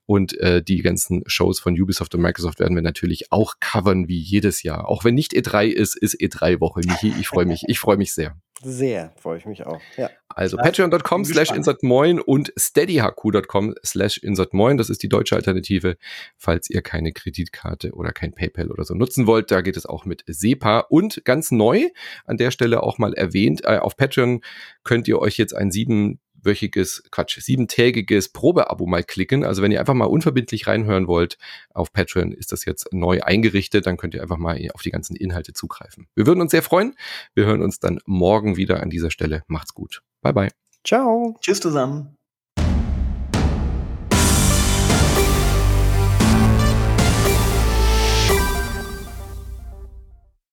Und 0.07 0.39
äh, 0.39 0.63
die 0.63 0.83
ganzen 0.83 1.25
Shows 1.27 1.59
von 1.59 1.75
Ubisoft 1.75 2.15
und 2.15 2.21
Microsoft 2.21 2.61
werden 2.61 2.77
wir 2.77 2.83
natürlich 2.83 3.33
auch 3.33 3.55
covern 3.59 4.07
wie 4.07 4.21
jedes 4.21 4.63
Jahr, 4.63 4.89
auch 4.89 5.03
wenn 5.03 5.17
nicht 5.17 5.33
E3 5.33 5.56
E3 5.57 5.67
ist, 5.67 5.97
ist 5.97 6.21
E3-Woche, 6.21 6.81
Michi. 6.87 7.15
Ich 7.19 7.29
freue 7.29 7.47
mich. 7.47 7.65
Ich 7.69 7.79
freue 7.79 7.97
mich 7.97 8.13
sehr. 8.13 8.37
Sehr, 8.63 9.13
freue 9.21 9.37
ich 9.37 9.45
mich 9.45 9.67
auch. 9.67 9.81
Ja. 9.99 10.11
Also 10.29 10.57
patreon.com 10.57 11.27
slash 11.27 11.51
insertmoin 11.51 12.21
und 12.21 12.53
steadyhq.com 12.59 13.75
slash 13.85 14.17
insertmoin. 14.19 14.79
Das 14.79 14.89
ist 14.89 15.03
die 15.03 15.11
deutsche 15.11 15.37
Alternative, 15.37 15.97
falls 16.39 16.71
ihr 16.71 16.81
keine 16.81 17.13
Kreditkarte 17.13 17.93
oder 17.93 18.13
kein 18.13 18.33
PayPal 18.33 18.71
oder 18.71 18.85
so 18.85 18.95
nutzen 18.95 19.27
wollt. 19.27 19.51
Da 19.51 19.61
geht 19.61 19.77
es 19.77 19.85
auch 19.85 20.07
mit 20.07 20.25
SEPA. 20.27 20.81
Und 20.81 21.23
ganz 21.25 21.51
neu, 21.51 21.89
an 22.25 22.39
der 22.39 22.51
Stelle 22.51 22.83
auch 22.83 22.97
mal 22.99 23.13
erwähnt, 23.13 23.63
äh, 23.65 23.79
auf 23.79 23.97
Patreon 23.97 24.41
könnt 24.85 25.07
ihr 25.07 25.19
euch 25.19 25.37
jetzt 25.37 25.55
ein 25.55 25.71
sieben 25.71 26.19
wöchiges, 26.43 27.03
Quatsch, 27.11 27.41
siebentägiges 27.41 28.31
Probeabo 28.31 28.87
mal 28.87 29.03
klicken. 29.03 29.45
Also 29.45 29.63
wenn 29.63 29.73
ihr 29.73 29.81
einfach 29.81 29.95
mal 29.95 30.07
unverbindlich 30.07 30.67
reinhören 30.67 31.07
wollt, 31.07 31.39
auf 31.75 31.93
Patreon 31.93 32.33
ist 32.33 32.53
das 32.53 32.65
jetzt 32.65 32.93
neu 32.93 33.21
eingerichtet, 33.23 33.87
dann 33.87 33.97
könnt 33.97 34.15
ihr 34.15 34.23
einfach 34.23 34.39
mal 34.39 34.59
auf 34.75 34.83
die 34.83 34.91
ganzen 34.91 35.17
Inhalte 35.17 35.53
zugreifen. 35.53 36.07
Wir 36.15 36.27
würden 36.27 36.41
uns 36.41 36.51
sehr 36.51 36.63
freuen. 36.63 36.95
Wir 37.35 37.47
hören 37.47 37.63
uns 37.63 37.79
dann 37.79 38.01
morgen 38.07 38.57
wieder 38.57 38.83
an 38.83 38.91
dieser 38.91 39.11
Stelle. 39.11 39.43
Macht's 39.47 39.75
gut. 39.75 40.03
Bye 40.23 40.33
bye. 40.33 40.51
Ciao. 40.85 41.37
Tschüss 41.41 41.61
zusammen. 41.61 42.16